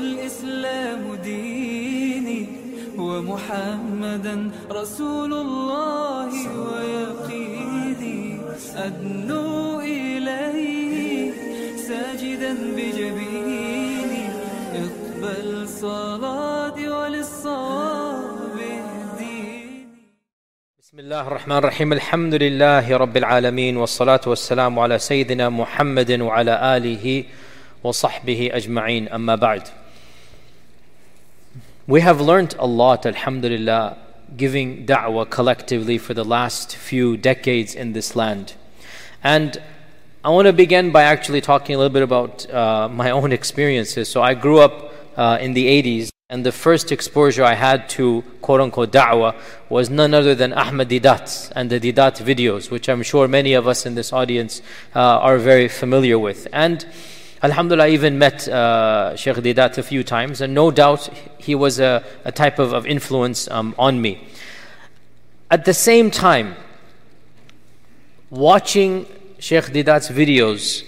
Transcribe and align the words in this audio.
والإسلام 0.00 1.14
ديني 1.14 2.46
ومحمدا 2.98 4.50
رسول 4.72 5.32
الله 5.32 6.32
ويقيني. 6.64 8.40
أدنو 8.76 9.80
إليه 9.80 11.32
ساجدا 11.76 12.52
بجبيني. 12.76 14.24
اقبل 14.84 15.68
صلاتي 15.68 16.88
وللصواب 16.88 18.30
بسم 20.80 20.98
الله 20.98 21.28
الرحمن 21.28 21.56
الرحيم. 21.56 21.92
الحمد 21.92 22.34
لله 22.34 22.96
رب 22.96 23.16
العالمين 23.16 23.76
والصلاة 23.76 24.20
والسلام 24.26 24.78
على 24.78 24.98
سيدنا 24.98 25.48
محمد 25.48 26.20
وعلى 26.20 26.76
آله 26.76 27.24
وصحبه 27.84 28.50
أجمعين. 28.52 29.08
أما 29.08 29.34
بعد 29.34 29.62
We 31.86 32.02
have 32.02 32.20
learned 32.20 32.54
a 32.58 32.66
lot, 32.66 33.06
alhamdulillah, 33.06 33.96
giving 34.36 34.86
da'wah 34.86 35.28
collectively 35.30 35.98
for 35.98 36.14
the 36.14 36.24
last 36.24 36.76
few 36.76 37.16
decades 37.16 37.74
in 37.74 37.94
this 37.94 38.14
land. 38.14 38.54
And 39.24 39.60
I 40.22 40.28
want 40.28 40.46
to 40.46 40.52
begin 40.52 40.92
by 40.92 41.02
actually 41.04 41.40
talking 41.40 41.74
a 41.74 41.78
little 41.78 41.92
bit 41.92 42.02
about 42.02 42.48
uh, 42.52 42.88
my 42.88 43.10
own 43.10 43.32
experiences. 43.32 44.08
So 44.08 44.22
I 44.22 44.34
grew 44.34 44.58
up 44.58 44.92
uh, 45.16 45.38
in 45.40 45.54
the 45.54 45.66
80s, 45.82 46.10
and 46.28 46.44
the 46.46 46.52
first 46.52 46.92
exposure 46.92 47.42
I 47.42 47.54
had 47.54 47.88
to 47.90 48.22
quote 48.40 48.60
unquote 48.60 48.92
da'wah 48.92 49.34
was 49.68 49.90
none 49.90 50.14
other 50.14 50.34
than 50.34 50.52
Ahmad 50.52 50.90
Deedat 50.90 51.50
and 51.56 51.70
the 51.70 51.80
Deedat 51.80 52.22
videos, 52.22 52.70
which 52.70 52.88
I'm 52.88 53.02
sure 53.02 53.26
many 53.26 53.54
of 53.54 53.66
us 53.66 53.86
in 53.86 53.94
this 53.94 54.12
audience 54.12 54.62
uh, 54.94 55.00
are 55.00 55.38
very 55.38 55.66
familiar 55.66 56.18
with. 56.18 56.46
And 56.52 56.86
Alhamdulillah, 57.42 57.84
I 57.84 57.90
even 57.90 58.18
met 58.18 58.46
uh, 58.48 59.16
Sheikh 59.16 59.36
Deedat 59.36 59.78
a 59.78 59.82
few 59.82 60.04
times, 60.04 60.42
and 60.42 60.52
no 60.52 60.70
doubt 60.70 61.08
he 61.38 61.54
was 61.54 61.80
a, 61.80 62.04
a 62.24 62.30
type 62.30 62.58
of, 62.58 62.74
of 62.74 62.86
influence 62.86 63.48
um, 63.48 63.74
on 63.78 64.02
me. 64.02 64.28
At 65.50 65.64
the 65.64 65.72
same 65.72 66.10
time, 66.10 66.54
watching 68.28 69.06
Sheikh 69.38 69.64
Deedat's 69.72 70.10
videos 70.10 70.84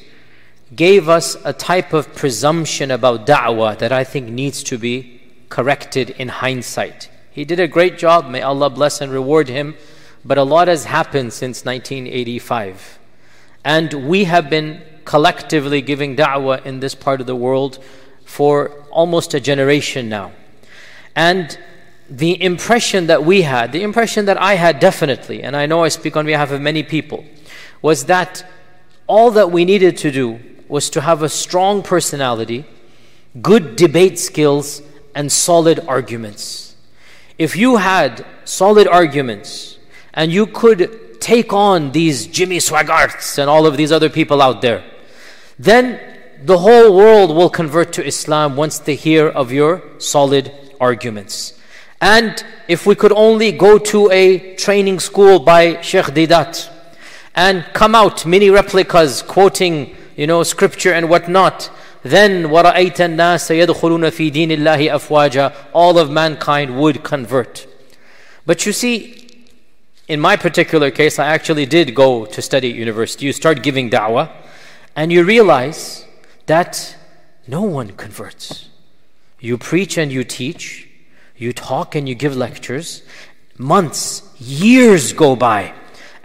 gave 0.77 1.09
us 1.09 1.39
a 1.43 1.55
type 1.55 1.95
of 1.95 2.15
presumption 2.15 2.91
about 2.91 3.27
da'wah 3.27 3.79
that 3.79 3.91
I 3.91 4.05
think 4.05 4.29
needs 4.29 4.63
to 4.65 4.77
be 4.77 5.23
corrected 5.49 6.11
in 6.11 6.29
hindsight. 6.29 7.09
He 7.31 7.47
did 7.47 7.61
a 7.61 7.67
great 7.69 7.97
job, 7.97 8.29
may 8.29 8.43
Allah 8.43 8.69
bless 8.69 9.01
and 9.01 9.11
reward 9.11 9.49
him, 9.49 9.75
but 10.23 10.37
a 10.37 10.43
lot 10.43 10.69
has 10.69 10.85
happened 10.85 11.33
since 11.33 11.65
1985. 11.65 12.99
And 13.65 14.07
we 14.07 14.25
have 14.25 14.51
been 14.51 14.83
collectively 15.05 15.81
giving 15.81 16.17
da'wah 16.17 16.65
in 16.65 16.81
this 16.81 16.95
part 16.95 17.21
of 17.21 17.27
the 17.27 17.37
world 17.37 17.79
for 18.25 18.71
almost 18.91 19.35
a 19.35 19.41
generation 19.41 20.09
now. 20.09 20.33
And 21.15 21.59
the 22.09 22.43
impression 22.43 23.07
that 23.07 23.25
we 23.25 23.43
had, 23.43 23.73
the 23.73 23.83
impression 23.83 24.27
that 24.27 24.41
I 24.41 24.55
had 24.55 24.81
definitely, 24.81 25.43
and 25.43 25.57
I 25.57 25.67
know 25.67 25.85
I 25.85 25.89
speak 25.89 26.17
on 26.17 26.27
behalf 26.27 26.51
of 26.51 26.61
many 26.61 26.83
people, 26.83 27.25
was 27.81 28.05
that 28.07 28.45
all 29.07 29.31
that 29.33 29.51
we 29.51 29.65
needed 29.65 29.97
to 29.99 30.11
do 30.11 30.41
was 30.69 30.89
to 30.91 31.01
have 31.01 31.23
a 31.23 31.29
strong 31.29 31.83
personality, 31.83 32.65
good 33.41 33.77
debate 33.77 34.19
skills, 34.19 34.83
and 35.15 35.31
solid 35.31 35.81
arguments. 35.87 36.77
If 37.39 37.57
you 37.57 37.77
had 37.77 38.25
solid 38.45 38.87
arguments 38.87 39.79
and 40.15 40.33
you 40.33 40.47
could 40.47 41.21
take 41.21 41.53
on 41.53 41.93
these 41.93 42.27
Jimmy 42.27 42.59
Swaggarts 42.59 43.39
and 43.39 43.49
all 43.49 43.67
of 43.67 43.77
these 43.77 43.93
other 43.93 44.09
people 44.09 44.41
out 44.41 44.63
there, 44.63 44.85
then 45.63 46.01
the 46.43 46.59
whole 46.59 46.97
world 46.97 47.31
will 47.37 47.49
convert 47.49 47.93
to 47.93 48.05
Islam 48.05 48.57
once 48.57 48.81
they 48.81 48.97
hear 48.97 49.29
of 49.29 49.53
your 49.53 49.81
solid 49.99 50.51
arguments. 50.81 51.57
And 52.01 52.45
if 52.67 52.85
we 52.85 52.97
could 52.97 53.13
only 53.13 53.53
go 53.53 53.79
to 53.79 54.11
a 54.11 54.57
training 54.57 54.99
school 54.99 55.39
by 55.39 55.81
Sheikh 55.81 56.07
Deedat 56.07 56.69
and 57.37 57.65
come 57.75 57.95
out 57.95 58.27
mini 58.27 58.51
replicas 58.51 59.23
quoting, 59.23 59.95
you 60.17 60.27
know, 60.27 60.43
scripture 60.43 60.93
and 60.93 61.09
whatnot, 61.09 61.71
then 62.03 62.51
All 65.73 65.99
of 65.99 66.11
mankind 66.11 66.81
would 66.81 67.05
convert. 67.05 67.67
But 68.45 68.67
you 68.67 68.73
see, 68.73 69.47
in 70.09 70.19
my 70.19 70.35
particular 70.35 70.91
case, 70.91 71.21
I 71.21 71.29
actually 71.29 71.67
did 71.67 71.95
go 71.95 72.27
to 72.27 72.43
study 72.43 72.71
at 72.71 72.75
university. 72.75 73.27
You 73.27 73.33
start 73.33 73.63
giving 73.63 73.91
da'wah 73.91 74.29
and 74.95 75.13
you 75.13 75.25
realize 75.25 76.07
that 76.47 76.97
no 77.47 77.63
one 77.63 77.91
converts. 77.93 78.69
You 79.41 79.59
preach 79.59 79.99
and 79.99 80.13
you 80.13 80.25
teach, 80.25 80.89
you 81.37 81.53
talk 81.53 81.95
and 81.95 82.09
you 82.09 82.15
give 82.15 82.37
lectures. 82.37 83.03
Months, 83.59 84.23
years 84.39 85.13
go 85.13 85.35
by. 85.35 85.75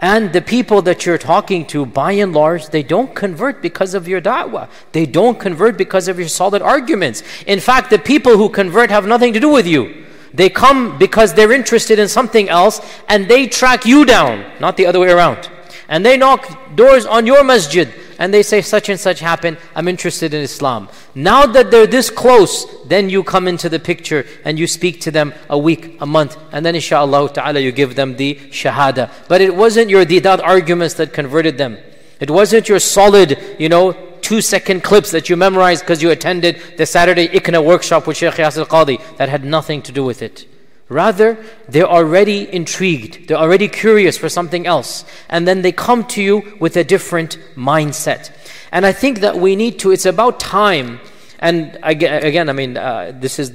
And 0.00 0.32
the 0.32 0.40
people 0.40 0.82
that 0.82 1.04
you're 1.04 1.18
talking 1.18 1.66
to, 1.68 1.84
by 1.84 2.12
and 2.12 2.32
large, 2.32 2.68
they 2.68 2.84
don't 2.84 3.14
convert 3.16 3.60
because 3.60 3.94
of 3.94 4.06
your 4.06 4.20
da'wah. 4.20 4.68
They 4.92 5.06
don't 5.06 5.40
convert 5.40 5.76
because 5.76 6.06
of 6.06 6.20
your 6.20 6.28
solid 6.28 6.62
arguments. 6.62 7.24
In 7.46 7.58
fact, 7.58 7.90
the 7.90 7.98
people 7.98 8.36
who 8.36 8.48
convert 8.48 8.90
have 8.90 9.06
nothing 9.06 9.32
to 9.32 9.40
do 9.40 9.48
with 9.48 9.66
you. 9.66 10.06
They 10.32 10.50
come 10.50 10.98
because 10.98 11.34
they're 11.34 11.52
interested 11.52 11.98
in 11.98 12.06
something 12.06 12.48
else 12.48 12.80
and 13.08 13.26
they 13.26 13.48
track 13.48 13.86
you 13.86 14.04
down, 14.04 14.44
not 14.60 14.76
the 14.76 14.86
other 14.86 15.00
way 15.00 15.10
around. 15.10 15.50
And 15.88 16.06
they 16.06 16.16
knock 16.16 16.76
doors 16.76 17.06
on 17.06 17.26
your 17.26 17.42
masjid 17.42 17.92
and 18.18 18.34
they 18.34 18.42
say 18.42 18.60
such 18.60 18.88
and 18.88 18.98
such 18.98 19.20
happened, 19.20 19.58
I'm 19.74 19.86
interested 19.86 20.34
in 20.34 20.42
Islam. 20.42 20.88
Now 21.14 21.46
that 21.46 21.70
they're 21.70 21.86
this 21.86 22.10
close, 22.10 22.66
then 22.86 23.08
you 23.08 23.22
come 23.22 23.46
into 23.46 23.68
the 23.68 23.78
picture 23.78 24.26
and 24.44 24.58
you 24.58 24.66
speak 24.66 25.00
to 25.02 25.10
them 25.10 25.32
a 25.48 25.56
week, 25.56 25.96
a 26.00 26.06
month, 26.06 26.36
and 26.52 26.66
then 26.66 26.74
inshallah 26.74 27.32
ta'ala 27.32 27.60
you 27.60 27.70
give 27.70 27.94
them 27.94 28.16
the 28.16 28.34
shahada. 28.50 29.10
But 29.28 29.40
it 29.40 29.54
wasn't 29.54 29.88
your 29.88 30.04
Deedat 30.04 30.42
arguments 30.42 30.94
that 30.94 31.12
converted 31.12 31.58
them. 31.58 31.78
It 32.18 32.30
wasn't 32.30 32.68
your 32.68 32.80
solid, 32.80 33.38
you 33.58 33.68
know, 33.68 33.92
two 34.20 34.40
second 34.40 34.82
clips 34.82 35.12
that 35.12 35.28
you 35.28 35.36
memorized 35.36 35.84
because 35.84 36.02
you 36.02 36.10
attended 36.10 36.60
the 36.76 36.86
Saturday 36.86 37.28
Ikna 37.28 37.64
workshop 37.64 38.06
with 38.06 38.16
Sheikh 38.16 38.34
Yasir 38.34 38.66
Qadhi 38.66 39.16
that 39.16 39.28
had 39.28 39.44
nothing 39.44 39.80
to 39.82 39.92
do 39.92 40.02
with 40.02 40.22
it. 40.22 40.46
Rather, 40.88 41.36
they're 41.68 41.88
already 41.88 42.52
intrigued, 42.52 43.28
they're 43.28 43.36
already 43.36 43.68
curious 43.68 44.16
for 44.16 44.28
something 44.28 44.66
else, 44.66 45.04
and 45.28 45.46
then 45.46 45.60
they 45.62 45.72
come 45.72 46.04
to 46.04 46.22
you 46.22 46.56
with 46.60 46.76
a 46.76 46.84
different 46.84 47.38
mindset. 47.54 48.30
And 48.72 48.86
I 48.86 48.92
think 48.92 49.20
that 49.20 49.36
we 49.36 49.54
need 49.54 49.78
to, 49.80 49.90
it's 49.90 50.06
about 50.06 50.40
time. 50.40 51.00
And 51.40 51.78
again, 51.82 52.48
I 52.48 52.52
mean, 52.52 52.76
uh, 52.76 53.12
this 53.14 53.38
is. 53.38 53.52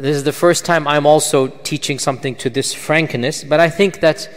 This 0.00 0.14
is 0.14 0.22
the 0.22 0.32
first 0.32 0.64
time 0.64 0.86
I'm 0.86 1.06
also 1.06 1.48
teaching 1.48 1.98
something 1.98 2.36
to 2.36 2.48
this 2.48 2.72
frankness, 2.72 3.42
but 3.42 3.58
I 3.58 3.68
think 3.68 3.98
that 3.98 4.30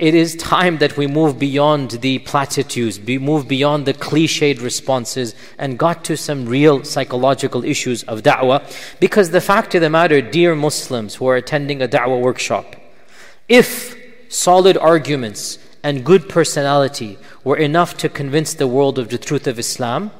it 0.00 0.14
is 0.14 0.34
time 0.36 0.78
that 0.78 0.96
we 0.96 1.06
move 1.06 1.38
beyond 1.38 1.90
the 1.90 2.20
platitudes, 2.20 2.98
move 2.98 3.46
beyond 3.46 3.84
the 3.84 3.92
cliched 3.92 4.62
responses, 4.62 5.34
and 5.58 5.78
got 5.78 6.04
to 6.04 6.16
some 6.16 6.46
real 6.46 6.82
psychological 6.84 7.64
issues 7.64 8.02
of 8.04 8.22
da'wah. 8.22 8.60
Because 8.98 9.30
the 9.30 9.42
fact 9.42 9.74
of 9.74 9.82
the 9.82 9.90
matter, 9.90 10.22
dear 10.22 10.54
Muslims 10.54 11.16
who 11.16 11.26
are 11.26 11.36
attending 11.36 11.82
a 11.82 11.86
da'wah 11.86 12.18
workshop, 12.18 12.76
if 13.46 13.94
solid 14.30 14.78
arguments 14.78 15.58
and 15.82 16.02
good 16.02 16.30
personality 16.30 17.18
were 17.44 17.58
enough 17.58 17.94
to 17.98 18.08
convince 18.08 18.54
the 18.54 18.66
world 18.66 18.98
of 18.98 19.10
the 19.10 19.18
truth 19.18 19.46
of 19.46 19.58
Islam, 19.58 20.12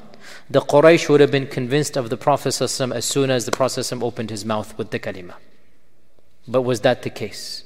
the 0.47 0.61
Quraysh 0.61 1.09
would 1.09 1.21
have 1.21 1.31
been 1.31 1.47
convinced 1.47 1.97
of 1.97 2.11
the 2.11 2.17
Prophet 2.17 2.61
as 2.61 3.05
soon 3.05 3.31
as 3.31 3.45
the 3.45 3.51
Prophet 3.51 3.91
opened 3.93 4.29
his 4.29 4.45
mouth 4.45 4.77
with 4.77 4.91
the 4.91 4.99
kalima. 4.99 5.35
But 6.47 6.61
was 6.61 6.81
that 6.81 7.01
the 7.01 7.09
case? 7.09 7.63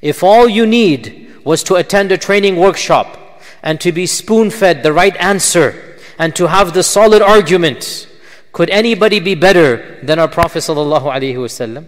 If 0.00 0.22
all 0.22 0.48
you 0.48 0.66
need 0.66 1.32
was 1.44 1.62
to 1.64 1.76
attend 1.76 2.12
a 2.12 2.18
training 2.18 2.56
workshop 2.56 3.40
and 3.62 3.80
to 3.80 3.92
be 3.92 4.06
spoon 4.06 4.50
fed 4.50 4.82
the 4.82 4.92
right 4.92 5.16
answer 5.16 5.98
and 6.18 6.34
to 6.36 6.48
have 6.48 6.74
the 6.74 6.82
solid 6.82 7.22
argument, 7.22 8.08
could 8.52 8.68
anybody 8.70 9.20
be 9.20 9.34
better 9.34 9.98
than 10.02 10.18
our 10.18 10.28
Prophet 10.28 10.58
ﷺ? 10.58 11.86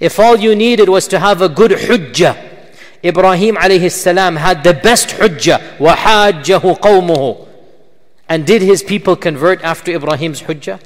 If 0.00 0.18
all 0.18 0.36
you 0.36 0.54
needed 0.54 0.88
was 0.88 1.08
to 1.08 1.18
have 1.18 1.42
a 1.42 1.48
good 1.48 1.72
hujjah, 1.72 2.36
Ibrahim 3.04 3.56
alayhi 3.56 3.90
salam 3.90 4.36
had 4.36 4.64
the 4.64 4.74
best 4.74 5.08
hujjah, 5.10 5.78
وَحَاجَّهُ 5.78 6.78
قَوْمُهُ 6.80 7.48
And 8.28 8.46
did 8.46 8.62
his 8.62 8.82
people 8.82 9.16
convert 9.16 9.62
after 9.62 9.92
Ibrahim's 9.92 10.42
hujjah? 10.42 10.80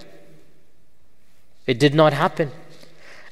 It 1.66 1.78
did 1.78 1.94
not 1.94 2.12
happen. 2.12 2.50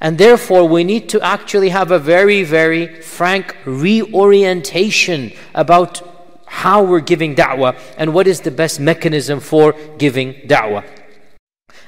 And 0.05 0.19
therefore, 0.19 0.67
we 0.69 0.83
need 0.83 1.09
to 1.09 1.21
actually 1.21 1.69
have 1.69 1.89
a 1.89 1.97
very, 1.97 2.43
very 2.43 3.01
frank 3.01 3.57
reorientation 3.65 5.33
about 5.55 5.99
how 6.45 6.83
we're 6.83 6.99
giving 6.99 7.33
da'wah 7.33 7.75
and 7.97 8.13
what 8.13 8.27
is 8.27 8.41
the 8.41 8.51
best 8.51 8.79
mechanism 8.79 9.39
for 9.39 9.73
giving 9.97 10.35
da'wah. 10.45 10.85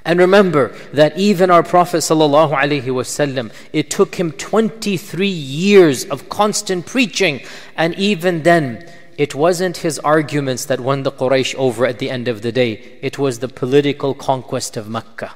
And 0.04 0.18
remember 0.18 0.76
that 0.94 1.16
even 1.16 1.52
our 1.52 1.62
Prophet 1.62 1.98
ﷺ, 1.98 3.52
it 3.72 3.92
took 3.92 4.16
him 4.16 4.32
23 4.32 5.28
years 5.28 6.06
of 6.06 6.28
constant 6.28 6.88
preaching, 6.88 7.42
and 7.76 7.94
even 8.00 8.42
then, 8.42 8.92
it 9.20 9.36
wasn't 9.36 9.78
his 9.78 10.00
arguments 10.00 10.66
that 10.66 10.80
won 10.80 11.04
the 11.04 11.12
Quraysh 11.12 11.54
over 11.54 11.86
at 11.86 12.00
the 12.00 12.10
end 12.10 12.28
of 12.28 12.42
the 12.42 12.52
day, 12.52 12.98
it 13.04 13.20
was 13.20 13.38
the 13.38 13.48
political 13.48 14.16
conquest 14.16 14.76
of 14.76 14.90
Mecca. 14.90 15.36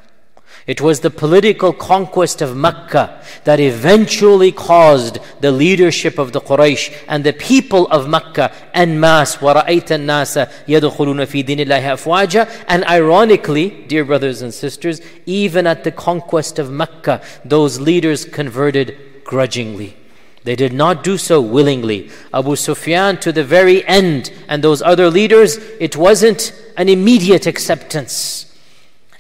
It 0.67 0.81
was 0.81 0.99
the 0.99 1.11
political 1.11 1.73
conquest 1.73 2.43
of 2.43 2.57
Mecca 2.57 3.23
that 3.45 3.61
eventually 3.61 4.51
caused 4.51 5.21
the 5.41 5.53
leadership 5.53 6.19
of 6.19 6.33
the 6.33 6.41
Quraysh 6.41 6.93
and 7.07 7.23
the 7.23 7.33
people 7.33 7.87
of 7.89 8.09
Mecca 8.09 8.53
en 8.75 8.99
masse. 8.99 9.37
وَرَأَيْتَ 9.37 9.95
النَّاسَ 9.95 10.67
يَدْخُلُونَ 10.67 11.25
فِي 11.27 11.47
دِينِ 11.47 11.65
اللَّهِ 11.65 11.83
أَفْوَاجًا 11.83 12.65
And 12.67 12.85
ironically, 12.85 13.85
dear 13.87 14.05
brothers 14.05 14.43
and 14.43 14.53
sisters, 14.53 15.01
even 15.25 15.69
at 15.69 15.85
the 15.85 15.93
conquest 15.93 16.59
of 16.59 16.69
Mecca, 16.69 17.23
those 17.45 17.79
leaders 17.79 18.25
converted 18.25 18.99
grudgingly. 19.23 19.97
They 20.43 20.57
did 20.57 20.73
not 20.73 21.05
do 21.05 21.17
so 21.17 21.41
willingly. 21.41 22.11
Abu 22.35 22.57
Sufyan 22.57 23.19
to 23.19 23.31
the 23.31 23.45
very 23.45 23.87
end, 23.87 24.33
and 24.49 24.65
those 24.65 24.83
other 24.83 25.11
leaders, 25.11 25.59
it 25.79 25.97
wasn't 25.97 26.53
an 26.77 26.89
immediate 26.89 27.47
acceptance. 27.47 28.47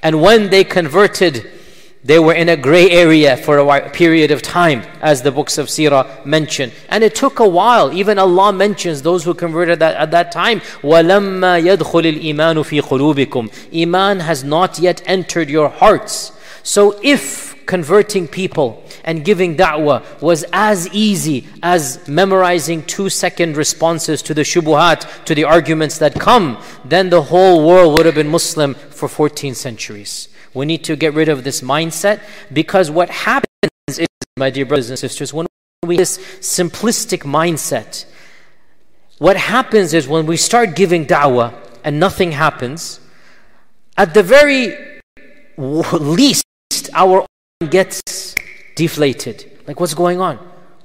And 0.03 0.23
when 0.23 0.51
they 0.51 0.63
converted, 0.65 1.51
they 2.05 2.21
were 2.21 2.35
in 2.35 2.49
a 2.49 2.57
gray 2.57 2.89
area 2.91 3.37
for 3.37 3.59
a 3.59 3.91
period 3.91 4.31
of 4.31 4.41
time, 4.41 4.83
as 5.01 5.23
the 5.23 5.33
books 5.33 5.59
of 5.59 5.67
Sirah 5.67 6.25
mention. 6.25 6.71
And 6.89 7.03
it 7.03 7.17
took 7.17 7.41
a 7.41 7.49
while. 7.49 7.93
Even 7.93 8.19
Allah 8.19 8.53
mentions 8.53 9.03
those 9.03 9.25
who 9.25 9.35
converted 9.35 9.81
that, 9.81 9.97
at 9.97 10.13
that 10.13 10.31
time. 10.31 10.61
وَلَمَّا 10.83 11.77
يَدْخُلِ 11.77 12.21
الْإِيمَانُ 12.21 12.63
فِي 12.63 12.81
قُلُوبِكُمْ 12.81 13.83
Iman 13.83 14.21
has 14.21 14.45
not 14.45 14.79
yet 14.79 15.03
entered 15.07 15.51
your 15.51 15.69
hearts. 15.69 16.31
So 16.63 17.01
if 17.03 17.50
converting 17.72 18.28
people 18.28 18.84
and 19.06 19.24
giving 19.24 19.56
da'wah 19.56 20.04
was 20.22 20.44
as 20.52 20.90
easy 20.90 21.48
as 21.64 22.06
memorizing 22.06 22.84
two 22.84 23.08
second 23.08 23.56
responses 23.56 24.22
to 24.22 24.34
the 24.34 24.42
shubuhat, 24.42 25.24
to 25.24 25.34
the 25.34 25.46
arguments 25.46 25.98
that 26.00 26.14
come, 26.20 26.62
then 26.84 27.10
the 27.10 27.22
whole 27.22 27.66
world 27.66 27.94
would 27.96 28.06
have 28.06 28.16
been 28.16 28.28
Muslim 28.28 28.74
for 28.74 29.08
14 29.08 29.56
centuries. 29.56 30.28
We 30.54 30.66
need 30.66 30.84
to 30.84 30.98
get 30.98 31.14
rid 31.14 31.30
of 31.30 31.46
this 31.46 31.62
mindset 31.62 32.20
because 32.52 32.92
what 32.92 33.10
happens 33.10 33.72
is, 33.88 34.06
my 34.36 34.50
dear 34.50 34.66
brothers 34.66 34.90
and 34.90 35.00
sisters, 35.00 35.34
when 35.34 35.48
we 35.88 35.96
this 35.96 36.18
simplistic 36.42 37.22
mindset, 37.24 38.04
what 39.18 39.38
happens 39.38 39.94
is 39.94 40.10
when 40.10 40.26
we 40.26 40.36
start 40.36 40.76
giving 40.76 41.06
da'wah 41.06 41.54
and 41.86 42.02
nothing 42.02 42.34
happens, 42.34 43.00
at 43.96 44.14
the 44.14 44.24
very 44.24 44.76
least, 45.58 46.44
our 46.94 47.26
gets 47.68 48.36
deflated. 48.76 49.60
Like, 49.68 49.80
what's 49.80 49.94
going 49.94 50.20
on? 50.20 50.38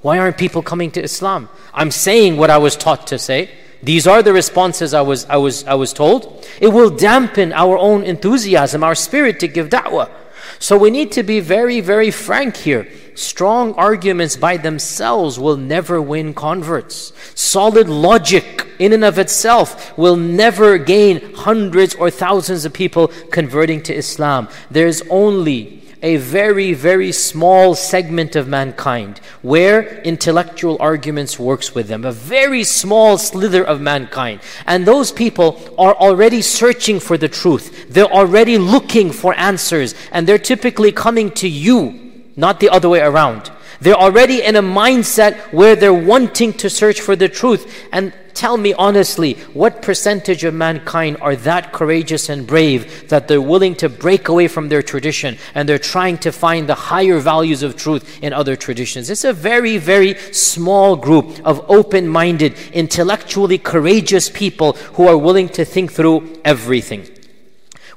Why 0.03 0.19
aren't 0.19 0.39
people 0.39 0.63
coming 0.63 0.91
to 0.93 1.03
Islam? 1.03 1.49
I'm 1.75 1.91
saying 1.91 2.37
what 2.37 2.51
I 2.51 2.59
was 2.59 2.77
taught 2.77 3.07
to 3.09 3.19
say. 3.19 3.51
These 3.83 4.07
are 4.07 4.23
the 4.23 4.33
responses 4.33 4.95
I 4.95 5.03
was, 5.03 5.25
I 5.27 5.37
was, 5.37 5.65
I 5.65 5.75
was 5.75 5.93
told. 5.93 6.47
It 6.61 6.69
will 6.69 6.91
dampen 6.91 7.53
our 7.53 7.77
own 7.79 8.03
enthusiasm, 8.05 8.83
our 8.83 8.95
spirit 8.95 9.41
to 9.41 9.49
give 9.49 9.69
da'wah. 9.69 10.11
So 10.59 10.79
we 10.79 10.91
need 10.91 11.13
to 11.13 11.23
be 11.23 11.41
very, 11.41 11.81
very 11.81 12.11
frank 12.11 12.57
here. 12.57 12.89
Strong 13.15 13.75
arguments 13.75 14.37
by 14.37 14.57
themselves 14.57 15.39
will 15.39 15.57
never 15.57 16.01
win 16.01 16.35
converts. 16.35 17.13
Solid 17.35 17.89
logic 17.89 18.67
in 18.79 18.93
and 18.93 19.05
of 19.05 19.19
itself 19.19 19.97
will 19.97 20.17
never 20.17 20.79
gain 20.79 21.35
hundreds 21.35 21.95
or 21.95 22.11
thousands 22.11 22.65
of 22.65 22.73
people 22.73 23.09
converting 23.31 23.83
to 23.85 23.95
Islam. 23.95 24.49
There's 24.71 25.03
only 25.09 25.83
a 26.03 26.17
very, 26.17 26.73
very 26.73 27.13
small 27.13 27.75
segment 27.75 28.37
of 28.37 28.47
mankind 28.47 29.19
where 29.43 30.01
intellectual 30.03 30.77
arguments 30.81 31.39
works 31.39 31.75
with 31.75 31.89
them. 31.89 32.05
A 32.05 32.13
very 32.13 32.65
small 32.65 33.19
slither 33.19 33.65
of 33.65 33.81
mankind. 33.81 34.41
And 34.67 34.87
those 34.87 35.11
people 35.11 35.61
are 35.79 35.95
already 35.95 36.43
searching 36.43 37.01
for 37.01 37.17
the 37.17 37.29
truth. 37.29 37.87
They're 37.89 38.05
already 38.05 38.59
looking 38.59 39.11
for 39.11 39.35
answers. 39.35 39.95
And 40.13 40.27
they're 40.27 40.39
typically 40.39 40.93
coming 40.93 41.31
to 41.33 41.49
you, 41.49 42.23
not 42.37 42.61
the 42.61 42.69
other 42.69 42.89
way 42.89 43.01
around. 43.01 43.51
They're 43.81 43.95
already 43.95 44.43
in 44.43 44.57
a 44.57 44.63
mindset 44.63 45.53
where 45.53 45.77
they're 45.77 45.93
wanting 45.93 46.53
to 46.55 46.71
search 46.71 47.01
for 47.01 47.17
the 47.17 47.29
truth. 47.29 47.89
And 47.93 48.13
Tell 48.37 48.59
me 48.59 48.75
honestly, 48.75 49.33
what 49.55 49.81
percentage 49.81 50.45
of 50.45 50.53
mankind 50.53 51.17
are 51.23 51.35
that 51.37 51.73
courageous 51.73 52.29
and 52.29 52.47
brave 52.47 53.09
that 53.09 53.29
they're 53.29 53.41
willing 53.41 53.75
to 53.77 53.89
break 53.89 54.29
away 54.29 54.47
from 54.47 54.69
their 54.69 54.83
tradition 54.83 55.39
and 55.55 55.67
they're 55.67 55.79
trying 55.79 56.19
to 56.19 56.31
find 56.31 56.69
the 56.69 56.75
higher 56.75 57.19
values 57.19 57.63
of 57.63 57.77
truth 57.77 58.23
in 58.23 58.35
other 58.35 58.55
traditions? 58.55 59.09
It's 59.09 59.25
a 59.25 59.33
very, 59.33 59.79
very 59.79 60.17
small 60.35 60.97
group 60.97 61.41
of 61.47 61.65
open 61.71 62.07
minded, 62.07 62.53
intellectually 62.75 63.57
courageous 63.57 64.29
people 64.29 64.75
who 64.97 65.09
are 65.09 65.17
willing 65.17 65.49
to 65.51 65.65
think 65.65 65.93
through 65.93 66.39
everything. 66.45 67.09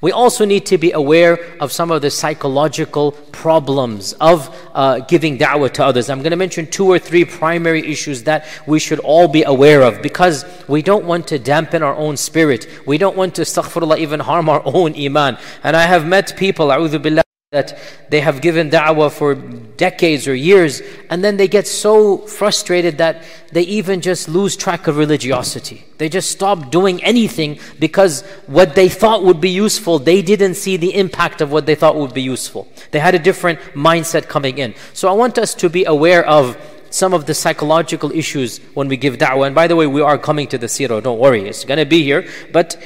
We 0.02 0.14
also 0.14 0.46
need 0.46 0.66
to 0.68 0.78
be 0.78 0.92
aware 0.94 1.38
of 1.60 1.72
some 1.74 1.92
of 1.92 2.02
the 2.02 2.10
psychological 2.10 3.12
problems 3.12 4.14
of 4.14 4.56
uh, 4.74 5.00
giving 5.00 5.38
da'wah 5.38 5.74
to 5.74 5.86
others. 5.86 6.10
I'm 6.10 6.20
going 6.20 6.32
to 6.32 6.38
mention 6.38 6.68
two 6.68 6.86
or 6.86 7.00
three 7.00 7.26
primary 7.26 7.86
issues 7.86 8.24
that 8.24 8.48
we 8.66 8.80
should 8.80 9.00
all 9.00 9.28
be 9.28 9.44
aware 9.44 9.82
of 9.82 10.02
because 10.02 10.46
we 10.70 10.82
don't 10.82 11.06
want 11.06 11.28
to 11.28 11.40
dampen 11.40 11.84
our 11.84 11.96
own 11.96 12.16
spirit. 12.16 12.68
We 12.86 12.98
don't 12.98 13.18
want 13.18 13.36
to, 13.36 13.42
astaghfirullah, 13.42 13.98
even 13.98 14.22
harm 14.22 14.48
our 14.48 14.62
own 14.64 14.96
iman. 14.96 15.38
And 15.64 15.76
I 15.76 15.84
have 15.84 16.08
met 16.08 16.38
people, 16.38 16.68
a'udhu 16.68 17.02
billah, 17.02 17.24
that 17.52 17.80
they 18.12 18.22
have 18.22 18.42
given 18.42 18.70
da'wah 18.70 19.12
for 19.12 19.34
decades 19.34 20.28
or 20.28 20.36
years, 20.36 20.84
and 21.10 21.24
then 21.24 21.36
they 21.38 21.48
get 21.48 21.66
so 21.66 22.18
frustrated 22.18 23.00
that 23.00 23.24
they 23.52 23.64
even 23.64 24.02
just 24.02 24.30
lose 24.30 24.56
track 24.56 24.86
of 24.86 24.98
religiosity. 24.98 25.84
They 25.98 26.10
just 26.10 26.30
stop 26.30 26.70
doing 26.70 27.04
anything 27.04 27.58
because 27.80 28.22
what 28.46 28.76
they 28.76 28.88
thought 28.88 29.24
would 29.24 29.42
be 29.42 29.50
useful, 29.50 29.98
they 29.98 30.22
didn't 30.22 30.56
see 30.56 30.78
the 30.78 30.94
impact 30.94 31.42
of 31.42 31.52
what 31.52 31.66
they 31.66 31.74
thought 31.74 31.96
would 31.96 32.14
be 32.14 32.22
useful. 32.22 32.68
They 32.92 33.00
had 33.00 33.16
a 33.16 33.20
different 33.20 33.58
mindset 33.74 34.28
coming 34.28 34.60
in. 34.60 34.76
So 34.94 35.10
I 35.10 35.14
want 35.14 35.40
us 35.40 35.56
to 35.56 35.72
be 35.72 35.86
aware 35.86 36.24
of 36.28 36.56
some 36.92 37.16
of 37.16 37.26
the 37.26 37.34
psychological 37.34 38.12
issues 38.12 38.60
when 38.76 38.88
we 38.88 38.98
give 38.98 39.18
da'wah. 39.18 39.48
And 39.48 39.56
by 39.56 39.66
the 39.66 39.76
way, 39.76 39.88
we 39.88 40.02
are 40.02 40.20
coming 40.20 40.48
to 40.50 40.60
the 40.60 40.68
sirah, 40.68 41.02
don't 41.02 41.20
worry, 41.20 41.48
it's 41.48 41.66
going 41.66 41.80
to 41.80 41.86
be 41.86 42.04
here. 42.04 42.28
But 42.52 42.78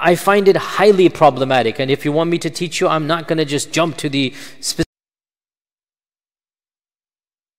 I 0.00 0.16
find 0.16 0.48
it 0.48 0.56
highly 0.56 1.08
problematic. 1.08 1.78
And 1.78 1.90
if 1.90 2.04
you 2.04 2.12
want 2.12 2.30
me 2.30 2.38
to 2.38 2.50
teach 2.50 2.80
you, 2.80 2.88
I'm 2.88 3.06
not 3.06 3.28
going 3.28 3.38
to 3.38 3.44
just 3.44 3.72
jump 3.72 3.96
to 3.98 4.08
the 4.08 4.32
specific. 4.60 4.86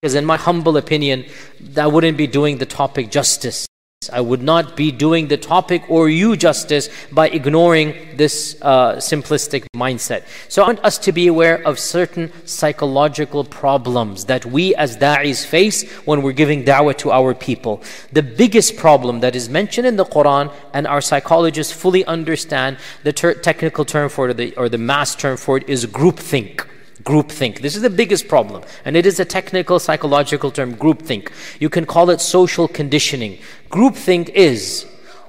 Because, 0.01 0.15
in 0.15 0.25
my 0.25 0.37
humble 0.37 0.77
opinion, 0.77 1.25
that 1.59 1.91
wouldn't 1.91 2.17
be 2.17 2.25
doing 2.25 2.57
the 2.57 2.65
topic 2.65 3.11
justice. 3.11 3.67
I 4.09 4.19
would 4.19 4.41
not 4.41 4.75
be 4.75 4.91
doing 4.91 5.27
the 5.27 5.37
topic 5.37 5.83
or 5.87 6.09
you 6.09 6.35
justice 6.35 6.89
by 7.11 7.29
ignoring 7.29 8.17
this 8.17 8.57
uh, 8.63 8.95
simplistic 8.95 9.67
mindset. 9.75 10.25
So 10.49 10.63
I 10.63 10.67
want 10.67 10.79
us 10.79 10.97
to 10.97 11.11
be 11.11 11.27
aware 11.27 11.61
of 11.67 11.77
certain 11.77 12.31
psychological 12.47 13.43
problems 13.43 14.25
that 14.25 14.43
we 14.43 14.73
as 14.73 14.97
da'is 14.97 15.45
face 15.45 15.87
when 16.07 16.23
we're 16.23 16.31
giving 16.31 16.63
da'wah 16.63 16.97
to 16.97 17.11
our 17.11 17.35
people. 17.35 17.83
The 18.11 18.23
biggest 18.23 18.75
problem 18.75 19.19
that 19.19 19.35
is 19.35 19.49
mentioned 19.49 19.85
in 19.85 19.97
the 19.97 20.05
Quran 20.05 20.51
and 20.73 20.87
our 20.87 21.01
psychologists 21.01 21.71
fully 21.71 22.03
understand 22.05 22.77
the 23.03 23.13
ter- 23.13 23.35
technical 23.35 23.85
term 23.85 24.09
for 24.09 24.29
it 24.29 24.31
or 24.31 24.33
the, 24.33 24.55
or 24.57 24.67
the 24.67 24.79
mass 24.79 25.15
term 25.15 25.37
for 25.37 25.57
it 25.57 25.69
is 25.69 25.85
groupthink 25.85 26.65
groupthink. 27.03 27.61
This 27.61 27.75
is 27.75 27.81
the 27.81 27.89
biggest 27.89 28.27
problem, 28.27 28.63
and 28.85 28.95
it 28.95 29.05
is 29.05 29.19
a 29.19 29.25
technical 29.25 29.79
psychological 29.79 30.51
term, 30.51 30.75
groupthink. 30.75 31.31
You 31.59 31.69
can 31.69 31.85
call 31.85 32.09
it 32.09 32.21
social 32.21 32.67
conditioning. 32.67 33.39
Groupthink 33.69 34.29
is 34.29 34.85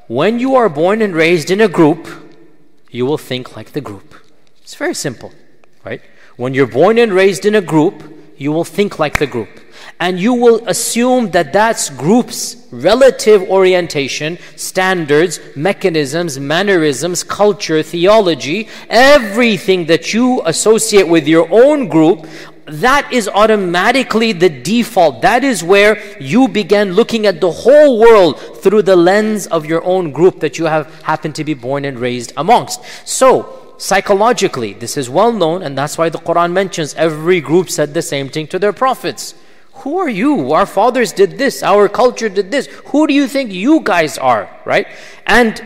when 0.08 0.38
you 0.38 0.54
are 0.56 0.68
born 0.68 1.02
and 1.02 1.14
raised 1.14 1.50
in 1.50 1.60
a 1.60 1.68
group, 1.68 2.08
you 2.90 3.06
will 3.06 3.18
think 3.18 3.56
like 3.56 3.72
the 3.72 3.80
group. 3.80 4.14
It's 4.60 4.74
very 4.74 4.94
simple, 4.94 5.32
right? 5.84 6.02
When 6.36 6.54
you're 6.54 6.66
born 6.66 6.98
and 6.98 7.12
raised 7.12 7.46
in 7.46 7.54
a 7.54 7.60
group, 7.60 8.02
you 8.36 8.52
will 8.52 8.64
think 8.64 8.98
like 8.98 9.18
the 9.18 9.26
group 9.26 9.61
and 10.02 10.18
you 10.18 10.34
will 10.34 10.60
assume 10.66 11.30
that 11.30 11.52
that's 11.52 11.88
group's 11.88 12.66
relative 12.72 13.40
orientation, 13.48 14.36
standards, 14.56 15.38
mechanisms, 15.54 16.40
mannerisms, 16.40 17.22
culture, 17.22 17.84
theology, 17.84 18.68
everything 18.90 19.86
that 19.86 20.12
you 20.12 20.42
associate 20.44 21.06
with 21.06 21.28
your 21.28 21.46
own 21.52 21.86
group, 21.86 22.26
that 22.66 23.12
is 23.12 23.28
automatically 23.28 24.32
the 24.32 24.48
default. 24.48 25.22
That 25.22 25.44
is 25.44 25.62
where 25.62 26.02
you 26.20 26.48
begin 26.48 26.94
looking 26.94 27.24
at 27.26 27.40
the 27.40 27.52
whole 27.52 28.00
world 28.00 28.40
through 28.60 28.82
the 28.82 28.96
lens 28.96 29.46
of 29.46 29.66
your 29.66 29.84
own 29.84 30.10
group 30.10 30.40
that 30.40 30.58
you 30.58 30.64
have 30.64 30.92
happened 31.02 31.36
to 31.36 31.44
be 31.44 31.54
born 31.54 31.84
and 31.84 31.96
raised 31.96 32.32
amongst. 32.36 32.80
So, 33.06 33.74
psychologically, 33.78 34.72
this 34.72 34.96
is 34.96 35.08
well 35.08 35.32
known, 35.32 35.62
and 35.62 35.78
that's 35.78 35.96
why 35.96 36.08
the 36.08 36.18
Quran 36.18 36.50
mentions 36.50 36.92
every 36.94 37.40
group 37.40 37.70
said 37.70 37.94
the 37.94 38.02
same 38.02 38.28
thing 38.28 38.48
to 38.48 38.58
their 38.58 38.72
prophets. 38.72 39.34
Who 39.82 39.98
are 39.98 40.08
you? 40.08 40.52
Our 40.52 40.66
fathers 40.66 41.12
did 41.12 41.38
this, 41.38 41.62
our 41.62 41.88
culture 41.88 42.28
did 42.28 42.50
this. 42.50 42.66
Who 42.86 43.06
do 43.06 43.14
you 43.14 43.26
think 43.26 43.52
you 43.52 43.80
guys 43.80 44.16
are, 44.16 44.48
right? 44.64 44.86
And 45.26 45.60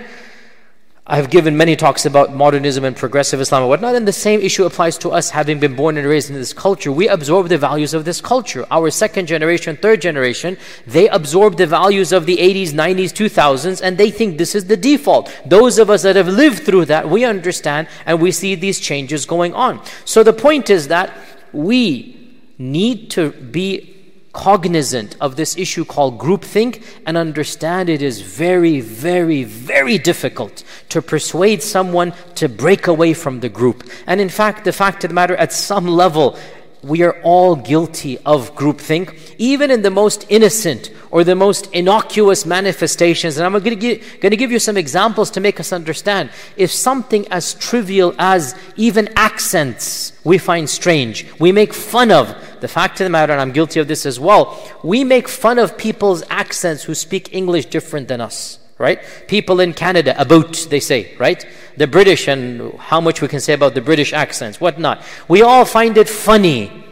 I've 1.06 1.30
given 1.30 1.56
many 1.56 1.76
talks 1.76 2.04
about 2.06 2.34
modernism 2.34 2.82
and 2.84 2.96
progressive 2.96 3.40
Islam 3.40 3.62
and 3.62 3.68
whatnot, 3.68 3.94
and 3.94 4.08
the 4.08 4.12
same 4.12 4.40
issue 4.40 4.64
applies 4.64 4.96
to 4.98 5.10
us 5.10 5.30
having 5.30 5.60
been 5.60 5.76
born 5.76 5.98
and 5.98 6.08
raised 6.08 6.30
in 6.30 6.34
this 6.34 6.52
culture. 6.52 6.90
We 6.90 7.08
absorb 7.08 7.48
the 7.48 7.58
values 7.58 7.94
of 7.94 8.04
this 8.04 8.20
culture. 8.22 8.66
Our 8.70 8.90
second 8.90 9.26
generation, 9.26 9.76
third 9.76 10.00
generation, 10.00 10.56
they 10.86 11.08
absorb 11.08 11.58
the 11.58 11.66
values 11.66 12.10
of 12.10 12.26
the 12.26 12.38
80s, 12.38 12.70
90s, 12.70 13.12
2000s, 13.12 13.80
and 13.82 13.98
they 13.98 14.10
think 14.10 14.36
this 14.38 14.54
is 14.54 14.64
the 14.64 14.76
default. 14.76 15.30
Those 15.44 15.78
of 15.78 15.90
us 15.90 16.02
that 16.02 16.16
have 16.16 16.26
lived 16.26 16.64
through 16.64 16.86
that, 16.86 17.08
we 17.08 17.24
understand 17.24 17.86
and 18.06 18.20
we 18.20 18.32
see 18.32 18.54
these 18.54 18.80
changes 18.80 19.26
going 19.26 19.54
on. 19.54 19.80
So 20.04 20.24
the 20.24 20.32
point 20.32 20.70
is 20.70 20.88
that 20.88 21.16
we 21.52 22.34
need 22.58 23.10
to 23.10 23.30
be 23.30 23.95
cognizant 24.36 25.16
of 25.18 25.34
this 25.36 25.56
issue 25.56 25.82
called 25.82 26.18
groupthink 26.18 26.84
and 27.06 27.16
understand 27.16 27.88
it 27.88 28.02
is 28.02 28.20
very, 28.20 28.80
very, 28.82 29.44
very 29.44 29.96
difficult 29.96 30.62
to 30.90 31.00
persuade 31.00 31.62
someone 31.62 32.12
to 32.34 32.46
break 32.46 32.86
away 32.86 33.14
from 33.14 33.40
the 33.40 33.48
group. 33.48 33.88
And 34.06 34.20
in 34.20 34.28
fact, 34.28 34.64
the 34.64 34.74
fact 34.74 35.04
of 35.04 35.08
the 35.08 35.14
matter, 35.14 35.34
at 35.36 35.54
some 35.54 35.88
level, 35.88 36.38
we 36.82 37.02
are 37.02 37.20
all 37.22 37.56
guilty 37.56 38.18
of 38.18 38.54
groupthink, 38.54 39.34
even 39.38 39.70
in 39.70 39.82
the 39.82 39.90
most 39.90 40.26
innocent 40.28 40.90
or 41.10 41.24
the 41.24 41.34
most 41.34 41.72
innocuous 41.72 42.44
manifestations. 42.44 43.36
And 43.36 43.46
I'm 43.46 43.52
going 43.52 43.78
to, 43.78 44.36
give, 44.36 44.50
you 44.50 44.58
some 44.58 44.76
examples 44.76 45.30
to 45.32 45.40
make 45.40 45.58
us 45.58 45.72
understand. 45.72 46.30
If 46.56 46.70
something 46.70 47.26
as 47.28 47.54
trivial 47.54 48.14
as 48.18 48.54
even 48.76 49.08
accents 49.16 50.12
we 50.24 50.38
find 50.38 50.68
strange, 50.68 51.26
we 51.38 51.52
make 51.52 51.72
fun 51.72 52.10
of, 52.10 52.34
the 52.60 52.68
fact 52.68 53.00
of 53.00 53.04
the 53.04 53.10
matter, 53.10 53.32
and 53.32 53.40
I'm 53.40 53.52
guilty 53.52 53.80
of 53.80 53.88
this 53.88 54.06
as 54.06 54.20
well, 54.20 54.58
we 54.82 55.04
make 55.04 55.28
fun 55.28 55.58
of 55.58 55.78
people's 55.78 56.22
accents 56.30 56.84
who 56.84 56.94
speak 56.94 57.34
English 57.34 57.66
different 57.66 58.08
than 58.08 58.20
us 58.20 58.58
right? 58.78 59.00
People 59.26 59.60
in 59.60 59.72
Canada, 59.72 60.14
about, 60.20 60.54
they 60.70 60.80
say, 60.80 61.14
right? 61.18 61.46
The 61.76 61.86
British 61.86 62.28
and 62.28 62.74
how 62.78 63.00
much 63.00 63.22
we 63.22 63.28
can 63.28 63.40
say 63.40 63.54
about 63.54 63.74
the 63.74 63.80
British 63.80 64.12
accents, 64.12 64.60
whatnot. 64.60 65.02
We 65.28 65.42
all 65.42 65.64
find 65.64 65.96
it 65.96 66.08
funny. 66.08 66.84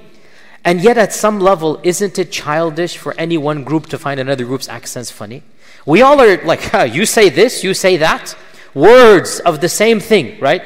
And 0.64 0.80
yet, 0.80 0.96
at 0.96 1.12
some 1.12 1.40
level, 1.40 1.78
isn't 1.82 2.18
it 2.18 2.32
childish 2.32 2.96
for 2.96 3.14
any 3.18 3.36
one 3.36 3.64
group 3.64 3.86
to 3.86 3.98
find 3.98 4.18
another 4.18 4.44
group's 4.44 4.68
accents 4.68 5.10
funny? 5.10 5.42
We 5.84 6.00
all 6.00 6.18
are 6.20 6.42
like, 6.44 6.62
huh, 6.62 6.84
you 6.84 7.04
say 7.04 7.28
this, 7.28 7.62
you 7.62 7.74
say 7.74 7.98
that. 7.98 8.34
Words 8.72 9.40
of 9.40 9.60
the 9.60 9.68
same 9.68 10.00
thing, 10.00 10.40
right? 10.40 10.64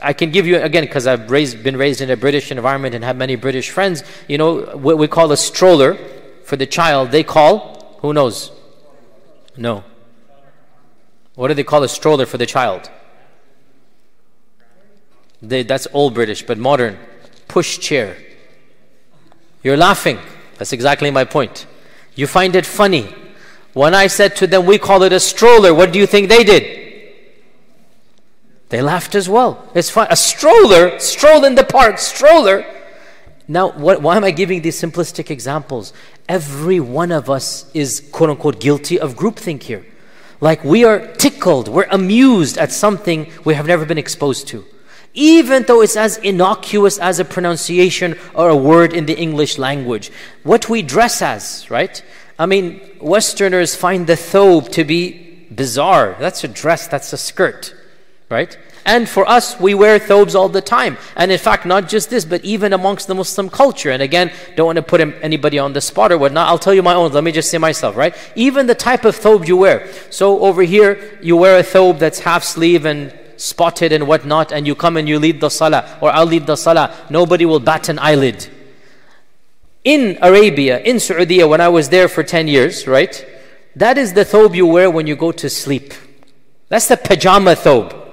I 0.00 0.12
can 0.12 0.30
give 0.30 0.46
you 0.46 0.56
again 0.58 0.84
because 0.84 1.06
I've 1.06 1.30
raised, 1.30 1.62
been 1.62 1.76
raised 1.76 2.00
in 2.00 2.10
a 2.10 2.16
British 2.16 2.50
environment 2.50 2.94
and 2.94 3.04
have 3.04 3.16
many 3.16 3.36
British 3.36 3.70
friends. 3.70 4.02
You 4.28 4.38
know 4.38 4.60
what 4.76 4.96
we 4.98 5.08
call 5.08 5.32
a 5.32 5.36
stroller 5.36 5.98
for 6.44 6.56
the 6.56 6.66
child. 6.66 7.10
They 7.10 7.22
call 7.22 7.98
who 8.00 8.14
knows? 8.14 8.50
No. 9.56 9.84
What 11.40 11.48
do 11.48 11.54
they 11.54 11.64
call 11.64 11.82
a 11.82 11.88
stroller 11.88 12.26
for 12.26 12.36
the 12.36 12.44
child? 12.44 12.90
They, 15.40 15.62
that's 15.62 15.88
old 15.94 16.12
British, 16.12 16.42
but 16.42 16.58
modern. 16.58 16.98
Push 17.48 17.78
chair. 17.78 18.18
You're 19.62 19.78
laughing. 19.78 20.18
That's 20.58 20.74
exactly 20.74 21.10
my 21.10 21.24
point. 21.24 21.66
You 22.14 22.26
find 22.26 22.54
it 22.54 22.66
funny. 22.66 23.14
When 23.72 23.94
I 23.94 24.06
said 24.08 24.36
to 24.36 24.46
them, 24.46 24.66
we 24.66 24.76
call 24.76 25.02
it 25.02 25.14
a 25.14 25.18
stroller, 25.18 25.72
what 25.72 25.94
do 25.94 25.98
you 25.98 26.06
think 26.06 26.28
they 26.28 26.44
did? 26.44 27.14
They 28.68 28.82
laughed 28.82 29.14
as 29.14 29.26
well. 29.26 29.66
It's 29.74 29.88
fun. 29.88 30.08
A 30.10 30.16
stroller, 30.16 30.98
stroll 30.98 31.46
in 31.46 31.54
the 31.54 31.64
park, 31.64 31.96
stroller. 31.96 32.66
Now, 33.48 33.70
what, 33.70 34.02
why 34.02 34.18
am 34.18 34.24
I 34.24 34.30
giving 34.30 34.60
these 34.60 34.78
simplistic 34.78 35.30
examples? 35.30 35.94
Every 36.28 36.80
one 36.80 37.10
of 37.10 37.30
us 37.30 37.70
is 37.72 38.06
quote 38.12 38.28
unquote 38.28 38.60
guilty 38.60 39.00
of 39.00 39.14
groupthink 39.14 39.62
here. 39.62 39.86
Like 40.40 40.64
we 40.64 40.84
are 40.84 41.06
tickled, 41.14 41.68
we're 41.68 41.88
amused 41.90 42.56
at 42.58 42.72
something 42.72 43.30
we 43.44 43.54
have 43.54 43.66
never 43.66 43.84
been 43.84 43.98
exposed 43.98 44.48
to 44.48 44.64
even 45.14 45.64
though 45.64 45.80
it's 45.80 45.96
as 45.96 46.18
innocuous 46.18 46.98
as 46.98 47.18
a 47.18 47.24
pronunciation 47.24 48.16
or 48.34 48.48
a 48.48 48.56
word 48.56 48.92
in 48.92 49.06
the 49.06 49.18
English 49.18 49.58
language. 49.58 50.10
What 50.44 50.68
we 50.68 50.82
dress 50.82 51.20
as, 51.20 51.68
right? 51.70 52.02
I 52.38 52.46
mean, 52.46 52.80
Westerners 53.00 53.74
find 53.74 54.06
the 54.06 54.14
thobe 54.14 54.70
to 54.72 54.84
be 54.84 55.46
bizarre. 55.54 56.16
That's 56.20 56.44
a 56.44 56.48
dress, 56.48 56.86
that's 56.86 57.12
a 57.12 57.16
skirt, 57.16 57.74
right? 58.30 58.56
And 58.84 59.08
for 59.08 59.28
us, 59.28 59.58
we 59.60 59.74
wear 59.74 59.98
thobes 59.98 60.34
all 60.34 60.48
the 60.48 60.60
time. 60.60 60.96
And 61.16 61.30
in 61.30 61.38
fact, 61.38 61.66
not 61.66 61.88
just 61.88 62.10
this, 62.10 62.24
but 62.24 62.44
even 62.44 62.72
amongst 62.72 63.06
the 63.06 63.14
Muslim 63.14 63.50
culture. 63.50 63.90
And 63.90 64.02
again, 64.02 64.32
don't 64.56 64.66
want 64.66 64.76
to 64.76 64.82
put 64.82 65.00
anybody 65.00 65.58
on 65.58 65.72
the 65.72 65.80
spot 65.80 66.12
or 66.12 66.18
whatnot. 66.18 66.48
I'll 66.48 66.58
tell 66.58 66.74
you 66.74 66.82
my 66.82 66.94
own. 66.94 67.12
Let 67.12 67.24
me 67.24 67.32
just 67.32 67.50
say 67.50 67.58
myself, 67.58 67.96
right? 67.96 68.14
Even 68.34 68.66
the 68.66 68.74
type 68.74 69.04
of 69.04 69.16
thobe 69.16 69.46
you 69.46 69.56
wear. 69.56 69.90
So 70.10 70.40
over 70.40 70.62
here, 70.62 71.18
you 71.22 71.36
wear 71.36 71.58
a 71.58 71.62
thobe 71.62 71.98
that's 71.98 72.20
half 72.20 72.44
sleeve 72.44 72.84
and 72.84 73.12
spotted 73.40 73.92
and 73.92 74.06
whatnot, 74.06 74.52
and 74.52 74.66
you 74.66 74.74
come 74.74 74.96
and 74.96 75.08
you 75.08 75.18
lead 75.18 75.40
the 75.40 75.48
salah, 75.48 75.98
or 76.00 76.10
I'll 76.10 76.26
lead 76.26 76.46
the 76.46 76.56
salah, 76.56 76.94
nobody 77.08 77.46
will 77.46 77.60
bat 77.60 77.88
an 77.88 77.98
eyelid. 77.98 78.46
In 79.82 80.18
Arabia, 80.20 80.78
in 80.80 81.00
Saudi, 81.00 81.42
when 81.42 81.60
I 81.60 81.68
was 81.68 81.88
there 81.88 82.06
for 82.06 82.22
10 82.22 82.48
years, 82.48 82.86
right? 82.86 83.24
That 83.74 83.96
is 83.96 84.12
the 84.12 84.24
thobe 84.24 84.54
you 84.54 84.66
wear 84.66 84.90
when 84.90 85.06
you 85.06 85.16
go 85.16 85.32
to 85.32 85.48
sleep. 85.48 85.94
That's 86.68 86.88
the 86.88 86.98
pajama 86.98 87.52
thobe. 87.52 88.09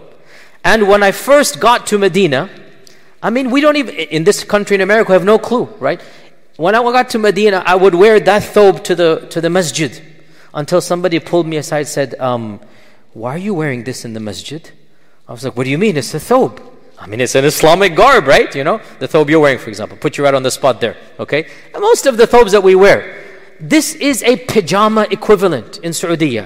And 0.67 0.89
when 0.89 1.01
I 1.01 1.13
first 1.13 1.61
got 1.61 1.87
to 1.87 1.97
Medina, 1.97 2.49
I 3.23 3.29
mean, 3.29 3.51
we 3.51 3.61
don't 3.61 3.77
even, 3.77 3.95
in 3.95 4.25
this 4.25 4.43
country 4.43 4.75
in 4.75 4.81
America, 4.81 5.11
we 5.11 5.13
have 5.13 5.23
no 5.23 5.39
clue, 5.39 5.63
right? 5.79 6.01
When 6.57 6.75
I 6.75 6.83
got 6.83 7.09
to 7.11 7.19
Medina, 7.19 7.63
I 7.65 7.75
would 7.75 7.95
wear 7.95 8.19
that 8.19 8.43
thobe 8.43 8.83
to 8.83 8.93
the, 8.93 9.27
to 9.29 9.39
the 9.39 9.49
masjid 9.49 10.03
until 10.53 10.81
somebody 10.81 11.19
pulled 11.19 11.47
me 11.47 11.55
aside 11.55 11.87
said, 11.87 12.15
um, 12.19 12.59
Why 13.13 13.35
are 13.35 13.37
you 13.37 13.53
wearing 13.53 13.85
this 13.85 14.03
in 14.03 14.11
the 14.11 14.19
masjid? 14.19 14.69
I 15.25 15.31
was 15.31 15.45
like, 15.45 15.55
what 15.55 15.63
do 15.63 15.69
you 15.69 15.77
mean? 15.77 15.95
It's 15.95 16.13
a 16.13 16.19
thobe. 16.19 16.59
I 16.99 17.07
mean, 17.07 17.21
it's 17.21 17.35
an 17.35 17.45
Islamic 17.45 17.95
garb, 17.95 18.27
right? 18.27 18.53
You 18.53 18.65
know, 18.65 18.81
the 18.99 19.07
thobe 19.07 19.29
you're 19.29 19.39
wearing, 19.39 19.59
for 19.59 19.69
example. 19.69 19.97
Put 19.97 20.17
you 20.17 20.25
right 20.25 20.33
on 20.33 20.43
the 20.43 20.51
spot 20.51 20.81
there, 20.81 20.97
okay? 21.17 21.47
And 21.73 21.81
most 21.81 22.07
of 22.07 22.17
the 22.17 22.27
thobes 22.27 22.51
that 22.51 22.61
we 22.61 22.75
wear, 22.75 23.23
this 23.61 23.95
is 23.95 24.21
a 24.23 24.35
pajama 24.35 25.07
equivalent 25.09 25.77
in 25.77 25.93
Saudi. 25.93 26.41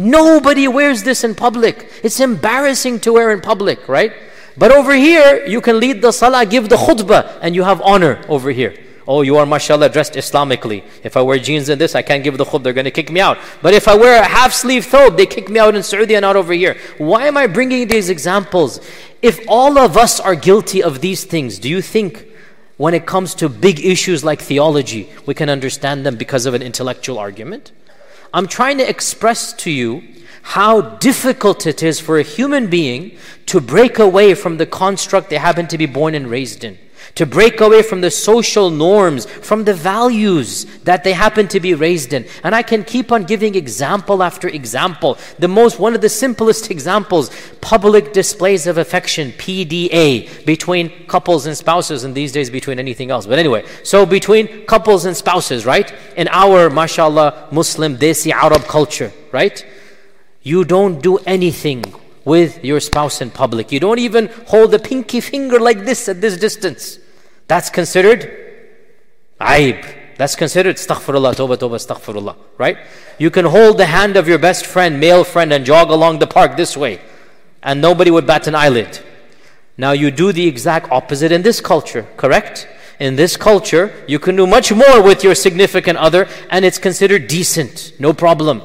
Nobody 0.00 0.66
wears 0.66 1.02
this 1.02 1.24
in 1.24 1.34
public. 1.34 1.86
It's 2.02 2.20
embarrassing 2.20 3.00
to 3.00 3.12
wear 3.12 3.32
in 3.32 3.42
public, 3.42 3.86
right? 3.86 4.14
But 4.56 4.72
over 4.72 4.94
here, 4.94 5.44
you 5.44 5.60
can 5.60 5.78
lead 5.78 6.00
the 6.00 6.10
salah, 6.10 6.46
give 6.46 6.70
the 6.70 6.76
khutbah, 6.76 7.38
and 7.42 7.54
you 7.54 7.64
have 7.64 7.82
honor 7.82 8.24
over 8.26 8.50
here. 8.50 8.74
Oh, 9.06 9.20
you 9.20 9.36
are 9.36 9.44
mashallah 9.44 9.90
dressed 9.90 10.14
Islamically. 10.14 10.84
If 11.04 11.18
I 11.18 11.20
wear 11.20 11.38
jeans 11.38 11.68
and 11.68 11.78
this, 11.78 11.94
I 11.94 12.00
can't 12.00 12.24
give 12.24 12.38
the 12.38 12.46
khutbah, 12.46 12.62
they're 12.62 12.72
going 12.72 12.86
to 12.86 12.90
kick 12.90 13.10
me 13.10 13.20
out. 13.20 13.36
But 13.60 13.74
if 13.74 13.88
I 13.88 13.94
wear 13.94 14.22
a 14.22 14.24
half 14.24 14.54
sleeve 14.54 14.86
thobe, 14.86 15.18
they 15.18 15.26
kick 15.26 15.50
me 15.50 15.60
out 15.60 15.74
in 15.74 15.82
Saudi 15.82 16.14
and 16.14 16.22
not 16.22 16.34
over 16.34 16.54
here. 16.54 16.78
Why 16.96 17.26
am 17.26 17.36
I 17.36 17.46
bringing 17.46 17.86
these 17.86 18.08
examples? 18.08 18.80
If 19.20 19.38
all 19.48 19.76
of 19.76 19.98
us 19.98 20.18
are 20.18 20.34
guilty 20.34 20.82
of 20.82 21.02
these 21.02 21.24
things, 21.24 21.58
do 21.58 21.68
you 21.68 21.82
think 21.82 22.26
when 22.78 22.94
it 22.94 23.04
comes 23.04 23.34
to 23.34 23.50
big 23.50 23.84
issues 23.84 24.24
like 24.24 24.40
theology, 24.40 25.10
we 25.26 25.34
can 25.34 25.50
understand 25.50 26.06
them 26.06 26.16
because 26.16 26.46
of 26.46 26.54
an 26.54 26.62
intellectual 26.62 27.18
argument? 27.18 27.72
I'm 28.32 28.46
trying 28.46 28.78
to 28.78 28.88
express 28.88 29.52
to 29.54 29.70
you 29.70 30.02
how 30.42 30.80
difficult 30.80 31.66
it 31.66 31.82
is 31.82 32.00
for 32.00 32.18
a 32.18 32.22
human 32.22 32.68
being 32.68 33.16
to 33.46 33.60
break 33.60 33.98
away 33.98 34.34
from 34.34 34.56
the 34.56 34.66
construct 34.66 35.30
they 35.30 35.36
happen 35.36 35.66
to 35.68 35.78
be 35.78 35.86
born 35.86 36.14
and 36.14 36.28
raised 36.28 36.64
in 36.64 36.78
to 37.14 37.26
break 37.26 37.60
away 37.60 37.82
from 37.82 38.00
the 38.00 38.10
social 38.10 38.70
norms, 38.70 39.26
from 39.26 39.64
the 39.64 39.74
values 39.74 40.64
that 40.84 41.04
they 41.04 41.12
happen 41.12 41.48
to 41.48 41.60
be 41.60 41.74
raised 41.74 42.12
in. 42.12 42.26
And 42.42 42.54
I 42.54 42.62
can 42.62 42.84
keep 42.84 43.12
on 43.12 43.24
giving 43.24 43.54
example 43.54 44.22
after 44.22 44.48
example. 44.48 45.18
The 45.38 45.48
most, 45.48 45.78
one 45.78 45.94
of 45.94 46.00
the 46.00 46.08
simplest 46.08 46.70
examples, 46.70 47.30
public 47.60 48.12
displays 48.12 48.66
of 48.66 48.78
affection, 48.78 49.32
PDA, 49.32 50.44
between 50.46 51.06
couples 51.06 51.46
and 51.46 51.56
spouses, 51.56 52.04
and 52.04 52.14
these 52.14 52.32
days 52.32 52.50
between 52.50 52.78
anything 52.78 53.10
else. 53.10 53.26
But 53.26 53.38
anyway, 53.38 53.64
so 53.82 54.06
between 54.06 54.66
couples 54.66 55.04
and 55.04 55.16
spouses, 55.16 55.66
right? 55.66 55.92
In 56.16 56.28
our, 56.28 56.70
mashallah, 56.70 57.48
Muslim, 57.50 57.96
Desi 57.96 58.32
Arab 58.32 58.64
culture, 58.64 59.12
right? 59.32 59.64
You 60.42 60.64
don't 60.64 61.02
do 61.02 61.18
anything 61.18 61.84
with 62.24 62.64
your 62.64 62.80
spouse 62.80 63.20
in 63.20 63.30
public. 63.30 63.72
You 63.72 63.80
don't 63.80 63.98
even 63.98 64.28
hold 64.48 64.74
a 64.74 64.78
pinky 64.78 65.20
finger 65.20 65.58
like 65.58 65.84
this 65.84 66.08
at 66.08 66.20
this 66.20 66.36
distance. 66.36 66.98
That's 67.46 67.70
considered 67.70 68.30
aib. 69.40 69.96
That's 70.16 70.36
considered 70.36 70.76
astaghfirullah, 70.76 71.34
tawbah, 71.34 71.56
tawbah, 71.56 71.76
astaghfirullah, 71.76 72.36
right? 72.58 72.76
You 73.18 73.30
can 73.30 73.46
hold 73.46 73.78
the 73.78 73.86
hand 73.86 74.16
of 74.16 74.28
your 74.28 74.38
best 74.38 74.66
friend, 74.66 75.00
male 75.00 75.24
friend, 75.24 75.50
and 75.50 75.64
jog 75.64 75.90
along 75.90 76.18
the 76.18 76.26
park 76.26 76.58
this 76.58 76.76
way, 76.76 77.00
and 77.62 77.80
nobody 77.80 78.10
would 78.10 78.26
bat 78.26 78.46
an 78.46 78.54
eyelid. 78.54 79.00
Now 79.78 79.92
you 79.92 80.10
do 80.10 80.30
the 80.30 80.46
exact 80.46 80.92
opposite 80.92 81.32
in 81.32 81.40
this 81.40 81.62
culture, 81.62 82.06
correct? 82.18 82.68
In 82.98 83.16
this 83.16 83.38
culture, 83.38 84.04
you 84.06 84.18
can 84.18 84.36
do 84.36 84.46
much 84.46 84.70
more 84.70 85.02
with 85.02 85.24
your 85.24 85.34
significant 85.34 85.96
other, 85.96 86.28
and 86.50 86.66
it's 86.66 86.78
considered 86.78 87.26
decent, 87.26 87.94
no 87.98 88.12
problem. 88.12 88.60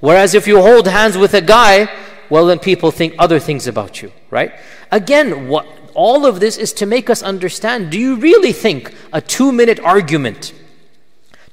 Whereas 0.00 0.34
if 0.34 0.46
you 0.46 0.62
hold 0.62 0.88
hands 0.88 1.18
with 1.18 1.34
a 1.34 1.42
guy 1.42 1.90
well, 2.30 2.46
then 2.46 2.58
people 2.58 2.90
think 2.90 3.14
other 3.18 3.38
things 3.38 3.66
about 3.66 4.02
you, 4.02 4.12
right? 4.30 4.52
Again, 4.90 5.48
what, 5.48 5.66
all 5.94 6.26
of 6.26 6.40
this 6.40 6.56
is 6.56 6.72
to 6.74 6.86
make 6.86 7.08
us 7.08 7.22
understand 7.22 7.90
do 7.90 7.98
you 7.98 8.16
really 8.16 8.52
think 8.52 8.92
a 9.12 9.20
two 9.20 9.52
minute 9.52 9.80
argument 9.80 10.52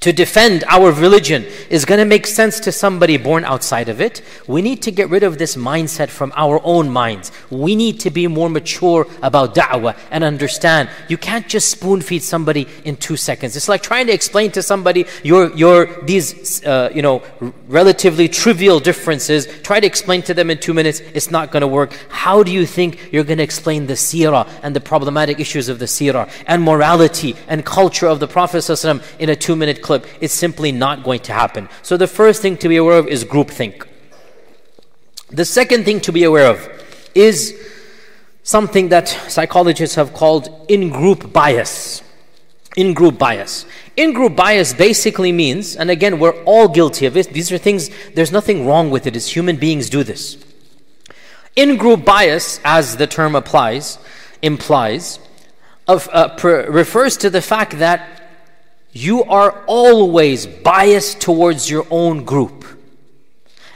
to 0.01 0.12
defend 0.12 0.63
our 0.67 0.91
religion 0.91 1.46
is 1.70 1.86
going 1.86 2.00
to 2.00 2.05
make 2.05 2.25
sense 2.25 2.60
to 2.60 2.72
somebody 2.72 3.17
born 3.17 3.46
outside 3.46 3.88
of 3.88 4.01
it, 4.01 4.24
we 4.48 4.62
need 4.62 4.81
to 4.81 4.91
get 4.91 5.10
rid 5.10 5.22
of 5.22 5.38
this 5.38 5.55
mindset 5.55 6.10
from 6.10 6.34
our 6.36 6.60
own 6.63 6.89
minds. 6.89 7.31
We 7.51 7.75
need 7.75 8.00
to 8.01 8.10
be 8.10 8.25
more 8.25 8.50
mature 8.50 9.05
about 9.22 9.53
da'wah 9.53 9.96
and 10.10 10.24
understand 10.24 10.89
you 11.08 11.17
can't 11.17 11.48
just 11.48 11.70
spoon 11.70 12.01
feed 12.01 12.24
somebody 12.24 12.67
in 12.84 12.98
two 12.98 13.15
seconds. 13.15 13.55
It's 13.55 13.70
like 13.70 13.84
trying 13.84 14.08
to 14.08 14.13
explain 14.13 14.51
to 14.53 14.63
somebody 14.63 15.05
your, 15.24 15.55
your 15.55 16.01
these 16.01 16.65
uh, 16.65 16.89
you 16.93 17.03
know 17.03 17.22
relatively 17.67 18.27
trivial 18.27 18.79
differences. 18.79 19.46
Try 19.62 19.79
to 19.79 19.86
explain 19.86 20.24
to 20.24 20.34
them 20.34 20.50
in 20.50 20.58
two 20.58 20.74
minutes. 20.74 21.00
It's 21.13 21.29
not 21.29 21.51
going 21.51 21.62
to 21.62 21.67
work. 21.67 21.93
How 22.10 22.41
do 22.41 22.51
you 22.51 22.65
think 22.65 23.10
you're 23.12 23.24
going 23.24 23.38
to 23.38 23.43
explain 23.43 23.86
the 23.86 23.93
seerah 23.93 24.50
and 24.63 24.75
the 24.75 24.81
problematic 24.81 25.39
issues 25.39 25.70
of 25.70 25.77
the 25.77 25.86
seerah 25.86 26.27
and 26.48 26.63
morality 26.63 27.36
and 27.48 27.63
culture 27.63 28.08
of 28.08 28.20
the 28.20 28.27
Prophet 28.27 28.62
in 29.20 29.29
a 29.29 29.36
two 29.36 29.55
minute 29.55 29.81
clip? 29.91 30.07
It's 30.21 30.33
simply 30.33 30.71
not 30.71 31.03
going 31.03 31.21
to 31.21 31.33
happen. 31.33 31.67
So 31.81 31.98
the 31.98 32.07
first 32.07 32.41
thing 32.41 32.57
to 32.57 32.69
be 32.69 32.77
aware 32.77 32.98
of 32.98 33.07
is 33.07 33.25
groupthink. 33.25 33.88
The 35.29 35.45
second 35.45 35.86
thing 35.86 36.00
to 36.01 36.12
be 36.12 36.24
aware 36.24 36.48
of 36.50 36.69
is 37.15 37.55
something 38.43 38.89
that 38.89 39.07
psychologists 39.07 39.95
have 39.95 40.13
called 40.13 40.50
in 40.67 40.89
group 40.89 41.33
bias. 41.33 42.03
In 42.77 42.93
group 42.93 43.17
bias. 43.17 43.65
In 43.98 44.13
group 44.13 44.36
bias 44.36 44.74
basically 44.74 45.31
means, 45.31 45.75
and 45.75 45.89
again, 45.89 46.19
we're 46.19 46.41
all 46.43 46.67
guilty 46.67 47.05
of 47.05 47.17
it, 47.17 47.33
these 47.33 47.51
are 47.51 47.57
things, 47.57 47.89
there's 48.15 48.31
nothing 48.31 48.65
wrong 48.65 48.89
with 48.89 49.05
it, 49.07 49.15
as 49.15 49.27
human 49.27 49.57
beings 49.57 49.89
do 49.89 50.03
this. 50.03 50.38
In 51.55 51.75
group 51.75 52.05
bias, 52.05 52.62
as 52.63 52.95
the 52.95 53.07
term 53.07 53.36
applies, 53.36 54.00
implies, 54.41 55.19
of, 55.88 56.10
uh, 56.13 56.29
per, 56.36 56.69
refers 56.71 57.17
to 57.17 57.29
the 57.29 57.41
fact 57.41 57.79
that 57.79 58.21
you 58.93 59.24
are 59.24 59.63
always 59.65 60.45
biased 60.45 61.21
towards 61.21 61.69
your 61.69 61.86
own 61.89 62.25
group. 62.25 62.65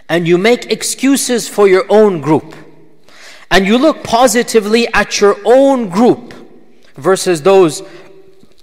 And 0.09 0.27
you 0.27 0.37
make 0.37 0.71
excuses 0.71 1.47
for 1.47 1.67
your 1.67 1.85
own 1.89 2.21
group. 2.21 2.55
And 3.49 3.65
you 3.65 3.77
look 3.77 4.03
positively 4.03 4.87
at 4.93 5.19
your 5.21 5.37
own 5.45 5.89
group 5.89 6.33
versus 6.95 7.41
those 7.41 7.81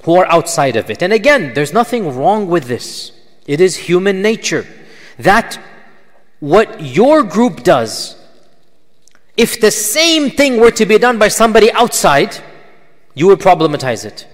who 0.04 0.16
are 0.16 0.26
outside 0.26 0.76
of 0.76 0.90
it. 0.90 1.02
And 1.02 1.12
again, 1.12 1.54
there's 1.54 1.72
nothing 1.72 2.14
wrong 2.14 2.48
with 2.48 2.64
this. 2.64 3.12
It 3.46 3.60
is 3.60 3.76
human 3.76 4.22
nature 4.22 4.66
that 5.18 5.58
what 6.40 6.80
your 6.80 7.22
group 7.22 7.62
does, 7.62 8.16
if 9.36 9.60
the 9.60 9.70
same 9.70 10.30
thing 10.30 10.60
were 10.60 10.72
to 10.72 10.86
be 10.86 10.98
done 10.98 11.18
by 11.18 11.28
somebody 11.28 11.72
outside, 11.72 12.36
you 13.14 13.28
would 13.28 13.38
problematize 13.38 14.04
it. 14.04 14.26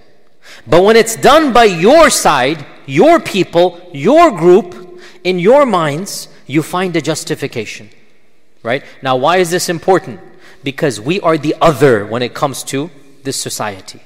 But 0.69 0.83
when 0.83 0.95
it's 0.95 1.15
done 1.15 1.51
by 1.51 1.65
your 1.65 2.09
side, 2.09 2.65
your 2.85 3.19
people, 3.19 3.81
your 3.93 4.31
group, 4.31 5.01
in 5.23 5.39
your 5.39 5.65
minds, 5.65 6.27
you 6.47 6.63
find 6.63 6.95
a 6.95 7.01
justification. 7.01 7.89
Right? 8.63 8.83
Now, 9.01 9.15
why 9.17 9.37
is 9.37 9.51
this 9.51 9.69
important? 9.69 10.19
Because 10.63 10.99
we 10.99 11.19
are 11.21 11.37
the 11.37 11.55
other 11.61 12.05
when 12.05 12.21
it 12.21 12.33
comes 12.33 12.63
to 12.65 12.91
this 13.23 13.41
society 13.41 14.01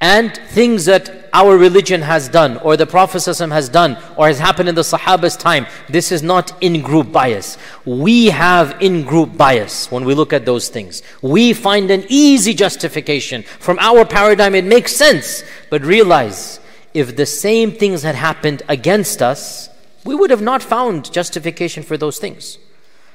and 0.00 0.36
things 0.36 0.84
that 0.84 1.28
our 1.32 1.56
religion 1.56 2.02
has 2.02 2.28
done 2.28 2.58
or 2.58 2.76
the 2.76 2.86
Prophet 2.86 3.24
has 3.24 3.68
done 3.68 3.96
or 4.16 4.26
has 4.26 4.38
happened 4.38 4.68
in 4.68 4.74
the 4.74 4.84
Sahaba's 4.84 5.36
time, 5.36 5.66
this 5.88 6.12
is 6.12 6.22
not 6.22 6.52
in 6.62 6.82
group 6.82 7.12
bias. 7.12 7.56
We 7.84 8.26
have 8.26 8.80
in 8.80 9.04
group 9.04 9.36
bias 9.36 9.90
when 9.90 10.04
we 10.04 10.14
look 10.14 10.32
at 10.32 10.44
those 10.44 10.68
things. 10.68 11.02
We 11.22 11.52
find 11.54 11.90
an 11.90 12.04
easy 12.08 12.52
justification. 12.52 13.42
From 13.42 13.78
our 13.78 14.04
paradigm, 14.04 14.54
it 14.54 14.64
makes 14.64 14.94
sense. 14.94 15.44
But 15.70 15.82
realize 15.82 16.60
if 16.92 17.16
the 17.16 17.26
same 17.26 17.72
things 17.72 18.02
had 18.02 18.14
happened 18.14 18.62
against 18.68 19.22
us, 19.22 19.68
we 20.04 20.14
would 20.14 20.30
have 20.30 20.42
not 20.42 20.62
found 20.62 21.12
justification 21.12 21.82
for 21.82 21.96
those 21.96 22.18
things. 22.18 22.58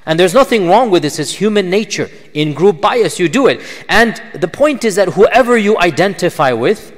And 0.04 0.18
there's 0.18 0.34
nothing 0.34 0.68
wrong 0.68 0.90
with 0.90 1.02
this, 1.02 1.18
it's 1.18 1.32
human 1.32 1.70
nature. 1.70 2.10
In 2.34 2.54
group 2.54 2.80
bias, 2.80 3.18
you 3.18 3.28
do 3.28 3.46
it. 3.46 3.60
And 3.88 4.20
the 4.34 4.48
point 4.48 4.84
is 4.84 4.96
that 4.96 5.08
whoever 5.08 5.56
you 5.56 5.78
identify 5.78 6.52
with, 6.52 6.92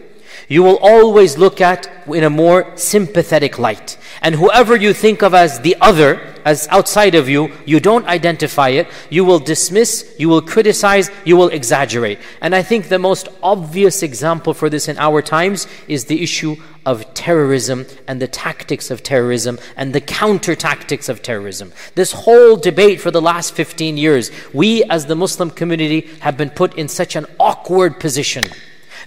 you 0.48 0.62
will 0.62 0.78
always 0.78 1.38
look 1.38 1.60
at 1.60 1.88
in 2.06 2.24
a 2.24 2.30
more 2.30 2.70
sympathetic 2.76 3.58
light. 3.58 3.96
And 4.22 4.34
whoever 4.34 4.76
you 4.76 4.92
think 4.92 5.22
of 5.22 5.34
as 5.34 5.60
the 5.60 5.76
other, 5.80 6.20
as 6.44 6.68
outside 6.70 7.14
of 7.14 7.28
you, 7.28 7.52
you 7.64 7.80
don't 7.80 8.06
identify 8.06 8.70
it, 8.70 8.88
you 9.10 9.24
will 9.24 9.38
dismiss, 9.38 10.14
you 10.18 10.28
will 10.28 10.42
criticize, 10.42 11.10
you 11.24 11.36
will 11.36 11.48
exaggerate. 11.48 12.18
And 12.40 12.54
I 12.54 12.62
think 12.62 12.88
the 12.88 12.98
most 12.98 13.28
obvious 13.42 14.02
example 14.02 14.54
for 14.54 14.68
this 14.68 14.88
in 14.88 14.98
our 14.98 15.22
times 15.22 15.66
is 15.88 16.04
the 16.04 16.22
issue 16.22 16.56
of 16.86 17.14
terrorism 17.14 17.86
and 18.06 18.20
the 18.20 18.28
tactics 18.28 18.90
of 18.90 19.02
terrorism 19.02 19.58
and 19.76 19.94
the 19.94 20.00
counter 20.00 20.54
tactics 20.54 21.08
of 21.08 21.22
terrorism. 21.22 21.72
This 21.94 22.12
whole 22.12 22.56
debate 22.56 23.00
for 23.00 23.10
the 23.10 23.22
last 23.22 23.54
15 23.54 23.96
years, 23.96 24.30
we 24.52 24.84
as 24.84 25.06
the 25.06 25.16
Muslim 25.16 25.50
community 25.50 26.02
have 26.20 26.36
been 26.36 26.50
put 26.50 26.76
in 26.76 26.88
such 26.88 27.16
an 27.16 27.26
awkward 27.40 27.98
position 27.98 28.44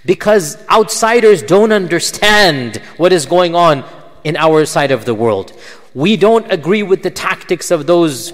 because 0.04 0.56
outsiders 0.68 1.42
don't 1.42 1.72
understand 1.72 2.76
what 2.96 3.12
is 3.12 3.26
going 3.26 3.54
on 3.54 3.84
in 4.24 4.36
our 4.36 4.64
side 4.66 4.90
of 4.90 5.04
the 5.04 5.14
world. 5.14 5.52
We 5.94 6.16
don't 6.16 6.50
agree 6.50 6.82
with 6.82 7.02
the 7.02 7.10
tactics 7.10 7.70
of 7.70 7.86
those 7.86 8.32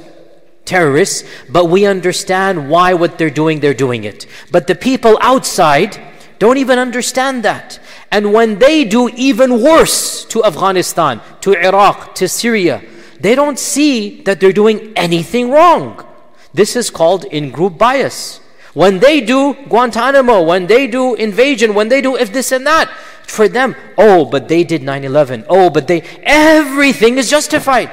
terrorists, 0.64 1.28
but 1.48 1.66
we 1.66 1.86
understand 1.86 2.70
why 2.70 2.94
what 2.94 3.18
they're 3.18 3.30
doing, 3.30 3.60
they're 3.60 3.74
doing 3.74 4.04
it. 4.04 4.26
But 4.50 4.66
the 4.66 4.74
people 4.74 5.18
outside 5.20 6.00
don't 6.38 6.58
even 6.58 6.78
understand 6.78 7.44
that. 7.44 7.78
And 8.10 8.32
when 8.32 8.58
they 8.58 8.84
do 8.84 9.08
even 9.08 9.62
worse 9.62 10.24
to 10.26 10.44
Afghanistan, 10.44 11.20
to 11.42 11.54
Iraq, 11.54 12.14
to 12.16 12.28
Syria, 12.28 12.82
they 13.20 13.34
don't 13.34 13.58
see 13.58 14.22
that 14.22 14.40
they're 14.40 14.52
doing 14.52 14.92
anything 14.96 15.50
wrong. 15.50 16.04
This 16.52 16.76
is 16.76 16.90
called 16.90 17.24
in 17.24 17.50
group 17.50 17.78
bias. 17.78 18.40
When 18.74 18.98
they 18.98 19.20
do 19.20 19.54
Guantanamo, 19.54 20.42
when 20.42 20.66
they 20.66 20.88
do 20.88 21.14
invasion, 21.14 21.74
when 21.74 21.88
they 21.88 22.00
do 22.00 22.16
if 22.16 22.32
this 22.32 22.50
and 22.52 22.66
that, 22.66 22.90
for 23.22 23.48
them, 23.48 23.74
oh, 23.96 24.24
but 24.24 24.48
they 24.48 24.64
did 24.64 24.82
9 24.82 25.04
11. 25.04 25.44
Oh, 25.48 25.70
but 25.70 25.86
they, 25.86 26.02
everything 26.22 27.16
is 27.16 27.30
justified. 27.30 27.90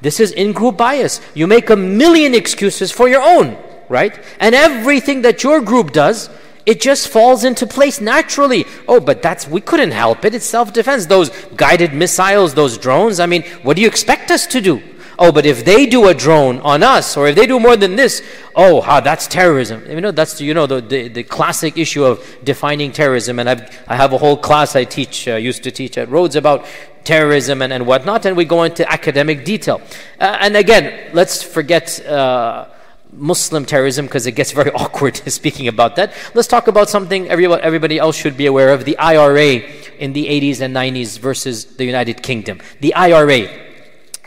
This 0.00 0.18
is 0.18 0.32
in 0.32 0.52
group 0.52 0.78
bias. 0.78 1.20
You 1.34 1.46
make 1.46 1.70
a 1.70 1.76
million 1.76 2.34
excuses 2.34 2.90
for 2.90 3.08
your 3.08 3.22
own, 3.22 3.56
right? 3.88 4.18
And 4.40 4.54
everything 4.54 5.22
that 5.22 5.44
your 5.44 5.60
group 5.60 5.92
does, 5.92 6.28
it 6.64 6.80
just 6.80 7.08
falls 7.08 7.44
into 7.44 7.66
place 7.66 8.00
naturally. 8.00 8.64
Oh, 8.88 9.00
but 9.00 9.22
that's, 9.22 9.46
we 9.46 9.60
couldn't 9.60 9.92
help 9.92 10.24
it. 10.24 10.34
It's 10.34 10.46
self 10.46 10.72
defense. 10.72 11.06
Those 11.06 11.30
guided 11.56 11.92
missiles, 11.92 12.54
those 12.54 12.78
drones, 12.78 13.20
I 13.20 13.26
mean, 13.26 13.42
what 13.62 13.76
do 13.76 13.82
you 13.82 13.88
expect 13.88 14.30
us 14.30 14.46
to 14.48 14.60
do? 14.60 14.82
Oh, 15.18 15.32
but 15.32 15.46
if 15.46 15.64
they 15.64 15.86
do 15.86 16.08
a 16.08 16.14
drone 16.14 16.58
on 16.60 16.82
us, 16.82 17.16
or 17.16 17.28
if 17.28 17.36
they 17.36 17.46
do 17.46 17.60
more 17.60 17.76
than 17.76 17.96
this, 17.96 18.22
oh, 18.54 18.80
how 18.80 19.00
that's 19.00 19.26
terrorism. 19.26 19.84
You 19.88 20.00
know, 20.00 20.10
that's 20.10 20.40
you 20.40 20.54
know 20.54 20.66
the, 20.66 20.80
the, 20.80 21.08
the 21.08 21.22
classic 21.22 21.76
issue 21.76 22.04
of 22.04 22.24
defining 22.44 22.92
terrorism. 22.92 23.38
And 23.38 23.48
I've, 23.48 23.84
I 23.88 23.96
have 23.96 24.12
a 24.12 24.18
whole 24.18 24.36
class 24.36 24.74
I 24.74 24.84
teach, 24.84 25.28
uh, 25.28 25.36
used 25.36 25.62
to 25.64 25.70
teach 25.70 25.98
at 25.98 26.08
Rhodes 26.08 26.36
about 26.36 26.66
terrorism 27.04 27.62
and, 27.62 27.72
and 27.72 27.86
whatnot, 27.86 28.24
and 28.26 28.36
we 28.36 28.44
go 28.44 28.62
into 28.62 28.90
academic 28.90 29.44
detail. 29.44 29.80
Uh, 30.20 30.38
and 30.40 30.56
again, 30.56 31.10
let's 31.12 31.42
forget. 31.42 32.04
Uh, 32.06 32.66
Muslim 33.14 33.66
terrorism 33.66 34.06
because 34.06 34.26
it 34.26 34.32
gets 34.32 34.52
very 34.60 34.72
awkward 34.72 35.16
speaking 35.30 35.68
about 35.68 35.96
that. 35.96 36.14
Let's 36.34 36.48
talk 36.48 36.66
about 36.66 36.88
something 36.88 37.28
everybody, 37.28 37.62
everybody 37.62 37.98
else 37.98 38.16
should 38.16 38.36
be 38.36 38.46
aware 38.46 38.70
of 38.70 38.84
the 38.84 38.96
IRA 38.96 39.60
in 39.98 40.12
the 40.12 40.26
80s 40.26 40.60
and 40.60 40.74
90s 40.74 41.18
versus 41.18 41.64
the 41.76 41.84
United 41.84 42.22
Kingdom. 42.22 42.60
The 42.80 42.94
IRA, 42.94 43.71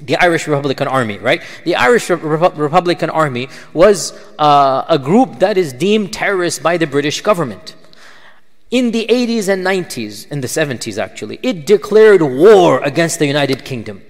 the 0.01 0.15
Irish 0.17 0.47
Republican 0.47 0.88
Army, 0.88 1.17
right? 1.17 1.41
The 1.63 1.75
Irish 1.75 2.10
Re- 2.10 2.17
Republican 2.17 3.10
Army 3.10 3.47
was 3.73 4.13
uh, 4.38 4.84
a 4.89 4.99
group 4.99 5.39
that 5.39 5.58
is 5.58 5.73
deemed 5.73 6.13
terrorist 6.13 6.62
by 6.62 6.77
the 6.77 6.88
British 6.88 7.21
government. 7.21 7.75
In 8.71 8.91
the 8.91 9.05
80s 9.08 9.47
and 9.47 9.65
90s, 9.65 10.29
in 10.31 10.41
the 10.41 10.47
70s 10.47 10.97
actually, 10.97 11.39
it 11.43 11.65
declared 11.65 12.21
war 12.21 12.84
against 12.84 13.19
the 13.19 13.25
United 13.25 13.63
Kingdom. 13.63 14.01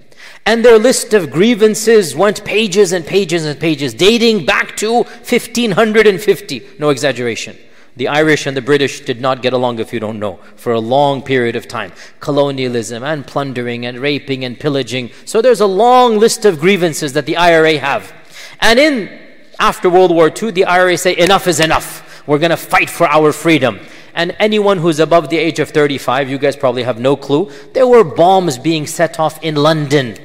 And 0.44 0.64
their 0.64 0.78
list 0.78 1.12
of 1.14 1.30
grievances 1.30 2.14
went 2.14 2.44
pages 2.44 2.92
and 2.92 3.04
pages 3.06 3.44
and 3.44 3.58
pages, 3.58 3.94
dating 3.94 4.46
back 4.46 4.76
to 4.78 5.02
1550. 5.02 6.62
No 6.78 6.90
exaggeration. 6.90 7.56
The 7.96 8.08
Irish 8.08 8.46
and 8.46 8.56
the 8.56 8.62
British 8.62 9.00
did 9.00 9.20
not 9.20 9.40
get 9.40 9.54
along, 9.54 9.78
if 9.78 9.92
you 9.92 10.00
don't 10.00 10.18
know, 10.18 10.38
for 10.56 10.72
a 10.72 10.80
long 10.80 11.22
period 11.22 11.56
of 11.56 11.66
time. 11.66 11.92
Colonialism 12.20 13.02
and 13.02 13.26
plundering 13.26 13.86
and 13.86 13.98
raping 13.98 14.44
and 14.44 14.60
pillaging. 14.60 15.10
So 15.24 15.40
there's 15.40 15.60
a 15.60 15.66
long 15.66 16.18
list 16.18 16.44
of 16.44 16.60
grievances 16.60 17.14
that 17.14 17.24
the 17.24 17.36
IRA 17.36 17.78
have. 17.78 18.12
And 18.60 18.78
in 18.78 19.18
after 19.58 19.88
World 19.88 20.10
War 20.10 20.30
II, 20.30 20.50
the 20.50 20.66
IRA 20.66 20.98
say 20.98 21.16
enough 21.16 21.46
is 21.46 21.60
enough. 21.60 22.22
We're 22.26 22.38
going 22.38 22.50
to 22.50 22.56
fight 22.56 22.90
for 22.90 23.06
our 23.06 23.32
freedom. 23.32 23.80
And 24.14 24.34
anyone 24.38 24.78
who's 24.78 24.98
above 24.98 25.28
the 25.28 25.38
age 25.38 25.58
of 25.58 25.70
35, 25.70 26.28
you 26.28 26.38
guys 26.38 26.56
probably 26.56 26.82
have 26.82 26.98
no 26.98 27.16
clue, 27.16 27.50
there 27.72 27.86
were 27.86 28.04
bombs 28.04 28.58
being 28.58 28.86
set 28.86 29.18
off 29.18 29.42
in 29.42 29.56
London 29.56 30.16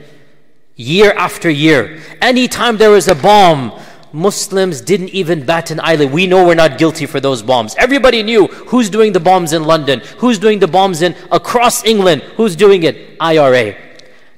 year 0.75 1.11
after 1.11 1.49
year. 1.49 2.01
Anytime 2.21 2.77
there 2.77 2.89
was 2.89 3.07
a 3.07 3.15
bomb, 3.15 3.79
Muslims 4.13 4.81
didn't 4.81 5.09
even 5.09 5.45
bat 5.45 5.71
an 5.71 5.79
eyelid. 5.79 6.11
We 6.11 6.27
know 6.27 6.45
we're 6.45 6.55
not 6.55 6.77
guilty 6.77 7.05
for 7.05 7.19
those 7.19 7.41
bombs. 7.41 7.75
Everybody 7.77 8.23
knew 8.23 8.47
who's 8.47 8.89
doing 8.89 9.13
the 9.13 9.19
bombs 9.19 9.53
in 9.53 9.63
London, 9.63 10.01
who's 10.17 10.39
doing 10.39 10.59
the 10.59 10.67
bombs 10.67 11.01
in 11.01 11.15
across 11.31 11.85
England, 11.85 12.21
who's 12.35 12.55
doing 12.55 12.83
it? 12.83 13.17
IRA. 13.19 13.75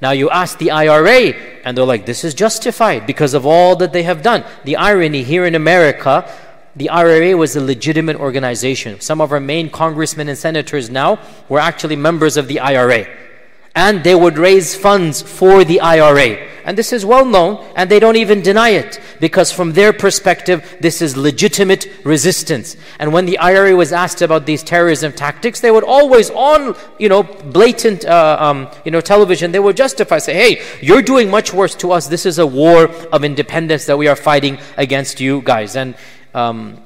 Now 0.02 0.12
you 0.12 0.30
ask 0.30 0.58
the 0.58 0.72
IRA, 0.72 1.34
and 1.64 1.78
they're 1.78 1.86
like, 1.86 2.06
this 2.06 2.24
is 2.24 2.34
justified 2.34 3.08
because 3.08 3.34
of 3.34 3.46
all 3.46 3.76
that 3.78 3.94
they 3.94 4.04
have 4.04 4.22
done. 4.22 4.44
The 4.66 4.76
irony 4.76 5.24
here 5.24 5.46
in 5.46 5.56
America, 5.56 6.30
the 6.76 6.90
IRA 6.90 7.38
was 7.38 7.56
a 7.56 7.62
legitimate 7.62 8.18
organization. 8.18 9.00
Some 9.00 9.22
of 9.22 9.32
our 9.32 9.40
main 9.40 9.70
congressmen 9.70 10.28
and 10.28 10.38
senators 10.38 10.90
now 10.90 11.20
were 11.48 11.60
actually 11.60 11.96
members 11.96 12.36
of 12.36 12.48
the 12.48 12.60
IRA. 12.60 13.08
And 13.76 14.04
they 14.04 14.16
would 14.16 14.38
raise 14.38 14.76
funds 14.76 15.22
for 15.22 15.64
the 15.64 15.80
IRA. 15.80 16.50
And 16.66 16.78
this 16.78 16.94
is 16.94 17.06
well 17.06 17.26
known, 17.26 17.66
and 17.76 17.90
they 17.90 18.00
don't 18.00 18.16
even 18.16 18.42
deny 18.42 18.70
it, 18.70 19.00
because 19.20 19.52
from 19.52 19.74
their 19.74 19.92
perspective, 19.92 20.78
this 20.80 21.02
is 21.02 21.18
legitimate 21.18 21.88
resistance. 22.06 22.78
And 23.00 23.12
when 23.12 23.26
the 23.26 23.38
IRA 23.38 23.76
was 23.76 23.92
asked 23.92 24.22
about 24.22 24.46
these 24.46 24.64
terrorism 24.64 25.12
tactics, 25.12 25.60
they 25.60 25.72
would 25.72 25.84
always, 25.84 26.30
on 26.30 26.76
you 27.00 27.10
know 27.10 27.24
blatant 27.24 28.06
uh, 28.06 28.38
um, 28.40 28.70
you 28.86 28.92
know 28.92 29.02
television, 29.02 29.52
they 29.52 29.60
would 29.60 29.76
justify, 29.76 30.20
say, 30.20 30.34
"Hey, 30.34 30.62
you're 30.82 31.02
doing 31.02 31.30
much 31.30 31.52
worse 31.54 31.76
to 31.76 31.92
us. 31.92 32.08
This 32.08 32.26
is 32.26 32.40
a 32.40 32.48
war 32.48 32.88
of 33.12 33.26
independence 33.26 33.86
that 33.88 33.98
we 33.98 34.08
are 34.08 34.16
fighting 34.16 34.58
against 34.78 35.20
you 35.20 35.42
guys." 35.42 35.76
And 35.76 35.96
um, 36.34 36.82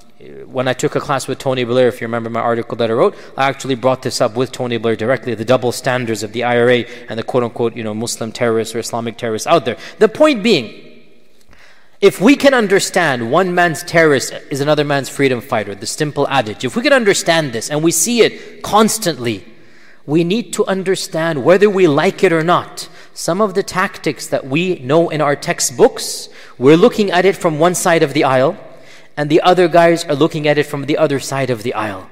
when 0.45 0.67
I 0.67 0.73
took 0.73 0.95
a 0.95 0.99
class 0.99 1.27
with 1.27 1.37
Tony 1.37 1.63
Blair, 1.63 1.87
if 1.87 2.01
you 2.01 2.07
remember 2.07 2.29
my 2.29 2.39
article 2.39 2.75
that 2.77 2.89
I 2.89 2.93
wrote, 2.93 3.15
I 3.37 3.47
actually 3.47 3.75
brought 3.75 4.01
this 4.01 4.19
up 4.19 4.35
with 4.35 4.51
Tony 4.51 4.77
Blair 4.77 4.95
directly 4.95 5.35
the 5.35 5.45
double 5.45 5.71
standards 5.71 6.23
of 6.23 6.31
the 6.33 6.43
IRA 6.43 6.85
and 7.07 7.19
the 7.19 7.23
quote 7.23 7.43
unquote, 7.43 7.75
you 7.75 7.83
know, 7.83 7.93
Muslim 7.93 8.31
terrorists 8.31 8.73
or 8.73 8.79
Islamic 8.79 9.17
terrorists 9.17 9.47
out 9.47 9.65
there. 9.65 9.77
The 9.99 10.09
point 10.09 10.41
being, 10.41 11.03
if 12.01 12.19
we 12.19 12.35
can 12.35 12.55
understand 12.55 13.31
one 13.31 13.53
man's 13.53 13.83
terrorist 13.83 14.33
is 14.49 14.59
another 14.59 14.83
man's 14.83 15.09
freedom 15.09 15.39
fighter, 15.39 15.75
the 15.75 15.85
simple 15.85 16.27
adage, 16.29 16.65
if 16.65 16.75
we 16.75 16.81
can 16.81 16.93
understand 16.93 17.53
this 17.53 17.69
and 17.69 17.83
we 17.83 17.91
see 17.91 18.21
it 18.21 18.63
constantly, 18.63 19.45
we 20.07 20.23
need 20.23 20.51
to 20.53 20.65
understand 20.65 21.43
whether 21.43 21.69
we 21.69 21.87
like 21.87 22.23
it 22.23 22.33
or 22.33 22.43
not. 22.43 22.89
Some 23.13 23.39
of 23.39 23.53
the 23.53 23.63
tactics 23.63 24.27
that 24.27 24.47
we 24.47 24.79
know 24.79 25.09
in 25.09 25.21
our 25.21 25.35
textbooks, 25.35 26.29
we're 26.57 26.77
looking 26.77 27.11
at 27.11 27.25
it 27.25 27.35
from 27.35 27.59
one 27.59 27.75
side 27.75 28.01
of 28.01 28.13
the 28.13 28.23
aisle 28.23 28.57
and 29.17 29.29
the 29.29 29.41
other 29.41 29.67
guys 29.67 30.05
are 30.05 30.15
looking 30.15 30.47
at 30.47 30.59
it 30.59 30.67
from 30.67 30.85
the 30.85 30.97
other 30.97 31.19
side 31.19 31.49
of 31.49 31.63
the 31.63 31.73
aisle. 31.73 32.07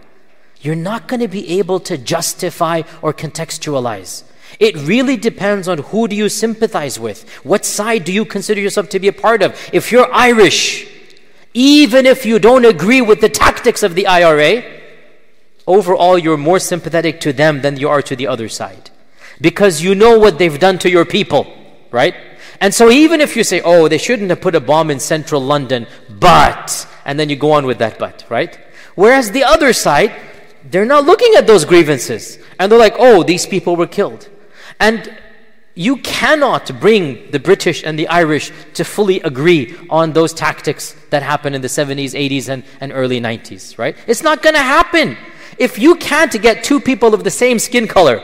You're 0.59 0.75
not 0.75 1.07
going 1.07 1.19
to 1.19 1.27
be 1.27 1.59
able 1.59 1.79
to 1.81 1.97
justify 1.97 2.81
or 3.03 3.13
contextualize. 3.13 4.23
It 4.59 4.75
really 4.77 5.15
depends 5.15 5.67
on 5.67 5.77
who 5.77 6.07
do 6.07 6.15
you 6.15 6.27
sympathize 6.27 6.99
with. 6.99 7.29
What 7.43 7.63
side 7.65 8.03
do 8.03 8.11
you 8.11 8.25
consider 8.25 8.59
yourself 8.59 8.89
to 8.89 8.99
be 8.99 9.07
a 9.07 9.13
part 9.13 9.43
of? 9.43 9.55
If 9.71 9.91
you're 9.91 10.11
Irish, 10.11 10.87
even 11.53 12.05
if 12.07 12.25
you 12.25 12.39
don't 12.39 12.65
agree 12.65 13.01
with 13.01 13.21
the 13.21 13.29
tactics 13.29 13.83
of 13.83 13.93
the 13.93 14.07
IRA, 14.07 14.63
overall 15.67 16.17
you're 16.17 16.37
more 16.37 16.59
sympathetic 16.59 17.19
to 17.21 17.33
them 17.33 17.61
than 17.61 17.77
you 17.77 17.89
are 17.89 18.01
to 18.01 18.15
the 18.15 18.27
other 18.27 18.49
side. 18.49 18.89
Because 19.39 19.83
you 19.83 19.93
know 19.93 20.17
what 20.17 20.39
they've 20.39 20.59
done 20.59 20.79
to 20.79 20.89
your 20.89 21.05
people, 21.05 21.45
right? 21.91 22.15
And 22.61 22.73
so 22.73 22.89
even 22.89 23.21
if 23.21 23.35
you 23.35 23.43
say, 23.43 23.61
oh, 23.61 23.87
they 23.87 23.97
shouldn't 23.97 24.29
have 24.29 24.41
put 24.41 24.55
a 24.55 24.59
bomb 24.59 24.89
in 24.91 24.99
central 24.99 25.41
London, 25.41 25.87
but 26.09 26.87
and 27.05 27.19
then 27.19 27.29
you 27.29 27.35
go 27.35 27.51
on 27.51 27.65
with 27.65 27.77
that 27.77 27.99
but, 27.99 28.25
right? 28.29 28.57
Whereas 28.95 29.31
the 29.31 29.43
other 29.43 29.71
side, 29.73 30.13
they're 30.63 30.85
not 30.85 31.05
looking 31.05 31.35
at 31.35 31.47
those 31.47 31.63
grievances. 31.65 32.39
And 32.59 32.71
they're 32.71 32.79
like, 32.79 32.95
oh, 32.97 33.23
these 33.23 33.45
people 33.45 33.75
were 33.75 33.87
killed. 33.87 34.27
And 34.79 35.15
you 35.75 35.97
cannot 35.97 36.79
bring 36.79 37.29
the 37.31 37.39
British 37.39 37.83
and 37.83 37.99
the 37.99 38.07
Irish 38.07 38.51
to 38.73 38.83
fully 38.83 39.19
agree 39.21 39.75
on 39.89 40.13
those 40.13 40.33
tactics 40.33 40.95
that 41.09 41.21
happened 41.21 41.55
in 41.55 41.61
the 41.61 41.67
70s, 41.67 42.13
80s, 42.13 42.49
and, 42.49 42.63
and 42.79 42.91
early 42.93 43.19
90s, 43.19 43.77
right? 43.77 43.95
It's 44.07 44.23
not 44.23 44.41
going 44.41 44.55
to 44.55 44.61
happen. 44.61 45.17
If 45.57 45.77
you 45.77 45.95
can't 45.95 46.31
get 46.41 46.63
two 46.63 46.79
people 46.79 47.13
of 47.13 47.23
the 47.23 47.31
same 47.31 47.59
skin 47.59 47.87
color 47.87 48.19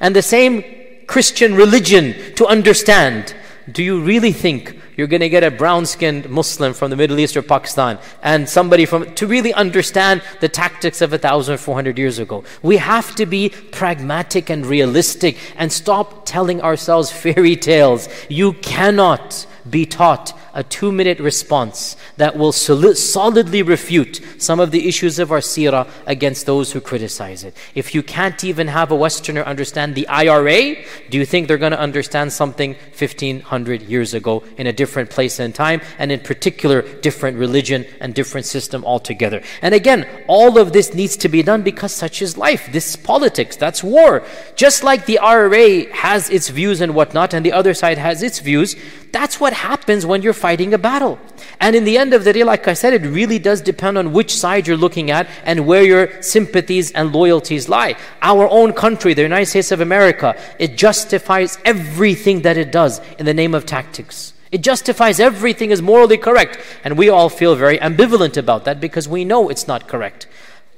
and 0.00 0.14
the 0.14 0.22
same 0.22 0.64
Christian 1.06 1.54
religion 1.54 2.34
to 2.36 2.46
understand, 2.46 3.34
do 3.70 3.82
you 3.82 4.02
really 4.02 4.32
think 4.32 4.76
you're 4.96 5.06
going 5.06 5.20
to 5.20 5.28
get 5.28 5.44
a 5.44 5.50
brown 5.50 5.86
skinned 5.86 6.28
Muslim 6.28 6.74
from 6.74 6.90
the 6.90 6.96
Middle 6.96 7.18
East 7.18 7.36
or 7.36 7.42
Pakistan 7.42 7.98
and 8.22 8.48
somebody 8.48 8.86
from, 8.86 9.14
to 9.14 9.26
really 9.26 9.52
understand 9.54 10.22
the 10.40 10.48
tactics 10.48 11.00
of 11.00 11.12
1,400 11.12 11.98
years 11.98 12.18
ago. 12.18 12.44
We 12.62 12.76
have 12.78 13.14
to 13.16 13.26
be 13.26 13.50
pragmatic 13.50 14.50
and 14.50 14.66
realistic 14.66 15.38
and 15.56 15.72
stop 15.72 16.26
telling 16.26 16.60
ourselves 16.60 17.10
fairy 17.22 17.56
tales. 17.56 18.08
You 18.28 18.54
cannot 18.54 19.46
be 19.68 19.86
taught 19.86 20.38
a 20.54 20.62
two 20.62 20.92
minute 20.92 21.18
response 21.18 21.96
that 22.16 22.36
will 22.36 22.52
solidly 22.52 23.62
refute 23.62 24.20
some 24.38 24.60
of 24.60 24.70
the 24.70 24.88
issues 24.88 25.18
of 25.18 25.32
our 25.32 25.38
seerah 25.38 25.88
against 26.06 26.46
those 26.46 26.72
who 26.72 26.80
criticize 26.80 27.44
it. 27.44 27.56
If 27.74 27.94
you 27.94 28.02
can't 28.02 28.42
even 28.44 28.68
have 28.68 28.90
a 28.90 28.96
Westerner 28.96 29.42
understand 29.42 29.94
the 29.94 30.06
IRA, 30.08 30.76
do 31.10 31.18
you 31.18 31.24
think 31.24 31.48
they're 31.48 31.58
going 31.58 31.72
to 31.72 31.80
understand 31.80 32.32
something 32.32 32.74
1500 32.74 33.82
years 33.82 34.14
ago 34.14 34.42
in 34.58 34.66
a 34.66 34.72
different 34.72 35.10
place 35.10 35.38
and 35.38 35.54
time, 35.54 35.80
and 35.98 36.12
in 36.12 36.20
particular, 36.20 36.82
different 37.00 37.38
religion 37.38 37.86
and 38.00 38.14
different 38.14 38.46
system 38.46 38.84
altogether? 38.84 39.42
And 39.62 39.74
again, 39.74 40.06
all 40.28 40.58
of 40.58 40.72
this 40.72 40.94
needs 40.94 41.16
to 41.18 41.28
be 41.28 41.42
done 41.42 41.62
because 41.62 41.94
such 41.94 42.20
is 42.22 42.36
life. 42.36 42.70
This 42.72 42.90
is 42.90 42.96
politics, 42.96 43.56
that's 43.56 43.82
war. 43.82 44.24
Just 44.56 44.84
like 44.84 45.06
the 45.06 45.18
IRA 45.18 45.92
has 45.94 46.28
its 46.30 46.48
views 46.48 46.80
and 46.80 46.94
whatnot, 46.94 47.32
and 47.32 47.44
the 47.44 47.52
other 47.52 47.74
side 47.74 47.98
has 47.98 48.22
its 48.22 48.38
views, 48.40 48.76
that's 49.12 49.38
what 49.38 49.51
happens 49.52 50.04
when 50.04 50.22
you're 50.22 50.32
fighting 50.32 50.74
a 50.74 50.78
battle. 50.78 51.18
And 51.60 51.76
in 51.76 51.84
the 51.84 51.98
end 51.98 52.12
of 52.14 52.24
the 52.24 52.32
day, 52.32 52.44
like 52.44 52.66
I 52.68 52.74
said, 52.74 52.92
it 52.92 53.06
really 53.06 53.38
does 53.38 53.60
depend 53.60 53.98
on 53.98 54.12
which 54.12 54.34
side 54.34 54.66
you're 54.66 54.76
looking 54.76 55.10
at 55.10 55.28
and 55.44 55.66
where 55.66 55.82
your 55.82 56.22
sympathies 56.22 56.92
and 56.92 57.12
loyalties 57.12 57.68
lie. 57.68 57.96
Our 58.20 58.48
own 58.48 58.72
country, 58.72 59.14
the 59.14 59.22
United 59.22 59.46
States 59.46 59.72
of 59.72 59.80
America, 59.80 60.36
it 60.58 60.76
justifies 60.76 61.58
everything 61.64 62.42
that 62.42 62.56
it 62.56 62.72
does 62.72 63.00
in 63.18 63.26
the 63.26 63.34
name 63.34 63.54
of 63.54 63.66
tactics. 63.66 64.34
It 64.50 64.60
justifies 64.60 65.18
everything 65.18 65.72
as 65.72 65.80
morally 65.80 66.18
correct. 66.18 66.58
And 66.84 66.98
we 66.98 67.08
all 67.08 67.28
feel 67.28 67.54
very 67.54 67.78
ambivalent 67.78 68.36
about 68.36 68.64
that 68.66 68.80
because 68.80 69.08
we 69.08 69.24
know 69.24 69.48
it's 69.48 69.66
not 69.66 69.88
correct. 69.88 70.26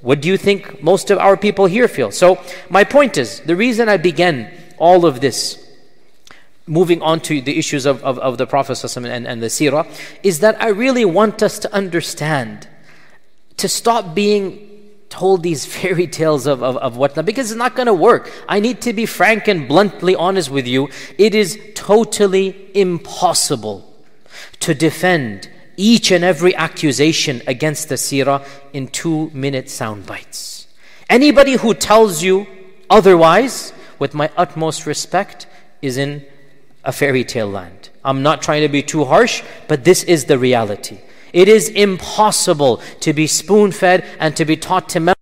What 0.00 0.20
do 0.20 0.28
you 0.28 0.36
think 0.36 0.82
most 0.82 1.10
of 1.10 1.18
our 1.18 1.36
people 1.36 1.66
here 1.66 1.88
feel? 1.88 2.10
So, 2.10 2.38
my 2.68 2.84
point 2.84 3.16
is 3.16 3.40
the 3.40 3.56
reason 3.56 3.88
I 3.88 3.96
began 3.96 4.52
all 4.78 5.06
of 5.06 5.20
this 5.20 5.63
moving 6.66 7.02
on 7.02 7.20
to 7.20 7.40
the 7.40 7.58
issues 7.58 7.86
of, 7.86 8.02
of, 8.02 8.18
of 8.18 8.38
the 8.38 8.46
Prophet 8.46 8.82
and, 8.96 9.26
and 9.26 9.42
the 9.42 9.46
seerah, 9.46 9.86
is 10.22 10.40
that 10.40 10.60
I 10.62 10.68
really 10.68 11.04
want 11.04 11.42
us 11.42 11.58
to 11.60 11.74
understand, 11.74 12.68
to 13.58 13.68
stop 13.68 14.14
being 14.14 14.70
told 15.10 15.42
these 15.42 15.66
fairy 15.76 16.06
tales 16.06 16.46
of, 16.46 16.62
of, 16.62 16.76
of 16.78 16.96
whatnot, 16.96 17.26
because 17.26 17.50
it's 17.50 17.58
not 17.58 17.76
going 17.76 17.86
to 17.86 17.94
work. 17.94 18.30
I 18.48 18.60
need 18.60 18.80
to 18.82 18.92
be 18.92 19.06
frank 19.06 19.48
and 19.48 19.68
bluntly 19.68 20.14
honest 20.14 20.50
with 20.50 20.66
you. 20.66 20.88
It 21.18 21.34
is 21.34 21.58
totally 21.74 22.70
impossible 22.74 23.92
to 24.60 24.74
defend 24.74 25.50
each 25.76 26.10
and 26.10 26.24
every 26.24 26.54
accusation 26.54 27.42
against 27.46 27.88
the 27.88 27.96
seerah 27.96 28.46
in 28.72 28.88
two 28.88 29.30
minute 29.30 29.68
sound 29.68 30.06
bites. 30.06 30.66
Anybody 31.10 31.54
who 31.54 31.74
tells 31.74 32.22
you 32.22 32.46
otherwise, 32.88 33.72
with 33.98 34.14
my 34.14 34.30
utmost 34.36 34.86
respect, 34.86 35.46
is 35.82 35.96
in 35.96 36.24
a 36.84 36.92
fairy 36.92 37.24
tale 37.24 37.48
land. 37.48 37.90
I'm 38.04 38.22
not 38.22 38.42
trying 38.42 38.62
to 38.62 38.68
be 38.68 38.82
too 38.82 39.04
harsh, 39.04 39.42
but 39.66 39.84
this 39.84 40.04
is 40.04 40.26
the 40.26 40.38
reality. 40.38 40.98
It 41.32 41.48
is 41.48 41.68
impossible 41.68 42.80
to 43.00 43.12
be 43.12 43.26
spoon 43.26 43.72
fed 43.72 44.04
and 44.20 44.36
to 44.36 44.44
be 44.44 44.56
taught 44.56 44.88
to 44.90 45.00
memorize 45.00 45.14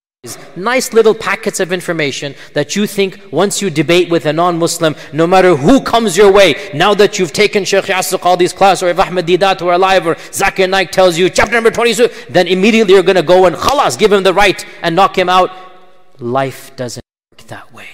nice 0.54 0.92
little 0.92 1.14
packets 1.14 1.58
of 1.58 1.72
information 1.72 2.34
that 2.52 2.76
you 2.76 2.86
think 2.86 3.20
once 3.32 3.62
you 3.62 3.70
debate 3.70 4.10
with 4.10 4.26
a 4.26 4.32
non 4.32 4.58
Muslim, 4.58 4.94
no 5.12 5.26
matter 5.26 5.56
who 5.56 5.80
comes 5.80 6.16
your 6.16 6.30
way, 6.30 6.70
now 6.74 6.92
that 6.94 7.18
you've 7.18 7.32
taken 7.32 7.64
Sheikh 7.64 7.86
Yasir 7.86 8.18
Qadhi's 8.18 8.52
class, 8.52 8.82
or 8.82 8.88
if 8.88 8.98
Ahmed 8.98 9.26
Deedat 9.26 9.62
were 9.62 9.72
alive, 9.72 10.06
or 10.06 10.14
Zakir 10.14 10.68
Naik 10.68 10.90
tells 10.90 11.16
you 11.16 11.30
chapter 11.30 11.54
number 11.54 11.70
22, 11.70 12.08
then 12.28 12.46
immediately 12.46 12.94
you're 12.94 13.02
going 13.02 13.16
to 13.16 13.22
go 13.22 13.46
and 13.46 13.56
khalas, 13.56 13.98
give 13.98 14.12
him 14.12 14.22
the 14.22 14.34
right 14.34 14.64
and 14.82 14.94
knock 14.94 15.16
him 15.16 15.28
out. 15.28 15.50
Life 16.18 16.76
doesn't 16.76 17.04
work 17.32 17.46
that 17.48 17.72
way. 17.72 17.88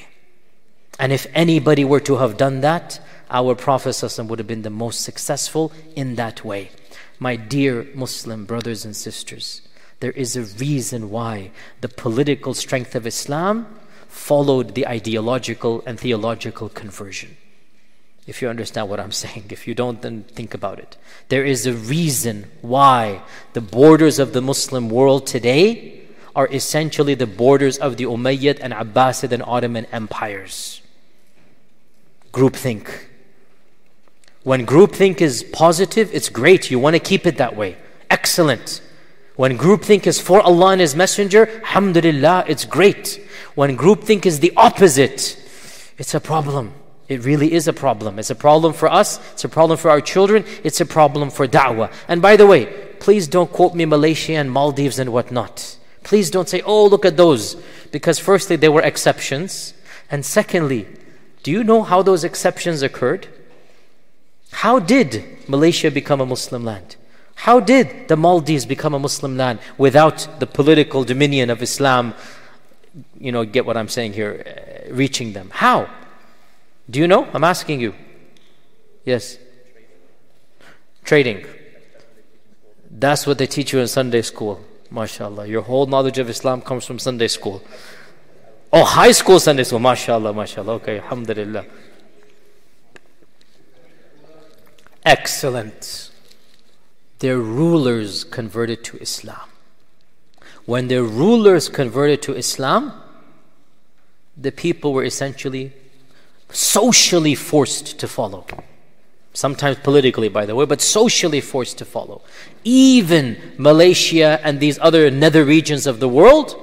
And 0.99 1.13
if 1.13 1.27
anybody 1.33 1.85
were 1.85 2.01
to 2.01 2.17
have 2.17 2.37
done 2.37 2.63
that, 2.63 3.01
our 3.31 3.55
Prophet 3.55 4.01
would 4.19 4.39
have 4.39 4.49
been 4.49 4.63
the 4.63 4.71
most 4.71 5.03
successful 5.03 5.73
in 5.95 6.15
that 6.17 6.45
way. 6.45 6.71
My 7.19 7.37
dear 7.37 7.87
Muslim 7.95 8.45
brothers 8.45 8.85
and 8.85 8.95
sisters, 8.95 9.63
there 10.01 10.13
is 10.13 10.37
a 10.37 10.43
reason 10.43 11.11
why 11.11 11.51
the 11.81 11.89
political 11.89 12.55
strength 12.55 12.95
of 12.95 13.07
Islam 13.07 13.67
followed 14.07 14.75
the 14.75 14.87
ideological 14.87 15.83
and 15.87 15.99
theological 15.99 16.69
conversion. 16.69 17.37
If 18.27 18.43
you 18.43 18.49
understand 18.49 18.89
what 18.89 19.01
I'm 19.01 19.13
saying, 19.25 19.47
if 19.51 19.67
you 19.67 19.75
don't, 19.75 20.01
then 20.03 20.23
think 20.23 20.55
about 20.55 20.79
it. 20.79 20.97
There 21.29 21.45
is 21.45 21.67
a 21.67 21.73
reason 21.73 22.47
why 22.63 23.23
the 23.53 23.61
borders 23.61 24.19
of 24.19 24.33
the 24.33 24.43
Muslim 24.43 24.89
world 24.91 25.27
today 25.27 26.03
are 26.37 26.47
essentially 26.53 27.15
the 27.15 27.27
borders 27.27 27.79
of 27.79 27.97
the 27.97 28.05
Umayyad 28.05 28.59
and 28.61 28.73
Abbasid 28.73 29.33
and 29.33 29.43
Ottoman 29.43 29.87
empires. 29.87 30.81
Groupthink 32.33 33.08
when 34.49 34.65
groupthink 34.65 35.21
is 35.21 35.43
positive, 35.43 36.09
it's 36.15 36.31
great. 36.31 36.71
You 36.71 36.79
want 36.79 36.95
to 36.95 37.01
keep 37.01 37.27
it 37.27 37.37
that 37.37 37.55
way. 37.55 37.77
Excellent. 38.09 38.81
When 39.37 39.59
groupthink 39.59 40.07
is 40.07 40.19
for 40.19 40.41
Allah 40.41 40.69
and 40.69 40.81
His 40.81 40.97
Messenger, 40.97 41.61
alhamdulillah, 41.61 42.47
it's 42.49 42.65
great. 42.65 43.21
When 43.57 43.77
groupthink 43.77 44.25
is 44.25 44.41
the 44.41 44.55
opposite, 44.57 45.37
it's 45.99 46.15
a 46.15 46.21
problem. 46.21 46.73
It 47.09 47.27
really 47.27 47.53
is 47.53 47.69
a 47.69 47.75
problem. 47.75 48.19
It's 48.19 48.31
a 48.31 48.35
problem 48.35 48.73
for 48.73 48.89
us, 48.89 49.21
it's 49.33 49.45
a 49.45 49.51
problem 49.51 49.77
for 49.77 49.91
our 49.91 50.01
children, 50.01 50.47
it's 50.65 50.81
a 50.81 50.87
problem 50.87 51.29
for 51.29 51.47
da'wah. 51.47 51.93
And 52.09 52.23
by 52.23 52.37
the 52.37 52.47
way, 52.47 52.65
please 53.01 53.29
don't 53.29 53.53
quote 53.53 53.75
me 53.75 53.85
Malaysia 53.85 54.37
and 54.37 54.51
Maldives 54.51 54.99
and 54.99 55.13
whatnot. 55.13 55.77
Please 56.05 56.31
don't 56.31 56.49
say, 56.49 56.63
oh, 56.63 56.87
look 56.87 57.05
at 57.05 57.19
those. 57.19 57.57
Because 57.93 58.19
firstly, 58.19 58.57
they 58.57 58.71
were 58.71 58.81
exceptions. 58.81 59.75
And 60.11 60.25
secondly, 60.25 60.89
do 61.43 61.51
you 61.51 61.63
know 61.63 61.83
how 61.83 62.01
those 62.01 62.25
exceptions 62.25 62.81
occurred? 62.81 63.29
How 64.51 64.79
did 64.79 65.25
Malaysia 65.49 65.91
become 65.91 66.21
a 66.21 66.27
Muslim 66.27 66.65
land? 66.65 66.97
How 67.35 67.61
did 67.61 68.09
the 68.09 68.17
Maldives 68.17 68.67
become 68.67 68.95
a 68.95 68.99
Muslim 68.99 69.37
land 69.37 69.61
without 69.77 70.27
the 70.41 70.47
political 70.47 71.05
dominion 71.05 71.51
of 71.51 71.63
Islam, 71.63 72.15
you 73.19 73.31
know, 73.31 73.45
get 73.45 73.65
what 73.65 73.77
I'm 73.77 73.89
saying 73.89 74.15
here, 74.15 74.43
uh, 74.43 74.93
reaching 74.93 75.33
them? 75.33 75.51
How? 75.53 75.89
Do 76.91 76.99
you 76.99 77.07
know? 77.07 77.29
I'm 77.33 77.45
asking 77.45 77.81
you. 77.81 77.95
Yes. 79.05 79.39
Trading. 81.05 81.47
That's 82.91 83.27
what 83.27 83.39
they 83.39 83.47
teach 83.47 83.73
you 83.73 83.79
in 83.79 83.87
Sunday 83.87 84.23
school. 84.23 84.61
MashaAllah. 84.93 85.49
Your 85.49 85.63
whole 85.63 85.87
knowledge 85.87 86.19
of 86.19 86.29
Islam 86.29 86.61
comes 86.63 86.85
from 86.85 86.99
Sunday 86.99 87.29
school. 87.29 87.63
Oh, 88.73 88.85
high 88.85 89.13
school 89.13 89.39
Sunday 89.39 89.65
school. 89.65 89.79
MashaAllah, 89.79 90.35
MashaAllah. 90.35 90.81
Okay, 90.81 90.99
Alhamdulillah. 90.99 91.65
Excellent. 95.05 96.11
Their 97.21 97.39
rulers 97.39 98.25
converted 98.25 98.85
to 98.85 98.99
Islam. 98.99 99.49
When 100.67 100.89
their 100.89 101.03
rulers 101.03 101.69
converted 101.69 102.23
to 102.23 102.35
Islam, 102.35 102.93
the 104.37 104.53
people 104.53 104.93
were 104.93 105.05
essentially 105.05 105.73
socially 106.51 107.35
forced 107.35 107.99
to 107.99 108.07
follow. 108.09 108.47
Sometimes 109.33 109.79
politically, 109.79 110.29
by 110.29 110.47
the 110.47 110.55
way, 110.55 110.65
but 110.67 110.81
socially 110.81 111.41
forced 111.41 111.79
to 111.79 111.85
follow. 111.85 112.23
Even 112.65 113.37
Malaysia 113.57 114.41
and 114.43 114.61
these 114.61 114.79
other 114.81 115.11
nether 115.11 115.45
regions 115.45 115.87
of 115.87 116.01
the 116.01 116.09
world, 116.09 116.57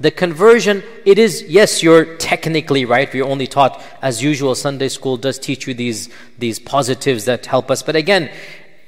the 0.00 0.10
conversion, 0.10 0.84
it 1.04 1.18
is, 1.18 1.42
yes, 1.42 1.82
you're 1.82 2.16
technically 2.16 2.84
right. 2.84 3.12
We're 3.12 3.24
only 3.24 3.48
taught, 3.48 3.82
as 4.00 4.22
usual, 4.22 4.54
Sunday 4.54 4.88
school 4.88 5.16
does 5.16 5.38
teach 5.38 5.66
you 5.66 5.74
these, 5.74 6.08
these 6.38 6.58
positives 6.60 7.24
that 7.24 7.46
help 7.46 7.70
us. 7.70 7.82
But 7.82 7.96
again, 7.96 8.30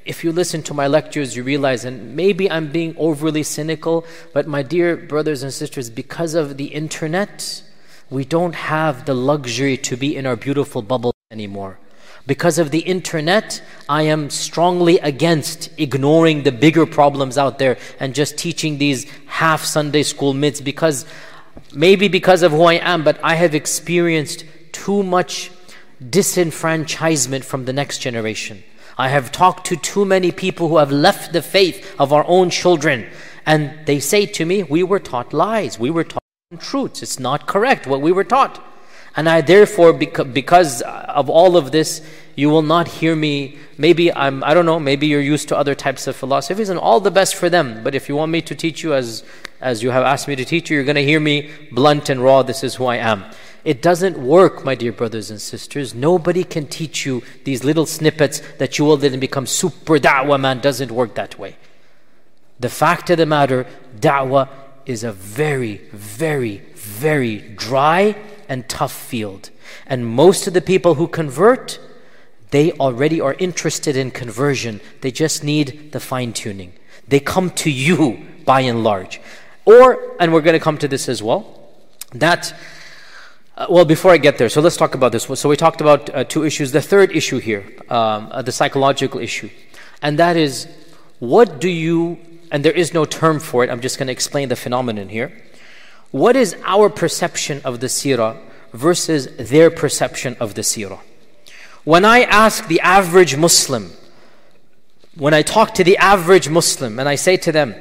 if 0.05 0.23
you 0.23 0.31
listen 0.31 0.63
to 0.63 0.73
my 0.73 0.87
lectures, 0.87 1.35
you 1.35 1.43
realize, 1.43 1.85
and 1.85 2.15
maybe 2.15 2.49
I'm 2.49 2.71
being 2.71 2.95
overly 2.97 3.43
cynical, 3.43 4.05
but 4.33 4.47
my 4.47 4.63
dear 4.63 4.95
brothers 4.95 5.43
and 5.43 5.53
sisters, 5.53 5.89
because 5.89 6.33
of 6.33 6.57
the 6.57 6.67
internet, 6.67 7.61
we 8.09 8.25
don't 8.25 8.55
have 8.55 9.05
the 9.05 9.13
luxury 9.13 9.77
to 9.77 9.97
be 9.97 10.15
in 10.15 10.25
our 10.25 10.35
beautiful 10.35 10.81
bubble 10.81 11.13
anymore. 11.29 11.77
Because 12.27 12.59
of 12.59 12.71
the 12.71 12.79
internet, 12.79 13.61
I 13.89 14.03
am 14.03 14.29
strongly 14.29 14.99
against 14.99 15.69
ignoring 15.77 16.43
the 16.43 16.51
bigger 16.51 16.85
problems 16.85 17.37
out 17.37 17.57
there 17.57 17.77
and 17.99 18.13
just 18.13 18.37
teaching 18.37 18.77
these 18.77 19.09
half 19.25 19.63
Sunday 19.63 20.03
school 20.03 20.33
myths 20.33 20.61
because 20.61 21.05
maybe 21.73 22.07
because 22.07 22.43
of 22.43 22.51
who 22.51 22.63
I 22.63 22.75
am, 22.75 23.03
but 23.03 23.19
I 23.23 23.35
have 23.35 23.55
experienced 23.55 24.45
too 24.71 25.03
much 25.03 25.51
disenfranchisement 26.01 27.43
from 27.43 27.65
the 27.65 27.73
next 27.73 27.99
generation. 27.99 28.63
I 28.97 29.09
have 29.09 29.31
talked 29.31 29.65
to 29.67 29.75
too 29.75 30.05
many 30.05 30.31
people 30.31 30.67
who 30.67 30.77
have 30.77 30.91
left 30.91 31.33
the 31.33 31.41
faith 31.41 31.95
of 31.99 32.13
our 32.13 32.25
own 32.27 32.49
children, 32.49 33.09
and 33.45 33.73
they 33.85 33.99
say 33.99 34.25
to 34.27 34.45
me, 34.45 34.63
We 34.63 34.83
were 34.83 34.99
taught 34.99 35.33
lies, 35.33 35.79
we 35.79 35.89
were 35.89 36.03
taught 36.03 36.21
truths. 36.59 37.01
It's 37.01 37.19
not 37.19 37.47
correct 37.47 37.87
what 37.87 38.01
we 38.01 38.11
were 38.11 38.23
taught. 38.23 38.63
And 39.15 39.27
I 39.27 39.41
therefore, 39.41 39.93
because 39.93 40.81
of 40.81 41.29
all 41.29 41.57
of 41.57 41.71
this, 41.71 42.01
you 42.35 42.49
will 42.49 42.61
not 42.61 42.87
hear 42.87 43.15
me. 43.15 43.57
Maybe 43.77 44.11
I'm, 44.13 44.43
I 44.43 44.53
don't 44.53 44.65
know, 44.65 44.79
maybe 44.79 45.07
you're 45.07 45.19
used 45.19 45.49
to 45.49 45.57
other 45.57 45.75
types 45.75 46.07
of 46.07 46.15
philosophies 46.15 46.69
and 46.69 46.79
all 46.79 46.99
the 46.99 47.11
best 47.11 47.35
for 47.35 47.49
them. 47.49 47.83
But 47.83 47.93
if 47.93 48.07
you 48.07 48.15
want 48.15 48.31
me 48.31 48.41
to 48.43 48.55
teach 48.55 48.83
you 48.83 48.93
as, 48.93 49.23
as 49.59 49.83
you 49.83 49.91
have 49.91 50.03
asked 50.03 50.27
me 50.27 50.35
to 50.37 50.45
teach 50.45 50.69
you, 50.69 50.75
you're 50.75 50.85
going 50.85 50.95
to 50.95 51.03
hear 51.03 51.19
me 51.19 51.51
blunt 51.71 52.09
and 52.09 52.23
raw. 52.23 52.41
This 52.41 52.63
is 52.63 52.75
who 52.75 52.85
I 52.85 52.97
am. 52.97 53.25
It 53.65 53.81
doesn't 53.81 54.17
work, 54.17 54.63
my 54.63 54.75
dear 54.75 54.91
brothers 54.91 55.29
and 55.29 55.39
sisters. 55.39 55.93
Nobody 55.93 56.43
can 56.43 56.65
teach 56.65 57.05
you 57.05 57.21
these 57.43 57.63
little 57.63 57.85
snippets 57.85 58.41
that 58.57 58.79
you 58.79 58.85
will 58.85 58.97
then 58.97 59.19
become 59.19 59.45
super 59.45 59.99
da'wah 59.99 60.39
man. 60.39 60.61
Doesn't 60.61 60.91
work 60.91 61.15
that 61.15 61.37
way. 61.37 61.57
The 62.59 62.69
fact 62.69 63.09
of 63.09 63.17
the 63.17 63.25
matter, 63.25 63.67
da'wah 63.99 64.47
is 64.85 65.03
a 65.03 65.11
very, 65.11 65.77
very, 65.91 66.57
very 66.75 67.39
dry 67.39 68.15
and 68.51 68.67
tough 68.67 68.91
field. 68.91 69.49
And 69.87 70.05
most 70.05 70.45
of 70.45 70.53
the 70.53 70.61
people 70.61 70.95
who 70.95 71.07
convert, 71.07 71.79
they 72.49 72.73
already 72.73 73.21
are 73.21 73.33
interested 73.39 73.95
in 73.95 74.11
conversion. 74.11 74.81
They 74.99 75.09
just 75.09 75.41
need 75.41 75.93
the 75.93 76.01
fine 76.01 76.33
tuning. 76.33 76.73
They 77.07 77.21
come 77.21 77.49
to 77.51 77.71
you 77.71 78.27
by 78.43 78.59
and 78.61 78.83
large. 78.83 79.21
Or, 79.63 80.17
and 80.19 80.33
we're 80.33 80.41
going 80.41 80.59
to 80.59 80.65
come 80.69 80.77
to 80.79 80.87
this 80.89 81.07
as 81.07 81.23
well, 81.23 81.41
that, 82.11 82.53
uh, 83.55 83.67
well, 83.69 83.85
before 83.85 84.11
I 84.11 84.17
get 84.17 84.37
there, 84.37 84.49
so 84.49 84.59
let's 84.59 84.75
talk 84.75 84.95
about 84.95 85.13
this. 85.13 85.23
So 85.39 85.47
we 85.47 85.55
talked 85.55 85.79
about 85.79 86.09
uh, 86.09 86.25
two 86.25 86.43
issues. 86.43 86.73
The 86.73 86.81
third 86.81 87.15
issue 87.15 87.39
here, 87.39 87.63
um, 87.89 88.27
uh, 88.31 88.41
the 88.41 88.51
psychological 88.51 89.21
issue, 89.21 89.49
and 90.01 90.19
that 90.19 90.35
is 90.35 90.67
what 91.19 91.61
do 91.61 91.69
you, 91.69 92.19
and 92.51 92.65
there 92.65 92.73
is 92.73 92.93
no 92.93 93.05
term 93.05 93.39
for 93.39 93.63
it, 93.63 93.69
I'm 93.69 93.79
just 93.79 93.97
going 93.97 94.07
to 94.07 94.13
explain 94.13 94.49
the 94.49 94.57
phenomenon 94.57 95.07
here. 95.07 95.31
What 96.11 96.35
is 96.35 96.55
our 96.63 96.89
perception 96.89 97.61
of 97.63 97.79
the 97.79 97.87
seerah 97.87 98.37
versus 98.73 99.27
their 99.37 99.71
perception 99.71 100.35
of 100.39 100.55
the 100.55 100.61
seerah? 100.61 100.99
When 101.83 102.05
I 102.05 102.23
ask 102.23 102.67
the 102.67 102.81
average 102.81 103.37
Muslim, 103.37 103.91
when 105.15 105.33
I 105.33 105.41
talk 105.41 105.73
to 105.75 105.83
the 105.83 105.97
average 105.97 106.49
Muslim 106.49 106.99
and 106.99 107.07
I 107.07 107.15
say 107.15 107.37
to 107.37 107.51
them, 107.51 107.75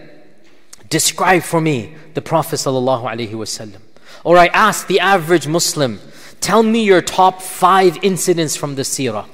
describe 0.88 1.42
for 1.42 1.60
me 1.60 1.96
the 2.14 2.22
Prophet 2.22 2.56
ﷺ, 2.56 3.76
or 4.24 4.38
I 4.38 4.46
ask 4.46 4.86
the 4.86 5.00
average 5.00 5.46
Muslim, 5.46 6.00
tell 6.40 6.62
me 6.62 6.84
your 6.84 7.02
top 7.02 7.42
five 7.42 7.98
incidents 8.02 8.56
from 8.56 8.76
the 8.76 8.82
seerah, 8.82 9.26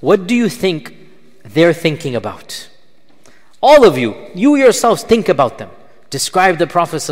what 0.00 0.26
do 0.26 0.34
you 0.34 0.48
think 0.48 0.96
they're 1.44 1.74
thinking 1.74 2.16
about? 2.16 2.68
All 3.60 3.84
of 3.84 3.98
you, 3.98 4.14
you 4.34 4.56
yourselves 4.56 5.02
think 5.02 5.28
about 5.28 5.58
them. 5.58 5.70
Describe 6.10 6.56
the 6.56 6.66
Prophet. 6.66 7.06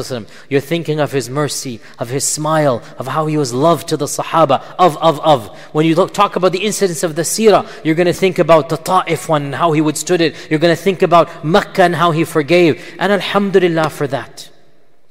You're 0.48 0.60
thinking 0.60 1.00
of 1.00 1.12
his 1.12 1.28
mercy, 1.28 1.80
of 1.98 2.08
his 2.08 2.24
smile, 2.24 2.82
of 2.98 3.06
how 3.06 3.26
he 3.26 3.36
was 3.36 3.52
loved 3.52 3.88
to 3.88 3.96
the 3.96 4.06
Sahaba, 4.06 4.62
of, 4.78 4.96
of, 4.98 5.20
of. 5.20 5.54
When 5.72 5.84
you 5.84 5.94
look, 5.94 6.14
talk 6.14 6.36
about 6.36 6.52
the 6.52 6.64
incidents 6.64 7.02
of 7.02 7.14
the 7.14 7.22
Seerah, 7.22 7.68
you're 7.84 7.94
going 7.94 8.06
to 8.06 8.14
think 8.14 8.38
about 8.38 8.70
the 8.70 8.78
Ta'if 8.78 9.28
one 9.28 9.44
and 9.44 9.54
how 9.54 9.72
he 9.72 9.82
withstood 9.82 10.22
it. 10.22 10.34
You're 10.50 10.58
going 10.58 10.74
to 10.74 10.82
think 10.82 11.02
about 11.02 11.44
Makkah 11.44 11.82
and 11.82 11.94
how 11.94 12.12
he 12.12 12.24
forgave. 12.24 12.82
And 12.98 13.12
Alhamdulillah 13.12 13.90
for 13.90 14.06
that. 14.06 14.50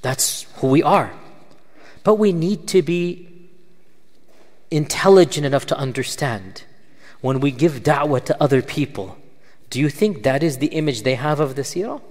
That's 0.02 0.48
who 0.56 0.68
we 0.68 0.82
are. 0.82 1.14
But 2.04 2.16
we 2.16 2.34
need 2.34 2.68
to 2.70 2.82
be 2.82 3.50
intelligent 4.72 5.46
enough 5.46 5.68
to 5.68 5.78
understand 5.78 6.64
when 7.22 7.40
we 7.40 7.52
give 7.52 7.84
da'wah 7.84 8.26
to 8.26 8.42
other 8.42 8.64
people. 8.64 9.18
Do 9.70 9.80
you 9.80 9.90
think 9.90 10.24
that 10.24 10.42
is 10.42 10.58
the 10.58 10.68
image 10.68 11.04
they 11.04 11.16
have 11.16 11.40
of 11.40 11.56
the 11.56 11.62
Seerah? 11.62 12.02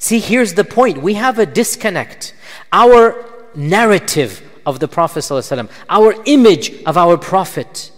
See, 0.00 0.18
here's 0.18 0.54
the 0.54 0.64
point. 0.64 1.02
We 1.02 1.14
have 1.14 1.38
a 1.38 1.44
disconnect. 1.44 2.32
Our 2.72 3.22
narrative 3.54 4.42
of 4.64 4.80
the 4.80 4.88
Prophet, 4.88 5.20
ﷺ, 5.20 5.70
our 5.90 6.14
image 6.24 6.82
of 6.84 6.96
our 6.96 7.18
Prophet, 7.18 7.92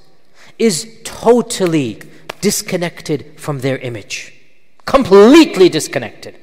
is 0.58 0.98
totally 1.04 2.02
disconnected 2.40 3.38
from 3.38 3.60
their 3.60 3.78
image. 3.78 4.34
Completely 4.84 5.68
disconnected. 5.68 6.36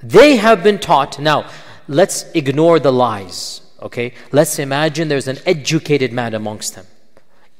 They 0.00 0.36
have 0.36 0.62
been 0.62 0.78
taught. 0.78 1.18
Now, 1.18 1.50
let's 1.88 2.30
ignore 2.32 2.78
the 2.78 2.92
lies, 2.92 3.60
okay? 3.82 4.14
Let's 4.30 4.60
imagine 4.60 5.08
there's 5.08 5.26
an 5.26 5.40
educated 5.46 6.12
man 6.12 6.32
amongst 6.32 6.76
them. 6.76 6.86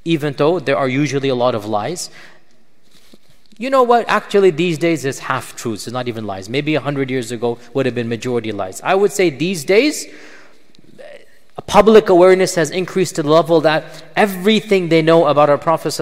Even 0.05 0.35
though 0.35 0.61
there 0.61 0.77
are 0.77 0.89
usually 0.89 1.29
a 1.29 1.35
lot 1.35 1.57
of 1.57 1.67
lies, 1.67 2.09
you 3.59 3.71
know 3.71 3.83
what? 3.83 4.09
Actually, 4.09 4.51
these 4.51 4.79
days 4.79 5.05
it's 5.05 5.19
half 5.19 5.57
truths. 5.57 5.87
It's 5.87 5.93
not 5.93 6.07
even 6.07 6.25
lies. 6.25 6.49
Maybe 6.49 6.77
a 6.77 6.81
hundred 6.81 7.11
years 7.11 7.33
ago 7.33 7.59
would 7.75 7.87
have 7.87 7.95
been 7.95 8.09
majority 8.09 8.53
lies. 8.53 8.81
I 8.83 8.95
would 8.95 9.13
say 9.13 9.31
these 9.31 9.65
days, 9.65 10.07
public 11.67 12.09
awareness 12.09 12.55
has 12.55 12.71
increased 12.71 13.17
to 13.17 13.23
the 13.23 13.31
level 13.31 13.61
that 13.63 14.05
everything 14.15 14.89
they 14.89 15.03
know 15.03 15.27
about 15.27 15.51
our 15.51 15.59
Prophet 15.59 15.93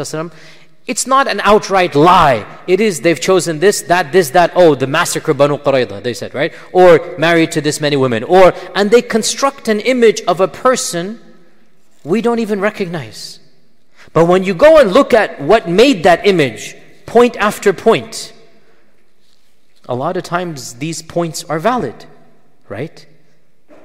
it's 0.87 1.07
not 1.07 1.27
an 1.27 1.41
outright 1.41 1.97
lie. 1.97 2.47
It 2.69 2.81
is 2.81 3.01
they've 3.01 3.21
chosen 3.21 3.59
this, 3.59 3.83
that, 3.83 4.13
this, 4.13 4.31
that. 4.31 4.53
Oh, 4.55 4.77
the 4.77 4.87
massacre 4.87 5.35
Banu 5.35 5.59
Qurayza, 5.59 6.01
they 6.01 6.15
said, 6.15 6.33
right? 6.33 6.55
Or 6.73 7.17
married 7.19 7.51
to 7.53 7.61
this 7.61 7.81
many 7.81 7.97
women. 7.97 8.23
Or 8.23 8.55
and 8.75 8.91
they 8.91 9.03
construct 9.03 9.67
an 9.67 9.81
image 9.81 10.21
of 10.29 10.41
a 10.41 10.47
person 10.47 11.19
we 12.05 12.23
don't 12.23 12.39
even 12.39 12.61
recognize. 12.61 13.41
But 14.13 14.27
when 14.27 14.45
you 14.45 14.55
go 14.55 14.79
and 14.79 14.93
look 14.93 15.13
at 15.13 15.41
what 15.41 15.69
made 15.69 16.05
that 16.05 16.25
image, 16.25 16.77
point 17.07 17.37
after 17.37 17.73
point. 17.73 18.33
A 19.89 19.95
lot 19.95 20.17
of 20.17 20.25
times 20.25 20.75
these 20.75 21.01
points 21.01 21.45
are 21.45 21.59
valid, 21.59 22.05
right? 22.69 23.07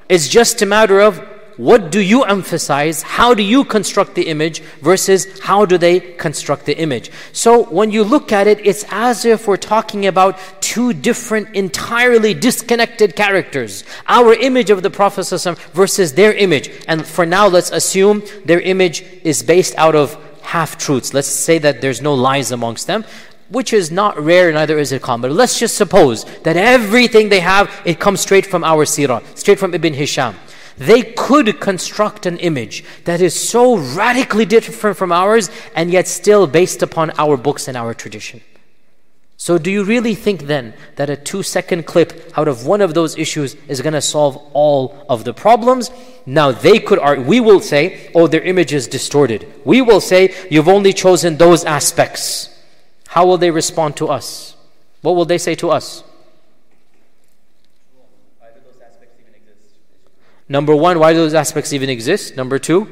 It's 0.09 0.27
just 0.27 0.61
a 0.61 0.65
matter 0.65 0.99
of 0.99 1.21
What 1.57 1.91
do 1.91 1.99
you 1.99 2.23
emphasize? 2.23 3.03
How 3.03 3.33
do 3.33 3.43
you 3.43 3.65
construct 3.65 4.15
the 4.15 4.27
image 4.27 4.61
versus 4.81 5.39
how 5.41 5.65
do 5.65 5.77
they 5.77 5.99
construct 5.99 6.65
the 6.65 6.77
image? 6.77 7.11
So 7.33 7.65
when 7.65 7.91
you 7.91 8.03
look 8.03 8.31
at 8.31 8.47
it, 8.47 8.65
it's 8.65 8.85
as 8.89 9.25
if 9.25 9.47
we're 9.47 9.57
talking 9.57 10.07
about 10.07 10.39
two 10.61 10.93
different, 10.93 11.53
entirely 11.55 12.33
disconnected 12.33 13.15
characters. 13.15 13.83
Our 14.07 14.33
image 14.33 14.69
of 14.69 14.81
the 14.81 14.89
Prophet 14.89 15.27
versus 15.73 16.13
their 16.13 16.33
image. 16.33 16.71
And 16.87 17.05
for 17.05 17.25
now, 17.25 17.47
let's 17.47 17.71
assume 17.71 18.23
their 18.45 18.61
image 18.61 19.03
is 19.23 19.43
based 19.43 19.75
out 19.75 19.95
of 19.95 20.17
half 20.55 20.77
truths. 20.77 21.13
Let's 21.13 21.27
say 21.27 21.57
that 21.59 21.81
there's 21.81 22.01
no 22.01 22.13
lies 22.13 22.51
amongst 22.51 22.87
them 22.87 23.05
which 23.51 23.73
is 23.73 23.91
not 23.91 24.17
rare, 24.17 24.51
neither 24.51 24.79
is 24.79 24.91
it 24.91 25.01
common. 25.01 25.29
But 25.29 25.35
let's 25.35 25.59
just 25.59 25.75
suppose 25.75 26.23
that 26.43 26.55
everything 26.55 27.29
they 27.29 27.41
have, 27.41 27.69
it 27.85 27.99
comes 27.99 28.21
straight 28.21 28.45
from 28.45 28.63
our 28.63 28.85
seerah, 28.85 29.21
straight 29.37 29.59
from 29.59 29.73
Ibn 29.73 29.93
Hisham. 29.93 30.35
They 30.77 31.03
could 31.03 31.59
construct 31.59 32.25
an 32.25 32.37
image 32.37 32.83
that 33.03 33.21
is 33.21 33.37
so 33.37 33.77
radically 33.77 34.45
different 34.45 34.97
from 34.97 35.11
ours 35.11 35.51
and 35.75 35.91
yet 35.91 36.07
still 36.07 36.47
based 36.47 36.81
upon 36.81 37.11
our 37.19 37.35
books 37.37 37.67
and 37.67 37.75
our 37.75 37.93
tradition. 37.93 38.41
So, 39.41 39.57
do 39.57 39.71
you 39.71 39.83
really 39.83 40.13
think 40.13 40.43
then 40.43 40.75
that 40.97 41.09
a 41.09 41.17
two 41.17 41.41
second 41.41 41.87
clip 41.87 42.31
out 42.37 42.47
of 42.47 42.67
one 42.67 42.79
of 42.79 42.93
those 42.93 43.17
issues 43.17 43.55
is 43.67 43.81
going 43.81 43.93
to 43.93 43.99
solve 43.99 44.37
all 44.53 45.03
of 45.09 45.23
the 45.23 45.33
problems? 45.33 45.89
Now, 46.27 46.51
they 46.51 46.77
could 46.77 46.99
argue, 46.99 47.25
we 47.25 47.39
will 47.39 47.59
say, 47.59 48.11
oh, 48.13 48.27
their 48.27 48.43
image 48.43 48.71
is 48.71 48.87
distorted. 48.87 49.51
We 49.65 49.81
will 49.81 49.99
say, 49.99 50.35
you've 50.51 50.67
only 50.67 50.93
chosen 50.93 51.37
those 51.37 51.63
aspects. 51.65 52.55
How 53.07 53.25
will 53.25 53.39
they 53.39 53.49
respond 53.49 53.97
to 53.97 54.09
us? 54.09 54.55
What 55.01 55.15
will 55.15 55.25
they 55.25 55.39
say 55.39 55.55
to 55.55 55.71
us? 55.71 56.03
Number 60.47 60.75
one, 60.75 60.99
why 60.99 61.13
do 61.13 61.17
those 61.17 61.33
aspects 61.33 61.73
even 61.73 61.89
exist? 61.89 62.37
Number 62.37 62.59
two, 62.59 62.87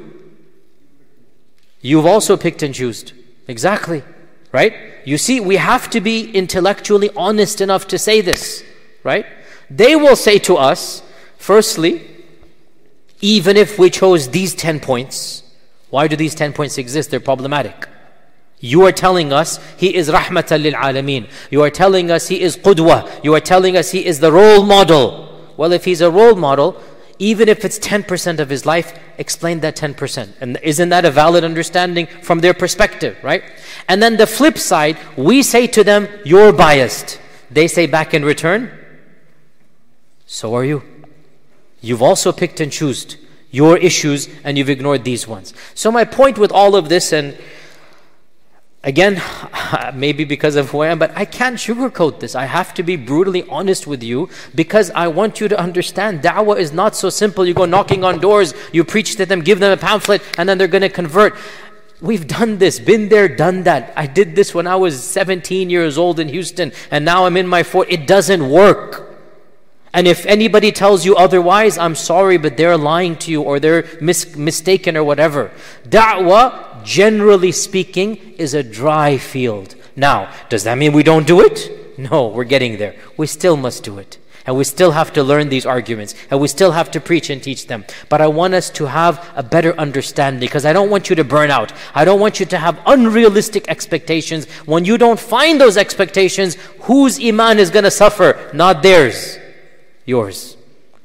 you've 1.80 2.08
also 2.08 2.36
picked 2.36 2.64
and 2.64 2.74
chosen. 2.74 3.16
Exactly. 3.48 4.02
Right? 4.52 4.74
You 5.06 5.18
see, 5.18 5.40
we 5.40 5.58
have 5.58 5.90
to 5.92 6.02
be 6.02 6.32
intellectually 6.32 7.10
honest 7.16 7.62
enough 7.62 7.88
to 7.90 7.98
say 7.98 8.22
this, 8.22 8.64
right? 9.04 9.26
They 9.70 9.96
will 9.96 10.16
say 10.16 10.40
to 10.40 10.58
us, 10.58 11.04
firstly, 11.38 12.08
even 13.22 13.58
if 13.58 13.78
we 13.78 13.90
chose 13.90 14.30
these 14.30 14.56
10 14.56 14.80
points, 14.80 15.44
why 15.90 16.08
do 16.08 16.16
these 16.16 16.36
10 16.36 16.54
points 16.54 16.78
exist? 16.78 17.12
They're 17.12 17.20
problematic. 17.20 17.88
You 18.60 18.86
are 18.86 18.92
telling 18.92 19.32
us 19.32 19.60
he 19.78 19.96
is 19.96 20.10
rahmatan 20.10 20.64
lil 20.64 20.74
alameen. 20.74 21.30
You 21.50 21.64
are 21.64 21.70
telling 21.70 22.12
us 22.12 22.28
he 22.28 22.42
is 22.42 22.58
qudwa. 22.58 23.24
You 23.24 23.34
are 23.36 23.40
telling 23.40 23.78
us 23.78 23.92
he 23.92 24.06
is 24.06 24.20
the 24.20 24.32
role 24.32 24.64
model. 24.64 25.28
Well, 25.56 25.72
if 25.72 25.86
he's 25.86 26.02
a 26.02 26.12
role 26.12 26.36
model, 26.36 26.82
even 27.20 27.50
if 27.50 27.66
it's 27.66 27.78
10% 27.80 28.40
of 28.40 28.50
his 28.50 28.66
life, 28.66 28.98
explain 29.18 29.60
that 29.60 29.76
10%. 29.76 30.34
And 30.40 30.58
isn't 30.64 30.90
that 30.90 31.06
a 31.06 31.12
valid 31.12 31.44
understanding 31.44 32.08
from 32.08 32.40
their 32.40 32.54
perspective, 32.54 33.18
right? 33.22 33.44
And 33.88 34.02
then 34.02 34.18
the 34.18 34.26
flip 34.26 34.58
side, 34.58 34.98
we 35.18 35.44
say 35.44 35.68
to 35.68 35.84
them, 35.84 36.08
You're 36.24 36.54
biased. 36.54 37.20
They 37.52 37.68
say 37.68 37.88
back 37.88 38.14
in 38.14 38.24
return, 38.24 38.72
So 40.26 40.56
are 40.56 40.64
you. 40.64 40.84
You've 41.82 42.02
also 42.02 42.32
picked 42.32 42.60
and 42.60 42.72
chosen 42.72 43.20
your 43.52 43.78
issues 43.78 44.30
and 44.44 44.58
you've 44.58 44.70
ignored 44.70 45.04
these 45.04 45.28
ones. 45.28 45.54
So, 45.74 45.92
my 45.92 46.06
point 46.06 46.38
with 46.38 46.52
all 46.52 46.76
of 46.76 46.90
this, 46.90 47.12
and 47.12 47.38
Again, 48.82 49.22
maybe 49.94 50.24
because 50.24 50.56
of 50.56 50.70
who 50.70 50.80
I 50.80 50.88
am, 50.88 51.00
but 51.00 51.12
I 51.16 51.26
can't 51.26 51.58
sugarcoat 51.58 52.22
this. 52.22 52.34
I 52.34 52.46
have 52.46 52.74
to 52.76 52.84
be 52.84 52.96
brutally 52.96 53.44
honest 53.50 53.88
with 53.88 54.02
you 54.02 54.30
because 54.56 54.90
I 54.92 55.08
want 55.08 55.42
you 55.42 55.50
to 55.50 55.60
understand 55.60 56.22
da'wah 56.22 56.58
is 56.58 56.72
not 56.72 56.96
so 56.96 57.10
simple. 57.10 57.46
You 57.46 57.54
go 57.54 57.66
knocking 57.66 58.04
on 58.04 58.20
doors, 58.20 58.54
you 58.72 58.86
preach 58.86 59.18
to 59.18 59.26
them, 59.26 59.42
give 59.42 59.60
them 59.60 59.72
a 59.72 59.78
pamphlet, 59.78 60.22
and 60.38 60.48
then 60.48 60.58
they're 60.58 60.68
going 60.68 60.82
to 60.82 60.90
convert. 60.90 61.36
We've 62.02 62.26
done 62.26 62.58
this, 62.60 62.80
been 62.80 63.10
there, 63.10 63.28
done 63.28 63.64
that. 63.64 63.92
I 63.98 64.08
did 64.08 64.34
this 64.34 64.56
when 64.56 64.66
I 64.66 64.78
was 64.78 65.04
17 65.04 65.70
years 65.70 65.98
old 65.98 66.18
in 66.18 66.30
Houston, 66.30 66.72
and 66.90 67.04
now 67.04 67.26
I'm 67.26 67.36
in 67.36 67.48
my 67.48 67.64
40s. 67.64 67.88
It 67.90 68.08
doesn't 68.08 68.50
work. 68.50 69.10
And 69.92 70.08
if 70.08 70.26
anybody 70.28 70.72
tells 70.72 71.04
you 71.04 71.16
otherwise, 71.16 71.78
I'm 71.78 71.96
sorry, 71.96 72.38
but 72.38 72.58
they're 72.58 72.78
lying 72.78 73.16
to 73.18 73.32
you 73.32 73.42
or 73.42 73.60
they're 73.60 73.86
mis- 74.00 74.36
mistaken 74.36 74.96
or 74.96 75.04
whatever. 75.04 75.52
Da'wah, 75.88 76.69
generally 76.84 77.52
speaking, 77.52 78.18
is 78.38 78.54
a 78.54 78.64
dry 78.64 79.18
field. 79.18 79.76
Now, 79.96 80.34
does 80.50 80.64
that 80.64 80.78
mean 80.78 80.94
we 80.94 81.04
don't 81.04 81.28
do 81.28 81.42
it? 81.42 81.98
No, 81.98 82.28
we're 82.28 82.46
getting 82.46 82.78
there. 82.78 82.96
We 83.18 83.28
still 83.28 83.58
must 83.58 83.84
do 83.84 83.98
it. 83.98 84.18
And 84.46 84.58
we 84.58 84.64
still 84.64 84.92
have 84.92 85.12
to 85.14 85.22
learn 85.22 85.50
these 85.50 85.66
arguments. 85.66 86.16
And 86.32 86.40
we 86.40 86.48
still 86.48 86.72
have 86.72 86.90
to 86.92 87.02
preach 87.02 87.30
and 87.30 87.44
teach 87.44 87.68
them. 87.68 87.86
But 88.08 88.22
I 88.22 88.28
want 88.28 88.54
us 88.54 88.70
to 88.72 88.86
have 88.86 89.30
a 89.36 89.44
better 89.44 89.78
understanding 89.78 90.40
because 90.40 90.66
I 90.66 90.74
don't 90.74 90.90
want 90.90 91.10
you 91.10 91.16
to 91.18 91.24
burn 91.24 91.52
out. 91.52 91.74
I 91.94 92.06
don't 92.06 92.22
want 92.22 92.40
you 92.40 92.46
to 92.48 92.58
have 92.58 92.82
unrealistic 92.86 93.68
expectations. 93.68 94.46
When 94.66 94.86
you 94.86 94.98
don't 94.98 95.20
find 95.20 95.60
those 95.60 95.78
expectations, 95.78 96.56
whose 96.82 97.24
iman 97.24 97.60
is 97.60 97.70
going 97.70 97.84
to 97.84 97.92
suffer? 97.92 98.50
Not 98.54 98.82
theirs 98.82 99.38
yours. 100.10 100.58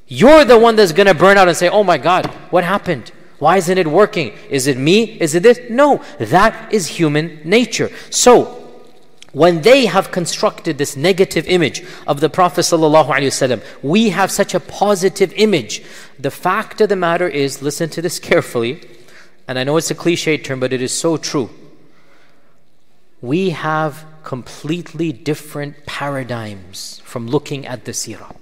You're 0.08 0.44
the 0.44 0.58
one 0.58 0.76
that's 0.76 0.92
going 0.92 1.06
to 1.06 1.14
burn 1.14 1.36
out 1.36 1.46
and 1.46 1.56
say, 1.56 1.68
oh 1.68 1.84
my 1.84 1.98
God, 1.98 2.26
what 2.50 2.64
happened? 2.64 3.12
Why 3.38 3.56
isn't 3.56 3.78
it 3.78 3.86
working? 3.86 4.32
Is 4.48 4.66
it 4.66 4.76
me? 4.76 5.20
Is 5.20 5.34
it 5.34 5.42
this? 5.42 5.60
No, 5.68 6.02
that 6.18 6.72
is 6.72 6.86
human 6.86 7.40
nature. 7.44 7.90
So, 8.10 8.60
when 9.32 9.62
they 9.62 9.86
have 9.86 10.12
constructed 10.12 10.78
this 10.78 10.96
negative 10.96 11.46
image 11.48 11.84
of 12.06 12.20
the 12.20 12.30
Prophet 12.30 12.60
ﷺ, 12.60 13.62
we 13.82 14.10
have 14.10 14.30
such 14.30 14.54
a 14.54 14.60
positive 14.60 15.32
image. 15.34 15.82
The 16.18 16.30
fact 16.30 16.80
of 16.80 16.88
the 16.88 16.96
matter 16.96 17.28
is, 17.28 17.60
listen 17.60 17.90
to 17.90 18.00
this 18.00 18.20
carefully, 18.20 18.80
and 19.48 19.58
I 19.58 19.64
know 19.64 19.76
it's 19.76 19.90
a 19.90 19.94
cliche 19.94 20.38
term, 20.38 20.60
but 20.60 20.72
it 20.72 20.80
is 20.80 20.92
so 20.92 21.16
true. 21.16 21.50
We 23.20 23.50
have 23.50 24.06
completely 24.22 25.12
different 25.12 25.84
paradigms 25.84 27.02
from 27.04 27.26
looking 27.26 27.66
at 27.66 27.84
the 27.86 27.92
seerah. 27.92 28.36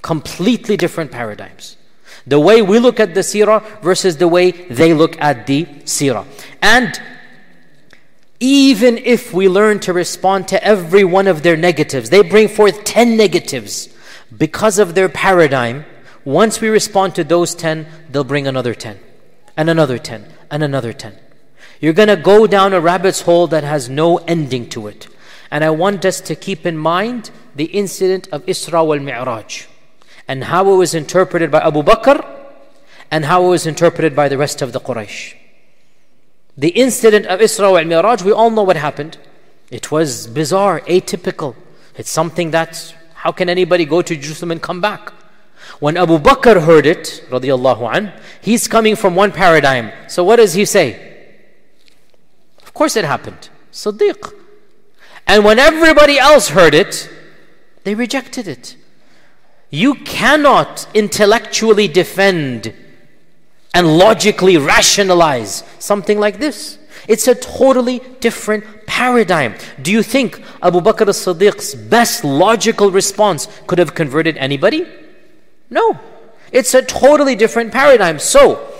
Completely 0.00 0.78
different 0.78 1.12
paradigms. 1.12 1.76
The 2.26 2.38
way 2.38 2.62
we 2.62 2.78
look 2.78 3.00
at 3.00 3.14
the 3.14 3.20
seerah 3.20 3.82
versus 3.82 4.16
the 4.16 4.28
way 4.28 4.50
they 4.50 4.94
look 4.94 5.20
at 5.20 5.46
the 5.46 5.64
seerah. 5.84 6.26
And 6.60 7.00
even 8.38 8.98
if 8.98 9.32
we 9.32 9.48
learn 9.48 9.78
to 9.80 9.92
respond 9.92 10.48
to 10.48 10.62
every 10.64 11.04
one 11.04 11.28
of 11.28 11.42
their 11.42 11.56
negatives, 11.56 12.10
they 12.10 12.22
bring 12.22 12.48
forth 12.48 12.84
10 12.84 13.16
negatives 13.16 13.88
because 14.36 14.78
of 14.78 14.94
their 14.94 15.08
paradigm. 15.08 15.84
Once 16.24 16.60
we 16.60 16.68
respond 16.68 17.14
to 17.14 17.24
those 17.24 17.54
10, 17.54 17.86
they'll 18.10 18.24
bring 18.24 18.46
another 18.46 18.74
10, 18.74 18.98
and 19.56 19.70
another 19.70 19.98
10, 19.98 20.26
and 20.50 20.62
another 20.62 20.92
10. 20.92 21.14
You're 21.80 21.92
going 21.92 22.08
to 22.08 22.16
go 22.16 22.46
down 22.46 22.72
a 22.72 22.80
rabbit's 22.80 23.22
hole 23.22 23.48
that 23.48 23.64
has 23.64 23.88
no 23.88 24.18
ending 24.18 24.68
to 24.70 24.86
it. 24.86 25.08
And 25.50 25.62
I 25.64 25.70
want 25.70 26.04
us 26.04 26.20
to 26.22 26.34
keep 26.34 26.64
in 26.64 26.76
mind 26.78 27.30
the 27.54 27.66
incident 27.66 28.28
of 28.32 28.46
Isra 28.46 28.86
wal 28.86 29.00
Mi'raj 29.00 29.66
and 30.28 30.44
how 30.44 30.72
it 30.72 30.76
was 30.76 30.94
interpreted 30.94 31.50
by 31.50 31.60
Abu 31.60 31.82
Bakr 31.82 32.24
and 33.10 33.24
how 33.24 33.44
it 33.44 33.48
was 33.48 33.66
interpreted 33.66 34.16
by 34.16 34.28
the 34.28 34.38
rest 34.38 34.62
of 34.62 34.72
the 34.72 34.80
Quraysh. 34.80 35.34
The 36.56 36.68
incident 36.68 37.26
of 37.26 37.40
Isra 37.40 37.78
al 37.78 37.84
Miraj, 37.84 38.22
we 38.22 38.32
all 38.32 38.50
know 38.50 38.62
what 38.62 38.76
happened. 38.76 39.18
It 39.70 39.90
was 39.90 40.26
bizarre, 40.26 40.80
atypical. 40.82 41.54
It's 41.96 42.10
something 42.10 42.50
that, 42.50 42.94
how 43.14 43.32
can 43.32 43.48
anybody 43.48 43.84
go 43.84 44.02
to 44.02 44.16
Jerusalem 44.16 44.50
and 44.52 44.62
come 44.62 44.80
back? 44.80 45.12
When 45.80 45.96
Abu 45.96 46.18
Bakr 46.18 46.62
heard 46.62 46.86
it, 46.86 47.24
radiallahu 47.30 47.96
an, 47.96 48.12
he's 48.40 48.68
coming 48.68 48.96
from 48.96 49.14
one 49.14 49.32
paradigm. 49.32 49.92
So 50.08 50.24
what 50.24 50.36
does 50.36 50.54
he 50.54 50.64
say? 50.64 51.38
Of 52.62 52.74
course 52.74 52.96
it 52.96 53.04
happened. 53.04 53.48
Siddiq. 53.72 54.32
And 55.26 55.44
when 55.44 55.58
everybody 55.58 56.18
else 56.18 56.48
heard 56.48 56.74
it, 56.74 57.10
they 57.84 57.94
rejected 57.94 58.48
it. 58.48 58.76
You 59.72 59.94
cannot 59.94 60.86
intellectually 60.92 61.88
defend 61.88 62.74
and 63.72 63.96
logically 63.96 64.58
rationalize 64.58 65.64
something 65.78 66.20
like 66.20 66.38
this. 66.38 66.78
It's 67.08 67.26
a 67.26 67.34
totally 67.34 68.00
different 68.20 68.86
paradigm. 68.86 69.54
Do 69.80 69.90
you 69.90 70.02
think 70.02 70.42
Abu 70.62 70.82
Bakr 70.82 71.08
as 71.08 71.16
Siddiq's 71.16 71.74
best 71.74 72.22
logical 72.22 72.90
response 72.90 73.48
could 73.66 73.78
have 73.78 73.94
converted 73.94 74.36
anybody? 74.36 74.86
No. 75.70 75.98
It's 76.52 76.74
a 76.74 76.82
totally 76.82 77.34
different 77.34 77.72
paradigm. 77.72 78.18
So, 78.18 78.70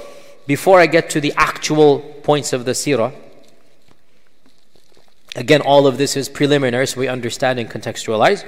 before 0.47 0.79
I 0.79 0.85
get 0.87 1.09
to 1.11 1.23
the 1.23 1.33
actual 1.39 2.01
points 2.01 2.53
of 2.53 2.67
the 2.67 2.73
seerah, 2.73 3.15
again, 5.37 5.63
all 5.63 5.87
of 5.87 5.97
this 5.97 6.19
is 6.19 6.29
preliminary 6.29 6.87
so 6.87 7.01
we 7.01 7.09
understand 7.09 7.59
and 7.59 7.71
contextualize. 7.71 8.45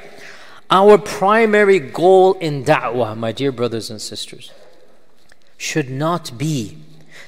Our 0.71 0.99
primary 0.99 1.79
goal 1.79 2.35
in 2.35 2.65
da'wah, 2.65 3.17
my 3.17 3.33
dear 3.33 3.53
brothers 3.53 3.91
and 3.91 4.01
sisters, 4.01 4.53
should 5.57 5.91
not 5.91 6.37
be 6.37 6.79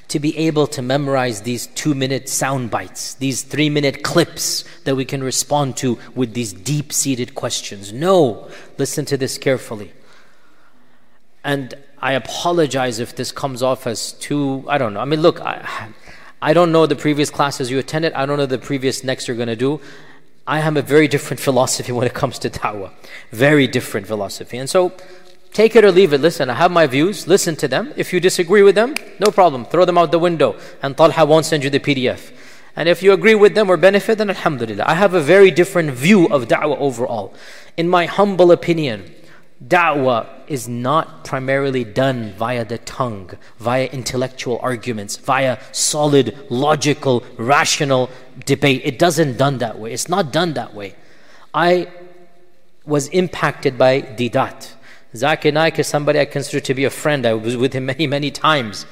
to 0.07 0.19
be 0.19 0.37
able 0.37 0.67
to 0.67 0.81
memorize 0.81 1.41
these 1.41 1.67
two 1.67 1.93
minute 1.93 2.29
sound 2.29 2.71
bites, 2.71 3.13
these 3.15 3.41
three 3.41 3.69
minute 3.69 4.03
clips 4.03 4.63
that 4.85 4.95
we 4.95 5.05
can 5.05 5.23
respond 5.23 5.75
to 5.77 5.99
with 6.15 6.33
these 6.33 6.53
deep 6.53 6.93
seated 6.93 7.35
questions. 7.35 7.91
No, 7.91 8.49
listen 8.77 9.05
to 9.05 9.17
this 9.17 9.37
carefully. 9.37 9.91
And 11.43 11.73
I 11.99 12.13
apologize 12.13 12.99
if 12.99 13.15
this 13.15 13.31
comes 13.31 13.61
off 13.61 13.87
as 13.87 14.13
too, 14.13 14.65
I 14.67 14.77
don't 14.77 14.93
know. 14.93 14.99
I 14.99 15.05
mean, 15.05 15.21
look, 15.21 15.41
I, 15.41 15.89
I 16.41 16.53
don't 16.53 16.71
know 16.71 16.85
the 16.85 16.95
previous 16.95 17.29
classes 17.29 17.71
you 17.71 17.79
attended. 17.79 18.13
I 18.13 18.25
don't 18.25 18.37
know 18.37 18.45
the 18.45 18.59
previous 18.59 19.03
next 19.03 19.27
you're 19.27 19.37
going 19.37 19.47
to 19.47 19.55
do. 19.55 19.81
I 20.47 20.59
have 20.59 20.77
a 20.77 20.81
very 20.81 21.09
different 21.09 21.41
philosophy 21.41 21.91
when 21.91 22.07
it 22.07 22.13
comes 22.13 22.39
to 22.39 22.49
da'wah. 22.49 22.91
Very 23.31 23.67
different 23.67 24.07
philosophy. 24.07 24.57
And 24.57 24.69
so, 24.69 24.93
take 25.51 25.75
it 25.75 25.83
or 25.83 25.91
leave 25.91 26.13
it. 26.13 26.21
Listen, 26.21 26.49
I 26.49 26.53
have 26.53 26.71
my 26.71 26.87
views. 26.87 27.27
Listen 27.27 27.57
to 27.57 27.67
them. 27.67 27.93
If 27.97 28.13
you 28.13 28.21
disagree 28.21 28.63
with 28.63 28.75
them, 28.75 28.95
no 29.19 29.29
problem. 29.29 29.65
Throw 29.65 29.83
them 29.83 29.97
out 29.97 30.11
the 30.11 30.19
window. 30.19 30.57
And 30.81 30.95
Talha 30.95 31.25
won't 31.25 31.45
send 31.45 31.65
you 31.65 31.69
the 31.69 31.81
PDF. 31.81 32.31
And 32.77 32.87
if 32.87 33.03
you 33.03 33.11
agree 33.11 33.35
with 33.35 33.55
them 33.55 33.69
or 33.69 33.75
benefit, 33.75 34.19
then 34.19 34.29
alhamdulillah. 34.29 34.85
I 34.87 34.93
have 34.93 35.13
a 35.13 35.19
very 35.19 35.51
different 35.51 35.91
view 35.91 36.27
of 36.27 36.47
da'wah 36.47 36.77
overall. 36.77 37.33
In 37.75 37.89
my 37.89 38.05
humble 38.05 38.53
opinion, 38.53 39.13
Da'wah 39.65 40.27
is 40.47 40.67
not 40.67 41.25
primarily 41.25 41.83
done 41.83 42.33
via 42.33 42.63
the 42.63 42.77
tongue, 42.77 43.31
via 43.57 43.85
intellectual 43.87 44.59
arguments, 44.61 45.17
via 45.17 45.57
solid, 45.71 46.37
logical, 46.49 47.23
rational 47.37 48.09
debate. 48.45 48.81
It 48.85 48.99
doesn't 48.99 49.37
done 49.37 49.57
that 49.57 49.79
way. 49.79 49.93
It's 49.93 50.09
not 50.09 50.31
done 50.31 50.53
that 50.53 50.75
way. 50.75 50.95
I 51.53 51.87
was 52.85 53.07
impacted 53.07 53.77
by 53.77 54.01
Deedat. 54.01 54.73
Zakir 55.13 55.53
Naik 55.53 55.79
is 55.79 55.87
somebody 55.87 56.19
I 56.19 56.25
consider 56.25 56.59
to 56.59 56.73
be 56.75 56.85
a 56.85 56.89
friend. 56.91 57.25
I 57.25 57.33
was 57.33 57.57
with 57.57 57.73
him 57.73 57.87
many, 57.87 58.05
many 58.05 58.29
times. 58.29 58.85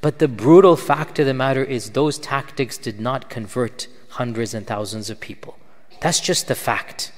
But 0.00 0.20
the 0.20 0.28
brutal 0.28 0.76
fact 0.76 1.18
of 1.18 1.26
the 1.26 1.34
matter 1.34 1.64
is, 1.64 1.90
those 1.90 2.18
tactics 2.18 2.78
did 2.78 3.00
not 3.00 3.28
convert 3.28 3.88
hundreds 4.10 4.54
and 4.54 4.66
thousands 4.66 5.10
of 5.10 5.18
people. 5.18 5.58
That's 6.00 6.20
just 6.20 6.48
the 6.48 6.54
fact. 6.54 7.12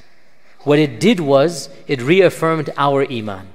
What 0.65 0.79
it 0.79 0.99
did 0.99 1.21
was, 1.21 1.69
it 1.87 2.03
reaffirmed 2.03 2.71
our 2.77 3.11
Iman. 3.11 3.49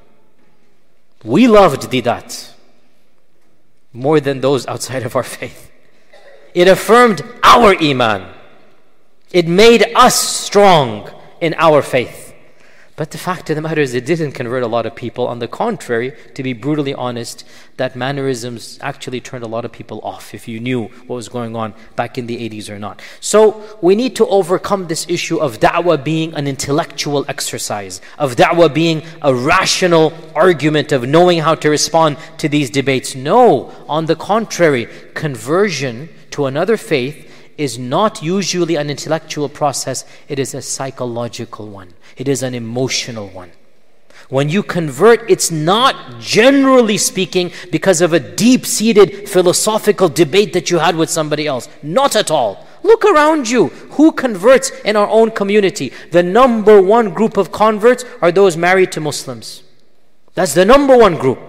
We 1.23 1.47
loved 1.47 1.89
Deedat 1.91 2.53
more 3.91 4.19
than 4.19 4.41
those 4.41 4.67
outside 4.67 5.03
of 5.03 5.15
our 5.15 5.23
faith. 5.23 5.71
It 6.53 6.67
affirmed 6.67 7.23
our 7.43 7.75
Iman. 7.81 8.27
It 9.31 9.47
made 9.47 9.91
us 9.95 10.15
strong 10.15 11.09
in 11.41 11.55
our 11.57 11.81
faith. 11.81 12.28
But 12.99 13.11
the 13.11 13.17
fact 13.17 13.49
of 13.49 13.55
the 13.55 13.61
matter 13.61 13.79
is, 13.79 13.93
it 13.93 14.05
didn't 14.05 14.33
convert 14.33 14.61
a 14.61 14.67
lot 14.67 14.85
of 14.85 14.93
people. 14.93 15.25
On 15.25 15.39
the 15.39 15.47
contrary, 15.47 16.11
to 16.33 16.43
be 16.43 16.51
brutally 16.51 16.93
honest, 16.93 17.45
that 17.77 17.95
mannerisms 17.95 18.77
actually 18.81 19.21
turned 19.21 19.45
a 19.45 19.47
lot 19.47 19.63
of 19.63 19.71
people 19.71 20.01
off 20.03 20.33
if 20.33 20.49
you 20.49 20.59
knew 20.59 20.87
what 21.07 21.15
was 21.15 21.29
going 21.29 21.55
on 21.55 21.73
back 21.95 22.17
in 22.17 22.27
the 22.27 22.35
80s 22.49 22.69
or 22.69 22.77
not. 22.77 23.01
So 23.21 23.63
we 23.81 23.95
need 23.95 24.17
to 24.17 24.27
overcome 24.27 24.87
this 24.87 25.05
issue 25.07 25.37
of 25.37 25.61
da'wah 25.61 26.03
being 26.03 26.33
an 26.33 26.45
intellectual 26.45 27.23
exercise, 27.29 28.01
of 28.17 28.35
da'wah 28.35 28.73
being 28.73 29.03
a 29.21 29.33
rational 29.33 30.11
argument 30.35 30.91
of 30.91 31.07
knowing 31.07 31.39
how 31.39 31.55
to 31.55 31.69
respond 31.69 32.17
to 32.39 32.49
these 32.49 32.69
debates. 32.69 33.15
No, 33.15 33.71
on 33.87 34.07
the 34.07 34.17
contrary, 34.17 34.89
conversion 35.13 36.09
to 36.31 36.47
another 36.47 36.75
faith 36.75 37.28
is 37.59 37.77
not 37.77 38.23
usually 38.23 38.75
an 38.75 38.89
intellectual 38.89 39.49
process, 39.49 40.05
it 40.29 40.39
is 40.39 40.53
a 40.53 40.61
psychological 40.61 41.67
one, 41.67 41.93
it 42.15 42.27
is 42.27 42.41
an 42.41 42.55
emotional 42.55 43.27
one. 43.27 43.51
When 44.29 44.47
you 44.47 44.63
convert, 44.63 45.29
it's 45.29 45.49
not 45.51 46.19
generally 46.19 46.97
speaking 46.97 47.51
because 47.71 47.99
of 47.99 48.13
a 48.13 48.19
deep 48.19 48.65
seated 48.65 49.27
philosophical 49.27 50.07
debate 50.07 50.53
that 50.53 50.69
you 50.69 50.77
had 50.77 50.95
with 50.95 51.09
somebody 51.09 51.47
else. 51.47 51.67
Not 51.81 52.15
at 52.15 52.29
all. 52.29 52.67
Look 52.83 53.05
around 53.05 53.49
you. 53.49 53.67
Who 53.97 54.11
converts 54.11 54.69
in 54.85 54.95
our 54.95 55.09
own 55.09 55.31
community? 55.31 55.91
The 56.11 56.21
number 56.21 56.79
one 56.79 57.11
group 57.13 57.37
of 57.37 57.51
converts 57.51 58.05
are 58.21 58.31
those 58.31 58.55
married 58.55 58.91
to 58.93 59.01
Muslims. 59.01 59.63
That's 60.35 60.53
the 60.53 60.63
number 60.63 60.95
one 60.95 61.15
group. 61.15 61.39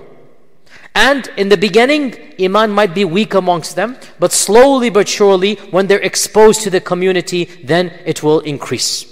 And 0.94 1.28
in 1.36 1.48
the 1.48 1.56
beginning, 1.56 2.34
Iman 2.40 2.72
might 2.72 2.94
be 2.94 3.04
weak 3.04 3.34
amongst 3.34 3.76
them, 3.76 3.96
but 4.18 4.32
slowly 4.32 4.90
but 4.90 5.08
surely, 5.08 5.54
when 5.70 5.86
they're 5.86 6.00
exposed 6.00 6.62
to 6.62 6.70
the 6.70 6.80
community, 6.80 7.44
then 7.62 7.92
it 8.04 8.22
will 8.22 8.40
increase. 8.40 9.06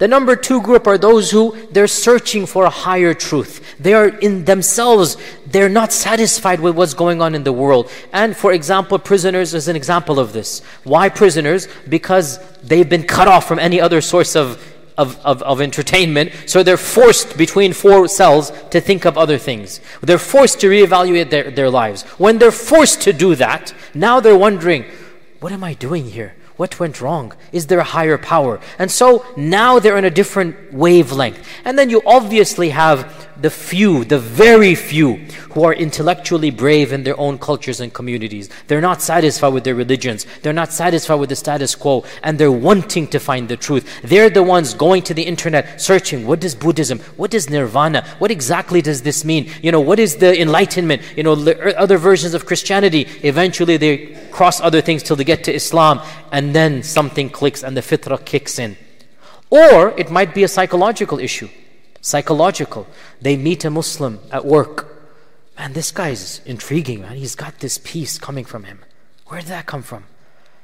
The 0.00 0.08
number 0.08 0.34
two 0.34 0.62
group 0.62 0.86
are 0.86 0.96
those 0.96 1.30
who 1.30 1.54
they're 1.72 1.86
searching 1.86 2.46
for 2.46 2.64
a 2.64 2.70
higher 2.70 3.12
truth. 3.12 3.76
They 3.78 3.92
are 3.92 4.08
in 4.08 4.46
themselves, 4.46 5.18
they're 5.46 5.68
not 5.68 5.92
satisfied 5.92 6.58
with 6.58 6.74
what's 6.74 6.94
going 6.94 7.20
on 7.20 7.34
in 7.34 7.44
the 7.44 7.52
world. 7.52 7.90
And 8.10 8.34
for 8.34 8.52
example, 8.52 8.98
prisoners 8.98 9.52
is 9.52 9.68
an 9.68 9.76
example 9.76 10.18
of 10.18 10.32
this. 10.32 10.60
Why 10.84 11.10
prisoners? 11.10 11.68
Because 11.86 12.38
they've 12.62 12.88
been 12.88 13.02
cut 13.02 13.28
off 13.28 13.46
from 13.46 13.58
any 13.58 13.78
other 13.78 14.00
source 14.00 14.36
of 14.36 14.69
of, 15.00 15.18
of, 15.24 15.42
of 15.42 15.60
entertainment, 15.60 16.32
so 16.46 16.62
they're 16.62 16.76
forced 16.76 17.38
between 17.38 17.72
four 17.72 18.06
cells 18.06 18.52
to 18.70 18.80
think 18.80 19.06
of 19.06 19.16
other 19.16 19.38
things. 19.38 19.80
They're 20.02 20.18
forced 20.18 20.60
to 20.60 20.68
reevaluate 20.68 21.30
their, 21.30 21.50
their 21.50 21.70
lives. 21.70 22.02
When 22.18 22.38
they're 22.38 22.52
forced 22.52 23.00
to 23.02 23.12
do 23.12 23.34
that, 23.36 23.72
now 23.94 24.20
they're 24.20 24.36
wondering, 24.36 24.84
what 25.40 25.52
am 25.52 25.64
I 25.64 25.74
doing 25.74 26.04
here? 26.04 26.34
What 26.56 26.78
went 26.78 27.00
wrong? 27.00 27.32
Is 27.52 27.68
there 27.68 27.78
a 27.78 27.84
higher 27.96 28.18
power? 28.18 28.60
And 28.78 28.90
so 28.90 29.24
now 29.34 29.78
they're 29.78 29.96
in 29.96 30.04
a 30.04 30.10
different 30.10 30.74
wavelength. 30.74 31.40
And 31.64 31.78
then 31.78 31.88
you 31.88 32.02
obviously 32.04 32.68
have 32.68 33.29
the 33.40 33.50
few, 33.50 34.04
the 34.04 34.18
very 34.18 34.74
few, 34.74 35.16
who 35.52 35.64
are 35.64 35.72
intellectually 35.72 36.50
brave 36.50 36.92
in 36.92 37.04
their 37.04 37.18
own 37.18 37.38
cultures 37.38 37.80
and 37.80 37.92
communities. 37.92 38.48
They're 38.66 38.80
not 38.80 39.02
satisfied 39.02 39.52
with 39.52 39.64
their 39.64 39.74
religions. 39.74 40.26
They're 40.42 40.52
not 40.52 40.72
satisfied 40.72 41.16
with 41.16 41.28
the 41.28 41.36
status 41.36 41.74
quo. 41.74 42.04
And 42.22 42.38
they're 42.38 42.52
wanting 42.52 43.08
to 43.08 43.18
find 43.18 43.48
the 43.48 43.56
truth. 43.56 44.02
They're 44.02 44.30
the 44.30 44.42
ones 44.42 44.74
going 44.74 45.02
to 45.04 45.14
the 45.14 45.22
internet, 45.22 45.80
searching 45.80 46.26
what 46.26 46.40
does 46.40 46.54
Buddhism, 46.54 46.98
what 47.16 47.30
does 47.30 47.48
Nirvana, 47.48 48.06
what 48.18 48.30
exactly 48.30 48.82
does 48.82 49.02
this 49.02 49.24
mean? 49.24 49.50
You 49.62 49.72
know, 49.72 49.80
what 49.80 49.98
is 49.98 50.16
the 50.16 50.40
Enlightenment? 50.40 51.02
You 51.16 51.22
know, 51.22 51.48
er, 51.48 51.74
other 51.76 51.98
versions 51.98 52.34
of 52.34 52.46
Christianity. 52.46 53.08
Eventually 53.22 53.76
they 53.76 54.28
cross 54.30 54.60
other 54.60 54.80
things 54.80 55.02
till 55.02 55.16
they 55.16 55.24
get 55.24 55.44
to 55.44 55.54
Islam. 55.54 56.00
And 56.32 56.54
then 56.54 56.82
something 56.82 57.30
clicks 57.30 57.62
and 57.62 57.76
the 57.76 57.80
fitrah 57.80 58.24
kicks 58.24 58.58
in. 58.58 58.76
Or 59.50 59.98
it 59.98 60.10
might 60.10 60.34
be 60.34 60.44
a 60.44 60.48
psychological 60.48 61.18
issue 61.18 61.48
psychological. 62.00 62.86
They 63.20 63.36
meet 63.36 63.64
a 63.64 63.70
Muslim 63.70 64.20
at 64.30 64.44
work. 64.44 64.88
Man, 65.58 65.72
this 65.74 65.92
guy's 65.92 66.40
intriguing, 66.46 67.02
man. 67.02 67.16
He's 67.16 67.34
got 67.34 67.58
this 67.60 67.78
peace 67.78 68.18
coming 68.18 68.44
from 68.44 68.64
him. 68.64 68.80
Where 69.26 69.40
did 69.40 69.50
that 69.50 69.66
come 69.66 69.82
from? 69.82 70.04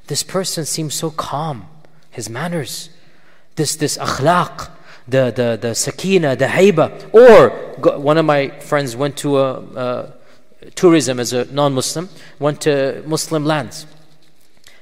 This 0.06 0.22
person 0.22 0.64
seems 0.64 0.94
so 0.94 1.10
calm. 1.10 1.68
His 2.10 2.30
manners, 2.30 2.88
this 3.56 3.76
this 3.76 3.98
akhlaq, 3.98 4.70
the 5.06 5.30
the 5.30 5.58
the 5.60 5.74
sakina, 5.74 6.34
the 6.36 6.46
haiba. 6.46 7.12
Or 7.12 7.50
one 7.98 8.16
of 8.16 8.24
my 8.24 8.48
friends 8.60 8.96
went 8.96 9.18
to 9.18 9.38
a, 9.38 9.60
a 10.64 10.70
tourism 10.74 11.20
as 11.20 11.32
a 11.32 11.44
non-Muslim, 11.52 12.08
went 12.38 12.62
to 12.62 13.02
Muslim 13.06 13.44
lands, 13.44 13.86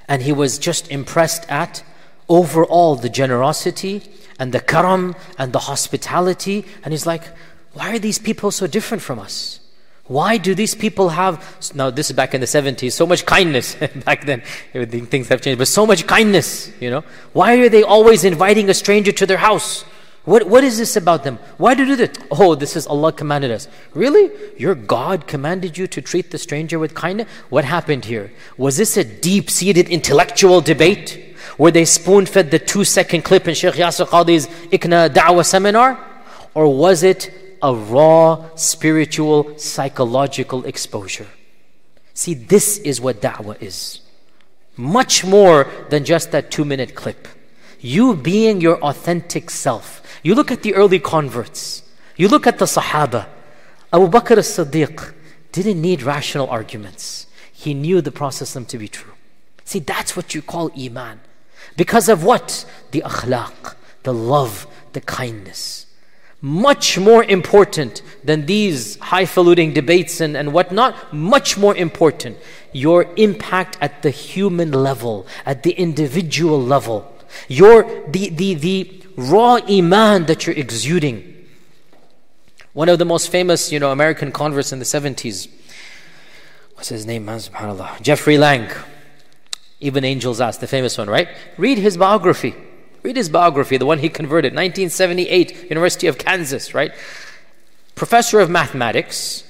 and 0.09 0.23
he 0.23 0.33
was 0.33 0.59
just 0.59 0.89
impressed 0.91 1.45
at 1.51 1.83
overall 2.29 2.97
the 2.97 3.09
generosity 3.09 4.03
and 4.39 4.53
the 4.53 4.61
karam 4.61 5.15
and 5.39 5.53
the 5.53 5.61
hospitality. 5.61 6.65
And 6.83 6.93
he's 6.93 7.07
like, 7.07 7.25
why 7.73 7.95
are 7.95 7.99
these 7.99 8.19
people 8.19 8.51
so 8.51 8.67
different 8.67 9.03
from 9.03 9.19
us? 9.19 9.61
Why 10.07 10.37
do 10.37 10.55
these 10.55 10.75
people 10.75 11.09
have, 11.11 11.43
now 11.75 11.91
this 11.91 12.11
is 12.11 12.17
back 12.17 12.35
in 12.35 12.41
the 12.41 12.47
70s, 12.47 12.93
so 12.93 13.07
much 13.07 13.25
kindness. 13.25 13.75
back 14.05 14.27
then, 14.27 14.43
things 15.07 15.29
have 15.29 15.41
changed, 15.41 15.59
but 15.59 15.69
so 15.69 15.87
much 15.87 16.07
kindness, 16.07 16.71
you 16.79 16.91
know. 16.91 17.05
Why 17.33 17.57
are 17.57 17.71
they 17.71 17.83
always 17.83 18.23
inviting 18.25 18.69
a 18.69 18.75
stranger 18.75 19.13
to 19.13 19.25
their 19.25 19.39
house? 19.39 19.85
What, 20.25 20.47
what 20.47 20.63
is 20.63 20.79
this 20.79 20.97
about 20.97 21.25
them? 21.25 21.39
Why 21.57 21.75
do 21.75 21.85
they 21.85 21.97
do 21.97 22.07
that? 22.07 22.27
Oh, 22.31 22.55
this 22.55 22.77
is 22.77 22.87
Allah 22.87 23.13
commanded 23.13 23.51
us. 23.51 23.67
Really? 23.95 24.31
Your 24.59 24.75
God 24.75 25.27
commanded 25.27 25.77
you 25.77 25.87
to 25.89 26.01
treat 26.01 26.31
the 26.31 26.39
stranger 26.39 26.79
with 26.79 26.95
kindness? 26.95 27.29
What 27.49 27.65
happened 27.65 28.05
here? 28.07 28.33
Was 28.59 28.77
this 28.77 28.97
a 28.97 29.05
deep 29.05 29.51
seated 29.51 29.89
intellectual 29.89 30.61
debate? 30.61 31.24
Were 31.59 31.71
they 31.71 31.85
spoon 31.85 32.27
fed 32.27 32.51
the 32.51 32.59
two 32.59 32.85
second 32.85 33.23
clip 33.23 33.47
in 33.47 33.55
Sheikh 33.55 33.75
Yasir 33.75 34.07
Qadhi's 34.07 34.47
ICNA 34.71 35.11
Da'wah 35.11 35.45
seminar? 35.45 35.99
Or 36.55 36.73
was 36.75 37.03
it 37.03 37.33
a 37.63 37.75
raw, 37.75 38.45
spiritual, 38.55 39.59
psychological 39.59 40.65
exposure? 40.65 41.29
See, 42.15 42.35
this 42.35 42.79
is 42.79 43.01
what 43.01 43.21
da'wah 43.21 43.61
is. 43.61 44.01
Much 44.77 45.25
more 45.25 45.67
than 45.91 46.05
just 46.05 46.31
that 46.31 46.51
two 46.51 46.65
minute 46.65 46.95
clip. 46.95 47.27
You 47.81 48.15
being 48.15 48.61
your 48.61 48.79
authentic 48.83 49.51
self. 49.51 50.03
You 50.23 50.35
look 50.35 50.51
at 50.51 50.63
the 50.63 50.75
early 50.75 50.99
converts. 50.99 51.83
You 52.17 52.29
look 52.29 52.47
at 52.47 52.59
the 52.59 52.65
Sahaba. 52.65 53.27
Abu 53.93 54.09
Bakr 54.09 54.39
as 54.39 54.49
Siddiq 54.49 55.13
didn't 55.53 55.81
need 55.81 56.03
rational 56.03 56.49
arguments. 56.49 57.27
He 57.53 57.75
knew 57.75 58.01
the 58.01 58.11
process 58.11 58.53
to 58.55 58.79
be 58.79 58.89
true. 58.89 59.13
See, 59.65 59.81
that's 59.81 60.17
what 60.17 60.35
you 60.35 60.43
call 60.43 60.71
Iman. 60.79 61.21
Because 61.77 62.09
of 62.09 62.25
what? 62.25 62.65
The 62.91 63.03
akhlaq, 63.03 63.75
the 64.03 64.15
love, 64.15 64.67
the 64.93 65.01
kindness. 65.01 65.87
Much 66.41 66.99
more 66.99 67.25
important 67.25 68.03
than 68.23 68.47
these 68.47 68.97
highfalutin 68.97 69.73
debates 69.73 70.21
and, 70.21 70.37
and 70.37 70.53
whatnot, 70.53 71.13
much 71.13 71.57
more 71.57 71.75
important, 71.75 72.37
your 72.73 73.07
impact 73.17 73.79
at 73.81 74.03
the 74.03 74.11
human 74.11 74.71
level, 74.71 75.27
at 75.47 75.63
the 75.63 75.73
individual 75.73 76.63
level. 76.63 77.11
Your 77.49 77.85
the 78.09 78.29
the 78.29 78.55
the 78.55 79.03
raw 79.17 79.59
iman 79.69 80.27
that 80.27 80.47
you're 80.47 80.57
exuding. 80.57 81.31
One 82.75 82.89
of 82.89 82.99
the 82.99 83.05
most 83.05 83.31
famous, 83.31 83.71
you 83.71 83.79
know, 83.79 83.93
American 83.93 84.33
converts 84.33 84.73
in 84.73 84.81
the 84.81 84.85
70s. 84.85 85.49
What's 86.75 86.89
his 86.89 87.07
name, 87.07 87.25
man? 87.25 87.39
SubhanAllah. 87.39 88.03
Jeffrey 88.03 88.37
Lang. 88.37 88.69
Even 89.85 90.03
angels 90.03 90.41
ask, 90.41 90.61
the 90.61 90.67
famous 90.67 90.97
one, 90.97 91.11
right? 91.11 91.29
Read 91.59 91.77
his 91.77 91.99
biography. 91.99 92.55
Read 93.03 93.17
his 93.17 93.29
biography, 93.29 93.77
the 93.77 93.85
one 93.85 93.99
he 93.99 94.09
converted, 94.09 94.55
1978, 94.55 95.69
University 95.69 96.07
of 96.07 96.17
Kansas, 96.17 96.73
right? 96.73 96.91
Professor 97.95 98.41
of 98.41 98.49
mathematics, 98.49 99.45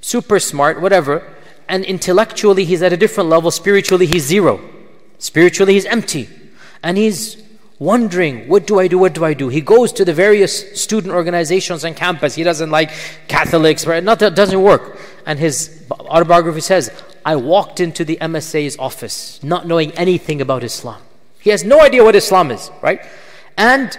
super 0.00 0.40
smart, 0.40 0.80
whatever. 0.82 1.22
And 1.68 1.84
intellectually, 1.84 2.64
he's 2.64 2.82
at 2.82 2.92
a 2.92 2.96
different 2.96 3.30
level. 3.30 3.52
Spiritually, 3.52 4.06
he's 4.06 4.24
zero. 4.24 4.60
Spiritually, 5.18 5.74
he's 5.74 5.86
empty. 5.86 6.28
And 6.82 6.98
he's 6.98 7.40
wondering, 7.78 8.48
what 8.48 8.66
do 8.66 8.80
I 8.80 8.88
do? 8.88 8.98
What 8.98 9.14
do 9.14 9.24
I 9.24 9.32
do? 9.32 9.48
He 9.48 9.60
goes 9.60 9.92
to 9.92 10.04
the 10.04 10.12
various 10.12 10.82
student 10.82 11.14
organizations 11.14 11.84
on 11.84 11.94
campus. 11.94 12.34
He 12.34 12.42
doesn't 12.42 12.70
like 12.70 12.90
Catholics, 13.28 13.86
right? 13.86 14.02
Not 14.02 14.18
that 14.18 14.34
doesn't 14.34 14.60
work. 14.60 14.98
And 15.24 15.38
his 15.38 15.84
autobiography 15.92 16.62
says, 16.62 16.90
I 17.28 17.36
walked 17.36 17.78
into 17.78 18.06
the 18.06 18.16
MSA's 18.22 18.78
office 18.78 19.42
not 19.42 19.66
knowing 19.66 19.92
anything 19.92 20.40
about 20.40 20.64
Islam. 20.64 21.02
He 21.40 21.50
has 21.50 21.62
no 21.62 21.78
idea 21.82 22.02
what 22.02 22.16
Islam 22.16 22.50
is, 22.50 22.70
right? 22.80 23.04
And 23.58 23.98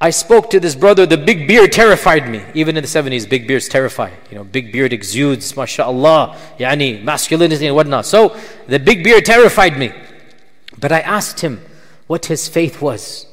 I 0.00 0.10
spoke 0.10 0.50
to 0.50 0.60
this 0.60 0.76
brother, 0.76 1.06
the 1.06 1.16
big 1.16 1.48
beard 1.48 1.72
terrified 1.72 2.30
me. 2.30 2.44
Even 2.54 2.76
in 2.76 2.84
the 2.84 2.88
70s, 2.88 3.28
big 3.28 3.48
beards 3.48 3.68
terrify. 3.68 4.12
You 4.30 4.36
know, 4.36 4.44
big 4.44 4.70
beard 4.70 4.92
exudes, 4.92 5.56
mashallah, 5.56 6.38
yani, 6.56 7.02
masculinity 7.02 7.66
and 7.66 7.74
whatnot. 7.74 8.06
So 8.06 8.38
the 8.68 8.78
big 8.78 9.02
beard 9.02 9.24
terrified 9.24 9.76
me. 9.76 9.90
But 10.78 10.92
I 10.92 11.00
asked 11.00 11.40
him, 11.40 11.60
what 12.06 12.26
his 12.26 12.46
faith 12.46 12.80
was. 12.80 13.26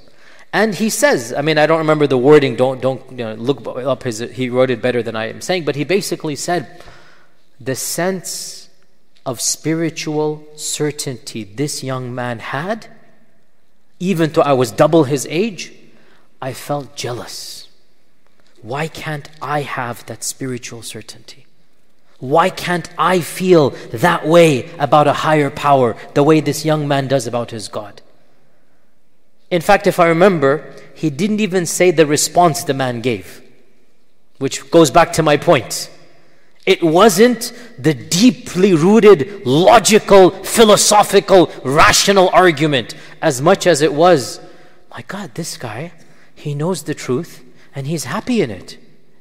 And 0.51 0.73
he 0.73 0.89
says, 0.89 1.35
I 1.37 1.43
mean, 1.43 1.59
I 1.59 1.67
don't 1.67 1.77
remember 1.77 2.07
the 2.07 2.17
wording, 2.17 2.55
don't, 2.55 2.81
don't 2.81 3.07
you 3.11 3.17
know, 3.17 3.35
look 3.35 3.67
up 3.67 4.01
his, 4.01 4.17
he 4.17 4.49
wrote 4.49 4.71
it 4.71 4.81
better 4.81 5.03
than 5.03 5.15
I 5.15 5.29
am 5.29 5.41
saying, 5.41 5.65
but 5.65 5.75
he 5.75 5.83
basically 5.83 6.35
said, 6.35 6.81
the 7.59 7.75
sense 7.75 8.62
of 9.25 9.39
spiritual 9.39 10.45
certainty 10.55 11.43
this 11.43 11.83
young 11.83 12.13
man 12.13 12.39
had, 12.39 12.87
even 13.99 14.31
though 14.31 14.41
I 14.41 14.53
was 14.53 14.71
double 14.71 15.05
his 15.05 15.25
age, 15.29 15.71
I 16.41 16.53
felt 16.53 16.95
jealous. 16.95 17.69
Why 18.61 18.87
can't 18.87 19.29
I 19.41 19.61
have 19.61 20.05
that 20.07 20.23
spiritual 20.23 20.81
certainty? 20.81 21.45
Why 22.19 22.49
can't 22.49 22.89
I 22.97 23.19
feel 23.19 23.71
that 23.91 24.25
way 24.25 24.69
about 24.79 25.07
a 25.07 25.13
higher 25.13 25.49
power, 25.49 25.95
the 26.13 26.23
way 26.23 26.39
this 26.39 26.63
young 26.63 26.87
man 26.87 27.07
does 27.07 27.27
about 27.27 27.51
his 27.51 27.67
God? 27.67 28.01
In 29.51 29.61
fact, 29.61 29.87
if 29.87 29.99
I 29.99 30.07
remember, 30.07 30.73
he 30.95 31.09
didn't 31.09 31.41
even 31.41 31.65
say 31.65 31.91
the 31.91 32.05
response 32.05 32.63
the 32.63 32.73
man 32.73 33.01
gave, 33.01 33.41
which 34.37 34.71
goes 34.71 34.89
back 34.89 35.13
to 35.13 35.23
my 35.23 35.37
point. 35.37 35.89
It 36.65 36.81
wasn't 36.81 37.51
the 37.77 37.93
deeply 37.93 38.73
rooted, 38.73 39.45
logical, 39.45 40.29
philosophical, 40.29 41.51
rational 41.63 42.29
argument 42.29 42.95
as 43.21 43.41
much 43.41 43.67
as 43.67 43.81
it 43.81 43.93
was, 43.93 44.39
my 44.89 45.03
God, 45.07 45.35
this 45.35 45.57
guy, 45.57 45.91
he 46.35 46.55
knows 46.55 46.83
the 46.83 46.93
truth 46.93 47.43
and 47.75 47.87
he's 47.87 48.05
happy 48.05 48.41
in 48.41 48.51
it. 48.51 48.77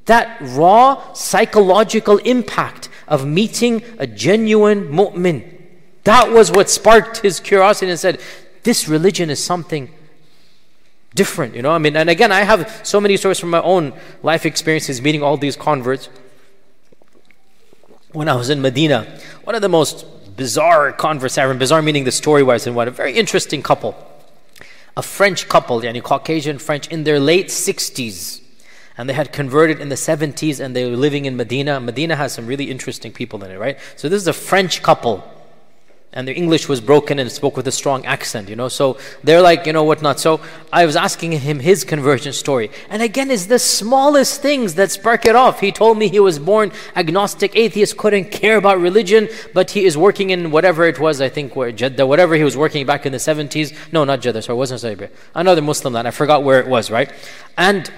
That 0.06 0.38
raw 0.40 1.12
psychological 1.14 2.18
impact 2.18 2.88
of 3.08 3.26
meeting 3.26 3.82
a 3.98 4.06
genuine 4.06 4.88
mu'min, 4.88 5.60
that 6.04 6.30
was 6.30 6.50
what 6.50 6.68
sparked 6.68 7.18
his 7.18 7.40
curiosity 7.40 7.90
and 7.90 7.98
said, 7.98 8.20
This 8.64 8.88
religion 8.88 9.30
is 9.30 9.42
something 9.42 9.92
different, 11.14 11.54
you 11.54 11.62
know. 11.62 11.70
I 11.70 11.78
mean, 11.78 11.96
and 11.96 12.10
again, 12.10 12.32
I 12.32 12.40
have 12.42 12.80
so 12.82 13.00
many 13.00 13.16
stories 13.16 13.38
from 13.38 13.50
my 13.50 13.62
own 13.62 13.92
life 14.22 14.44
experiences 14.44 15.00
meeting 15.00 15.22
all 15.22 15.36
these 15.36 15.56
converts. 15.56 16.08
When 18.12 18.28
I 18.28 18.34
was 18.34 18.50
in 18.50 18.60
Medina, 18.60 19.06
one 19.44 19.54
of 19.54 19.62
the 19.62 19.68
most 19.68 20.04
bizarre 20.36 20.92
ever, 20.92 21.54
bizarre 21.54 21.82
meaning 21.82 22.04
the 22.04 22.12
story 22.12 22.42
wise 22.42 22.66
and 22.66 22.76
what, 22.76 22.88
a 22.88 22.90
very 22.90 23.14
interesting 23.14 23.62
couple. 23.62 23.96
A 24.96 25.02
French 25.02 25.48
couple, 25.48 25.80
yani 25.80 26.02
Caucasian 26.02 26.58
French, 26.58 26.88
in 26.88 27.04
their 27.04 27.18
late 27.18 27.46
60s. 27.48 28.42
And 28.98 29.08
they 29.08 29.14
had 29.14 29.32
converted 29.32 29.80
in 29.80 29.88
the 29.88 29.94
70s 29.94 30.60
and 30.60 30.76
they 30.76 30.90
were 30.90 30.96
living 30.96 31.24
in 31.24 31.36
Medina. 31.36 31.80
Medina 31.80 32.16
has 32.16 32.32
some 32.34 32.46
really 32.46 32.70
interesting 32.70 33.12
people 33.12 33.42
in 33.44 33.50
it, 33.50 33.58
right? 33.58 33.78
So 33.96 34.10
this 34.10 34.20
is 34.20 34.28
a 34.28 34.34
French 34.34 34.82
couple 34.82 35.24
and 36.14 36.28
their 36.28 36.34
English 36.34 36.68
was 36.68 36.80
broken 36.80 37.18
and 37.18 37.32
spoke 37.32 37.56
with 37.56 37.66
a 37.66 37.72
strong 37.72 38.04
accent, 38.04 38.50
you 38.50 38.56
know. 38.56 38.68
So 38.68 38.98
they're 39.24 39.40
like, 39.40 39.64
you 39.64 39.72
know, 39.72 39.84
whatnot. 39.84 40.20
So 40.20 40.40
I 40.70 40.84
was 40.84 40.94
asking 40.94 41.32
him 41.32 41.58
his 41.58 41.84
conversion 41.84 42.34
story. 42.34 42.70
And 42.90 43.00
again, 43.00 43.30
it's 43.30 43.46
the 43.46 43.58
smallest 43.58 44.42
things 44.42 44.74
that 44.74 44.90
spark 44.90 45.24
it 45.24 45.34
off. 45.34 45.60
He 45.60 45.72
told 45.72 45.96
me 45.96 46.08
he 46.08 46.20
was 46.20 46.38
born 46.38 46.70
agnostic, 46.96 47.56
atheist, 47.56 47.96
couldn't 47.96 48.30
care 48.30 48.58
about 48.58 48.78
religion, 48.78 49.28
but 49.54 49.70
he 49.70 49.86
is 49.86 49.96
working 49.96 50.30
in 50.30 50.50
whatever 50.50 50.84
it 50.84 51.00
was, 51.00 51.22
I 51.22 51.30
think, 51.30 51.56
where 51.56 51.72
Jeddah, 51.72 52.06
whatever 52.06 52.34
he 52.34 52.44
was 52.44 52.56
working 52.58 52.84
back 52.84 53.06
in 53.06 53.12
the 53.12 53.18
70s. 53.18 53.74
No, 53.90 54.04
not 54.04 54.20
Jeddah, 54.20 54.42
sorry, 54.42 54.56
it 54.56 54.58
wasn't 54.58 54.80
Saudi. 54.80 55.08
Another 55.34 55.62
Muslim 55.62 55.94
land. 55.94 56.06
I 56.06 56.10
forgot 56.10 56.44
where 56.44 56.60
it 56.60 56.66
was, 56.66 56.90
right? 56.90 57.10
And 57.56 57.90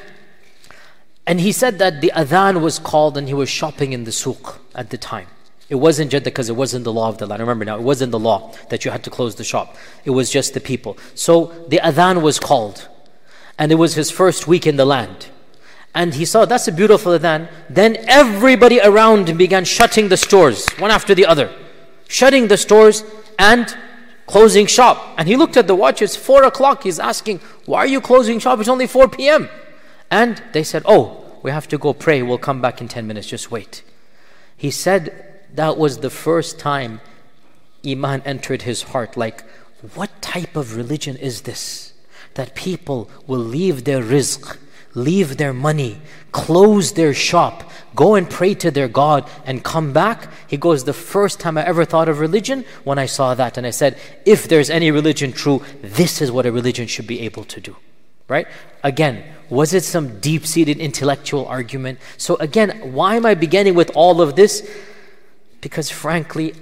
and 1.27 1.41
he 1.41 1.53
said 1.53 1.79
that 1.79 2.01
the 2.03 2.13
adhan 2.15 2.61
was 2.61 2.79
called 2.79 3.17
and 3.17 3.29
he 3.29 3.35
was 3.35 3.49
shopping 3.49 3.95
in 3.95 4.05
the 4.05 4.13
souk 4.13 4.61
at 4.75 4.91
the 4.91 4.99
time. 4.99 5.27
It 5.69 5.77
wasn't 5.77 6.11
Jeddah 6.11 6.25
because 6.25 6.49
it 6.51 6.57
wasn't 6.57 6.85
the 6.85 6.93
law 6.93 7.09
of 7.09 7.19
the 7.19 7.27
land. 7.27 7.41
Remember 7.41 7.65
now, 7.65 7.77
it 7.77 7.83
wasn't 7.83 8.13
the 8.13 8.19
law 8.19 8.53
that 8.69 8.85
you 8.85 8.91
had 8.91 9.03
to 9.05 9.11
close 9.11 9.35
the 9.37 9.45
shop. 9.45 9.77
It 10.05 10.11
was 10.11 10.31
just 10.31 10.53
the 10.53 10.61
people. 10.61 10.99
So 11.15 11.47
the 11.69 11.79
adhan 11.79 12.21
was 12.23 12.39
called. 12.39 12.89
And 13.59 13.73
it 13.73 13.77
was 13.77 13.95
his 13.95 14.11
first 14.11 14.47
week 14.47 14.67
in 14.67 14.77
the 14.77 14.85
land. 14.85 15.29
And 15.95 16.15
he 16.15 16.25
saw, 16.25 16.45
that's 16.45 16.69
a 16.69 16.73
beautiful 16.73 17.13
adhan. 17.13 17.49
Then 17.71 17.97
everybody 18.09 18.81
around 18.81 19.29
him 19.29 19.39
began 19.39 19.65
shutting 19.65 20.09
the 20.09 20.17
stores, 20.17 20.69
one 20.73 20.91
after 20.91 21.15
the 21.15 21.25
other. 21.25 21.51
Shutting 22.09 22.49
the 22.49 22.57
stores 22.57 23.05
and 23.39 23.75
closing 24.27 24.67
shop. 24.67 25.15
And 25.17 25.29
he 25.29 25.37
looked 25.37 25.57
at 25.57 25.67
the 25.67 25.75
watch, 25.75 26.03
it's 26.03 26.17
4 26.17 26.45
o'clock. 26.45 26.83
He's 26.83 26.99
asking, 26.99 27.41
why 27.65 27.79
are 27.79 27.87
you 27.87 28.01
closing 28.01 28.39
shop? 28.39 28.59
It's 28.59 28.69
only 28.69 28.87
4 28.87 29.09
p.m. 29.09 29.49
And 30.11 30.43
they 30.53 30.63
said, 30.63 30.83
oh, 30.85 31.25
we 31.43 31.51
have 31.51 31.69
to 31.69 31.79
go 31.79 31.95
pray. 31.95 32.23
We'll 32.23 32.39
come 32.39 32.61
back 32.61 32.81
in 32.81 32.89
10 32.89 33.07
minutes. 33.07 33.27
Just 33.27 33.51
wait. 33.51 33.83
He 34.57 34.71
said, 34.71 35.34
that 35.55 35.79
was 35.79 35.99
the 35.99 36.11
first 36.11 36.59
time 36.59 37.01
Iman 37.87 38.23
entered 38.25 38.63
his 38.63 38.83
heart. 38.83 39.17
Like, 39.17 39.45
what 39.95 40.11
type 40.23 40.57
of 40.57 40.77
religion 40.77 41.17
is 41.17 41.43
this? 41.43 41.93
That 42.35 42.55
people 42.55 43.11
will 43.27 43.39
leave 43.39 43.85
their 43.85 44.03
rizq, 44.03 44.57
leave 44.95 45.37
their 45.37 45.53
money, 45.53 46.01
close 46.33 46.93
their 46.93 47.15
shop, 47.15 47.71
go 47.95 48.15
and 48.15 48.29
pray 48.29 48.55
to 48.55 48.71
their 48.71 48.89
God 48.89 49.29
and 49.45 49.63
come 49.63 49.93
back. 49.93 50.29
He 50.49 50.57
goes, 50.57 50.85
The 50.85 50.93
first 50.93 51.39
time 51.39 51.57
I 51.57 51.65
ever 51.65 51.85
thought 51.85 52.09
of 52.09 52.19
religion, 52.19 52.65
when 52.83 52.99
I 52.99 53.07
saw 53.07 53.35
that. 53.35 53.57
And 53.57 53.67
I 53.67 53.71
said, 53.71 53.99
If 54.25 54.49
there's 54.49 54.71
any 54.71 54.91
religion 54.91 55.33
true, 55.33 55.63
this 55.83 56.21
is 56.21 56.33
what 56.33 56.47
a 56.47 56.53
religion 56.53 56.87
should 56.87 57.07
be 57.07 57.21
able 57.21 57.45
to 57.45 57.61
do. 57.61 57.77
Right? 58.27 58.49
Again, 58.83 59.23
was 59.51 59.75
it 59.75 59.85
some 59.85 60.19
deep 60.21 60.47
seated 60.47 60.79
intellectual 60.79 61.47
argument? 61.47 61.99
So, 62.17 62.37
again, 62.37 62.95
why 62.95 63.17
am 63.17 63.27
I 63.27 63.35
beginning 63.35 63.75
with 63.75 63.91
all 63.95 64.23
of 64.23 64.35
this? 64.35 64.67
Because 65.65 65.89
frankly, 65.89 66.53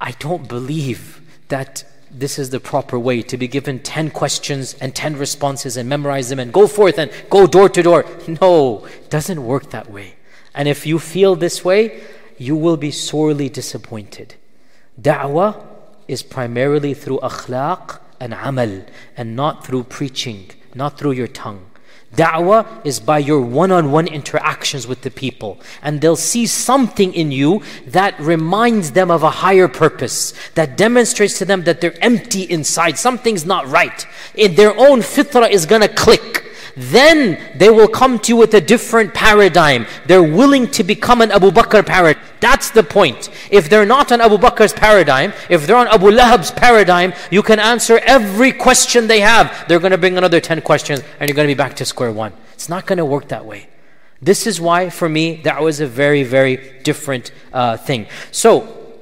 I 0.00 0.12
don't 0.12 0.46
believe 0.46 1.20
that 1.48 1.82
this 2.08 2.38
is 2.38 2.50
the 2.50 2.60
proper 2.60 2.96
way 2.96 3.20
to 3.20 3.36
be 3.36 3.48
given 3.48 3.80
10 3.80 4.12
questions 4.12 4.74
and 4.74 4.94
10 4.94 5.16
responses 5.16 5.76
and 5.76 5.88
memorize 5.88 6.28
them 6.28 6.38
and 6.38 6.52
go 6.52 6.68
forth 6.68 7.00
and 7.00 7.10
go 7.30 7.48
door 7.48 7.68
to 7.68 7.82
door. 7.82 8.04
No, 8.40 8.84
it 8.84 9.10
doesn't 9.10 9.44
work 9.44 9.70
that 9.70 9.90
way. 9.90 10.14
And 10.54 10.68
if 10.68 10.86
you 10.86 11.00
feel 11.00 11.34
this 11.34 11.64
way, 11.64 12.00
you 12.38 12.54
will 12.54 12.76
be 12.76 12.92
sorely 12.92 13.48
disappointed. 13.48 14.36
Da'wah 15.02 15.60
is 16.06 16.22
primarily 16.22 16.94
through 16.94 17.18
akhlaq 17.18 17.98
and 18.20 18.34
amal 18.34 18.84
and 19.16 19.34
not 19.34 19.66
through 19.66 19.82
preaching, 19.82 20.48
not 20.76 20.96
through 20.96 21.12
your 21.18 21.26
tongue. 21.26 21.67
Da'wah 22.18 22.84
is 22.84 22.98
by 22.98 23.18
your 23.18 23.40
one 23.40 23.70
on 23.70 23.92
one 23.92 24.08
interactions 24.08 24.88
with 24.88 25.02
the 25.02 25.10
people. 25.10 25.60
And 25.82 26.00
they'll 26.00 26.16
see 26.16 26.46
something 26.46 27.14
in 27.14 27.30
you 27.30 27.62
that 27.86 28.18
reminds 28.18 28.90
them 28.90 29.08
of 29.08 29.22
a 29.22 29.30
higher 29.30 29.68
purpose, 29.68 30.34
that 30.54 30.76
demonstrates 30.76 31.38
to 31.38 31.44
them 31.44 31.62
that 31.62 31.80
they're 31.80 32.02
empty 32.02 32.42
inside. 32.42 32.98
Something's 32.98 33.46
not 33.46 33.68
right. 33.68 34.04
In 34.34 34.56
their 34.56 34.76
own 34.76 35.00
fitrah 35.00 35.48
is 35.48 35.64
gonna 35.64 35.88
click. 35.88 36.44
Then 36.78 37.40
they 37.56 37.70
will 37.70 37.88
come 37.88 38.20
to 38.20 38.28
you 38.28 38.36
with 38.36 38.54
a 38.54 38.60
different 38.60 39.12
paradigm. 39.12 39.84
They're 40.06 40.22
willing 40.22 40.70
to 40.70 40.84
become 40.84 41.20
an 41.20 41.32
Abu 41.32 41.50
Bakr 41.50 41.84
paradigm. 41.84 42.22
That's 42.38 42.70
the 42.70 42.84
point. 42.84 43.30
If 43.50 43.68
they're 43.68 43.84
not 43.84 44.12
on 44.12 44.20
Abu 44.20 44.38
Bakr's 44.38 44.72
paradigm, 44.72 45.32
if 45.50 45.66
they're 45.66 45.74
on 45.74 45.88
Abu 45.88 46.12
Lahab's 46.12 46.52
paradigm, 46.52 47.14
you 47.32 47.42
can 47.42 47.58
answer 47.58 47.98
every 48.04 48.52
question 48.52 49.08
they 49.08 49.18
have. 49.18 49.66
They're 49.66 49.80
going 49.80 49.90
to 49.90 49.98
bring 49.98 50.16
another 50.16 50.38
10 50.38 50.60
questions 50.60 51.02
and 51.18 51.28
you're 51.28 51.34
going 51.34 51.48
to 51.48 51.54
be 51.54 51.58
back 51.58 51.74
to 51.76 51.84
square 51.84 52.12
one. 52.12 52.32
It's 52.52 52.68
not 52.68 52.86
going 52.86 52.98
to 52.98 53.04
work 53.04 53.26
that 53.28 53.44
way. 53.44 53.68
This 54.22 54.46
is 54.46 54.60
why, 54.60 54.88
for 54.88 55.08
me, 55.08 55.42
that 55.42 55.60
was 55.60 55.80
a 55.80 55.86
very, 55.86 56.22
very 56.22 56.80
different 56.84 57.32
uh, 57.52 57.76
thing. 57.76 58.06
So, 58.30 58.94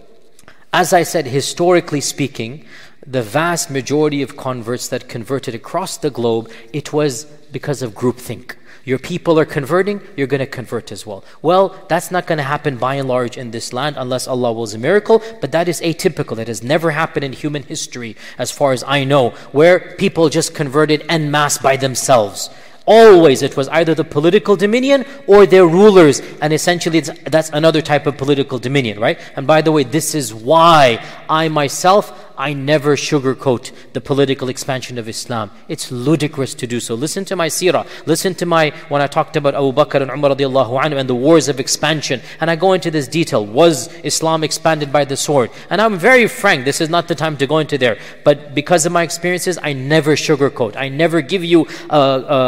as 0.73 0.95
I 0.95 1.03
said, 1.03 1.27
historically 1.27 2.01
speaking, 2.01 2.65
the 3.07 3.23
vast 3.23 3.71
majority 3.71 4.23
of 4.23 4.37
converts 4.37 4.89
that 4.89 5.09
converted 5.09 5.55
across 5.55 5.97
the 5.97 6.11
globe, 6.11 6.51
it 6.73 6.93
was 6.93 7.25
because 7.53 7.83
of 7.83 7.93
groupthink. 7.93 8.57
Your 8.85 8.99
people 9.01 9.37
are 9.39 9.45
converting, 9.45 10.01
you're 10.17 10.29
going 10.29 10.39
to 10.39 10.47
convert 10.47 10.93
as 10.93 11.05
well. 11.05 11.25
Well, 11.43 11.75
that's 11.89 12.13
not 12.13 12.29
going 12.29 12.39
to 12.39 12.45
happen 12.45 12.77
by 12.77 12.95
and 12.95 13.09
large 13.09 13.37
in 13.37 13.51
this 13.51 13.73
land 13.73 13.97
unless 13.99 14.29
Allah 14.29 14.53
wills 14.53 14.75
a 14.75 14.79
miracle, 14.79 15.23
but 15.41 15.51
that 15.51 15.69
is 15.69 15.81
atypical. 15.81 16.39
It 16.39 16.47
has 16.47 16.63
never 16.63 16.93
happened 16.93 17.25
in 17.25 17.33
human 17.33 17.65
history, 17.65 18.17
as 18.39 18.53
far 18.53 18.73
as 18.73 18.85
I 18.87 19.03
know, 19.03 19.31
where 19.51 19.81
people 19.99 20.29
just 20.29 20.55
converted 20.55 21.05
en 21.09 21.33
masse 21.33 21.59
by 21.59 21.77
themselves. 21.77 22.49
Always 22.87 23.43
it 23.43 23.57
was 23.57 23.67
either 23.69 23.97
the 23.97 24.05
political 24.05 24.55
dominion 24.55 25.05
or 25.27 25.45
their 25.45 25.67
rulers, 25.67 26.23
and 26.41 26.53
essentially 26.53 27.01
that's 27.01 27.51
another 27.51 27.83
type 27.83 28.07
of 28.07 28.17
political 28.17 28.61
dominion, 28.61 29.01
right? 29.01 29.19
And 29.35 29.49
by 29.49 29.63
the 29.63 29.73
way, 29.73 29.83
this 29.83 30.15
is 30.15 30.33
why 30.33 31.05
I 31.29 31.49
myself 31.49 32.26
I 32.39 32.53
never 32.53 32.97
sugarcoat 32.97 33.73
the 33.93 34.01
political 34.01 34.49
expansion 34.49 34.99
of 34.99 35.09
Islam. 35.09 35.51
It's 35.69 35.91
ludicrous 35.91 36.55
to 36.55 36.67
do 36.67 36.81
so. 36.81 36.95
Listen 36.95 37.25
to 37.27 37.37
my 37.37 37.49
seerah. 37.49 37.87
Listen 38.07 38.35
to 38.35 38.47
my, 38.47 38.71
when 38.89 39.01
I 39.01 39.07
talked 39.07 39.37
about 39.37 39.55
Abu 39.55 39.73
Bakr 39.73 40.03
and 40.03 40.11
Umar 40.11 40.31
radiallahu 40.33 40.83
anhu 40.83 40.99
and 40.99 41.09
the 41.09 41.15
wars 41.15 41.49
of 41.49 41.59
expansion. 41.59 42.21
And 42.41 42.51
I 42.51 42.57
go 42.57 42.75
into 42.75 42.91
this 42.91 43.09
detail. 43.09 43.45
Was 43.45 43.93
Islam 44.05 44.45
expanded 44.45 44.93
by 44.93 45.05
the 45.05 45.17
sword? 45.17 45.51
And 45.71 45.81
I'm 45.81 45.97
very 45.97 46.29
frank. 46.29 46.65
This 46.65 46.81
is 46.81 46.91
not 46.91 47.09
the 47.09 47.15
time 47.15 47.37
to 47.39 47.47
go 47.47 47.59
into 47.59 47.79
there. 47.79 47.99
But 48.25 48.55
because 48.55 48.85
of 48.87 48.93
my 48.93 49.03
experiences, 49.03 49.59
I 49.63 49.73
never 49.73 50.13
sugarcoat. 50.13 50.77
I 50.77 50.89
never 50.89 51.21
give 51.23 51.43
you 51.43 51.67
a, 51.89 51.99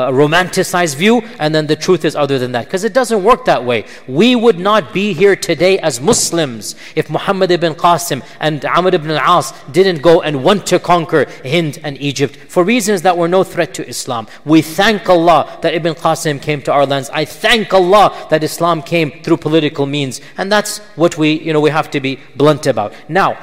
a 0.09 0.13
romanticized 0.13 0.97
view 0.97 1.23
and 1.39 1.55
then 1.55 1.67
the 1.67 1.77
truth 1.77 2.05
is 2.05 2.15
other 2.15 2.39
than 2.39 2.53
that. 2.53 2.67
Because 2.67 2.85
it 2.85 2.93
doesn't 2.93 3.23
work 3.25 3.47
that 3.47 3.65
way. 3.65 3.87
We 4.07 4.37
would 4.37 4.59
not 4.59 4.93
be 4.93 5.15
here 5.15 5.37
today 5.37 5.79
as 5.79 6.01
Muslims 6.01 6.77
if 6.95 7.09
Muhammad 7.09 7.51
ibn 7.51 7.75
Qasim 7.75 8.23
and 8.41 8.65
Amr 8.65 8.95
ibn 8.95 9.11
al-As 9.11 9.53
didn't 9.83 10.03
go 10.03 10.23
and 10.23 10.45
want 10.45 10.67
to 10.67 10.79
conquer 10.79 11.27
Hind 11.45 11.79
and 11.83 12.01
Egypt 12.01 12.37
for 12.37 12.65
reasons 12.65 13.03
that 13.03 13.17
were 13.17 13.29
no 13.29 13.45
threat 13.45 13.75
to 13.75 13.89
Islam. 13.89 14.27
We 14.45 14.63
thank 14.63 15.09
Allah 15.09 15.59
that 15.63 15.75
Ibn 15.75 15.95
Qasim 15.95 16.41
came 16.41 16.63
to 16.63 16.73
our 16.73 16.87
lands. 16.87 17.11
I 17.13 17.25
thank 17.25 17.73
Allah 17.73 18.27
that 18.31 18.43
Islam 18.43 18.83
came 18.83 19.23
through 19.23 19.39
political 19.39 19.87
means. 19.87 20.21
And 20.37 20.51
that's 20.51 20.79
what 20.97 21.17
we, 21.19 21.33
you 21.33 21.53
know, 21.53 21.61
we 21.61 21.71
have 21.71 21.91
to 21.93 22.01
be 22.01 22.19
blunt 22.37 22.67
about. 22.67 22.93
Now, 23.09 23.39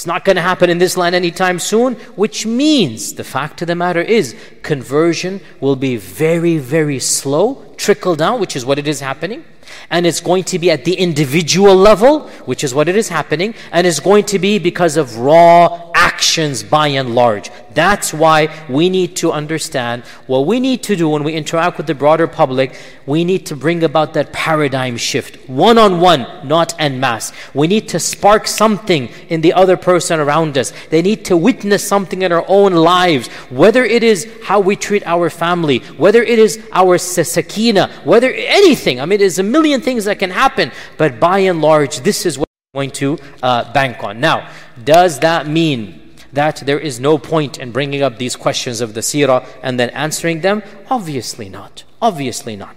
it's 0.00 0.06
not 0.06 0.24
going 0.24 0.36
to 0.36 0.40
happen 0.40 0.70
in 0.70 0.78
this 0.78 0.96
land 0.96 1.14
anytime 1.14 1.58
soon, 1.58 1.92
which 2.16 2.46
means 2.46 3.12
the 3.12 3.22
fact 3.22 3.60
of 3.60 3.68
the 3.68 3.74
matter 3.74 4.00
is 4.00 4.34
conversion 4.62 5.42
will 5.60 5.76
be 5.76 5.98
very, 5.98 6.56
very 6.56 6.98
slow, 6.98 7.74
trickle 7.76 8.16
down, 8.16 8.40
which 8.40 8.56
is 8.56 8.64
what 8.64 8.78
it 8.78 8.88
is 8.88 9.00
happening 9.00 9.44
and 9.90 10.06
it's 10.06 10.20
going 10.20 10.44
to 10.44 10.58
be 10.58 10.70
at 10.70 10.84
the 10.84 10.94
individual 10.94 11.74
level, 11.74 12.28
which 12.46 12.64
is 12.64 12.74
what 12.74 12.88
it 12.88 12.96
is 12.96 13.08
happening, 13.08 13.54
and 13.72 13.86
it's 13.86 14.00
going 14.00 14.24
to 14.24 14.38
be 14.38 14.58
because 14.58 14.96
of 14.96 15.16
raw 15.18 15.89
actions 16.00 16.62
by 16.62 16.88
and 16.88 17.14
large. 17.14 17.50
That's 17.74 18.12
why 18.12 18.48
we 18.68 18.88
need 18.88 19.16
to 19.16 19.30
understand 19.30 20.02
what 20.26 20.46
we 20.46 20.58
need 20.58 20.82
to 20.84 20.96
do 20.96 21.08
when 21.10 21.24
we 21.24 21.34
interact 21.34 21.76
with 21.76 21.86
the 21.86 21.94
broader 21.94 22.26
public. 22.26 22.74
We 23.06 23.22
need 23.24 23.46
to 23.46 23.56
bring 23.56 23.84
about 23.84 24.14
that 24.14 24.32
paradigm 24.32 24.96
shift, 24.96 25.48
one 25.48 25.76
on 25.76 26.00
one, 26.00 26.26
not 26.48 26.74
en 26.78 27.00
masse. 27.00 27.32
We 27.54 27.66
need 27.68 27.88
to 27.90 28.00
spark 28.00 28.46
something 28.46 29.08
in 29.28 29.42
the 29.42 29.52
other 29.52 29.76
person 29.76 30.20
around 30.20 30.56
us. 30.56 30.72
They 30.88 31.02
need 31.02 31.24
to 31.26 31.36
witness 31.36 31.86
something 31.86 32.22
in 32.22 32.32
our 32.32 32.44
own 32.48 32.72
lives, 32.72 33.28
whether 33.50 33.84
it 33.84 34.02
is 34.02 34.26
how 34.42 34.60
we 34.60 34.76
treat 34.76 35.02
our 35.06 35.28
family, 35.30 35.78
whether 35.96 36.22
it 36.22 36.38
is 36.38 36.58
our 36.72 36.98
sakina, 36.98 37.90
whether 38.04 38.32
anything. 38.32 39.00
I 39.00 39.06
mean, 39.06 39.18
there's 39.18 39.38
a 39.38 39.42
million 39.56 39.80
things 39.80 40.06
that 40.06 40.18
can 40.18 40.30
happen, 40.30 40.72
but 40.96 41.20
by 41.20 41.40
and 41.40 41.60
large, 41.60 42.00
this 42.00 42.26
is 42.26 42.38
what 42.38 42.49
going 42.72 42.92
to 42.92 43.18
uh, 43.42 43.72
bank 43.72 44.04
on. 44.04 44.20
Now, 44.20 44.48
does 44.84 45.18
that 45.18 45.48
mean 45.48 46.14
that 46.32 46.58
there 46.58 46.78
is 46.78 47.00
no 47.00 47.18
point 47.18 47.58
in 47.58 47.72
bringing 47.72 48.00
up 48.00 48.16
these 48.18 48.36
questions 48.36 48.80
of 48.80 48.94
the 48.94 49.00
seerah 49.00 49.44
and 49.60 49.80
then 49.80 49.90
answering 49.90 50.42
them? 50.42 50.62
Obviously 50.88 51.48
not. 51.48 51.82
Obviously 52.00 52.54
not. 52.54 52.76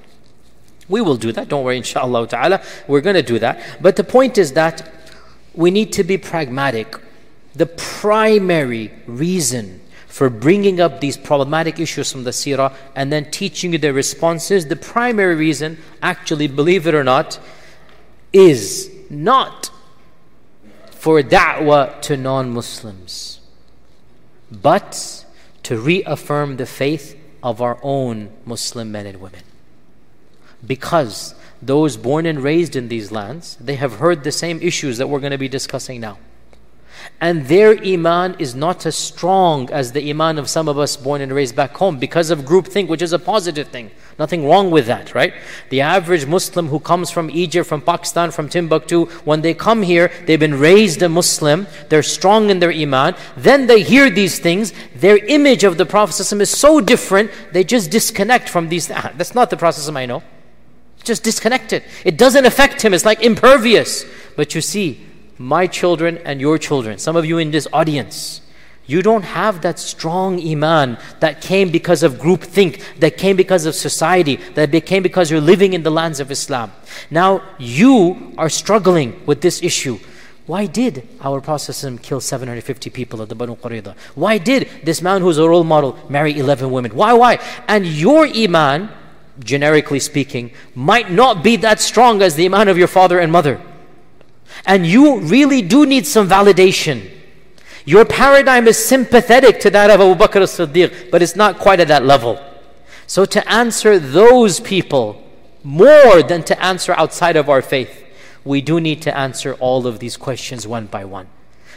We 0.90 1.02
will 1.02 1.16
do 1.16 1.32
that. 1.34 1.48
Don't 1.48 1.64
worry, 1.64 1.78
inshallah 1.78 2.28
ta'ala. 2.28 2.64
We're 2.88 3.02
going 3.02 3.18
to 3.18 3.22
do 3.22 3.38
that. 3.38 3.62
But 3.84 3.96
the 3.96 4.04
point 4.04 4.40
is 4.40 4.54
that 4.54 4.92
we 5.54 5.70
need 5.70 5.94
to 5.94 6.04
be 6.04 6.18
pragmatic. 6.18 6.96
The 7.54 7.68
primary 7.68 8.92
reason 9.06 9.80
for 10.08 10.32
bringing 10.32 10.82
up 10.82 11.02
these 11.02 11.18
problematic 11.18 11.80
issues 11.80 12.12
from 12.12 12.24
the 12.24 12.32
seerah 12.32 12.74
and 12.96 13.14
then 13.14 13.30
teaching 13.30 13.74
you 13.74 13.78
their 13.78 13.94
responses, 13.94 14.66
the 14.66 14.76
primary 14.76 15.36
reason, 15.36 15.78
actually, 16.02 16.48
believe 16.48 16.88
it 16.88 16.96
or 16.96 17.04
not, 17.04 17.40
is 18.34 18.90
not 19.12 19.70
for 21.04 21.22
da'wah 21.22 22.02
to 22.02 22.16
non 22.16 22.50
Muslims 22.50 23.42
but 24.50 25.26
to 25.62 25.78
reaffirm 25.78 26.56
the 26.56 26.66
faith 26.66 27.20
of 27.44 27.62
our 27.62 27.78
own 27.84 28.30
Muslim 28.46 28.90
men 28.94 29.06
and 29.06 29.20
women. 29.20 29.42
Because 30.66 31.36
those 31.62 31.98
born 31.98 32.26
and 32.26 32.40
raised 32.42 32.78
in 32.78 32.88
these 32.88 33.12
lands, 33.12 33.58
they 33.60 33.76
have 33.76 33.96
heard 33.96 34.24
the 34.24 34.32
same 34.32 34.62
issues 34.62 34.98
that 34.98 35.10
we're 35.10 35.20
going 35.20 35.34
to 35.34 35.38
be 35.38 35.50
discussing 35.50 36.00
now. 36.00 36.20
And 37.20 37.46
their 37.46 37.78
iman 37.84 38.36
is 38.40 38.54
not 38.54 38.86
as 38.86 38.96
strong 38.96 39.70
as 39.72 39.92
the 39.92 40.10
iman 40.10 40.38
of 40.38 40.50
some 40.50 40.68
of 40.68 40.78
us 40.78 40.98
born 40.98 41.22
and 41.22 41.32
raised 41.32 41.56
back 41.56 41.76
home 41.76 41.98
because 41.98 42.30
of 42.30 42.40
groupthink, 42.40 42.88
which 42.88 43.02
is 43.02 43.14
a 43.14 43.20
positive 43.20 43.70
thing. 43.70 43.92
Nothing 44.20 44.48
wrong 44.48 44.70
with 44.70 44.86
that, 44.88 45.16
right? 45.16 45.34
The 45.70 45.82
average 45.82 46.26
Muslim 46.26 46.68
who 46.68 46.80
comes 46.80 47.10
from 47.10 47.32
Egypt, 47.32 47.68
from 47.68 47.82
Pakistan, 47.82 48.32
from 48.32 48.48
Timbuktu, 48.48 49.06
when 49.26 49.42
they 49.42 49.54
come 49.54 49.82
here, 49.82 50.12
they've 50.26 50.40
been 50.40 50.60
raised 50.60 51.02
a 51.02 51.10
Muslim, 51.10 51.66
they're 51.90 52.04
strong 52.04 52.50
in 52.50 52.60
their 52.60 52.72
iman, 52.72 53.16
then 53.36 53.68
they 53.68 53.82
hear 53.82 54.10
these 54.10 54.40
things, 54.40 54.74
their 54.96 55.18
image 55.26 55.64
of 55.64 55.78
the 55.78 55.86
Prophet 55.86 56.20
is 56.20 56.50
so 56.50 56.80
different, 56.80 57.32
they 57.52 57.64
just 57.64 57.90
disconnect 57.90 58.50
from 58.50 58.70
these. 58.70 58.88
That's 59.18 59.34
not 59.34 59.50
the 59.50 59.58
Prophet 59.58 59.90
I 59.96 60.06
know. 60.06 60.22
Just 61.04 61.24
disconnected. 61.24 61.84
It 62.06 62.18
doesn't 62.18 62.46
affect 62.46 62.82
him, 62.82 62.94
it's 62.94 63.06
like 63.06 63.22
impervious. 63.22 64.06
But 64.36 64.56
you 64.56 64.62
see, 64.62 65.06
my 65.38 65.68
children 65.68 66.18
and 66.20 66.40
your 66.40 66.58
children, 66.58 66.98
some 66.98 67.16
of 67.16 67.26
you 67.26 67.38
in 67.38 67.52
this 67.52 67.68
audience, 67.74 68.42
you 68.86 69.02
don't 69.02 69.24
have 69.24 69.62
that 69.62 69.80
strong 69.80 70.46
iman 70.46 70.98
that 71.22 71.42
came 71.42 71.72
because 71.72 72.04
of 72.04 72.16
groupthink, 72.16 72.82
that 73.00 73.18
came 73.18 73.38
because 73.38 73.66
of 73.66 73.76
society, 73.76 74.36
that 74.56 74.72
came 74.86 75.02
because 75.02 75.32
you're 75.32 75.42
living 75.42 75.74
in 75.74 75.84
the 75.84 75.90
lands 75.90 76.20
of 76.20 76.30
Islam. 76.32 76.72
Now 77.10 77.42
you 77.58 78.34
are 78.38 78.50
struggling 78.50 79.26
with 79.26 79.42
this 79.42 79.64
issue. 79.64 80.00
Why 80.46 80.66
did 80.66 81.08
our 81.22 81.40
Prophet 81.40 82.02
kill 82.02 82.20
750 82.20 82.90
people 82.90 83.22
at 83.22 83.30
the 83.30 83.36
Banu 83.36 83.56
Qurayza? 83.56 83.96
Why 84.16 84.38
did 84.38 84.70
this 84.84 85.02
man 85.02 85.22
who's 85.22 85.38
a 85.38 85.48
role 85.48 85.64
model 85.64 85.98
marry 86.10 86.38
11 86.38 86.70
women? 86.70 86.94
Why, 86.94 87.14
why? 87.14 87.40
And 87.70 87.86
your 87.88 88.28
iman, 88.28 88.90
generically 89.40 90.02
speaking, 90.02 90.52
might 90.76 91.10
not 91.10 91.42
be 91.42 91.56
that 91.58 91.80
strong 91.80 92.22
as 92.22 92.36
the 92.36 92.44
iman 92.46 92.68
of 92.68 92.78
your 92.78 92.90
father 92.90 93.20
and 93.20 93.32
mother. 93.32 93.62
And 94.66 94.86
you 94.86 95.20
really 95.20 95.62
do 95.62 95.86
need 95.86 96.06
some 96.06 96.28
validation. 96.30 97.10
Your 97.86 98.06
paradigm 98.06 98.68
is 98.68 98.84
sympathetic 98.84 99.60
to 99.62 99.70
that 99.72 99.90
of 99.90 100.00
Abu 100.00 100.16
Bakr 100.16 100.42
as-Siddiq, 100.42 101.12
but 101.12 101.22
it's 101.22 101.36
not 101.36 101.60
quite 101.60 101.80
at 101.80 101.90
that 101.90 102.06
level. 102.06 102.40
So 103.08 103.26
to 103.26 103.52
answer 103.52 104.00
those 104.00 104.60
people 104.60 105.22
more 105.64 106.24
than 106.24 106.44
to 106.44 106.64
answer 106.64 106.94
outside 106.94 107.36
of 107.36 107.50
our 107.50 107.62
faith, 107.62 108.06
we 108.46 108.62
do 108.62 108.80
need 108.80 109.02
to 109.04 109.18
answer 109.18 109.54
all 109.56 109.86
of 109.88 110.00
these 110.00 110.18
questions 110.18 110.68
one 110.68 110.86
by 110.88 111.06
one. 111.06 111.28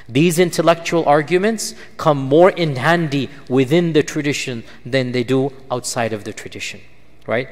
These 0.09 0.39
intellectual 0.39 1.05
arguments 1.07 1.75
come 1.97 2.19
more 2.19 2.51
in 2.51 2.77
handy 2.77 3.29
within 3.49 3.93
the 3.93 4.05
tradition 4.05 4.63
than 4.85 5.11
they 5.11 5.25
do 5.25 5.53
outside 5.71 6.13
of 6.13 6.23
the 6.23 6.33
tradition, 6.33 6.81
right? 7.27 7.49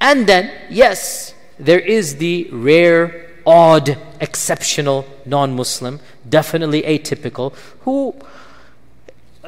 And 0.00 0.26
then, 0.26 0.50
yes, 0.68 1.34
there 1.58 1.78
is 1.78 2.16
the 2.16 2.48
rare 2.50 3.23
odd, 3.46 3.98
exceptional 4.20 5.06
non 5.26 5.54
Muslim, 5.54 6.00
definitely 6.28 6.82
atypical, 6.82 7.54
who 7.80 8.14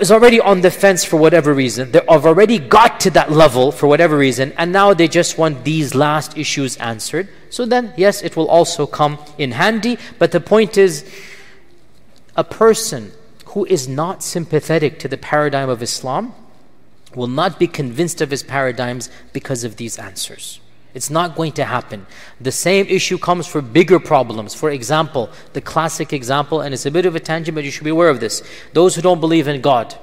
is 0.01 0.13
already 0.13 0.41
on 0.41 0.61
the 0.61 0.71
fence 0.71 1.05
for 1.05 1.17
whatever 1.17 1.55
reason. 1.55 1.91
They've 1.91 2.07
already 2.09 2.59
got 2.59 3.01
to 3.01 3.11
that 3.11 3.33
level 3.33 3.73
for 3.73 3.87
whatever 3.87 4.17
reason, 4.17 4.53
and 4.59 4.73
now 4.73 4.93
they 4.95 5.09
just 5.09 5.39
want 5.39 5.65
these 5.65 5.95
last 5.95 6.37
issues 6.37 6.77
answered. 6.77 7.29
So 7.51 7.65
then, 7.65 7.95
yes, 7.97 8.23
it 8.23 8.37
will 8.37 8.49
also 8.49 8.87
come 8.87 9.19
in 9.39 9.53
handy, 9.53 9.99
but 10.19 10.33
the 10.33 10.41
point 10.41 10.77
is 10.77 11.11
a 12.37 12.45
person 12.45 13.13
who 13.47 13.65
is 13.65 13.89
not 13.89 14.23
sympathetic 14.23 14.99
to 14.99 15.09
the 15.09 15.17
paradigm 15.17 15.71
of 15.71 15.83
Islam 15.83 16.35
will 17.15 17.27
not 17.27 17.59
be 17.59 17.67
convinced 17.67 18.21
of 18.21 18.31
his 18.31 18.43
paradigms 18.43 19.09
because 19.33 19.65
of 19.65 19.77
these 19.77 19.99
answers. 19.99 20.61
It's 20.97 21.11
not 21.11 21.37
going 21.37 21.53
to 21.53 21.65
happen. 21.67 22.07
The 22.41 22.51
same 22.51 22.87
issue 22.87 23.19
comes 23.19 23.47
for 23.47 23.61
bigger 23.61 24.01
problems. 24.01 24.55
For 24.55 24.71
example, 24.71 25.29
the 25.53 25.61
classic 25.61 26.15
example, 26.15 26.63
and 26.63 26.73
it's 26.73 26.87
a 26.87 26.91
bit 26.91 27.05
of 27.05 27.15
a 27.15 27.21
tangent, 27.21 27.55
but 27.55 27.65
you 27.65 27.71
should 27.71 27.85
be 27.85 27.91
aware 27.91 28.09
of 28.09 28.19
this. 28.19 28.43
Those 28.73 28.95
who 28.95 29.03
don't 29.03 29.21
believe 29.21 29.47
in 29.47 29.61
God, 29.61 29.95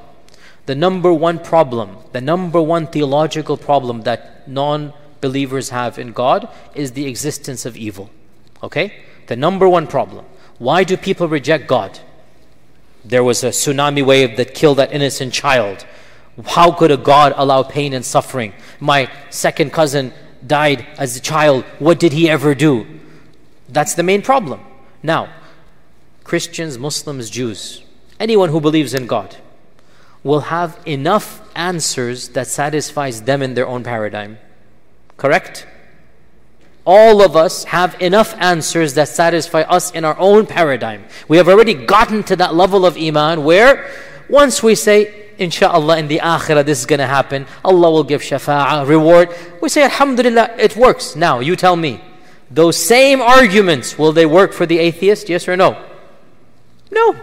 the 0.67 0.75
number 0.75 1.11
one 1.11 1.39
problem, 1.39 1.97
the 2.11 2.21
number 2.21 2.61
one 2.61 2.85
theological 2.85 3.57
problem 3.57 4.03
that 4.03 4.47
non 4.47 4.93
believers 5.19 5.69
have 5.69 5.97
in 5.97 6.11
God 6.11 6.47
is 6.75 6.91
the 6.91 7.07
existence 7.07 7.65
of 7.65 7.75
evil. 7.75 8.11
Okay? 8.61 8.93
The 9.25 9.35
number 9.35 9.67
one 9.67 9.87
problem. 9.87 10.25
Why 10.59 10.83
do 10.83 10.95
people 10.95 11.27
reject 11.27 11.67
God? 11.67 12.01
There 13.03 13.23
was 13.23 13.43
a 13.43 13.49
tsunami 13.49 14.05
wave 14.05 14.37
that 14.37 14.53
killed 14.53 14.77
that 14.77 14.93
innocent 14.93 15.33
child. 15.33 15.87
How 16.45 16.71
could 16.71 16.91
a 16.91 16.97
God 16.97 17.33
allow 17.35 17.63
pain 17.63 17.93
and 17.93 18.05
suffering? 18.05 18.53
My 18.79 19.09
second 19.31 19.73
cousin 19.73 20.13
died 20.45 20.85
as 20.97 21.15
a 21.15 21.19
child. 21.19 21.63
What 21.79 21.99
did 21.99 22.13
he 22.13 22.29
ever 22.29 22.55
do? 22.55 22.85
That's 23.69 23.95
the 23.95 24.03
main 24.03 24.21
problem. 24.21 24.61
Now, 25.01 25.29
Christians, 26.23 26.77
Muslims, 26.77 27.29
Jews, 27.29 27.83
anyone 28.19 28.49
who 28.49 28.61
believes 28.61 28.93
in 28.93 29.07
God 29.07 29.35
will 30.23 30.41
have 30.41 30.79
enough 30.85 31.41
answers 31.55 32.29
that 32.29 32.47
satisfies 32.47 33.23
them 33.23 33.41
in 33.41 33.53
their 33.55 33.67
own 33.67 33.83
paradigm. 33.83 34.37
Correct? 35.17 35.67
All 36.85 37.21
of 37.21 37.35
us 37.35 37.65
have 37.65 38.01
enough 38.01 38.35
answers 38.39 38.93
that 38.95 39.07
satisfy 39.07 39.61
us 39.61 39.91
in 39.91 40.03
our 40.03 40.17
own 40.17 40.45
paradigm. 40.45 41.05
We 41.27 41.37
have 41.37 41.47
already 41.47 41.73
gotten 41.73 42.23
to 42.23 42.35
that 42.37 42.55
level 42.55 42.85
of 42.85 42.97
iman 42.97 43.43
where 43.43 43.89
once 44.29 44.63
we 44.63 44.75
say, 44.75 45.22
inshallah, 45.37 45.97
in 45.97 46.07
the 46.07 46.19
akhirah, 46.19 46.65
this 46.65 46.79
is 46.79 46.85
going 46.85 46.99
to 46.99 47.07
happen, 47.07 47.45
Allah 47.63 47.91
will 47.91 48.03
give 48.03 48.21
shafa'ah, 48.21 48.87
reward. 48.87 49.29
We 49.61 49.69
say, 49.69 49.83
alhamdulillah, 49.83 50.55
it 50.57 50.75
works. 50.75 51.15
Now, 51.15 51.39
you 51.39 51.55
tell 51.55 51.75
me, 51.75 52.01
those 52.49 52.77
same 52.77 53.21
arguments, 53.21 53.97
will 53.97 54.11
they 54.11 54.25
work 54.25 54.53
for 54.53 54.65
the 54.65 54.79
atheist? 54.79 55.29
Yes 55.29 55.47
or 55.47 55.57
no? 55.57 55.83
No. 56.91 57.15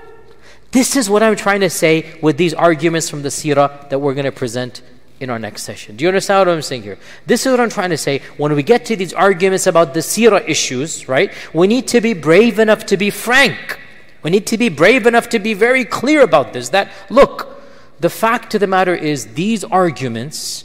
This 0.72 0.96
is 0.96 1.10
what 1.10 1.22
I'm 1.22 1.36
trying 1.36 1.60
to 1.60 1.70
say 1.70 2.18
with 2.20 2.36
these 2.36 2.54
arguments 2.54 3.08
from 3.08 3.22
the 3.22 3.28
seerah 3.28 3.88
that 3.90 3.98
we're 3.98 4.14
going 4.14 4.24
to 4.24 4.32
present 4.32 4.82
in 5.20 5.28
our 5.28 5.38
next 5.38 5.62
session. 5.62 5.96
Do 5.96 6.02
you 6.02 6.08
understand 6.08 6.48
what 6.48 6.54
I'm 6.54 6.62
saying 6.62 6.82
here? 6.82 6.98
This 7.26 7.44
is 7.44 7.50
what 7.50 7.60
I'm 7.60 7.70
trying 7.70 7.90
to 7.90 7.96
say. 7.96 8.22
When 8.38 8.54
we 8.54 8.62
get 8.62 8.86
to 8.86 8.96
these 8.96 9.12
arguments 9.12 9.66
about 9.66 9.94
the 9.94 10.00
seerah 10.00 10.48
issues, 10.48 11.08
right, 11.08 11.32
we 11.52 11.66
need 11.66 11.88
to 11.88 12.00
be 12.00 12.14
brave 12.14 12.58
enough 12.58 12.86
to 12.86 12.96
be 12.96 13.10
frank. 13.10 13.78
We 14.22 14.30
need 14.30 14.46
to 14.48 14.58
be 14.58 14.68
brave 14.68 15.06
enough 15.06 15.28
to 15.30 15.38
be 15.38 15.54
very 15.54 15.84
clear 15.84 16.22
about 16.22 16.52
this. 16.52 16.70
That, 16.70 16.90
look, 17.08 17.59
the 18.00 18.10
fact 18.10 18.54
of 18.54 18.60
the 18.60 18.66
matter 18.66 18.94
is, 18.94 19.34
these 19.34 19.62
arguments 19.64 20.64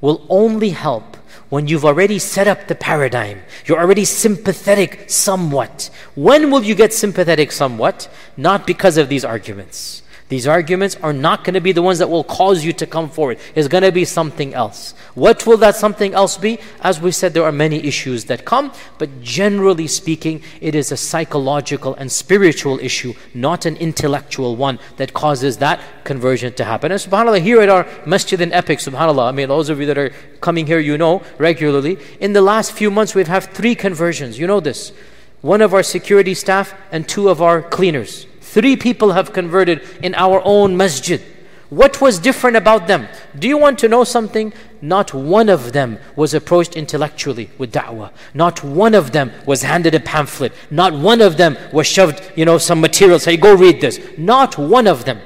will 0.00 0.24
only 0.28 0.70
help 0.70 1.16
when 1.48 1.66
you've 1.66 1.84
already 1.84 2.18
set 2.18 2.46
up 2.46 2.68
the 2.68 2.74
paradigm. 2.74 3.40
You're 3.64 3.80
already 3.80 4.04
sympathetic 4.04 5.10
somewhat. 5.10 5.90
When 6.14 6.50
will 6.50 6.62
you 6.62 6.74
get 6.74 6.92
sympathetic 6.92 7.52
somewhat? 7.52 8.08
Not 8.36 8.66
because 8.66 8.96
of 8.96 9.08
these 9.08 9.24
arguments. 9.24 10.02
These 10.28 10.46
arguments 10.46 10.94
are 11.02 11.14
not 11.14 11.42
going 11.42 11.54
to 11.54 11.60
be 11.60 11.72
the 11.72 11.80
ones 11.80 11.98
that 12.00 12.10
will 12.10 12.24
cause 12.24 12.62
you 12.62 12.74
to 12.74 12.86
come 12.86 13.08
forward. 13.08 13.38
It's 13.54 13.66
going 13.66 13.82
to 13.82 13.92
be 13.92 14.04
something 14.04 14.52
else. 14.52 14.92
What 15.14 15.46
will 15.46 15.56
that 15.58 15.74
something 15.74 16.12
else 16.12 16.36
be? 16.36 16.58
As 16.80 17.00
we 17.00 17.12
said, 17.12 17.32
there 17.32 17.44
are 17.44 17.52
many 17.52 17.82
issues 17.82 18.26
that 18.26 18.44
come, 18.44 18.72
but 18.98 19.22
generally 19.22 19.86
speaking, 19.86 20.42
it 20.60 20.74
is 20.74 20.92
a 20.92 20.98
psychological 20.98 21.94
and 21.94 22.12
spiritual 22.12 22.78
issue, 22.80 23.14
not 23.32 23.64
an 23.64 23.76
intellectual 23.78 24.54
one 24.54 24.78
that 24.98 25.14
causes 25.14 25.56
that 25.58 25.80
conversion 26.04 26.52
to 26.54 26.64
happen. 26.64 26.92
And 26.92 27.00
subhanAllah, 27.00 27.40
here 27.40 27.62
at 27.62 27.70
our 27.70 27.86
masjid 28.04 28.38
in 28.38 28.52
Epic, 28.52 28.80
subhanAllah, 28.80 29.28
I 29.28 29.32
mean, 29.32 29.48
those 29.48 29.70
of 29.70 29.80
you 29.80 29.86
that 29.86 29.96
are 29.96 30.10
coming 30.42 30.66
here, 30.66 30.78
you 30.78 30.98
know 30.98 31.22
regularly, 31.38 31.98
in 32.20 32.34
the 32.34 32.42
last 32.42 32.72
few 32.72 32.90
months, 32.90 33.14
we've 33.14 33.28
had 33.28 33.44
three 33.44 33.74
conversions. 33.74 34.38
You 34.38 34.46
know 34.46 34.60
this. 34.60 34.92
One 35.40 35.62
of 35.62 35.72
our 35.72 35.82
security 35.82 36.34
staff 36.34 36.74
and 36.92 37.08
two 37.08 37.30
of 37.30 37.40
our 37.40 37.62
cleaners. 37.62 38.27
Three 38.50 38.76
people 38.76 39.12
have 39.12 39.34
converted 39.34 39.82
in 40.02 40.14
our 40.14 40.40
own 40.42 40.74
masjid. 40.74 41.20
What 41.68 42.00
was 42.00 42.18
different 42.18 42.56
about 42.56 42.86
them? 42.86 43.06
Do 43.38 43.46
you 43.46 43.58
want 43.58 43.78
to 43.80 43.88
know 43.88 44.04
something? 44.04 44.54
Not 44.80 45.12
one 45.12 45.50
of 45.50 45.72
them 45.74 45.98
was 46.16 46.32
approached 46.32 46.74
intellectually 46.74 47.50
with 47.58 47.72
da'wah. 47.72 48.10
Not 48.32 48.64
one 48.64 48.94
of 48.94 49.12
them 49.12 49.32
was 49.44 49.60
handed 49.60 49.94
a 49.94 50.00
pamphlet. 50.00 50.54
Not 50.70 50.94
one 50.94 51.20
of 51.20 51.36
them 51.36 51.58
was 51.74 51.86
shoved, 51.86 52.22
you 52.36 52.46
know, 52.46 52.56
some 52.56 52.80
material, 52.80 53.18
say, 53.18 53.36
go 53.36 53.54
read 53.54 53.82
this. 53.82 54.00
Not 54.16 54.56
one 54.56 54.86
of 54.86 55.04
them. 55.04 55.20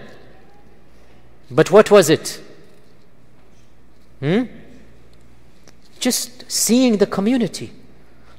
But 1.49 1.71
what 1.71 1.93
was 1.93 2.11
it? 2.11 2.43
Hmm? 4.19 4.47
Just 6.01 6.51
seeing 6.51 6.97
the 6.97 7.07
community. 7.07 7.71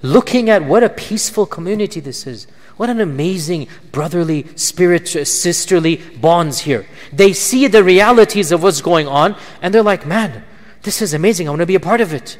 Looking 0.01 0.49
at 0.49 0.65
what 0.65 0.83
a 0.83 0.89
peaceful 0.89 1.45
community 1.45 2.01
this 2.01 2.27
is. 2.27 2.47
What 2.77 2.89
an 2.89 3.01
amazing 3.01 3.67
brotherly, 3.91 4.47
spirit, 4.55 5.15
uh, 5.15 5.25
sisterly 5.25 5.97
bonds 6.19 6.59
here. 6.61 6.87
They 7.11 7.33
see 7.33 7.67
the 7.67 7.83
realities 7.83 8.51
of 8.51 8.63
what's 8.63 8.81
going 8.81 9.07
on 9.07 9.35
and 9.61 9.73
they're 9.73 9.83
like, 9.83 10.05
man, 10.05 10.43
this 10.81 11.01
is 11.01 11.13
amazing. 11.13 11.47
I 11.47 11.51
want 11.51 11.61
to 11.61 11.65
be 11.65 11.75
a 11.75 11.79
part 11.79 12.01
of 12.01 12.13
it. 12.13 12.37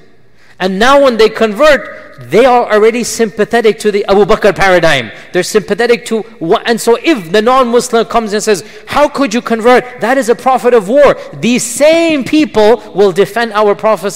And 0.60 0.80
now 0.80 1.04
when 1.04 1.18
they 1.18 1.30
convert, 1.30 2.22
they 2.30 2.46
are 2.46 2.72
already 2.72 3.04
sympathetic 3.04 3.80
to 3.80 3.92
the 3.92 4.06
Abu 4.06 4.26
Bakr 4.26 4.56
paradigm. 4.56 5.12
They're 5.32 5.44
sympathetic 5.44 6.06
to 6.06 6.22
what, 6.40 6.64
and 6.68 6.80
so 6.80 6.98
if 7.02 7.32
the 7.32 7.42
non-Muslim 7.42 8.06
comes 8.06 8.34
and 8.34 8.42
says, 8.42 8.64
how 8.88 9.10
could 9.10 9.34
you 9.34 9.42
convert? 9.42 10.00
That 10.02 10.18
is 10.18 10.30
a 10.30 10.36
prophet 10.36 10.74
of 10.74 10.88
war. 10.88 11.18
These 11.34 11.64
same 11.64 12.24
people 12.24 12.78
will 12.94 13.12
defend 13.12 13.54
our 13.54 13.76
Prophet 13.76 14.14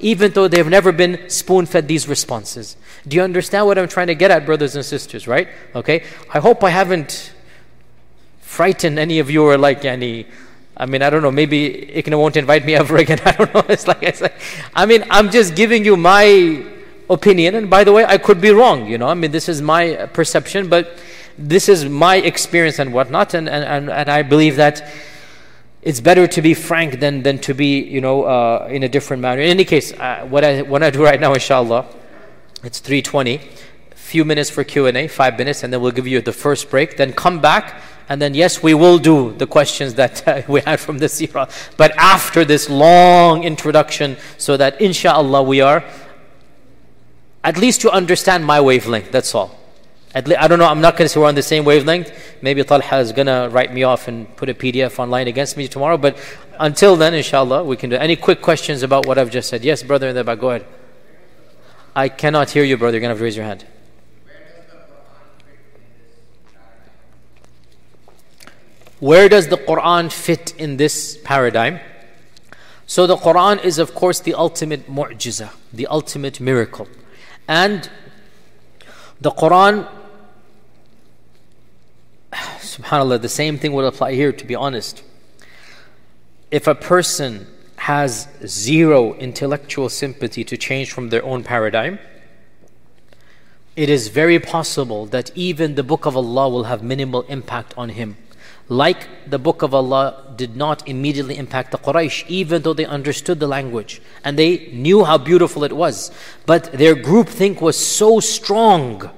even 0.00 0.32
though 0.32 0.48
they've 0.48 0.66
never 0.66 0.92
been 0.92 1.28
spoon-fed 1.28 1.88
these 1.88 2.08
responses. 2.08 2.76
Do 3.06 3.16
you 3.16 3.22
understand 3.22 3.66
what 3.66 3.78
I'm 3.78 3.88
trying 3.88 4.08
to 4.08 4.14
get 4.14 4.30
at, 4.30 4.46
brothers 4.46 4.76
and 4.76 4.84
sisters, 4.84 5.26
right? 5.26 5.48
Okay? 5.74 6.04
I 6.32 6.38
hope 6.38 6.62
I 6.62 6.70
haven't 6.70 7.32
frightened 8.40 8.98
any 8.98 9.18
of 9.18 9.30
you 9.30 9.44
or 9.44 9.56
like 9.56 9.84
any 9.84 10.26
I 10.80 10.86
mean, 10.86 11.02
I 11.02 11.10
don't 11.10 11.20
know, 11.20 11.30
maybe 11.30 11.92
ICNA 11.94 12.18
won't 12.18 12.38
invite 12.38 12.64
me 12.64 12.74
ever 12.82 12.96
again. 12.96 13.20
I 13.24 13.32
don't 13.32 13.52
know. 13.54 13.64
It's 13.68 13.86
like, 13.86 14.02
it's 14.02 14.22
like, 14.22 14.34
I 14.74 14.86
mean, 14.86 15.04
I'm 15.10 15.30
just 15.30 15.54
giving 15.54 15.84
you 15.84 15.94
my 15.94 16.64
opinion. 17.10 17.54
And 17.54 17.68
by 17.68 17.84
the 17.84 17.92
way, 17.92 18.06
I 18.06 18.16
could 18.16 18.40
be 18.40 18.50
wrong, 18.50 18.86
you 18.86 18.96
know. 18.96 19.08
I 19.08 19.14
mean, 19.14 19.30
this 19.30 19.48
is 19.48 19.60
my 19.60 20.08
perception, 20.14 20.70
but 20.70 20.98
this 21.36 21.68
is 21.68 21.84
my 21.84 22.16
experience 22.16 22.78
and 22.78 22.94
whatnot. 22.94 23.34
And, 23.34 23.46
and, 23.46 23.62
and, 23.62 23.90
and 23.90 24.08
I 24.08 24.22
believe 24.22 24.56
that 24.56 24.90
it's 25.82 26.00
better 26.00 26.26
to 26.26 26.42
be 26.42 26.54
frank 26.54 26.98
than, 26.98 27.22
than 27.22 27.38
to 27.40 27.52
be, 27.52 27.80
you 27.80 28.00
know, 28.00 28.24
uh, 28.24 28.68
in 28.70 28.82
a 28.82 28.88
different 28.88 29.20
manner. 29.20 29.42
In 29.42 29.50
any 29.50 29.66
case, 29.66 29.92
uh, 29.92 30.26
what, 30.30 30.44
I, 30.44 30.62
what 30.62 30.82
I 30.82 30.88
do 30.88 31.04
right 31.04 31.20
now, 31.20 31.34
inshallah, 31.34 31.86
it's 32.62 32.80
3.20. 32.80 33.40
Few 33.94 34.24
minutes 34.24 34.50
for 34.50 34.64
Q&A, 34.64 35.08
five 35.08 35.38
minutes, 35.38 35.62
and 35.62 35.72
then 35.72 35.80
we'll 35.80 35.92
give 35.92 36.06
you 36.06 36.20
the 36.20 36.32
first 36.32 36.70
break. 36.70 36.96
Then 36.96 37.12
come 37.12 37.40
back 37.40 37.80
and 38.10 38.20
then, 38.20 38.34
yes, 38.34 38.60
we 38.60 38.74
will 38.74 38.98
do 38.98 39.32
the 39.34 39.46
questions 39.46 39.94
that 39.94 40.26
uh, 40.26 40.42
we 40.48 40.60
had 40.62 40.80
from 40.80 40.98
the 40.98 41.06
seerah. 41.06 41.48
But 41.76 41.92
after 41.96 42.44
this 42.44 42.68
long 42.68 43.44
introduction, 43.44 44.16
so 44.36 44.56
that 44.56 44.80
inshallah 44.80 45.44
we 45.44 45.60
are, 45.60 45.84
at 47.44 47.56
least 47.56 47.82
to 47.82 47.90
understand 47.92 48.44
my 48.44 48.60
wavelength, 48.60 49.12
that's 49.12 49.32
all. 49.32 49.56
Le- 50.12 50.36
I 50.36 50.48
don't 50.48 50.58
know, 50.58 50.66
I'm 50.66 50.80
not 50.80 50.96
going 50.96 51.04
to 51.04 51.08
say 51.08 51.20
we're 51.20 51.28
on 51.28 51.36
the 51.36 51.42
same 51.42 51.64
wavelength. 51.64 52.12
Maybe 52.42 52.64
Talha 52.64 52.98
is 52.98 53.12
going 53.12 53.28
to 53.28 53.48
write 53.52 53.72
me 53.72 53.84
off 53.84 54.08
and 54.08 54.26
put 54.34 54.48
a 54.48 54.54
PDF 54.54 54.98
online 54.98 55.28
against 55.28 55.56
me 55.56 55.68
tomorrow. 55.68 55.96
But 55.96 56.18
until 56.58 56.96
then, 56.96 57.14
inshallah, 57.14 57.62
we 57.62 57.76
can 57.76 57.90
do. 57.90 57.96
Any 57.96 58.16
quick 58.16 58.42
questions 58.42 58.82
about 58.82 59.06
what 59.06 59.18
I've 59.18 59.30
just 59.30 59.48
said? 59.48 59.62
Yes, 59.62 59.84
brother 59.84 60.08
in 60.08 60.16
the 60.16 60.24
back, 60.24 60.40
go 60.40 60.50
ahead. 60.50 60.66
I 61.94 62.08
cannot 62.08 62.50
hear 62.50 62.62
you, 62.62 62.76
brother. 62.76 62.96
You're 62.96 63.00
going 63.00 63.08
to 63.08 63.14
have 63.14 63.18
to 63.18 63.24
raise 63.24 63.36
your 63.36 63.46
hand. 63.46 63.66
Where 69.00 69.30
does 69.30 69.48
the 69.48 69.56
Quran 69.56 70.12
fit 70.12 70.54
in 70.58 70.76
this 70.76 71.18
paradigm? 71.24 71.80
So 72.86 73.06
the 73.06 73.16
Quran 73.16 73.64
is 73.64 73.78
of 73.78 73.94
course 73.94 74.20
the 74.20 74.34
ultimate 74.34 74.90
mu'jiza, 74.90 75.50
the 75.72 75.86
ultimate 75.86 76.38
miracle. 76.38 76.86
And 77.48 77.88
the 79.20 79.30
Quran, 79.30 79.88
subhanAllah, 82.32 83.22
the 83.22 83.28
same 83.28 83.58
thing 83.58 83.72
would 83.72 83.86
apply 83.86 84.14
here 84.14 84.32
to 84.32 84.44
be 84.44 84.54
honest. 84.54 85.02
If 86.50 86.66
a 86.66 86.74
person 86.74 87.46
has 87.88 88.28
zero 88.46 89.14
intellectual 89.14 89.88
sympathy 89.88 90.44
to 90.44 90.56
change 90.56 90.92
from 90.92 91.08
their 91.08 91.24
own 91.24 91.42
paradigm, 91.42 91.98
it 93.76 93.88
is 93.88 94.08
very 94.08 94.38
possible 94.38 95.06
that 95.06 95.30
even 95.34 95.74
the 95.74 95.82
book 95.82 96.04
of 96.04 96.16
Allah 96.16 96.48
will 96.48 96.64
have 96.64 96.82
minimal 96.82 97.22
impact 97.22 97.72
on 97.76 97.90
him 97.90 98.16
like 98.70 99.28
the 99.28 99.38
book 99.38 99.62
of 99.62 99.74
Allah 99.74 100.32
did 100.36 100.56
not 100.56 100.88
immediately 100.88 101.36
impact 101.36 101.72
the 101.72 101.78
Quraysh, 101.78 102.24
even 102.28 102.62
though 102.62 102.72
they 102.72 102.86
understood 102.86 103.40
the 103.40 103.48
language 103.48 104.00
and 104.24 104.38
they 104.38 104.70
knew 104.72 105.04
how 105.04 105.18
beautiful 105.18 105.64
it 105.64 105.72
was. 105.72 106.12
But 106.46 106.72
their 106.72 106.94
groupthink 106.94 107.60
was 107.60 107.76
so 107.76 108.20
strong. 108.20 109.10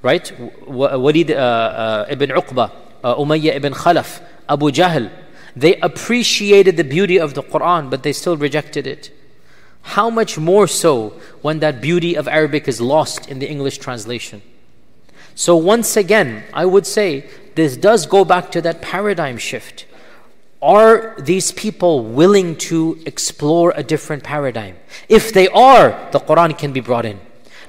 Right? 0.00 0.32
Walid 0.66 1.30
uh, 1.30 1.34
uh, 1.34 2.06
ibn 2.08 2.30
Uqba, 2.30 2.72
uh, 3.04 3.14
Umayyah 3.16 3.56
ibn 3.56 3.74
Khalaf, 3.74 4.22
Abu 4.48 4.70
Jahl, 4.70 5.10
they 5.56 5.76
appreciated 5.76 6.76
the 6.76 6.84
beauty 6.84 7.18
of 7.18 7.32
the 7.32 7.42
Quran, 7.42 7.88
but 7.88 8.02
they 8.02 8.12
still 8.12 8.36
rejected 8.36 8.86
it. 8.86 9.10
How 9.80 10.10
much 10.10 10.36
more 10.36 10.66
so 10.66 11.14
when 11.40 11.60
that 11.60 11.80
beauty 11.80 12.14
of 12.14 12.28
Arabic 12.28 12.68
is 12.68 12.80
lost 12.80 13.30
in 13.30 13.38
the 13.38 13.48
English 13.48 13.78
translation? 13.78 14.42
So, 15.34 15.56
once 15.56 15.96
again, 15.96 16.44
I 16.52 16.66
would 16.66 16.86
say 16.86 17.28
this 17.54 17.76
does 17.76 18.06
go 18.06 18.24
back 18.24 18.50
to 18.52 18.60
that 18.62 18.82
paradigm 18.82 19.38
shift. 19.38 19.86
Are 20.60 21.14
these 21.18 21.52
people 21.52 22.04
willing 22.04 22.56
to 22.70 22.98
explore 23.06 23.72
a 23.76 23.82
different 23.82 24.24
paradigm? 24.24 24.76
If 25.08 25.32
they 25.32 25.48
are, 25.48 26.08
the 26.10 26.18
Quran 26.18 26.58
can 26.58 26.72
be 26.72 26.80
brought 26.80 27.04
in. 27.04 27.20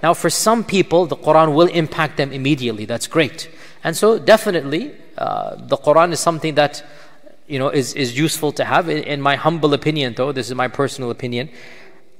Now, 0.02 0.14
for 0.14 0.30
some 0.30 0.64
people, 0.64 1.06
the 1.06 1.18
Quran 1.18 1.54
will 1.54 1.68
impact 1.68 2.18
them 2.18 2.32
immediately. 2.32 2.86
That's 2.86 3.08
great. 3.08 3.50
And 3.84 3.96
so, 3.96 4.18
definitely, 4.18 4.94
uh, 5.18 5.56
the 5.56 5.78
Quran 5.78 6.12
is 6.12 6.20
something 6.20 6.56
that 6.56 6.84
you 7.48 7.60
know, 7.60 7.70
is, 7.70 7.93
is 7.93 8.18
useful 8.18 8.52
to 8.54 8.66
have. 8.66 8.89
In, 8.89 9.22
my 9.22 9.36
humble 9.36 9.74
opinion, 9.74 10.14
though, 10.16 10.32
this 10.32 10.48
is 10.48 10.56
my 10.56 10.68
personal 10.68 11.12
opinion, 11.12 11.50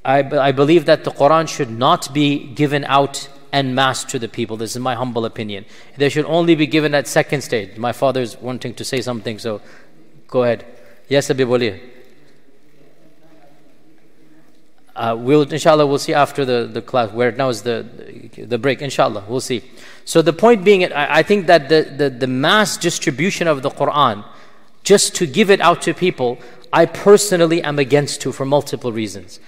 I, 0.04 0.20
I 0.20 0.52
believe 0.52 0.86
that 0.86 1.04
the 1.04 1.12
Quran 1.12 1.48
should 1.48 1.70
not 1.70 2.14
be 2.14 2.48
given 2.48 2.86
out 2.86 3.28
en 3.52 3.76
masse 3.76 4.04
to 4.06 4.20
the 4.20 4.28
people. 4.28 4.58
This 4.58 4.72
is 4.72 4.80
my 4.80 4.96
humble 4.96 5.26
opinion. 5.26 5.66
They 5.98 6.10
should 6.10 6.26
only 6.26 6.56
be 6.56 6.68
given 6.68 6.94
at 6.94 7.08
second 7.08 7.42
stage. 7.42 7.78
My 7.78 7.92
father 7.92 8.22
is 8.22 8.38
wanting 8.38 8.74
to 8.76 8.86
say 8.86 9.02
something, 9.02 9.40
so 9.40 9.62
go 10.28 10.44
ahead. 10.44 10.66
Yes, 11.10 11.30
Abi 11.30 11.44
Boliye. 11.44 11.80
Uh, 14.96 15.16
we'll 15.16 15.44
inshallah 15.44 15.86
we'll 15.86 16.00
see 16.00 16.14
after 16.14 16.44
the, 16.44 16.68
the 16.74 16.82
class 16.82 17.12
where 17.12 17.32
now 17.32 17.50
is 17.50 17.62
the 17.62 17.86
the 18.36 18.58
break 18.58 18.82
inshallah 18.82 19.24
we'll 19.28 19.40
see 19.40 19.62
so 20.06 20.24
the 20.24 20.34
point 20.34 20.64
being 20.64 20.92
I, 20.92 21.20
I 21.20 21.22
think 21.22 21.46
that 21.46 21.70
the, 21.70 21.84
the, 21.84 22.10
the 22.10 22.26
mass 22.26 22.78
distribution 22.78 23.48
of 23.48 23.62
the 23.62 23.70
quran 23.70 24.26
just 24.92 25.16
to 25.20 25.28
give 25.38 25.50
it 25.56 25.62
out 25.70 25.82
to 25.88 25.94
people 25.94 26.38
i 26.82 26.84
personally 26.86 27.62
am 27.72 27.80
against 27.86 28.22
to 28.22 28.32
for 28.38 28.46
multiple 28.58 28.92
reasons 29.00 29.40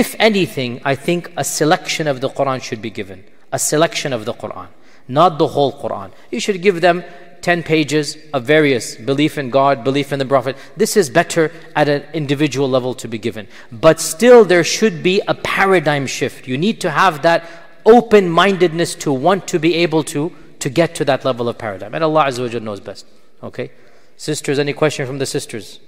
if 0.00 0.14
anything 0.30 0.80
i 0.92 0.94
think 1.06 1.30
a 1.44 1.44
selection 1.52 2.06
of 2.12 2.20
the 2.24 2.30
quran 2.40 2.62
should 2.70 2.82
be 2.88 2.92
given 2.98 3.24
a 3.52 3.58
selection 3.58 4.12
of 4.18 4.26
the 4.30 4.34
quran 4.42 4.68
not 5.20 5.38
the 5.38 5.48
whole 5.54 5.72
quran 5.84 6.12
you 6.30 6.40
should 6.46 6.60
give 6.68 6.80
them 6.88 7.02
10 7.42 7.62
pages 7.62 8.16
of 8.34 8.44
various 8.44 8.96
belief 8.96 9.38
in 9.38 9.50
God, 9.50 9.84
belief 9.84 10.12
in 10.12 10.18
the 10.18 10.26
Prophet. 10.26 10.56
This 10.76 10.96
is 10.96 11.08
better 11.08 11.52
at 11.76 11.88
an 11.88 12.04
individual 12.12 12.68
level 12.68 12.94
to 12.94 13.08
be 13.08 13.18
given. 13.18 13.46
But 13.70 14.00
still, 14.00 14.44
there 14.44 14.64
should 14.64 15.02
be 15.02 15.22
a 15.28 15.34
paradigm 15.34 16.06
shift. 16.06 16.48
You 16.48 16.58
need 16.58 16.80
to 16.80 16.90
have 16.90 17.22
that 17.22 17.48
open 17.86 18.28
mindedness 18.28 18.94
to 18.96 19.12
want 19.12 19.46
to 19.48 19.58
be 19.58 19.74
able 19.76 20.04
to, 20.04 20.32
to 20.58 20.68
get 20.68 20.94
to 20.96 21.04
that 21.04 21.24
level 21.24 21.48
of 21.48 21.58
paradigm. 21.58 21.94
And 21.94 22.04
Allah 22.04 22.30
knows 22.60 22.80
best. 22.80 23.06
Okay? 23.42 23.70
Sisters, 24.18 24.58
any 24.58 24.72
question 24.72 25.06
from 25.06 25.18
the 25.18 25.26
sisters? 25.26 25.78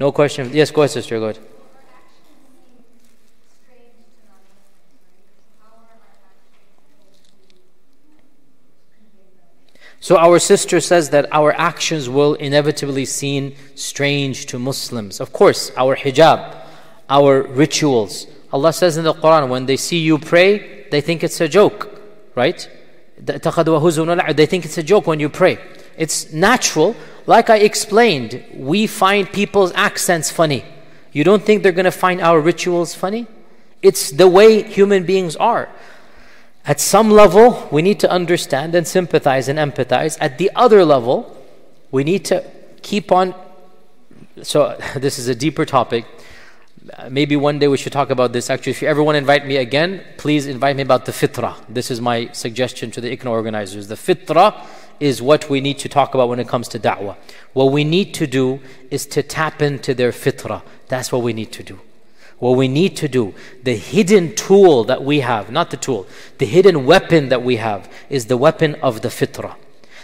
No 0.00 0.10
question? 0.10 0.50
Yes, 0.52 0.72
go 0.72 0.82
ahead, 0.82 0.90
sister. 0.90 1.18
Go 1.20 1.26
ahead. 1.26 1.38
So 10.00 10.16
our 10.16 10.40
sister 10.40 10.80
says 10.80 11.10
that 11.10 11.26
our 11.32 11.52
actions 11.52 12.08
will 12.08 12.34
inevitably 12.34 13.04
seem 13.04 13.54
strange 13.76 14.46
to 14.46 14.58
Muslims. 14.58 15.20
Of 15.20 15.32
course, 15.32 15.70
our 15.76 15.94
hijab, 15.94 16.56
our 17.08 17.42
rituals. 17.42 18.26
Allah 18.52 18.72
says 18.72 18.96
in 18.96 19.04
the 19.04 19.14
Quran, 19.14 19.48
when 19.48 19.66
they 19.66 19.76
see 19.76 19.98
you 19.98 20.18
pray, 20.18 20.88
they 20.90 21.00
think 21.00 21.22
it's 21.22 21.40
a 21.40 21.48
joke, 21.48 22.00
right? 22.34 22.68
They 23.18 23.38
think 23.38 24.64
it's 24.64 24.78
a 24.78 24.82
joke 24.82 25.06
when 25.06 25.20
you 25.20 25.28
pray. 25.28 25.58
It's 25.98 26.32
natural. 26.32 26.96
Like 27.26 27.50
I 27.50 27.58
explained, 27.58 28.42
we 28.54 28.86
find 28.86 29.30
people's 29.30 29.72
accents 29.74 30.30
funny. 30.30 30.64
You 31.12 31.24
don't 31.24 31.42
think 31.42 31.62
they're 31.62 31.72
going 31.72 31.84
to 31.84 31.90
find 31.90 32.20
our 32.20 32.40
rituals 32.40 32.94
funny? 32.94 33.26
It's 33.82 34.10
the 34.10 34.28
way 34.28 34.62
human 34.62 35.04
beings 35.04 35.36
are. 35.36 35.68
At 36.64 36.80
some 36.80 37.10
level, 37.10 37.68
we 37.72 37.82
need 37.82 37.98
to 38.00 38.10
understand 38.10 38.74
and 38.74 38.86
sympathize 38.86 39.48
and 39.48 39.58
empathize. 39.58 40.16
At 40.20 40.38
the 40.38 40.50
other 40.54 40.84
level, 40.84 41.36
we 41.90 42.04
need 42.04 42.24
to 42.26 42.44
keep 42.82 43.10
on. 43.10 43.34
So, 44.42 44.78
this 44.96 45.18
is 45.18 45.28
a 45.28 45.34
deeper 45.34 45.64
topic. 45.64 46.06
Maybe 47.10 47.36
one 47.36 47.58
day 47.58 47.68
we 47.68 47.76
should 47.76 47.92
talk 47.92 48.10
about 48.10 48.32
this. 48.32 48.48
Actually, 48.48 48.72
if 48.72 48.82
you 48.82 48.88
ever 48.88 49.02
want 49.02 49.14
to 49.14 49.18
invite 49.18 49.46
me 49.46 49.56
again, 49.56 50.02
please 50.16 50.46
invite 50.46 50.76
me 50.76 50.82
about 50.82 51.04
the 51.04 51.12
fitrah. 51.12 51.54
This 51.68 51.90
is 51.90 52.00
my 52.00 52.30
suggestion 52.32 52.90
to 52.92 53.00
the 53.00 53.14
ICNA 53.14 53.30
organizers. 53.30 53.88
The 53.88 53.94
fitrah 53.94 54.64
is 55.00 55.22
what 55.22 55.48
we 55.48 55.60
need 55.60 55.78
to 55.78 55.88
talk 55.88 56.14
about 56.14 56.28
when 56.28 56.40
it 56.40 56.48
comes 56.48 56.68
to 56.68 56.78
da'wah. 56.78 57.16
What 57.52 57.72
we 57.72 57.84
need 57.84 58.14
to 58.14 58.26
do 58.26 58.60
is 58.90 59.06
to 59.06 59.22
tap 59.22 59.62
into 59.62 59.94
their 59.94 60.12
fitrah. 60.12 60.62
That's 60.88 61.12
what 61.12 61.22
we 61.22 61.32
need 61.32 61.52
to 61.52 61.62
do. 61.62 61.80
What 62.38 62.56
we 62.56 62.68
need 62.68 62.96
to 62.98 63.08
do, 63.08 63.34
the 63.64 63.76
hidden 63.76 64.34
tool 64.34 64.84
that 64.84 65.02
we 65.02 65.20
have, 65.20 65.50
not 65.50 65.70
the 65.70 65.76
tool, 65.76 66.06
the 66.38 66.46
hidden 66.46 66.86
weapon 66.86 67.30
that 67.30 67.42
we 67.42 67.56
have 67.56 67.90
is 68.08 68.26
the 68.26 68.36
weapon 68.36 68.76
of 68.76 69.02
the 69.02 69.08
fitrah. 69.08 69.56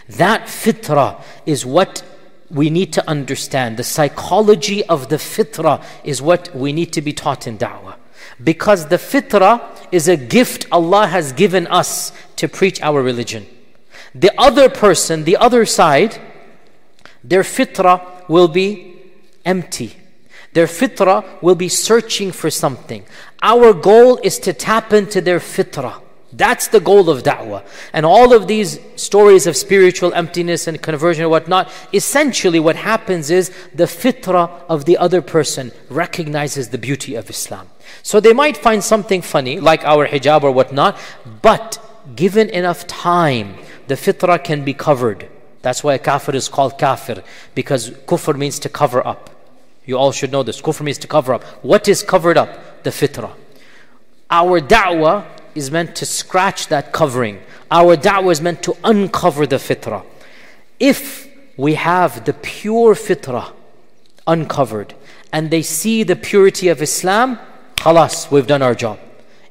That 0.09 0.47
fitrah 0.47 1.23
is 1.47 1.65
what 1.65 2.03
we 2.51 2.71
need 2.71 2.93
to 2.95 3.09
understand. 3.09 3.77
The 3.77 3.85
psychology 3.85 4.85
of 4.87 5.09
the 5.09 5.17
fitrah 5.17 5.83
is 6.03 6.21
what 6.21 6.55
we 6.55 6.73
need 6.73 6.93
to 6.95 7.03
be 7.03 7.13
taught 7.13 7.47
in 7.47 7.57
da'wah. 7.57 7.97
Because 8.43 8.89
the 8.89 8.97
fitrah 8.97 9.63
is 9.93 10.09
a 10.09 10.17
gift 10.17 10.67
Allah 10.73 11.07
has 11.07 11.33
given 11.33 11.67
us 11.69 12.13
to 12.37 12.49
preach 12.49 12.81
our 12.83 13.01
religion. 13.01 13.47
The 14.15 14.33
other 14.41 14.69
person, 14.69 15.25
the 15.25 15.37
other 15.37 15.67
side, 15.67 16.21
their 17.23 17.43
fitrah 17.43 18.29
will 18.29 18.49
be 18.49 18.97
empty 19.45 19.97
their 20.55 20.69
fitrah 20.69 21.25
will 21.43 21.57
be 21.57 21.69
searching 21.69 22.31
for 22.33 22.49
something. 22.49 23.05
Our 23.43 23.75
goal 23.75 24.19
is 24.23 24.39
to 24.41 24.53
tap 24.53 24.93
into 24.93 25.21
their 25.21 25.41
fitrah. 25.41 26.01
That's 26.33 26.69
the 26.69 26.81
goal 26.81 27.11
of 27.11 27.23
da'wah. 27.23 27.65
And 27.93 28.07
all 28.07 28.33
of 28.33 28.47
these 28.49 28.81
stories 28.97 29.47
of 29.47 29.57
spiritual 29.57 30.15
emptiness 30.15 30.67
and 30.67 30.81
conversion 30.81 31.23
and 31.25 31.31
whatnot, 31.31 31.71
essentially 31.93 32.59
what 32.59 32.77
happens 32.77 33.31
is 33.31 33.53
the 33.75 33.85
fitrah 33.85 34.63
of 34.69 34.85
the 34.85 34.97
other 34.97 35.23
person 35.23 35.71
recognizes 35.91 36.69
the 36.69 36.79
beauty 36.79 37.15
of 37.15 37.29
Islam. 37.31 37.69
So 38.03 38.21
they 38.21 38.33
might 38.33 38.57
find 38.57 38.83
something 38.83 39.23
funny, 39.23 39.61
like 39.61 39.85
our 39.85 40.07
hijab 40.07 40.43
or 40.43 40.53
whatnot, 40.53 40.99
but 41.43 41.79
given 42.17 42.49
enough 42.51 42.87
time, 42.87 43.57
the 43.87 43.95
fitrah 43.95 44.43
can 44.43 44.65
be 44.65 44.75
covered. 44.75 45.29
That's 45.63 45.83
why 45.83 45.95
a 45.95 45.99
kafir 45.99 46.35
is 46.35 46.49
called 46.49 46.79
kafir, 46.79 47.23
because 47.55 47.91
kufr 47.91 48.37
means 48.37 48.59
to 48.61 48.69
cover 48.69 49.07
up. 49.07 49.31
You 49.87 49.99
all 49.99 50.13
should 50.13 50.33
know 50.33 50.43
this. 50.43 50.63
Kufr 50.63 50.83
means 50.83 50.99
to 50.99 51.07
cover 51.07 51.35
up. 51.35 51.45
What 51.63 51.89
is 51.89 52.03
covered 52.03 52.37
up? 52.39 52.83
The 52.85 52.91
fitrah. 52.91 53.33
Our 54.31 54.61
da'wah 54.61 55.27
is 55.55 55.71
meant 55.71 55.95
to 55.97 56.07
scratch 56.07 56.69
that 56.69 56.93
covering. 56.93 57.41
Our 57.71 57.97
da'wah 57.97 58.33
is 58.33 58.41
meant 58.41 58.63
to 58.65 58.77
uncover 58.83 59.47
the 59.47 59.57
fitrah. 59.57 60.05
If 60.81 61.29
we 61.57 61.75
have 61.75 62.25
the 62.25 62.33
pure 62.33 62.95
fitrah 62.95 63.53
uncovered 64.27 64.95
and 65.33 65.51
they 65.51 65.63
see 65.63 66.03
the 66.03 66.17
purity 66.17 66.69
of 66.69 66.81
Islam, 66.81 67.39
khalas, 67.77 68.31
we've 68.31 68.47
done 68.47 68.63
our 68.63 68.75
job. 68.75 68.99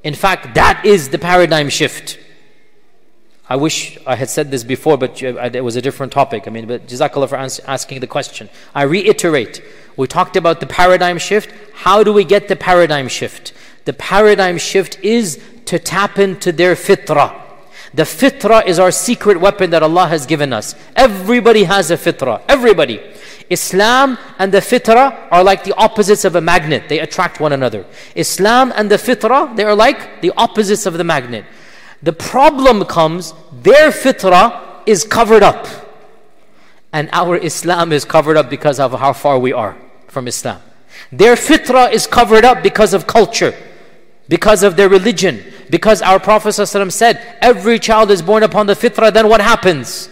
In 0.04 0.16
fact, 0.16 0.56
that 0.56 0.84
is 0.86 1.10
the 1.10 1.20
paradigm 1.20 1.70
shift. 1.70 2.18
I 3.54 3.56
wish 3.56 4.00
I 4.08 4.16
had 4.16 4.32
said 4.32 4.50
this 4.50 4.64
before, 4.64 4.98
but 4.98 5.22
uh, 5.22 5.52
it 5.54 5.64
was 5.64 5.76
a 5.76 5.82
different 5.82 6.12
topic. 6.12 6.48
I 6.48 6.50
mean, 6.50 6.66
but 6.66 6.88
Jazakallah 6.88 7.30
for 7.30 7.36
asking 7.70 8.00
the 8.00 8.08
question. 8.08 8.50
I 8.74 8.82
reiterate 8.82 9.62
we 9.96 10.08
talked 10.08 10.36
about 10.36 10.60
the 10.60 10.66
paradigm 10.66 11.20
shift. 11.20 11.54
How 11.76 12.04
do 12.04 12.12
we 12.12 12.24
get 12.24 12.48
the 12.48 12.56
paradigm 12.56 13.08
shift? 13.08 13.54
The 13.86 13.94
paradigm 13.94 14.58
shift 14.58 14.98
is 15.04 15.40
to 15.66 15.78
tap 15.78 16.18
into 16.18 16.52
their 16.52 16.74
fitrah. 16.74 17.40
The 17.94 18.06
fitrah 18.06 18.66
is 18.66 18.80
our 18.80 18.90
secret 18.90 19.40
weapon 19.40 19.70
that 19.70 19.84
Allah 19.84 20.08
has 20.08 20.26
given 20.26 20.52
us. 20.52 20.74
Everybody 20.96 21.66
has 21.66 21.92
a 21.92 21.98
fitrah. 21.98 22.42
Everybody. 22.50 23.00
Islam 23.52 24.18
and 24.40 24.52
the 24.52 24.62
fitrah 24.62 25.28
are 25.30 25.44
like 25.44 25.64
the 25.64 25.76
opposites 25.76 26.26
of 26.26 26.36
a 26.36 26.42
magnet. 26.42 26.90
They 26.90 27.02
attract 27.02 27.40
one 27.40 27.54
another. 27.54 27.86
Islam 28.16 28.74
and 28.76 28.90
the 28.90 28.96
fitrah, 28.96 29.56
they 29.56 29.64
are 29.64 29.76
like 29.76 30.24
the 30.24 30.34
opposites 30.38 30.88
of 30.88 30.96
the 30.96 31.04
magnet. 31.04 31.46
The 32.04 32.14
problem 32.14 32.84
comes, 32.84 33.34
their 33.64 33.92
fitrah 33.92 34.62
is 34.86 35.04
covered 35.04 35.44
up 35.44 35.68
and 36.92 37.10
our 37.12 37.38
Islam 37.38 37.92
is 37.92 38.06
covered 38.06 38.38
up 38.38 38.50
because 38.50 38.80
of 38.80 38.94
how 39.00 39.14
far 39.14 39.40
we 39.40 39.52
are 39.52 39.76
from 40.08 40.28
Islam. 40.28 40.62
Their 41.12 41.36
fitrah 41.36 41.92
is 41.92 42.06
covered 42.06 42.46
up 42.46 42.62
because 42.62 42.94
of 42.94 43.08
culture, 43.08 43.56
because 44.30 44.62
of 44.64 44.76
their 44.76 44.90
religion, 44.90 45.44
because 45.70 46.02
our 46.02 46.20
Prophet 46.20 46.50
ﷺ 46.50 46.92
said, 46.92 47.38
every 47.42 47.80
child 47.80 48.12
is 48.12 48.22
born 48.22 48.44
upon 48.44 48.68
the 48.68 48.74
fitrah, 48.76 49.12
then 49.12 49.28
what 49.28 49.42
happens? 49.42 50.10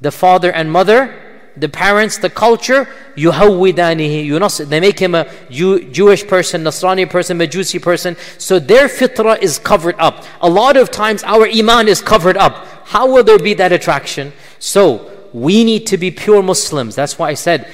The 0.00 0.10
father 0.10 0.52
and 0.52 0.70
mother, 0.70 1.29
the 1.60 1.68
parents, 1.68 2.18
the 2.18 2.30
culture, 2.30 2.88
yuhawwidanihi, 3.16 4.68
they 4.68 4.80
make 4.80 4.98
him 4.98 5.14
a 5.14 5.26
Jewish 5.50 6.26
person, 6.26 6.64
Nasrani 6.64 7.08
person, 7.08 7.38
Majusi 7.38 7.80
person. 7.80 8.16
So 8.38 8.58
their 8.58 8.88
fitrah 8.88 9.40
is 9.40 9.58
covered 9.58 9.96
up. 9.98 10.24
A 10.40 10.48
lot 10.48 10.76
of 10.76 10.90
times 10.90 11.22
our 11.22 11.46
iman 11.46 11.86
is 11.86 12.00
covered 12.00 12.36
up. 12.36 12.66
How 12.86 13.12
will 13.12 13.22
there 13.22 13.38
be 13.38 13.54
that 13.54 13.72
attraction? 13.72 14.32
So 14.58 15.10
we 15.32 15.62
need 15.62 15.86
to 15.88 15.96
be 15.96 16.10
pure 16.10 16.42
Muslims. 16.42 16.94
That's 16.96 17.18
why 17.18 17.28
I 17.28 17.34
said 17.34 17.70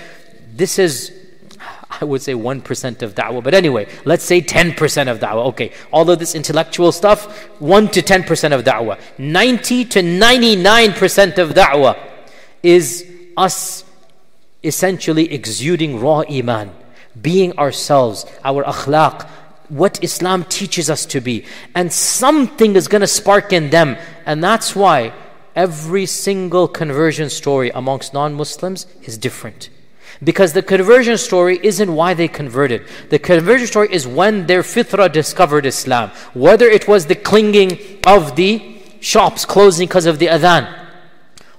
this 0.53 0.78
is, 0.78 1.12
I 2.01 2.05
would 2.05 2.22
say 2.22 2.34
1% 2.34 3.03
of 3.03 3.14
da'wah. 3.14 3.43
But 3.43 3.55
anyway, 3.55 3.87
let's 4.05 4.24
say 4.24 4.43
10% 4.43 5.11
of 5.11 5.20
da'wah. 5.20 5.47
Okay, 5.47 5.72
all 5.93 6.11
of 6.11 6.18
this 6.18 6.34
intellectual 6.34 6.93
stuff, 6.93 7.49
1 7.61 7.89
to 7.89 8.03
10% 8.03 8.53
of 8.53 8.64
da'wah. 8.64 8.99
90 9.18 9.84
to 9.84 10.01
99% 10.01 11.39
of 11.39 11.51
da'wah 11.51 11.97
is 12.62 13.12
us 13.37 13.84
essentially 14.62 15.32
exuding 15.32 16.01
raw 16.01 16.22
iman, 16.30 16.72
being 17.20 17.57
ourselves, 17.59 18.26
our 18.45 18.64
akhlaq, 18.64 19.28
what 19.68 20.03
Islam 20.03 20.45
teaches 20.45 20.89
us 20.89 21.05
to 21.07 21.20
be. 21.20 21.45
And 21.74 21.93
something 21.93 22.76
is 22.76 22.89
going 22.89 23.01
to 23.01 23.07
spark 23.07 23.53
in 23.53 23.70
them. 23.70 23.97
And 24.24 24.43
that's 24.43 24.76
why 24.76 25.12
Every 25.57 26.05
single 26.05 26.68
conversion 26.68 27.30
story 27.30 27.70
amongst 27.70 28.12
non 28.12 28.34
Muslims 28.34 28.87
is 29.03 29.16
different. 29.16 29.70
Because 30.22 30.53
the 30.53 30.62
conversion 30.62 31.16
story 31.16 31.59
isn't 31.62 31.93
why 31.95 32.12
they 32.12 32.28
converted. 32.28 32.87
The 33.09 33.18
conversion 33.18 33.66
story 33.66 33.89
is 33.91 34.07
when 34.07 34.47
their 34.47 34.62
fitrah 34.62 35.11
discovered 35.11 35.64
Islam. 35.64 36.11
Whether 36.34 36.66
it 36.66 36.87
was 36.87 37.07
the 37.07 37.14
clinging 37.14 37.78
of 38.07 38.37
the 38.37 38.76
shops 39.01 39.47
closing 39.47 39.89
because 39.89 40.05
of 40.05 40.18
the 40.18 40.26
adhan, 40.26 40.68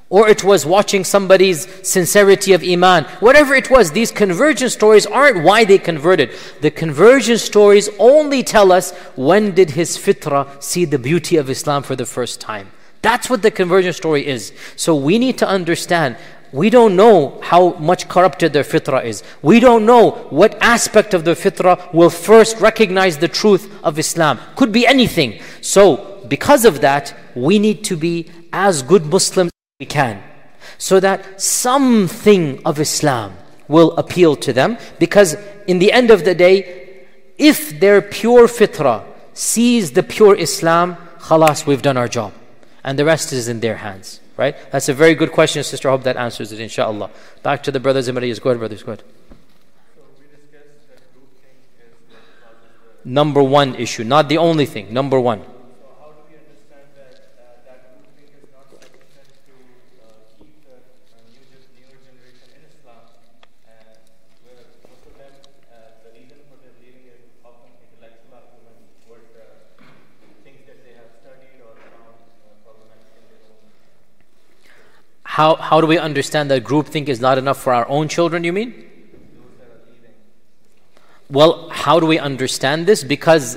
or 0.10 0.30
it 0.30 0.44
was 0.44 0.66
watching 0.66 1.04
somebody's 1.04 1.68
sincerity 1.88 2.54
of 2.54 2.64
iman. 2.64 3.04
Whatever 3.20 3.56
it 3.56 3.70
was, 3.70 3.92
these 3.92 4.12
conversion 4.12 4.70
stories 4.70 5.06
aren't 5.06 5.44
why 5.44 5.66
they 5.66 5.78
converted. 5.78 6.32
The 6.62 6.72
conversion 6.72 7.38
stories 7.38 7.90
only 8.00 8.44
tell 8.44 8.72
us 8.72 8.92
when 9.16 9.54
did 9.54 9.72
his 9.72 9.98
fitrah 9.98 10.62
see 10.64 10.86
the 10.86 11.00
beauty 11.00 11.36
of 11.38 11.50
Islam 11.50 11.84
for 11.84 11.96
the 11.96 12.06
first 12.06 12.40
time. 12.40 12.72
That's 13.02 13.30
what 13.30 13.42
the 13.42 13.52
conversion 13.52 13.94
story 13.94 14.26
is. 14.26 14.54
So 14.76 14.96
we 14.96 15.20
need 15.20 15.38
to 15.40 15.48
understand 15.48 16.18
we 16.54 16.70
don't 16.70 16.96
know 16.96 17.40
how 17.44 17.72
much 17.74 18.08
corrupted 18.08 18.54
their 18.54 18.64
fitrah 18.64 19.04
is. 19.04 19.22
We 19.42 19.60
don't 19.60 19.86
know 19.86 20.12
what 20.30 20.58
aspect 20.62 21.14
of 21.14 21.26
their 21.26 21.36
fitrah 21.36 21.94
will 21.94 22.10
first 22.10 22.60
recognize 22.62 23.18
the 23.18 23.28
truth 23.28 23.70
of 23.84 24.00
Islam. 24.00 24.40
Could 24.56 24.72
be 24.72 24.88
anything. 24.88 25.42
So, 25.60 26.26
because 26.30 26.64
of 26.64 26.82
that, 26.82 27.14
we 27.36 27.60
need 27.60 27.84
to 27.86 27.98
be 27.98 28.32
as 28.54 28.82
good 28.82 29.06
Muslims 29.06 29.52
we 29.80 29.86
can. 29.86 30.24
So 30.80 31.00
that 31.00 31.40
something 31.40 32.60
of 32.66 32.80
Islam 32.80 33.38
will 33.68 33.96
appeal 33.96 34.36
to 34.38 34.52
them. 34.52 34.80
Because 34.98 35.38
in 35.68 35.78
the 35.78 35.92
end 35.92 36.10
of 36.10 36.26
the 36.26 36.34
day, 36.34 37.06
if 37.38 37.80
their 37.80 38.02
pure 38.02 38.48
fitrah 38.48 39.06
sees 39.34 39.92
the 39.92 40.02
pure 40.02 40.34
Islam, 40.34 40.98
khalas, 41.20 41.68
we've 41.68 41.84
done 41.84 41.96
our 41.96 42.08
job. 42.08 42.34
And 42.84 42.98
the 42.98 43.06
rest 43.06 43.32
is 43.32 43.48
in 43.48 43.60
their 43.60 43.76
hands. 43.76 44.20
Right? 44.36 44.56
That's 44.72 44.90
a 44.90 44.96
very 44.96 45.14
good 45.14 45.32
question, 45.32 45.64
sister. 45.64 45.90
I 45.90 45.92
hope 45.92 46.04
that 46.04 46.18
answers 46.18 46.52
it, 46.52 46.60
inshallah. 46.60 47.12
Back 47.44 47.62
to 47.64 47.72
the 47.72 47.80
brothers 47.80 48.08
and 48.08 48.16
Marias. 48.16 48.40
Go 48.40 48.50
ahead, 48.50 48.60
brothers. 48.60 48.82
Go 48.82 48.94
ahead. 48.94 49.04
Number 53.06 53.44
one 53.44 53.76
issue, 53.76 54.04
not 54.04 54.28
the 54.28 54.40
only 54.40 54.66
thing. 54.66 54.92
Number 54.92 55.20
one. 55.20 55.44
How, 75.38 75.54
how 75.54 75.82
do 75.82 75.86
we 75.86 76.00
understand 76.00 76.50
that 76.50 76.64
groupthink 76.64 77.10
is 77.10 77.20
not 77.20 77.38
enough 77.38 77.62
for 77.62 77.72
our 77.72 77.88
own 77.88 78.08
children, 78.08 78.44
you 78.44 78.52
mean? 78.52 78.74
Well, 81.30 81.70
how 81.70 82.00
do 82.00 82.08
we 82.08 82.18
understand 82.18 82.88
this? 82.88 83.04
Because 83.04 83.56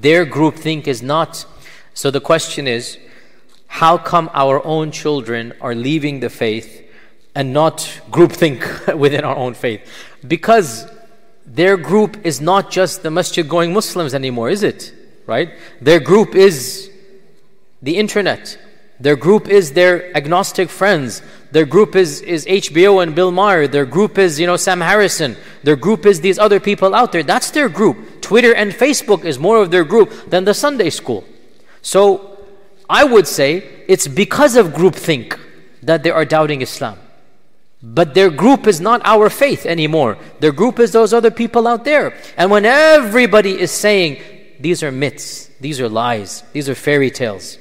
their 0.00 0.26
groupthink 0.26 0.88
is 0.88 1.04
not. 1.04 1.46
So 1.94 2.10
the 2.10 2.20
question 2.20 2.66
is, 2.66 2.98
how 3.68 3.96
come 3.96 4.28
our 4.34 4.60
own 4.66 4.90
children 4.90 5.52
are 5.60 5.72
leaving 5.72 6.18
the 6.18 6.30
faith 6.30 6.84
and 7.32 7.52
not 7.52 7.78
groupthink 8.10 8.96
within 8.98 9.22
our 9.22 9.36
own 9.36 9.54
faith? 9.54 9.88
Because 10.26 10.84
their 11.46 11.76
group 11.76 12.26
is 12.26 12.40
not 12.40 12.72
just 12.72 13.04
the 13.04 13.10
masjid 13.12 13.48
going 13.48 13.72
Muslims 13.72 14.14
anymore, 14.14 14.50
is 14.50 14.64
it? 14.64 14.92
Right? 15.28 15.50
Their 15.80 16.00
group 16.00 16.34
is 16.34 16.90
the 17.80 17.98
internet, 17.98 18.58
their 19.00 19.16
group 19.16 19.48
is 19.48 19.72
their 19.72 20.14
agnostic 20.14 20.68
friends. 20.68 21.22
Their 21.52 21.64
group 21.64 21.96
is, 21.96 22.20
is 22.20 22.44
HBO 22.44 23.02
and 23.02 23.14
Bill 23.14 23.30
Maher. 23.30 23.66
Their 23.66 23.86
group 23.86 24.18
is, 24.18 24.38
you 24.38 24.46
know, 24.46 24.56
Sam 24.56 24.80
Harrison. 24.80 25.36
Their 25.62 25.76
group 25.76 26.04
is 26.04 26.20
these 26.20 26.38
other 26.38 26.60
people 26.60 26.94
out 26.94 27.10
there. 27.10 27.22
That's 27.22 27.50
their 27.50 27.70
group. 27.70 28.20
Twitter 28.20 28.54
and 28.54 28.72
Facebook 28.72 29.24
is 29.24 29.38
more 29.38 29.56
of 29.56 29.70
their 29.70 29.84
group 29.84 30.28
than 30.28 30.44
the 30.44 30.52
Sunday 30.52 30.90
school. 30.90 31.24
So 31.80 32.38
I 32.90 33.04
would 33.04 33.26
say 33.26 33.84
it's 33.88 34.06
because 34.06 34.54
of 34.54 34.68
groupthink 34.68 35.38
that 35.82 36.02
they 36.02 36.10
are 36.10 36.26
doubting 36.26 36.60
Islam. 36.60 36.98
But 37.82 38.12
their 38.12 38.28
group 38.28 38.66
is 38.66 38.82
not 38.82 39.00
our 39.04 39.30
faith 39.30 39.64
anymore. 39.64 40.18
Their 40.40 40.52
group 40.52 40.78
is 40.78 40.92
those 40.92 41.14
other 41.14 41.30
people 41.30 41.66
out 41.66 41.84
there. 41.84 42.14
And 42.36 42.50
when 42.50 42.66
everybody 42.66 43.58
is 43.58 43.70
saying, 43.70 44.20
these 44.60 44.82
are 44.82 44.92
myths, 44.92 45.48
these 45.58 45.80
are 45.80 45.88
lies, 45.88 46.44
these 46.52 46.68
are 46.68 46.74
fairy 46.74 47.10
tales, 47.10 47.56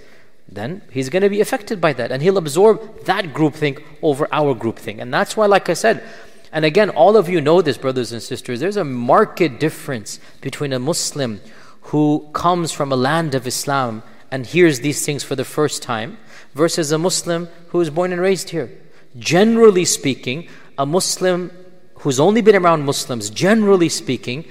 then 0.52 0.82
he's 0.91 1.10
going 1.10 1.22
to 1.22 1.30
be 1.30 1.41
affected 1.41 1.80
by 1.80 1.93
that 1.93 2.12
and 2.12 2.22
he'll 2.22 2.38
absorb 2.38 3.06
that 3.06 3.34
group 3.34 3.50
groupthink 3.50 3.84
over 4.02 4.28
our 4.32 4.54
group 4.54 4.78
groupthink. 4.78 5.02
And 5.02 5.14
that's 5.14 5.38
why, 5.38 5.45
like 5.45 5.70
I 5.70 5.74
said, 5.74 6.04
and 6.52 6.66
again, 6.66 6.89
all 6.89 7.16
of 7.16 7.30
you 7.30 7.41
know 7.41 7.62
this, 7.62 7.78
brothers 7.78 8.12
and 8.12 8.22
sisters, 8.22 8.60
there's 8.60 8.78
a 8.78 8.84
marked 8.84 9.60
difference 9.60 10.20
between 10.41 10.74
a 10.74 10.80
Muslim 10.80 11.41
who 11.84 12.28
comes 12.34 12.72
from 12.72 12.91
a 12.91 12.95
land 12.95 13.36
of 13.36 13.45
Islam 13.45 14.04
and 14.32 14.45
hears 14.45 14.80
these 14.80 15.06
things 15.06 15.24
for 15.24 15.36
the 15.36 15.45
first 15.45 15.84
time 15.84 16.18
versus 16.54 16.91
a 16.91 16.97
Muslim 16.97 17.47
who 17.70 17.82
is 17.82 17.89
born 17.89 18.12
and 18.12 18.22
raised 18.22 18.50
here. 18.50 18.70
Generally 19.18 19.86
speaking, 19.86 20.47
a 20.78 20.86
Muslim 20.86 21.52
who's 21.95 22.20
only 22.20 22.41
been 22.41 22.56
around 22.56 22.84
Muslims, 22.84 23.30
generally 23.30 23.89
speaking, 23.89 24.45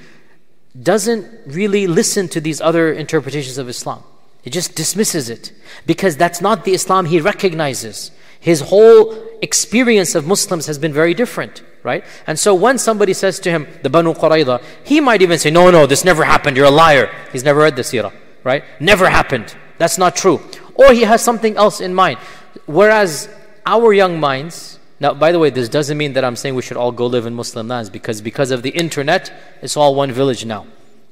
doesn't 0.81 1.27
really 1.47 1.87
listen 1.87 2.29
to 2.29 2.41
these 2.41 2.61
other 2.61 2.93
interpretations 2.93 3.59
of 3.59 3.69
Islam. 3.69 4.03
He 4.49 4.51
just 4.51 4.75
dismisses 4.75 5.29
it 5.29 5.53
because 5.85 6.17
that's 6.17 6.41
not 6.41 6.65
the 6.65 6.73
Islam 6.73 7.05
he 7.05 7.21
recognizes. 7.21 8.11
His 8.41 8.63
whole 8.63 9.15
experience 9.43 10.15
of 10.15 10.27
Muslims 10.27 10.65
has 10.65 10.79
been 10.79 10.91
very 10.91 11.13
different, 11.13 11.63
right? 11.83 12.03
And 12.27 12.39
so 12.39 12.55
when 12.55 12.79
somebody 12.79 13.13
says 13.13 13.39
to 13.41 13.51
him, 13.51 13.69
the 13.83 13.91
Banu 13.91 14.15
Qurayza, 14.15 14.63
he 14.85 15.03
might 15.03 15.21
even 15.21 15.39
say, 15.39 15.51
No, 15.51 15.71
no, 15.71 15.85
this 15.85 16.03
never 16.03 16.25
happened, 16.25 16.57
you're 16.57 16.65
a 16.65 16.71
liar. 16.71 17.15
He's 17.31 17.45
never 17.45 17.61
read 17.61 17.77
the 17.77 17.83
seerah, 17.83 18.11
right? 18.43 18.65
Never 18.81 19.11
happened. 19.11 19.55
That's 19.77 19.99
not 19.99 20.17
true. 20.17 20.41
Or 20.77 20.95
he 20.95 21.03
has 21.03 21.23
something 21.23 21.55
else 21.59 21.83
in 21.83 21.93
mind. 21.93 22.19
Whereas 22.65 23.29
our 23.67 23.93
young 23.93 24.19
minds, 24.19 24.79
now 24.99 25.13
by 25.13 25.31
the 25.31 25.39
way, 25.39 25.51
this 25.51 25.69
doesn't 25.69 25.99
mean 25.99 26.15
that 26.15 26.25
I'm 26.25 26.37
saying 26.37 26.55
we 26.55 26.63
should 26.63 26.79
all 26.79 26.93
go 26.93 27.05
live 27.05 27.27
in 27.27 27.35
Muslim 27.35 27.69
lands 27.69 27.91
because 27.91 28.23
because 28.23 28.51
of 28.51 28.63
the 28.63 28.71
internet, 28.71 29.31
it's 29.61 29.77
all 29.77 29.95
one 29.95 30.11
village 30.11 30.47
now. 30.47 30.67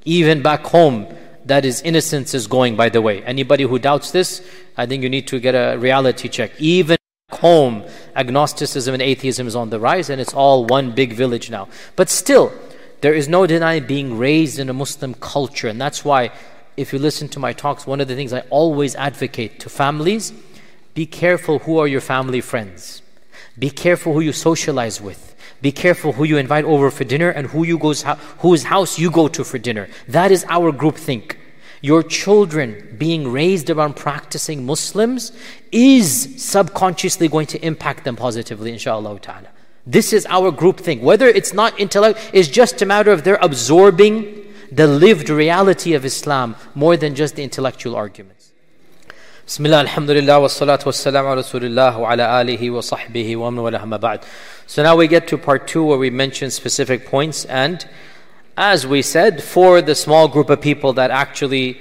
Even 0.07 0.41
back 0.41 0.65
home, 0.65 1.07
that 1.47 1.65
is 1.65 1.81
innocence 1.83 2.35
is 2.35 2.47
going, 2.47 2.77
by 2.77 2.89
the 2.89 3.01
way. 3.01 3.23
Anybody 3.23 3.65
who 3.65 3.79
doubts 3.79 4.11
this, 4.11 4.47
I 4.77 4.87
think 4.87 5.03
you 5.03 5.09
need 5.09 5.27
to 5.29 5.41
get 5.41 5.55
a 5.55 5.79
reality 5.79 6.29
check. 6.29 6.51
Even 6.59 6.97
home, 7.31 7.85
agnosticism 8.15 8.95
and 8.95 9.03
atheism 9.03 9.47
is 9.47 9.57
on 9.57 9.71
the 9.71 9.81
rise, 9.81 10.11
and 10.11 10.21
it's 10.21 10.35
all 10.35 10.65
one 10.65 10.93
big 10.93 11.13
village 11.13 11.51
now. 11.51 11.69
But 11.95 12.09
still, 12.09 12.53
there 13.01 13.15
is 13.15 13.29
no 13.29 13.47
denying 13.47 13.87
being 13.87 14.19
raised 14.19 14.59
in 14.59 14.69
a 14.69 14.73
Muslim 14.73 15.15
culture, 15.15 15.69
and 15.69 15.81
that's 15.81 16.05
why, 16.05 16.31
if 16.77 16.93
you 16.93 16.99
listen 16.99 17.29
to 17.31 17.39
my 17.39 17.53
talks, 17.53 17.87
one 17.87 18.01
of 18.01 18.09
the 18.09 18.17
things 18.17 18.33
I 18.33 18.41
always 18.51 18.95
advocate 18.97 19.61
to 19.61 19.69
families 19.69 20.33
be 20.95 21.07
careful 21.07 21.59
who 21.61 21.79
are 21.79 21.87
your 21.87 22.01
family 22.01 22.41
friends, 22.41 23.03
be 23.59 23.69
careful 23.71 24.15
who 24.15 24.21
you 24.21 24.33
socialize 24.33 25.01
with. 25.01 25.36
Be 25.63 25.73
careful 25.73 26.13
who 26.13 26.25
you 26.25 26.37
invite 26.37 26.65
over 26.65 26.91
for 26.91 27.05
dinner 27.05 27.31
and 27.31 27.47
who 27.49 27.65
you 27.65 27.79
goes, 27.79 28.05
whose 28.39 28.65
house 28.65 28.99
you 28.99 29.11
go 29.11 29.29
to 29.29 29.45
for 29.45 29.59
dinner. 29.59 29.89
That 30.09 30.31
is 30.31 30.45
our 30.49 30.73
group 30.73 30.97
think. 30.97 31.39
Your 31.81 32.03
children 32.03 32.97
being 32.99 33.29
raised 33.29 33.71
around 33.71 33.97
practicing 33.97 34.67
Muslims 34.67 35.33
is 35.73 36.43
subconsciously 36.43 37.29
going 37.29 37.47
to 37.49 37.65
impact 37.65 38.05
them 38.05 38.17
positively, 38.17 38.73
inshallah 38.73 39.21
ta'ala. 39.21 39.49
This 39.87 40.13
is 40.13 40.27
our 40.27 40.51
group 40.51 40.81
thing. 40.81 41.01
Whether 41.01 41.29
it's 41.29 41.53
not 41.53 41.79
intellect, 41.79 42.31
it's 42.33 42.49
just 42.49 42.83
a 42.83 42.87
matter 42.87 43.13
of 43.13 43.23
they're 43.25 43.39
absorbing 43.41 44.45
the 44.73 44.87
lived 44.87 45.29
reality 45.29 45.95
of 45.95 46.05
Islam 46.05 46.57
more 46.75 46.97
than 46.97 47.15
just 47.15 47.37
the 47.37 47.45
intellectual 47.45 47.95
arguments. 47.95 48.36
Bismillah, 49.47 49.79
alhamdulillah, 49.79 50.41
wa 50.41 50.49
salatu 50.49 50.87
wa 50.87 50.91
salam 50.91 51.25
ala 51.25 51.41
rasulillah 51.41 51.95
ala 51.95 52.45
alihi 52.45 52.69
wa 52.73 52.81
sahbihi 52.81 53.37
wa 53.37 53.49
man 53.49 54.01
ba'd. 54.01 54.25
So 54.67 54.83
now 54.83 54.97
we 54.97 55.07
get 55.07 55.29
to 55.29 55.39
part 55.39 55.69
two 55.69 55.85
where 55.85 55.99
we 55.99 56.11
mention 56.11 56.51
specific 56.51 57.07
points. 57.07 57.45
And 57.45 57.89
as 58.57 58.89
we 58.89 59.03
said, 59.03 59.45
for 59.45 59.81
the 59.81 59.95
small 59.95 60.27
group 60.27 60.51
of 60.51 60.61
people 60.61 60.95
that 60.95 61.13
actually 61.13 61.79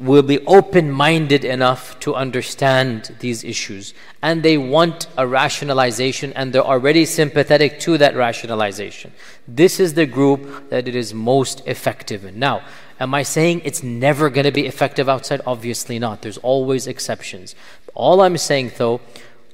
will 0.00 0.24
be 0.24 0.44
open 0.46 0.90
minded 0.90 1.44
enough 1.44 2.00
to 2.00 2.16
understand 2.16 3.14
these 3.20 3.44
issues. 3.44 3.94
And 4.20 4.42
they 4.42 4.58
want 4.58 5.06
a 5.16 5.24
rationalization 5.24 6.32
and 6.32 6.52
they're 6.52 6.66
already 6.66 7.06
sympathetic 7.06 7.78
to 7.80 7.96
that 7.98 8.16
rationalization. 8.16 9.12
This 9.46 9.78
is 9.78 9.94
the 9.94 10.06
group 10.06 10.68
that 10.70 10.88
it 10.88 10.96
is 10.96 11.14
most 11.14 11.64
effective 11.68 12.24
in. 12.24 12.40
Now, 12.40 12.62
am 13.00 13.14
I 13.14 13.22
saying 13.22 13.62
it's 13.64 13.82
never 13.82 14.30
going 14.30 14.44
to 14.44 14.52
be 14.52 14.66
effective 14.66 15.08
outside? 15.08 15.40
Obviously 15.46 15.98
not. 15.98 16.22
There's 16.22 16.38
always 16.38 16.86
exceptions. 16.86 17.54
All 17.94 18.20
I'm 18.20 18.36
saying 18.38 18.72
though, 18.76 19.00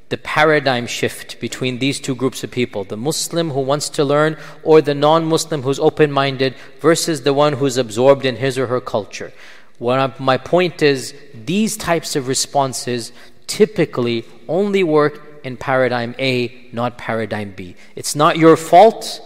the 0.08 0.18
paradigm 0.18 0.86
shift 0.86 1.40
between 1.40 1.78
these 1.78 2.00
two 2.00 2.14
groups 2.14 2.42
of 2.42 2.50
people 2.50 2.84
the 2.84 2.96
Muslim 2.96 3.50
who 3.50 3.60
wants 3.60 3.88
to 3.90 4.04
learn, 4.04 4.36
or 4.62 4.80
the 4.80 4.94
non 4.94 5.24
Muslim 5.24 5.62
who's 5.62 5.78
open 5.78 6.10
minded, 6.10 6.54
versus 6.80 7.22
the 7.22 7.32
one 7.32 7.54
who's 7.54 7.76
absorbed 7.76 8.24
in 8.24 8.36
his 8.36 8.58
or 8.58 8.66
her 8.66 8.80
culture. 8.80 9.32
What 9.78 10.20
my 10.20 10.36
point 10.36 10.82
is, 10.82 11.14
these 11.32 11.76
types 11.76 12.16
of 12.16 12.28
responses 12.28 13.12
typically 13.46 14.24
only 14.46 14.84
work 14.84 15.40
in 15.42 15.56
paradigm 15.56 16.14
A, 16.18 16.68
not 16.72 16.98
paradigm 16.98 17.52
B. 17.52 17.76
It's 17.96 18.14
not 18.14 18.36
your 18.36 18.56
fault 18.56 19.20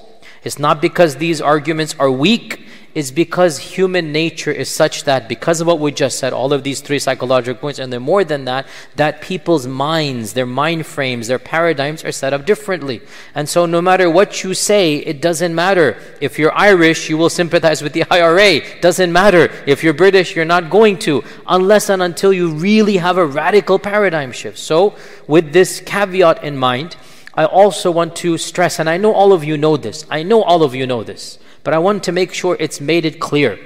It's 0.44 0.58
not 0.58 0.82
because 0.82 1.16
these 1.16 1.40
arguments 1.40 1.96
are 1.98 2.10
weak, 2.10 2.63
it's 2.94 3.10
because 3.10 3.58
human 3.58 4.12
nature 4.12 4.52
is 4.52 4.68
such 4.68 5.02
that, 5.04 5.28
because 5.28 5.60
of 5.60 5.66
what 5.66 5.80
we 5.80 5.90
just 5.90 6.18
said, 6.18 6.32
all 6.32 6.52
of 6.52 6.62
these 6.62 6.80
three 6.80 7.00
psychological 7.00 7.60
points, 7.60 7.80
and 7.80 7.92
they're 7.92 7.98
more 7.98 8.22
than 8.22 8.44
that, 8.44 8.66
that 8.94 9.20
people's 9.20 9.66
minds, 9.66 10.34
their 10.34 10.46
mind 10.46 10.86
frames, 10.86 11.26
their 11.26 11.40
paradigms 11.40 12.04
are 12.04 12.12
set 12.12 12.32
up 12.32 12.46
differently. 12.46 13.02
And 13.34 13.48
so, 13.48 13.66
no 13.66 13.82
matter 13.82 14.08
what 14.08 14.44
you 14.44 14.54
say, 14.54 14.96
it 14.96 15.20
doesn't 15.20 15.54
matter. 15.54 15.98
If 16.20 16.38
you're 16.38 16.54
Irish, 16.54 17.10
you 17.10 17.18
will 17.18 17.30
sympathize 17.30 17.82
with 17.82 17.94
the 17.94 18.04
IRA. 18.10 18.60
Doesn't 18.80 19.12
matter. 19.12 19.50
If 19.66 19.82
you're 19.82 19.92
British, 19.92 20.36
you're 20.36 20.44
not 20.44 20.70
going 20.70 20.98
to, 21.00 21.24
unless 21.48 21.88
and 21.88 22.00
until 22.00 22.32
you 22.32 22.50
really 22.50 22.98
have 22.98 23.18
a 23.18 23.26
radical 23.26 23.80
paradigm 23.80 24.30
shift. 24.30 24.58
So, 24.58 24.94
with 25.26 25.52
this 25.52 25.80
caveat 25.80 26.44
in 26.44 26.56
mind, 26.56 26.96
I 27.34 27.44
also 27.46 27.90
want 27.90 28.14
to 28.16 28.38
stress, 28.38 28.78
and 28.78 28.88
I 28.88 28.96
know 28.98 29.12
all 29.12 29.32
of 29.32 29.42
you 29.42 29.56
know 29.56 29.76
this, 29.76 30.06
I 30.08 30.22
know 30.22 30.44
all 30.44 30.62
of 30.62 30.76
you 30.76 30.86
know 30.86 31.02
this, 31.02 31.40
but 31.64 31.74
I 31.74 31.78
want 31.78 32.04
to 32.04 32.12
make 32.12 32.32
sure 32.32 32.56
it's 32.60 32.80
made 32.80 33.04
it 33.04 33.18
clear. 33.18 33.58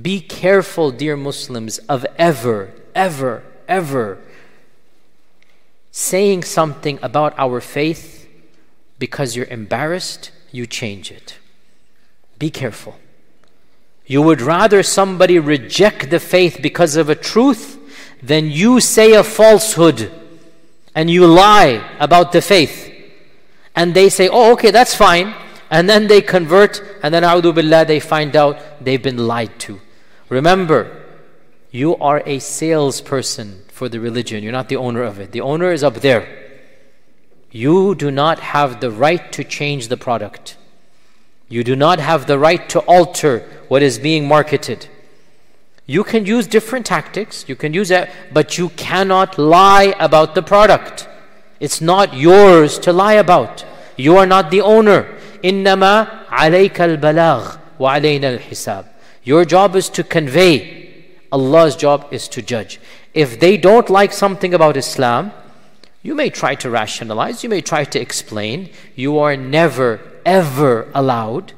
Be 0.00 0.20
careful, 0.20 0.90
dear 0.90 1.16
Muslims, 1.16 1.78
of 1.88 2.06
ever, 2.18 2.72
ever, 2.94 3.42
ever 3.66 4.18
saying 5.90 6.44
something 6.44 6.98
about 7.02 7.34
our 7.38 7.58
faith 7.58 8.28
because 8.98 9.34
you're 9.34 9.46
embarrassed, 9.46 10.30
you 10.52 10.66
change 10.66 11.10
it. 11.10 11.38
Be 12.38 12.50
careful. 12.50 12.96
You 14.04 14.20
would 14.20 14.42
rather 14.42 14.82
somebody 14.82 15.38
reject 15.38 16.10
the 16.10 16.20
faith 16.20 16.58
because 16.60 16.96
of 16.96 17.08
a 17.08 17.14
truth 17.14 17.78
than 18.22 18.50
you 18.50 18.78
say 18.78 19.14
a 19.14 19.24
falsehood 19.24 20.12
and 20.94 21.10
you 21.10 21.26
lie 21.26 21.82
about 21.98 22.32
the 22.32 22.40
faith, 22.40 22.92
and 23.74 23.92
they 23.92 24.08
say, 24.08 24.28
oh, 24.28 24.52
okay, 24.52 24.70
that's 24.70 24.94
fine, 24.94 25.34
and 25.70 25.88
then 25.88 26.06
they 26.06 26.20
convert, 26.20 26.82
and 27.02 27.12
then, 27.12 27.22
a'udhu 27.22 27.54
billah, 27.54 27.84
they 27.84 28.00
find 28.00 28.36
out 28.36 28.58
they've 28.84 29.02
been 29.02 29.26
lied 29.26 29.58
to. 29.60 29.80
Remember, 30.28 31.04
you 31.70 31.96
are 31.96 32.22
a 32.26 32.38
salesperson 32.38 33.62
for 33.68 33.88
the 33.88 34.00
religion, 34.00 34.42
you're 34.42 34.52
not 34.52 34.68
the 34.68 34.76
owner 34.76 35.02
of 35.02 35.20
it. 35.20 35.32
The 35.32 35.42
owner 35.42 35.70
is 35.70 35.84
up 35.84 35.96
there. 35.96 36.44
You 37.50 37.94
do 37.94 38.10
not 38.10 38.40
have 38.40 38.80
the 38.80 38.90
right 38.90 39.30
to 39.32 39.44
change 39.44 39.88
the 39.88 39.96
product. 39.96 40.56
You 41.48 41.62
do 41.62 41.76
not 41.76 42.00
have 42.00 42.26
the 42.26 42.38
right 42.38 42.68
to 42.70 42.80
alter 42.80 43.40
what 43.68 43.82
is 43.82 43.98
being 43.98 44.26
marketed. 44.26 44.88
You 45.86 46.02
can 46.02 46.26
use 46.26 46.46
different 46.46 46.86
tactics, 46.86 47.44
you 47.48 47.54
can 47.54 47.72
use 47.72 47.90
it, 47.90 48.10
but 48.32 48.58
you 48.58 48.70
cannot 48.70 49.38
lie 49.38 49.94
about 50.00 50.34
the 50.34 50.42
product. 50.42 51.08
It's 51.60 51.80
not 51.80 52.14
yours 52.14 52.78
to 52.80 52.92
lie 52.92 53.14
about. 53.14 53.64
You 53.96 54.16
are 54.16 54.26
not 54.26 54.50
the 54.50 54.60
owner. 54.60 55.15
إنما 55.45 56.07
عليك 56.29 56.81
البلاغ 56.81 57.55
وعلينا 57.79 58.37
الحساب. 58.37 58.85
Your 59.23 59.45
job 59.45 59.75
is 59.75 59.89
to 59.89 60.03
convey. 60.03 60.81
Allah's 61.31 61.75
job 61.75 62.07
is 62.11 62.27
to 62.29 62.41
judge. 62.41 62.79
If 63.13 63.39
they 63.39 63.57
don't 63.57 63.89
like 63.89 64.13
something 64.13 64.53
about 64.53 64.77
Islam, 64.77 65.31
you 66.03 66.15
may 66.15 66.29
try 66.29 66.55
to 66.55 66.69
rationalize, 66.69 67.43
you 67.43 67.49
may 67.49 67.61
try 67.61 67.83
to 67.83 67.99
explain. 67.99 68.69
You 68.95 69.19
are 69.19 69.37
never, 69.37 69.99
ever 70.25 70.87
allowed 70.93 71.53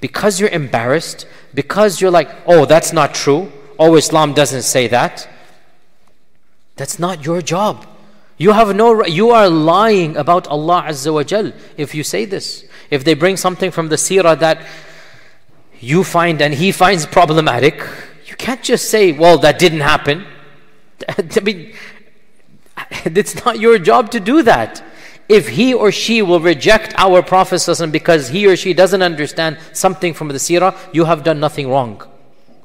because 0.00 0.38
you're 0.38 0.50
embarrassed, 0.50 1.26
because 1.54 2.00
you're 2.00 2.10
like, 2.10 2.30
oh, 2.46 2.66
that's 2.66 2.92
not 2.92 3.14
true. 3.14 3.50
Oh, 3.78 3.96
Islam 3.96 4.34
doesn't 4.34 4.62
say 4.62 4.86
that. 4.88 5.28
That's 6.76 6.98
not 6.98 7.24
your 7.24 7.40
job. 7.40 7.86
You 8.38 8.52
have 8.52 8.76
no 8.76 9.04
you 9.06 9.30
are 9.30 9.48
lying 9.48 10.16
about 10.16 10.46
Allah 10.48 10.84
Azza 10.88 11.12
wa 11.12 11.22
Jal 11.22 11.52
if 11.78 11.94
you 11.94 12.02
say 12.02 12.26
this. 12.26 12.66
If 12.91 13.05
they 13.05 13.15
bring 13.15 13.37
something 13.37 13.71
from 13.71 13.87
the 13.87 13.95
seerah 13.95 14.37
that 14.39 14.67
you 15.79 16.03
find 16.03 16.41
and 16.41 16.53
he 16.53 16.71
finds 16.71 17.07
problematic, 17.07 17.81
you 18.27 18.35
can't 18.35 18.61
just 18.61 18.91
say, 18.91 19.13
well, 19.13 19.37
that 19.39 19.57
didn't 19.57 19.79
happen. 19.79 20.27
I 21.09 21.39
mean, 21.39 21.73
it's 23.05 23.43
not 23.43 23.59
your 23.59 23.79
job 23.79 24.11
to 24.11 24.19
do 24.19 24.43
that. 24.43 24.83
If 25.29 25.47
he 25.47 25.73
or 25.73 25.93
she 25.93 26.21
will 26.21 26.41
reject 26.41 26.93
our 26.97 27.23
Prophet 27.23 27.65
because 27.91 28.27
he 28.27 28.45
or 28.45 28.57
she 28.57 28.73
doesn't 28.73 29.01
understand 29.01 29.57
something 29.71 30.13
from 30.13 30.27
the 30.27 30.33
seerah, 30.33 30.77
you 30.93 31.05
have 31.05 31.23
done 31.23 31.39
nothing 31.39 31.69
wrong. 31.69 32.03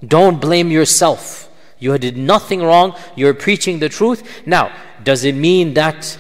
Don't 0.05 0.41
blame 0.41 0.73
yourself. 0.73 1.49
You 1.79 1.97
did 1.99 2.17
nothing 2.17 2.63
wrong. 2.63 2.97
You're 3.15 3.35
preaching 3.35 3.79
the 3.79 3.89
truth. 3.89 4.47
Now, 4.47 4.73
does 5.05 5.25
it 5.25 5.37
mean 5.37 5.75
that 5.75 6.19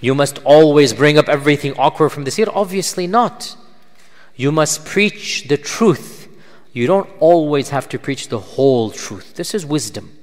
you 0.00 0.14
must 0.14 0.38
always 0.44 0.92
bring 0.92 1.18
up 1.18 1.28
everything 1.28 1.74
awkward 1.78 2.10
from 2.10 2.24
the 2.24 2.30
seerah? 2.30 2.52
Obviously 2.54 3.06
not. 3.06 3.56
You 4.36 4.50
must 4.50 4.84
preach 4.84 5.48
the 5.48 5.56
truth. 5.56 6.28
You 6.72 6.86
don't 6.86 7.10
always 7.18 7.70
have 7.70 7.88
to 7.90 7.98
preach 7.98 8.28
the 8.28 8.38
whole 8.38 8.90
truth. 8.90 9.34
This 9.34 9.54
is 9.54 9.66
wisdom. 9.66 10.16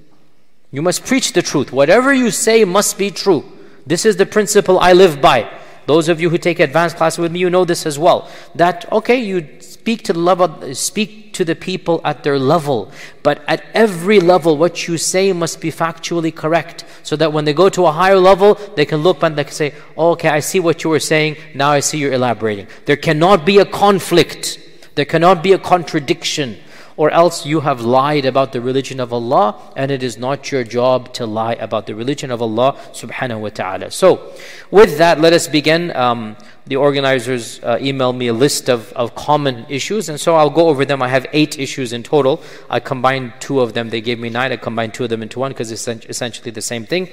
You 0.72 0.82
must 0.82 1.06
preach 1.06 1.34
the 1.34 1.42
truth. 1.42 1.72
Whatever 1.72 2.14
you 2.14 2.32
say 2.32 2.64
must 2.66 2.98
be 2.98 3.12
true. 3.12 3.46
This 3.86 4.06
is 4.06 4.18
the 4.18 4.26
principle 4.26 4.80
I 4.80 4.94
live 4.94 5.22
by. 5.22 5.50
Those 5.86 6.10
of 6.10 6.20
you 6.20 6.30
who 6.30 6.38
take 6.38 6.60
advanced 6.60 6.98
classes 6.98 7.20
with 7.20 7.32
me, 7.32 7.40
you 7.40 7.50
know 7.50 7.64
this 7.64 7.86
as 7.86 7.98
well. 7.98 8.30
That 8.56 8.92
okay, 8.92 9.18
you 9.18 9.62
speak 9.62 10.04
to 10.06 10.14
the 10.14 10.20
love 10.20 10.42
of, 10.42 10.76
speak 10.76 11.27
to 11.38 11.46
the 11.46 11.56
people 11.56 12.02
at 12.04 12.24
their 12.24 12.40
level, 12.40 12.92
but 13.22 13.44
at 13.48 13.64
every 13.74 14.20
level, 14.20 14.58
what 14.58 14.88
you 14.88 14.98
say 14.98 15.32
must 15.34 15.62
be 15.62 15.72
factually 15.72 16.34
correct, 16.34 16.84
so 17.04 17.16
that 17.16 17.32
when 17.32 17.46
they 17.46 17.54
go 17.54 17.70
to 17.70 17.86
a 17.86 17.92
higher 17.92 18.18
level, 18.18 18.56
they 18.76 18.86
can 18.86 19.00
look 19.08 19.22
and 19.24 19.38
they 19.38 19.44
can 19.44 19.54
say, 19.54 19.74
oh, 19.96 20.12
"Okay, 20.12 20.30
I 20.30 20.42
see 20.42 20.60
what 20.60 20.84
you 20.84 20.90
were 20.90 21.06
saying. 21.14 21.38
Now 21.54 21.70
I 21.72 21.82
see 21.82 22.00
you're 22.00 22.18
elaborating." 22.22 22.68
There 22.86 22.98
cannot 22.98 23.46
be 23.46 23.60
a 23.60 23.66
conflict. 23.66 24.60
There 24.96 25.06
cannot 25.06 25.44
be 25.44 25.54
a 25.54 25.60
contradiction 25.60 26.58
or 26.98 27.12
else 27.12 27.46
you 27.46 27.62
have 27.62 27.82
lied 27.82 28.26
about 28.26 28.52
the 28.52 28.60
religion 28.60 29.00
of 29.00 29.14
Allah 29.14 29.56
and 29.76 29.92
it 29.92 30.04
is 30.04 30.18
not 30.18 30.52
your 30.52 30.64
job 30.64 31.14
to 31.14 31.26
lie 31.26 31.54
about 31.54 31.86
the 31.86 31.96
religion 31.96 32.32
of 32.32 32.42
Allah 32.42 32.74
subhanahu 32.92 33.40
wa 33.40 33.50
ta'ala. 33.50 33.92
So, 33.92 34.34
with 34.72 34.98
that, 34.98 35.22
let 35.22 35.32
us 35.32 35.48
begin. 35.48 35.96
Um, 35.96 36.36
the 36.66 36.76
organizers 36.76 37.60
uh, 37.64 37.78
emailed 37.78 38.18
me 38.18 38.28
a 38.28 38.34
list 38.34 38.70
of, 38.70 38.92
of 38.94 39.16
common 39.16 39.66
issues, 39.70 40.10
and 40.10 40.20
so 40.20 40.36
I'll 40.36 40.50
go 40.50 40.68
over 40.68 40.84
them. 40.84 41.02
I 41.02 41.08
have 41.08 41.26
eight 41.32 41.58
issues 41.58 41.94
in 41.94 42.04
total. 42.04 42.42
I 42.70 42.80
combined 42.80 43.34
two 43.40 43.62
of 43.62 43.74
them. 43.74 43.90
They 43.90 44.02
gave 44.02 44.20
me 44.20 44.30
nine. 44.30 44.52
I 44.52 44.58
combined 44.58 44.94
two 44.94 45.04
of 45.04 45.10
them 45.10 45.22
into 45.22 45.40
one 45.40 45.52
because 45.52 45.72
it's 45.72 45.88
essentially 45.88 46.52
the 46.52 46.62
same 46.62 46.86
thing. 46.86 47.10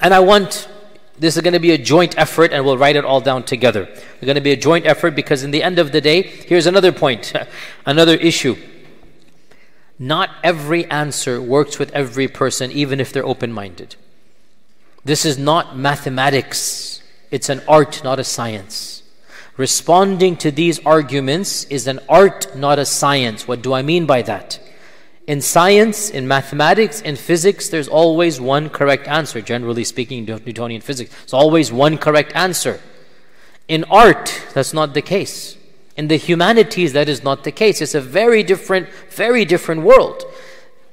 And 0.00 0.12
I 0.12 0.20
want 0.20 0.68
this 1.18 1.36
is 1.36 1.42
going 1.42 1.54
to 1.54 1.60
be 1.60 1.72
a 1.72 1.78
joint 1.78 2.16
effort, 2.18 2.52
and 2.52 2.64
we'll 2.64 2.78
write 2.78 2.96
it 2.96 3.04
all 3.04 3.20
down 3.20 3.42
together. 3.42 3.84
It's 3.84 4.24
going 4.24 4.34
to 4.34 4.40
be 4.40 4.52
a 4.52 4.56
joint 4.56 4.86
effort 4.86 5.12
because, 5.12 5.42
in 5.42 5.50
the 5.50 5.62
end 5.62 5.78
of 5.78 5.92
the 5.92 6.00
day, 6.00 6.22
here's 6.22 6.66
another 6.66 6.92
point, 6.92 7.32
another 7.86 8.14
issue. 8.14 8.56
Not 9.98 10.30
every 10.44 10.84
answer 10.86 11.40
works 11.40 11.78
with 11.78 11.90
every 11.92 12.28
person, 12.28 12.70
even 12.70 13.00
if 13.00 13.12
they're 13.12 13.24
open 13.24 13.52
minded. 13.52 13.96
This 15.04 15.24
is 15.24 15.38
not 15.38 15.76
mathematics, 15.78 17.00
it's 17.30 17.48
an 17.48 17.62
art, 17.66 18.02
not 18.04 18.18
a 18.18 18.24
science. 18.24 19.02
Responding 19.56 20.36
to 20.36 20.50
these 20.50 20.84
arguments 20.84 21.64
is 21.64 21.86
an 21.86 22.00
art, 22.08 22.54
not 22.54 22.78
a 22.78 22.84
science. 22.84 23.48
What 23.48 23.62
do 23.62 23.72
I 23.72 23.80
mean 23.80 24.04
by 24.04 24.20
that? 24.22 24.60
In 25.26 25.40
science, 25.40 26.08
in 26.08 26.28
mathematics, 26.28 27.00
in 27.00 27.16
physics, 27.16 27.68
there's 27.68 27.88
always 27.88 28.40
one 28.40 28.70
correct 28.70 29.08
answer. 29.08 29.40
Generally 29.40 29.84
speaking, 29.84 30.24
Newtonian 30.24 30.80
physics, 30.80 31.10
there's 31.10 31.32
always 31.32 31.72
one 31.72 31.98
correct 31.98 32.32
answer. 32.36 32.80
In 33.66 33.84
art, 33.84 34.44
that's 34.54 34.72
not 34.72 34.94
the 34.94 35.02
case. 35.02 35.56
In 35.96 36.06
the 36.06 36.16
humanities, 36.16 36.92
that 36.92 37.08
is 37.08 37.24
not 37.24 37.42
the 37.42 37.50
case. 37.50 37.80
It's 37.80 37.94
a 37.94 38.00
very 38.00 38.44
different, 38.44 38.88
very 39.10 39.44
different 39.44 39.82
world. 39.82 40.22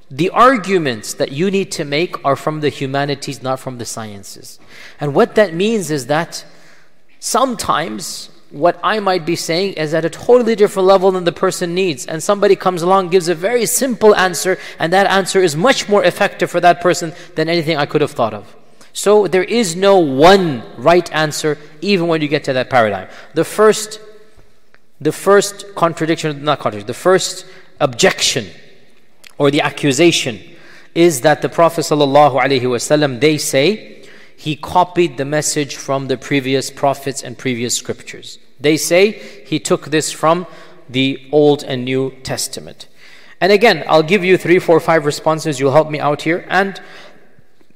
The 0.10 0.32
arguments 0.32 1.14
that 1.16 1.32
you 1.32 1.52
need 1.52 1.72
to 1.74 1.86
make 1.86 2.24
are 2.26 2.36
from 2.36 2.62
the 2.62 2.70
humanities, 2.70 3.44
not 3.44 3.60
from 3.60 3.78
the 3.78 3.86
sciences. 3.86 4.60
And 5.00 5.14
what 5.14 5.36
that 5.36 5.54
means 5.54 5.92
is 5.92 6.08
that 6.08 6.44
sometimes 7.20 8.30
what 8.54 8.80
I 8.84 9.00
might 9.00 9.26
be 9.26 9.36
saying 9.36 9.74
is 9.74 9.96
at 9.96 10.06
a 10.06 10.12
totally 10.12 10.56
different 10.56 10.88
level 10.88 11.12
than 11.12 11.24
the 11.24 11.32
person 11.32 11.74
needs. 11.74 12.06
And 12.06 12.22
somebody 12.22 12.56
comes 12.56 12.84
along, 12.84 13.10
gives 13.10 13.28
a 13.28 13.34
very 13.34 13.66
simple 13.66 14.16
answer, 14.16 14.60
and 14.78 14.94
that 14.94 15.08
answer 15.08 15.42
is 15.42 15.56
much 15.56 15.90
more 15.90 16.04
effective 16.04 16.52
for 16.52 16.62
that 16.62 16.80
person 16.80 17.14
than 17.34 17.50
anything 17.50 17.78
I 17.78 17.88
could 17.88 18.02
have 18.02 18.12
thought 18.12 18.36
of. 18.36 18.56
So 18.94 19.26
there 19.28 19.44
is 19.44 19.76
no 19.76 19.98
one 19.98 20.62
right 20.78 21.12
answer, 21.12 21.58
even 21.82 22.08
when 22.08 22.22
you 22.22 22.28
get 22.28 22.44
to 22.44 22.54
that 22.54 22.70
paradigm. 22.70 23.10
The 23.34 23.44
first, 23.44 24.00
the 25.02 25.12
first 25.12 25.74
contradiction, 25.74 26.44
not 26.44 26.60
contradiction, 26.60 26.86
the 26.86 26.94
first 26.94 27.48
objection 27.80 28.46
or 29.40 29.50
the 29.50 29.62
accusation 29.62 30.40
is 30.94 31.22
that 31.22 31.42
the 31.42 31.50
Prophet 31.50 31.82
ﷺ, 31.82 33.20
they 33.20 33.40
say, 33.40 34.06
he 34.38 34.56
copied 34.56 35.18
the 35.18 35.26
message 35.26 35.76
from 35.76 36.08
the 36.08 36.18
previous 36.18 36.70
prophets 36.70 37.24
and 37.24 37.36
previous 37.36 37.76
scriptures. 37.76 38.38
They 38.64 38.78
say 38.78 39.12
he 39.46 39.60
took 39.60 39.88
this 39.88 40.12
from 40.12 40.48
the 40.90 41.28
Old 41.32 41.64
and 41.64 41.84
New 41.84 42.12
Testament. 42.24 42.88
And 43.42 43.52
again, 43.52 43.84
I'll 43.90 44.04
give 44.04 44.24
you 44.24 44.38
three, 44.38 44.58
four, 44.58 44.80
five 44.80 45.06
responses. 45.06 45.60
You'll 45.60 45.74
help 45.74 45.92
me 45.92 46.00
out 46.00 46.22
here. 46.22 46.46
And 46.48 46.82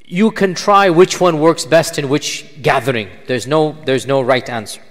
you 0.06 0.32
can 0.32 0.54
try 0.54 0.90
which 0.90 1.20
one 1.20 1.42
works 1.42 1.66
best 1.66 2.00
in 2.00 2.08
which 2.08 2.62
gathering. 2.62 3.10
There's 3.28 3.46
no, 3.46 3.76
there's 3.84 4.08
no 4.08 4.22
right 4.22 4.50
answer. 4.50 4.82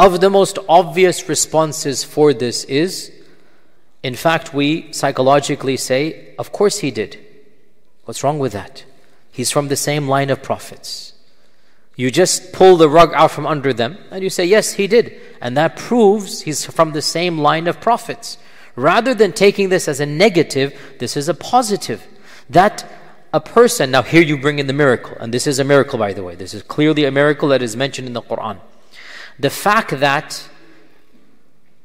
Of 0.00 0.20
the 0.20 0.30
most 0.30 0.58
obvious 0.68 1.28
responses 1.28 2.02
for 2.02 2.34
this 2.34 2.64
is, 2.64 3.12
in 4.02 4.16
fact, 4.16 4.52
we 4.52 4.92
psychologically 4.92 5.76
say, 5.76 6.34
of 6.40 6.50
course 6.50 6.80
he 6.80 6.90
did. 6.90 7.24
What's 8.04 8.24
wrong 8.24 8.40
with 8.40 8.52
that? 8.52 8.84
He's 9.30 9.52
from 9.52 9.68
the 9.68 9.76
same 9.76 10.08
line 10.08 10.30
of 10.30 10.42
prophets. 10.42 11.11
You 11.96 12.10
just 12.10 12.52
pull 12.52 12.76
the 12.76 12.88
rug 12.88 13.12
out 13.14 13.30
from 13.30 13.46
under 13.46 13.72
them 13.72 13.98
and 14.10 14.22
you 14.22 14.30
say, 14.30 14.44
yes, 14.44 14.72
he 14.72 14.86
did. 14.86 15.20
And 15.40 15.56
that 15.56 15.76
proves 15.76 16.42
he's 16.42 16.64
from 16.64 16.92
the 16.92 17.02
same 17.02 17.38
line 17.38 17.66
of 17.66 17.80
prophets. 17.80 18.38
Rather 18.76 19.14
than 19.14 19.32
taking 19.32 19.68
this 19.68 19.88
as 19.88 20.00
a 20.00 20.06
negative, 20.06 20.78
this 20.98 21.16
is 21.16 21.28
a 21.28 21.34
positive. 21.34 22.06
That 22.48 22.90
a 23.34 23.40
person, 23.40 23.90
now 23.90 24.02
here 24.02 24.22
you 24.22 24.38
bring 24.38 24.58
in 24.58 24.66
the 24.66 24.72
miracle, 24.72 25.16
and 25.20 25.32
this 25.32 25.46
is 25.46 25.58
a 25.58 25.64
miracle 25.64 25.98
by 25.98 26.12
the 26.12 26.22
way, 26.22 26.34
this 26.34 26.54
is 26.54 26.62
clearly 26.62 27.04
a 27.04 27.10
miracle 27.10 27.48
that 27.50 27.62
is 27.62 27.76
mentioned 27.76 28.06
in 28.06 28.14
the 28.14 28.22
Quran. 28.22 28.58
The 29.38 29.50
fact 29.50 30.00
that 30.00 30.48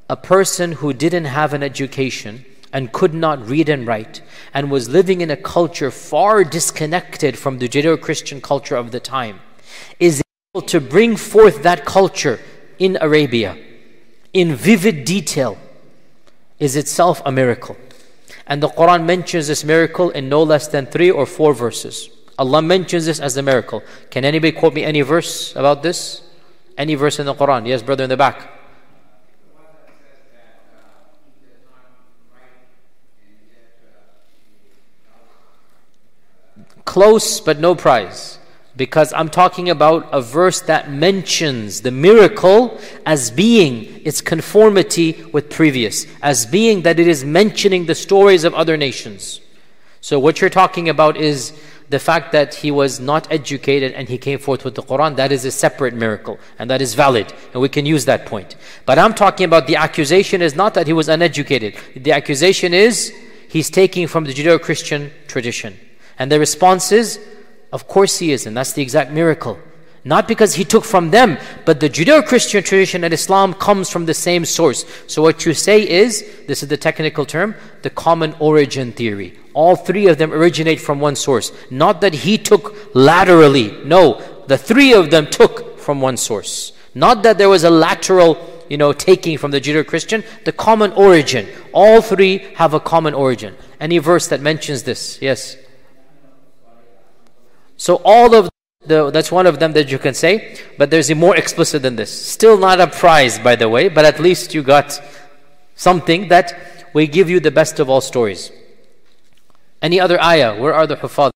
a 0.09 0.15
person 0.15 0.73
who 0.73 0.93
didn't 0.93 1.25
have 1.25 1.53
an 1.53 1.63
education 1.63 2.45
and 2.71 2.93
could 2.93 3.13
not 3.13 3.45
read 3.45 3.67
and 3.67 3.85
write 3.85 4.21
and 4.53 4.71
was 4.71 4.87
living 4.87 5.19
in 5.19 5.31
a 5.31 5.37
culture 5.37 5.91
far 5.91 6.45
disconnected 6.45 7.37
from 7.37 7.59
the 7.59 7.67
Judeo 7.67 7.99
Christian 7.99 8.39
culture 8.39 8.75
of 8.75 8.91
the 8.91 8.99
time 8.99 9.39
is 9.99 10.21
able 10.53 10.65
to 10.67 10.79
bring 10.79 11.15
forth 11.15 11.63
that 11.63 11.85
culture 11.85 12.39
in 12.79 12.97
Arabia 13.01 13.57
in 14.33 14.53
vivid 14.53 15.03
detail 15.03 15.57
is 16.59 16.75
itself 16.75 17.21
a 17.25 17.31
miracle. 17.31 17.75
And 18.45 18.61
the 18.61 18.69
Quran 18.69 19.05
mentions 19.05 19.47
this 19.47 19.63
miracle 19.63 20.11
in 20.11 20.29
no 20.29 20.43
less 20.43 20.67
than 20.67 20.85
three 20.85 21.09
or 21.11 21.25
four 21.25 21.53
verses. 21.53 22.09
Allah 22.37 22.61
mentions 22.61 23.07
this 23.07 23.19
as 23.19 23.35
a 23.35 23.41
miracle. 23.41 23.81
Can 24.11 24.23
anybody 24.23 24.51
quote 24.51 24.75
me 24.75 24.83
any 24.83 25.01
verse 25.01 25.55
about 25.55 25.81
this? 25.81 26.21
Any 26.77 26.93
verse 26.93 27.17
in 27.17 27.25
the 27.25 27.33
Quran? 27.33 27.67
Yes, 27.67 27.81
brother 27.81 28.03
in 28.03 28.09
the 28.09 28.17
back. 28.17 28.53
Close 36.85 37.41
but 37.41 37.59
no 37.59 37.75
prize 37.75 38.39
because 38.77 39.11
I'm 39.11 39.29
talking 39.29 39.69
about 39.69 40.07
a 40.13 40.21
verse 40.21 40.61
that 40.61 40.91
mentions 40.91 41.81
the 41.81 41.91
miracle 41.91 42.79
as 43.05 43.31
being 43.31 44.01
its 44.05 44.21
conformity 44.21 45.23
with 45.33 45.49
previous, 45.49 46.05
as 46.21 46.45
being 46.45 46.83
that 46.83 46.99
it 46.99 47.07
is 47.07 47.25
mentioning 47.25 47.87
the 47.87 47.95
stories 47.95 48.43
of 48.43 48.53
other 48.53 48.77
nations. 48.77 49.41
So, 49.99 50.19
what 50.19 50.39
you're 50.39 50.51
talking 50.51 50.89
about 50.89 51.17
is 51.17 51.53
the 51.89 51.99
fact 51.99 52.33
that 52.33 52.53
he 52.53 52.69
was 52.69 52.99
not 52.99 53.31
educated 53.31 53.93
and 53.93 54.07
he 54.07 54.17
came 54.17 54.37
forth 54.37 54.63
with 54.63 54.75
the 54.75 54.83
Quran, 54.83 55.15
that 55.15 55.31
is 55.31 55.43
a 55.45 55.51
separate 55.51 55.93
miracle 55.93 56.37
and 56.59 56.69
that 56.69 56.81
is 56.81 56.93
valid 56.93 57.33
and 57.53 57.61
we 57.61 57.69
can 57.69 57.85
use 57.85 58.05
that 58.05 58.25
point. 58.25 58.55
But 58.85 58.99
I'm 58.99 59.13
talking 59.13 59.45
about 59.45 59.67
the 59.67 59.77
accusation 59.77 60.41
is 60.41 60.55
not 60.55 60.75
that 60.75 60.85
he 60.85 60.93
was 60.93 61.09
uneducated. 61.09 61.75
The 61.95 62.11
accusation 62.11 62.73
is 62.73 63.13
he's 63.49 63.69
taking 63.69 64.07
from 64.07 64.25
the 64.25 64.33
Judeo 64.33 64.61
Christian 64.61 65.11
tradition. 65.27 65.77
And 66.19 66.31
the 66.31 66.39
response 66.39 66.91
is 66.91 67.19
of 67.71 67.87
course 67.87 68.19
he 68.19 68.31
is, 68.31 68.45
and 68.45 68.55
that's 68.55 68.73
the 68.73 68.81
exact 68.81 69.11
miracle. 69.11 69.59
Not 70.03 70.27
because 70.27 70.55
he 70.55 70.63
took 70.63 70.85
from 70.85 71.11
them, 71.11 71.37
but 71.65 71.81
the 71.81 71.89
Judeo 71.89 72.25
Christian 72.25 72.63
tradition 72.63 73.03
and 73.03 73.13
Islam 73.13 73.53
comes 73.53 73.89
from 73.89 74.05
the 74.05 74.13
same 74.13 74.45
source. 74.45 74.85
So, 75.07 75.21
what 75.21 75.45
you 75.45 75.53
say 75.53 75.87
is 75.87 76.23
this 76.47 76.63
is 76.63 76.69
the 76.69 76.77
technical 76.77 77.25
term 77.25 77.55
the 77.81 77.89
common 77.89 78.33
origin 78.39 78.93
theory. 78.93 79.37
All 79.53 79.75
three 79.75 80.07
of 80.07 80.17
them 80.17 80.31
originate 80.31 80.79
from 80.79 81.01
one 81.01 81.17
source. 81.17 81.51
Not 81.69 81.99
that 82.01 82.13
he 82.13 82.37
took 82.37 82.95
laterally. 82.95 83.71
No, 83.83 84.21
the 84.47 84.57
three 84.57 84.93
of 84.93 85.11
them 85.11 85.27
took 85.27 85.77
from 85.77 85.99
one 85.99 86.15
source. 86.15 86.71
Not 86.95 87.23
that 87.23 87.37
there 87.37 87.49
was 87.49 87.63
a 87.65 87.69
lateral 87.69 88.37
you 88.69 88.77
know, 88.77 88.93
taking 88.93 89.37
from 89.37 89.51
the 89.51 89.61
Judeo 89.61 89.85
Christian, 89.85 90.23
the 90.45 90.51
common 90.51 90.91
origin. 90.93 91.47
All 91.73 92.01
three 92.01 92.39
have 92.55 92.73
a 92.73 92.79
common 92.79 93.13
origin. 93.13 93.55
Any 93.79 93.97
verse 93.97 94.27
that 94.27 94.41
mentions 94.41 94.83
this? 94.83 95.21
Yes. 95.21 95.57
So 97.76 98.00
all 98.04 98.34
of 98.34 98.48
the, 98.86 99.10
that's 99.10 99.30
one 99.30 99.46
of 99.46 99.58
them 99.58 99.72
that 99.72 99.90
you 99.90 99.98
can 99.98 100.14
say, 100.14 100.58
but 100.78 100.90
there's 100.90 101.10
a 101.10 101.14
more 101.14 101.36
explicit 101.36 101.82
than 101.82 101.96
this. 101.96 102.10
Still 102.10 102.58
not 102.58 102.80
a 102.80 102.86
prize, 102.86 103.38
by 103.38 103.56
the 103.56 103.68
way, 103.68 103.88
but 103.88 104.04
at 104.04 104.20
least 104.20 104.54
you 104.54 104.62
got 104.62 105.00
something 105.74 106.28
that 106.28 106.86
we 106.92 107.06
give 107.06 107.30
you 107.30 107.40
the 107.40 107.50
best 107.50 107.80
of 107.80 107.88
all 107.88 108.00
stories. 108.00 108.50
Any 109.80 109.98
other 110.00 110.20
ayah? 110.22 110.60
Where 110.60 110.74
are 110.74 110.86
the 110.86 110.96
hufad? 110.96 111.32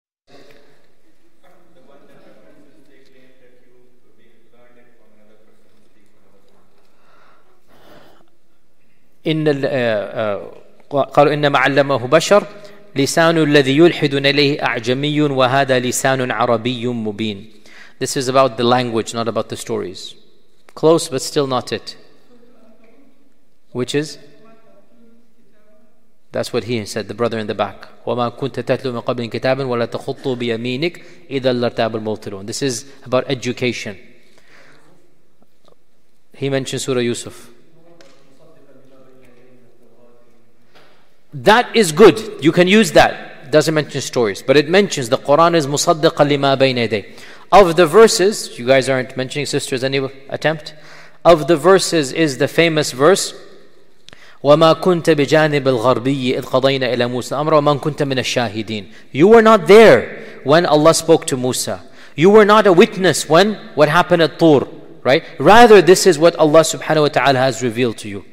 إن 9.26 9.42
قالوا 10.90 11.32
إنما 11.34 11.58
علمه 11.58 12.06
بشر 12.06 12.46
لسان 12.96 13.38
الذي 13.38 13.76
يلحد 13.76 14.14
إليه 14.14 14.62
أعجمي 14.62 15.22
وهذا 15.22 15.78
لسان 15.78 16.30
عربي 16.30 16.86
مبين 16.86 17.52
This 17.98 18.16
is 18.16 18.28
about 18.28 18.58
the 18.58 18.64
language, 18.64 19.14
not 19.14 19.26
about 19.26 19.48
the 19.48 19.56
stories. 19.56 20.14
Close, 20.74 21.08
but 21.08 21.22
still 21.22 21.46
not 21.46 21.72
it. 21.72 21.96
Which 23.72 23.94
is? 23.94 24.18
That's 26.32 26.52
what 26.52 26.64
he 26.64 26.84
said, 26.84 27.08
the 27.08 27.14
brother 27.14 27.38
in 27.38 27.46
the 27.46 27.54
back. 27.54 27.88
وَمَا 28.04 28.36
كُنْتَ 28.38 28.60
تَتْلُو 28.60 28.92
مِنْ 28.92 29.00
قَبْلٍ 29.00 29.30
كِتَابٍ 29.30 29.64
وَلَا 29.64 29.86
تَخُطُّ 29.86 30.28
بِيَمِينِكَ 30.28 31.02
إِذَا 31.30 31.52
لَارْتَابَ 31.52 31.96
الْمُبْطِلُونَ 31.96 32.46
This 32.46 32.60
is 32.60 32.84
about 33.04 33.24
education. 33.30 33.96
He 36.34 36.50
mentioned 36.50 36.82
Surah 36.82 37.00
Yusuf. 37.00 37.48
That 41.32 41.74
is 41.76 41.92
good. 41.92 42.38
You 42.40 42.52
can 42.52 42.68
use 42.68 42.92
that. 42.92 43.44
It 43.44 43.50
doesn't 43.50 43.74
mention 43.74 44.00
stories, 44.00 44.42
but 44.42 44.56
it 44.56 44.68
mentions 44.68 45.08
the 45.08 45.18
Quran 45.18 45.54
is 45.54 45.66
musaddiqa 45.66 46.26
lima 46.26 46.56
bayna 46.56 47.04
Of 47.52 47.76
the 47.76 47.86
verses, 47.86 48.58
you 48.58 48.66
guys 48.66 48.88
aren't 48.88 49.16
mentioning 49.16 49.46
sisters 49.46 49.84
any 49.84 49.98
attempt? 50.28 50.74
Of 51.24 51.46
the 51.46 51.56
verses 51.56 52.12
is 52.12 52.38
the 52.38 52.48
famous 52.48 52.92
verse 52.92 53.34
وما 54.44 54.72
كنت 54.72 55.10
بجانب 55.10 55.68
الغربي 55.68 56.38
إذ 56.38 56.44
قضينا 56.44 56.94
إلى 56.94 57.06
موسى 57.06 57.34
الأمر 57.34 57.54
وما 57.54 57.74
كنت 57.74 58.02
من 58.02 58.18
الشاهدين 58.18 58.92
You 59.12 59.28
were 59.28 59.42
not 59.42 59.66
there 59.66 60.40
when 60.44 60.66
Allah 60.66 60.94
spoke 60.94 61.26
to 61.26 61.36
Musa. 61.36 61.82
You 62.14 62.30
were 62.30 62.44
not 62.44 62.66
a 62.66 62.72
witness 62.72 63.28
when 63.28 63.54
what 63.74 63.88
happened 63.88 64.22
at 64.22 64.38
Tur, 64.38 64.68
right? 65.02 65.24
Rather, 65.38 65.82
this 65.82 66.06
is 66.06 66.18
what 66.18 66.36
Allah 66.36 66.60
subhanahu 66.60 67.02
wa 67.02 67.08
ta'ala 67.08 67.38
has 67.38 67.62
revealed 67.62 67.98
to 67.98 68.08
you. 68.08 68.24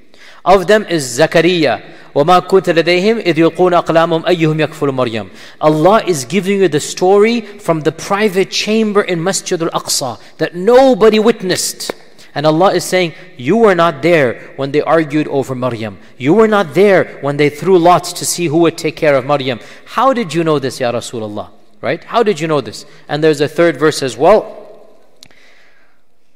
Of 0.48 0.68
them 0.68 0.86
is 0.86 1.20
Zakaria. 1.20 1.82
وَمَا 2.16 2.48
كُنْتَ 2.48 2.74
لَدَيْهِمْ 2.74 3.24
إِذْ 3.26 3.38
يُلْقُونَ 3.38 3.74
أَقْلَامُهُمْ 3.84 4.26
أَيُّهُمْ 4.26 4.68
يَكْفُلُ 4.68 4.92
مَرْيَمْ 4.94 5.30
Allah 5.60 6.04
is 6.06 6.26
giving 6.26 6.60
you 6.60 6.68
the 6.68 6.80
story 6.80 7.42
from 7.42 7.82
the 7.82 7.92
private 7.92 8.52
chamber 8.52 9.02
in 9.02 9.24
Masjid 9.24 9.62
al-Aqsa 9.62 10.20
that 10.38 10.54
nobody 10.54 11.18
witnessed. 11.18 11.92
And 12.36 12.46
Allah 12.46 12.74
is 12.74 12.84
saying, 12.84 13.14
You 13.38 13.58
were 13.58 13.76
not 13.76 14.02
there 14.02 14.54
when 14.58 14.72
they 14.72 14.82
argued 14.82 15.28
over 15.28 15.56
Maryam. 15.56 15.98
You 16.18 16.34
were 16.34 16.48
not 16.48 16.74
there 16.74 17.20
when 17.22 17.38
they 17.38 17.50
threw 17.50 17.78
lots 17.78 18.14
to 18.14 18.26
see 18.26 18.48
who 18.48 18.58
would 18.60 18.78
take 18.78 18.96
care 18.96 19.16
of 19.16 19.26
Maryam. 19.26 19.60
How 19.86 20.14
did 20.14 20.34
you 20.34 20.44
know 20.44 20.60
this, 20.60 20.80
Ya 20.80 20.92
Rasulullah? 20.92 21.50
Right? 21.82 22.04
How 22.04 22.24
did 22.24 22.40
you 22.40 22.48
know 22.48 22.62
this? 22.62 22.86
And 23.08 23.24
there's 23.24 23.42
a 23.42 23.48
third 23.48 23.78
verse 23.78 24.02
as 24.02 24.18
well. 24.18 24.60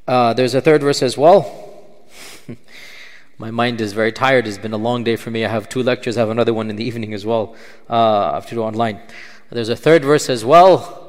Uh, 0.08 0.34
there's 0.34 0.54
a 0.54 0.62
third 0.62 0.82
verse 0.82 1.04
as 1.04 1.18
well. 1.18 1.61
My 3.42 3.52
mind 3.52 3.82
is 3.82 3.94
very 3.94 4.12
tired. 4.12 4.48
It's 4.48 4.58
been 4.58 4.74
a 4.74 4.78
long 4.78 5.04
day 5.04 5.16
for 5.16 5.30
me. 5.30 5.46
I 5.46 5.50
have 5.50 5.70
two 5.70 5.84
lectures. 5.84 6.18
I 6.18 6.22
have 6.22 6.30
another 6.30 6.54
one 6.54 6.70
in 6.70 6.76
the 6.76 6.84
evening 6.84 7.14
as 7.14 7.26
well. 7.26 7.56
Uh, 7.90 8.32
I 8.32 8.34
have 8.36 8.48
to 8.48 8.56
do 8.56 8.64
online. 8.64 9.00
There's 9.52 9.70
a 9.70 9.76
third 9.76 10.04
verse 10.04 10.30
as 10.30 10.44
well. 10.44 11.04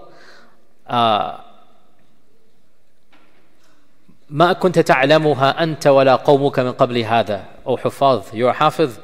ما 4.31 4.53
كنت 4.53 4.79
تعلمها 4.79 5.63
أنت 5.63 5.87
ولا 5.87 6.17
قومك 6.17 6.59
من 6.59 6.73
قبل 6.73 6.99
هذا 6.99 7.45
أو 7.67 7.77
حفاظ 7.77 8.23
you're 8.33 8.51
a 8.51 8.53
حافظ 8.53 8.99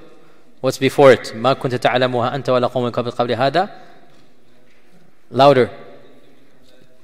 what's 0.61 0.78
before 0.78 1.12
it 1.12 1.35
ما 1.35 1.52
كنت 1.52 1.74
تعلمها 1.74 2.35
أنت 2.35 2.48
ولا 2.51 2.66
قومك 2.66 2.98
من 2.98 3.11
قبل 3.11 3.32
هذا 3.32 3.69
louder 5.32 5.69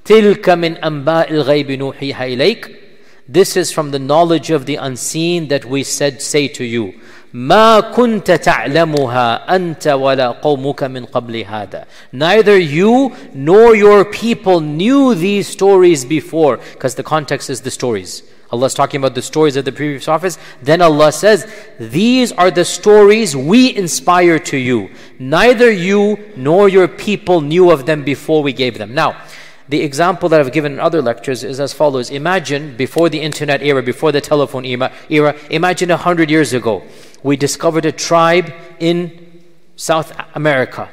تلك 0.05 0.48
من 0.48 0.77
أنباء 0.77 1.31
الغيب 1.31 1.70
نوحيها 1.70 2.24
إليك 2.24 2.81
this 3.28 3.57
is 3.57 3.70
from 3.70 3.93
the 3.93 3.98
knowledge 3.98 4.51
of 4.51 4.66
the 4.66 4.77
unseen 4.77 5.48
that 5.48 5.65
we 5.65 5.85
said, 5.85 6.20
say 6.20 6.48
to 6.48 6.65
you. 6.65 7.01
ما 7.32 7.81
كنت 7.94 8.31
تعلمها 8.31 9.47
أنت 9.57 9.86
ولا 9.86 10.40
قومك 10.43 10.82
من 10.82 11.07
قبل 11.07 11.44
هذا. 11.44 11.85
Neither 12.12 12.59
you 12.59 13.15
nor 13.32 13.77
your 13.77 14.05
people 14.05 14.61
knew 14.61 15.15
these 15.15 15.47
stories 15.47 16.05
before, 16.05 16.57
because 16.73 16.97
the 16.97 17.05
context 17.05 17.48
is 17.48 17.61
the 17.61 17.70
stories. 17.70 18.24
Allah 18.51 18.66
is 18.66 18.74
talking 18.74 18.98
about 18.98 19.15
the 19.15 19.23
stories 19.23 19.55
of 19.55 19.65
the 19.65 19.70
previous 19.70 20.07
prophets. 20.07 20.36
Then 20.61 20.82
Allah 20.82 21.12
says, 21.12 21.47
These 21.78 22.32
are 22.32 22.51
the 22.51 22.65
stories 22.65 23.36
we 23.36 23.77
inspire 23.77 24.40
to 24.40 24.57
you. 24.57 24.90
Neither 25.20 25.70
you 25.70 26.19
nor 26.35 26.69
your 26.69 26.89
people 26.89 27.40
knew 27.43 27.70
of 27.70 27.86
them 27.86 28.02
before 28.02 28.43
we 28.43 28.52
gave 28.52 28.77
them. 28.77 28.93
Now, 28.93 29.23
the 29.68 29.82
example 29.82 30.30
that 30.30 30.40
I've 30.40 30.52
given 30.52 30.74
in 30.74 30.80
other 30.80 31.02
lectures 31.02 31.44
is 31.44 31.60
as 31.60 31.74
follows 31.74 32.12
Imagine 32.12 32.78
before 32.78 33.10
the 33.10 33.20
internet 33.20 33.64
era, 33.64 33.82
before 33.82 34.12
the 34.12 34.22
telephone 34.22 34.64
era, 34.64 35.36
imagine 35.50 35.90
a 35.90 35.98
hundred 35.98 36.30
years 36.30 36.54
ago, 36.54 36.84
we 37.24 37.36
discovered 37.36 37.86
a 37.86 37.92
tribe 37.92 38.54
in 38.80 39.44
South 39.76 40.14
America, 40.36 40.90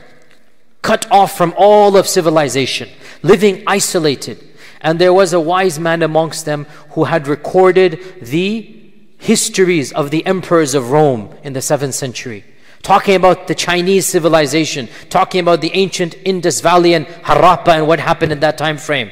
cut 0.81 1.11
off 1.11 1.37
from 1.37 1.53
all 1.57 1.97
of 1.97 2.09
civilization, 2.09 2.89
living 3.23 3.63
isolated. 3.67 4.43
And 4.81 4.99
there 4.99 5.13
was 5.13 5.33
a 5.33 5.41
wise 5.41 5.79
man 5.79 6.03
amongst 6.03 6.47
them 6.47 6.65
who 6.91 7.05
had 7.05 7.29
recorded 7.29 8.03
the 8.21 8.93
histories 9.19 9.93
of 9.93 10.11
the 10.11 10.25
emperors 10.27 10.75
of 10.75 10.91
Rome 10.91 11.33
in 11.45 11.53
the 11.53 11.61
7th 11.61 11.93
century 11.93 12.45
talking 12.83 13.15
about 13.15 13.47
the 13.47 13.55
Chinese 13.55 14.07
civilization, 14.07 14.89
talking 15.09 15.41
about 15.41 15.61
the 15.61 15.71
ancient 15.75 16.17
Indus 16.25 16.61
Valley 16.61 16.95
and 16.95 17.07
Harappa 17.07 17.69
and 17.69 17.87
what 17.87 18.01
happened 18.01 18.33
in 18.33 18.41
that 18.41 18.59
time 18.59 18.77
frame. 18.77 19.11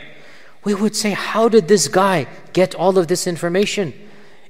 We 0.65 0.75
would 0.75 0.95
say, 0.95 1.13
how 1.13 1.49
did 1.49 1.69
this 1.69 1.89
guy 1.89 2.27
get 2.53 2.75
all 2.75 2.99
of 2.99 3.09
this 3.09 3.27
information? 3.27 3.95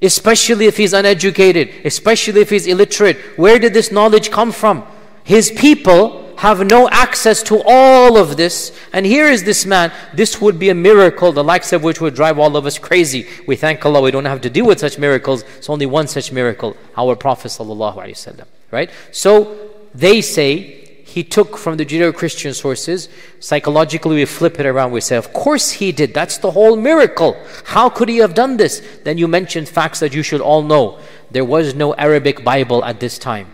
Especially 0.02 0.66
if 0.66 0.76
he's 0.76 0.92
uneducated, 0.92 1.70
especially 1.84 2.40
if 2.40 2.50
he's 2.50 2.66
illiterate. 2.66 3.18
Where 3.36 3.58
did 3.58 3.74
this 3.74 3.92
knowledge 3.92 4.30
come 4.30 4.50
from? 4.50 4.86
His 5.22 5.50
people 5.50 6.34
have 6.38 6.66
no 6.66 6.88
access 6.88 7.42
to 7.42 7.62
all 7.66 8.16
of 8.16 8.38
this. 8.38 8.72
And 8.94 9.04
here 9.04 9.28
is 9.28 9.44
this 9.44 9.66
man. 9.66 9.92
This 10.14 10.40
would 10.40 10.58
be 10.58 10.70
a 10.70 10.74
miracle, 10.74 11.32
the 11.32 11.44
likes 11.44 11.74
of 11.74 11.84
which 11.84 12.00
would 12.00 12.14
drive 12.14 12.38
all 12.38 12.56
of 12.56 12.64
us 12.64 12.78
crazy. 12.78 13.28
We 13.46 13.56
thank 13.56 13.84
Allah 13.84 14.00
we 14.00 14.10
don't 14.10 14.24
have 14.24 14.40
to 14.40 14.50
deal 14.50 14.66
with 14.66 14.80
such 14.80 14.98
miracles. 14.98 15.44
It's 15.58 15.68
only 15.68 15.84
one 15.84 16.06
such 16.08 16.32
miracle, 16.32 16.78
our 16.96 17.14
Prophet 17.14 17.48
sallallahu 17.48 17.96
alaihi 17.96 18.12
wasallam. 18.12 18.46
Right? 18.70 18.90
So 19.10 19.56
they 19.94 20.20
say 20.20 20.80
he 21.10 21.24
took 21.24 21.58
from 21.58 21.76
the 21.76 21.84
Judeo 21.84 22.14
Christian 22.14 22.54
sources. 22.54 23.08
Psychologically, 23.40 24.14
we 24.14 24.24
flip 24.24 24.60
it 24.60 24.66
around. 24.66 24.92
We 24.92 25.00
say, 25.00 25.16
Of 25.16 25.32
course 25.32 25.72
he 25.72 25.90
did. 25.90 26.14
That's 26.14 26.38
the 26.38 26.52
whole 26.52 26.76
miracle. 26.76 27.36
How 27.64 27.88
could 27.88 28.08
he 28.08 28.18
have 28.18 28.34
done 28.34 28.58
this? 28.58 28.80
Then 29.02 29.18
you 29.18 29.26
mentioned 29.26 29.68
facts 29.68 29.98
that 30.00 30.14
you 30.14 30.22
should 30.22 30.40
all 30.40 30.62
know. 30.62 31.00
There 31.32 31.44
was 31.44 31.74
no 31.74 31.94
Arabic 31.94 32.44
Bible 32.44 32.84
at 32.84 33.00
this 33.00 33.18
time. 33.18 33.48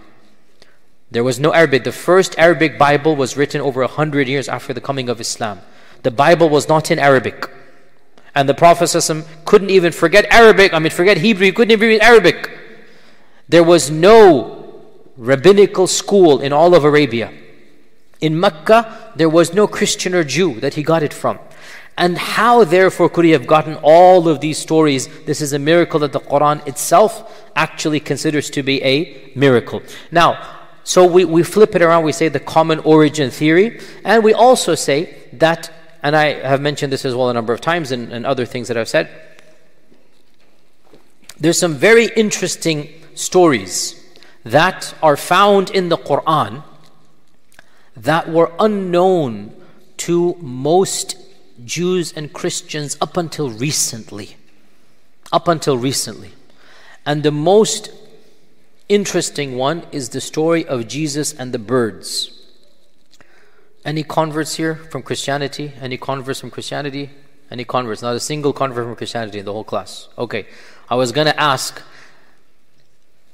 There 1.11 1.25
was 1.25 1.41
no 1.41 1.55
Arabic. 1.55 1.85
The 1.85 1.93
first 1.93 2.35
Arabic 2.39 2.79
Bible 2.79 3.17
was 3.17 3.39
written 3.39 3.63
over 3.63 3.81
a 3.81 3.89
hundred 3.89 4.29
years 4.29 4.49
after 4.51 4.75
the 4.75 4.81
coming 4.83 5.09
of 5.09 5.19
Islam. 5.19 5.61
The 6.03 6.11
Bible 6.11 6.51
was 6.51 6.69
not 6.69 6.91
in 6.91 6.99
Arabic. 6.99 7.49
And 8.35 8.47
the 8.47 8.55
Prophet 8.55 8.93
couldn't 9.47 9.71
even 9.71 9.93
forget 9.93 10.27
Arabic. 10.31 10.75
I 10.75 10.79
mean, 10.79 10.93
forget 10.93 11.17
Hebrew. 11.17 11.47
He 11.47 11.53
couldn't 11.53 11.73
even 11.73 11.89
read 11.89 12.03
Arabic. 12.03 12.51
There 13.49 13.65
was 13.65 13.91
no 13.91 14.56
rabbinical 15.17 15.87
school 15.87 16.41
in 16.41 16.53
all 16.53 16.75
of 16.75 16.85
Arabia. 16.85 17.33
In 18.21 18.39
Mecca, 18.39 19.13
there 19.17 19.29
was 19.29 19.55
no 19.55 19.67
Christian 19.67 20.15
or 20.15 20.25
Jew 20.25 20.61
that 20.61 20.75
he 20.75 20.83
got 20.83 21.03
it 21.03 21.13
from. 21.13 21.39
And 21.99 22.19
how, 22.19 22.65
therefore, 22.65 23.09
could 23.09 23.25
he 23.25 23.31
have 23.31 23.47
gotten 23.47 23.77
all 23.83 24.29
of 24.29 24.41
these 24.41 24.59
stories? 24.59 25.09
This 25.25 25.41
is 25.41 25.55
a 25.55 25.59
miracle 25.59 26.01
that 26.01 26.13
the 26.13 26.21
Quran 26.21 26.67
itself 26.67 27.51
actually 27.57 28.01
considers 28.01 28.51
to 28.51 28.63
be 28.63 28.83
a 28.83 29.33
miracle. 29.35 29.83
Now, 30.11 30.57
so 30.85 31.07
we, 31.07 31.25
we 31.25 31.43
flip 31.43 31.75
it 31.75 31.83
around, 31.83 32.05
we 32.05 32.13
say 32.13 32.29
the 32.29 32.39
common 32.39 32.81
origin 32.81 33.31
theory, 33.31 33.81
and 34.05 34.23
we 34.23 34.35
also 34.35 34.75
say 34.75 35.17
that, 35.33 35.73
and 36.03 36.15
I 36.15 36.35
have 36.47 36.61
mentioned 36.61 36.93
this 36.93 37.05
as 37.05 37.15
well 37.15 37.31
a 37.31 37.35
number 37.35 37.53
of 37.53 37.61
times 37.61 37.91
and, 37.93 38.13
and 38.13 38.27
other 38.27 38.45
things 38.45 38.69
that 38.69 38.77
I've 38.77 38.89
said, 38.89 39.09
there's 41.41 41.59
some 41.59 41.75
very 41.75 42.07
interesting 42.15 42.89
stories 43.15 44.06
that 44.47 44.95
are 45.03 45.17
found 45.17 45.71
in 45.71 45.89
the 45.89 45.99
Quran 45.99 46.63
that 47.97 48.29
were 48.31 48.53
unknown 48.61 49.53
to 49.97 50.37
most 50.41 51.17
Jews 51.65 52.13
and 52.13 52.33
Christians 52.33 52.97
up 53.01 53.17
until 53.17 53.51
recently. 53.51 54.37
Up 55.33 55.49
until 55.49 55.77
recently. 55.77 56.31
And 57.05 57.25
the 57.25 57.33
most 57.33 57.91
interesting 58.89 59.57
one 59.57 59.85
is 59.91 60.11
the 60.11 60.21
story 60.21 60.65
of 60.65 60.87
Jesus 60.87 61.33
and 61.33 61.53
the 61.53 61.59
birds. 61.59 62.31
Any 63.85 64.05
converts 64.05 64.55
here 64.55 64.77
from 64.77 65.03
Christianity? 65.03 65.73
Any 65.81 65.97
converts 65.97 66.39
from 66.39 66.53
Christianity? 66.53 67.11
Any 67.51 67.65
converts? 67.65 68.01
Not 68.01 68.15
a 68.15 68.21
single 68.21 68.53
convert 68.53 68.85
from 68.85 68.95
Christianity 68.95 69.41
in 69.41 69.45
the 69.45 69.53
whole 69.53 69.65
class. 69.65 70.09
Okay. 70.17 70.47
I 70.89 70.95
was 70.95 71.11
going 71.11 71.27
to 71.27 71.41
ask 71.41 71.83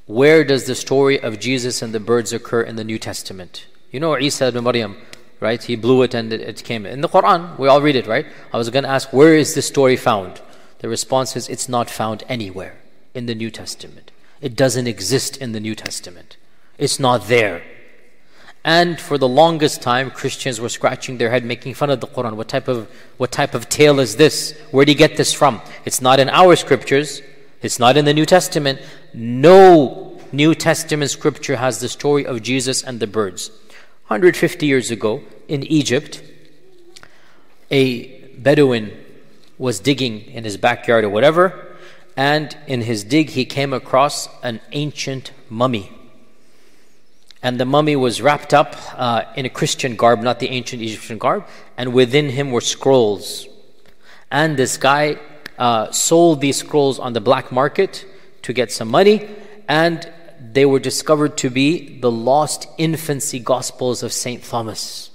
where 0.07 0.45
does 0.45 0.67
the 0.67 0.75
story 0.75 1.21
of 1.21 1.39
Jesus 1.39 1.83
and 1.83 1.95
the 1.95 2.01
birds 2.01 2.33
occur 2.33 2.63
in 2.63 2.77
the 2.77 2.85
New 2.85 2.99
Testament? 2.99 3.67
You 3.91 4.01
know 4.01 4.19
Isa 4.19 4.49
ibn 4.49 4.65
Maryam, 4.65 4.97
right? 5.41 5.63
He 5.63 5.77
blew 5.77 6.03
it 6.03 6.15
and 6.15 6.33
it 6.33 6.65
came. 6.65 6.87
In 6.87 7.01
the 7.01 7.09
Quran, 7.09 7.59
we 7.59 7.69
all 7.69 7.81
read 7.81 7.97
it, 7.97 8.07
right? 8.07 8.27
I 8.53 8.57
was 8.57 8.71
going 8.71 8.85
to 8.85 8.91
ask, 8.91 9.13
where 9.13 9.35
is 9.35 9.55
this 9.55 9.67
story 9.67 9.97
found? 9.97 10.41
The 10.79 10.89
response 10.89 11.37
is, 11.37 11.49
it's 11.49 11.69
not 11.69 11.89
found 11.89 12.25
anywhere 12.29 12.75
in 13.15 13.27
the 13.27 13.35
New 13.35 13.51
Testament. 13.51 14.11
It 14.41 14.57
doesn't 14.57 14.89
exist 14.89 15.37
in 15.37 15.53
the 15.53 15.61
New 15.61 15.75
Testament. 15.75 16.37
It's 16.79 16.99
not 16.99 17.29
there. 17.29 17.63
And 18.65 19.01
for 19.01 19.19
the 19.19 19.29
longest 19.29 19.83
time, 19.83 20.11
Christians 20.11 20.61
were 20.61 20.69
scratching 20.69 21.19
their 21.19 21.31
head, 21.31 21.45
making 21.45 21.75
fun 21.75 21.91
of 21.91 22.01
the 22.01 22.07
Quran. 22.07 22.35
What 22.35 22.49
type 22.49 22.69
of 22.69 22.89
what 23.17 23.33
type 23.33 23.55
of 23.55 23.69
tale 23.69 23.99
is 23.99 24.17
this? 24.17 24.57
Where 24.71 24.85
do 24.85 24.93
you 24.93 24.99
get 24.99 25.17
this 25.17 25.33
from? 25.33 25.61
It's 25.85 26.01
not 26.01 26.21
in 26.21 26.29
our 26.29 26.55
scriptures. 26.55 27.23
It's 27.63 27.79
not 27.79 27.97
in 27.97 28.05
the 28.05 28.13
New 28.13 28.27
Testament. 28.27 28.81
No 29.15 30.21
New 30.33 30.55
Testament 30.55 31.11
scripture 31.11 31.57
has 31.57 31.79
the 31.79 31.89
story 31.89 32.27
of 32.27 32.43
Jesus 32.43 32.83
and 32.83 32.99
the 32.99 33.07
birds. 33.07 33.51
150 34.09 34.67
years 34.67 34.91
ago 34.91 35.23
in 35.47 35.63
Egypt, 35.63 36.23
a 37.71 38.21
Bedouin 38.37 38.91
was 39.59 39.79
digging 39.79 40.23
in 40.23 40.43
his 40.43 40.57
backyard 40.57 41.05
or 41.05 41.09
whatever, 41.09 41.77
and 42.17 42.57
in 42.67 42.83
his 42.83 43.05
dig 43.05 43.31
he 43.31 43.45
came 43.45 43.73
across 43.73 44.29
an 44.43 44.61
ancient 44.73 45.31
mummy. 45.49 45.93
And 47.45 47.61
the 47.61 47.65
mummy 47.65 47.95
was 47.95 48.21
wrapped 48.21 48.53
up 48.53 48.75
uh, 48.95 49.25
in 49.37 49.47
a 49.47 49.51
Christian 49.51 49.95
garb, 49.95 50.21
not 50.21 50.41
the 50.41 50.49
ancient 50.49 50.83
Egyptian 50.83 51.19
garb, 51.19 51.47
and 51.77 51.93
within 51.93 52.29
him 52.29 52.51
were 52.51 52.61
scrolls. 52.61 53.47
And 54.31 54.57
this 54.57 54.77
guy 54.77 55.19
uh, 55.63 55.93
sold 55.93 56.41
these 56.41 56.57
scrolls 56.57 56.99
on 56.99 57.13
the 57.13 57.21
black 57.21 57.53
market 57.53 58.05
to 58.43 58.53
get 58.53 58.73
some 58.73 58.89
money, 58.89 59.29
and 59.69 60.11
they 60.41 60.67
were 60.67 60.81
discovered 60.81 61.37
to 61.39 61.49
be 61.49 62.01
the 62.01 62.11
lost 62.11 62.67
infancy 62.79 63.39
gospels 63.39 64.03
of 64.03 64.13
St. 64.13 64.43
Thomas, 64.43 65.11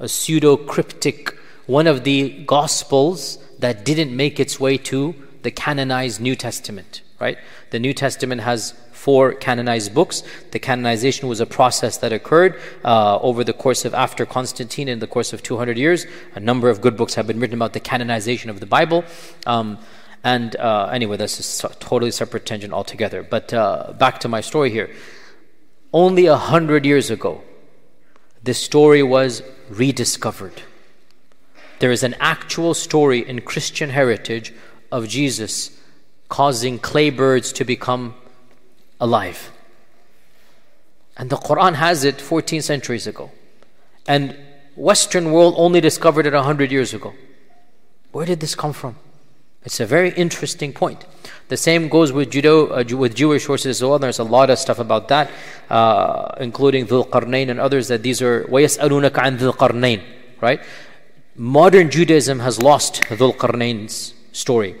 a 0.00 0.08
pseudo 0.08 0.56
cryptic, 0.56 1.36
one 1.66 1.86
of 1.86 2.04
the 2.04 2.42
gospels 2.46 3.36
that 3.58 3.84
didn't 3.84 4.16
make 4.16 4.40
its 4.40 4.58
way 4.58 4.78
to 4.78 5.14
the 5.42 5.50
canonized 5.50 6.22
New 6.22 6.36
Testament, 6.36 7.02
right? 7.20 7.36
The 7.68 7.78
New 7.78 7.92
Testament 7.92 8.40
has 8.40 8.72
four 8.96 9.34
canonized 9.34 9.94
books. 9.94 10.22
The 10.50 10.58
canonization 10.58 11.28
was 11.28 11.40
a 11.40 11.46
process 11.46 11.98
that 11.98 12.12
occurred 12.12 12.60
uh, 12.84 13.18
over 13.20 13.44
the 13.44 13.52
course 13.52 13.84
of 13.84 13.94
after 13.94 14.26
Constantine 14.26 14.88
in 14.88 14.98
the 14.98 15.06
course 15.06 15.32
of 15.32 15.42
200 15.42 15.76
years. 15.76 16.06
A 16.34 16.40
number 16.40 16.68
of 16.68 16.80
good 16.80 16.96
books 16.96 17.14
have 17.14 17.26
been 17.26 17.38
written 17.38 17.54
about 17.54 17.74
the 17.74 17.80
canonization 17.80 18.50
of 18.50 18.58
the 18.58 18.66
Bible. 18.66 19.04
Um, 19.46 19.78
and 20.24 20.56
uh, 20.56 20.88
anyway, 20.92 21.18
that's 21.18 21.62
a 21.62 21.68
totally 21.74 22.10
separate 22.10 22.46
tangent 22.46 22.72
altogether. 22.72 23.22
But 23.22 23.52
uh, 23.52 23.92
back 23.98 24.20
to 24.20 24.28
my 24.28 24.40
story 24.40 24.70
here. 24.70 24.90
Only 25.92 26.26
a 26.26 26.36
hundred 26.36 26.84
years 26.84 27.10
ago, 27.10 27.42
this 28.42 28.58
story 28.58 29.02
was 29.02 29.42
rediscovered. 29.68 30.62
There 31.78 31.92
is 31.92 32.02
an 32.02 32.16
actual 32.18 32.74
story 32.74 33.20
in 33.28 33.42
Christian 33.42 33.90
heritage 33.90 34.52
of 34.90 35.06
Jesus 35.06 35.78
causing 36.28 36.78
clay 36.78 37.10
birds 37.10 37.52
to 37.52 37.64
become 37.64 38.14
alive. 38.99 39.51
And 41.17 41.29
the 41.29 41.37
Quran 41.37 41.75
has 41.75 42.03
it 42.03 42.21
14 42.21 42.61
centuries 42.61 43.07
ago. 43.07 43.31
And 44.07 44.35
Western 44.75 45.31
world 45.31 45.55
only 45.57 45.81
discovered 45.81 46.25
it 46.25 46.33
100 46.33 46.71
years 46.71 46.93
ago. 46.93 47.13
Where 48.11 48.25
did 48.25 48.39
this 48.39 48.55
come 48.55 48.73
from? 48.73 48.95
It's 49.63 49.79
a 49.79 49.85
very 49.85 50.09
interesting 50.11 50.73
point. 50.73 51.05
The 51.49 51.57
same 51.57 51.87
goes 51.87 52.11
with 52.11 52.31
Judo, 52.31 52.67
uh, 52.67 52.83
with 52.97 53.13
Jewish 53.13 53.45
sources 53.45 53.77
as 53.77 53.87
well. 53.87 53.99
There's 53.99 54.19
a 54.19 54.23
lot 54.23 54.49
of 54.49 54.57
stuff 54.57 54.79
about 54.79 55.07
that, 55.09 55.29
uh, 55.69 56.33
including 56.39 56.87
Dhul 56.87 57.07
Qarnayn 57.07 57.49
and 57.49 57.59
others. 57.59 57.89
That 57.89 58.01
these 58.01 58.21
are 58.21 58.43
وَيَسْأَلُونَكَ 58.45 59.11
عَنْ 59.11 59.37
Dhul 59.37 59.55
Qarnayn, 59.55 60.01
right? 60.41 60.61
Modern 61.35 61.91
Judaism 61.91 62.39
has 62.39 62.61
lost 62.61 63.03
Dhul 63.03 63.35
Qarnayn's 63.35 64.15
story. 64.31 64.75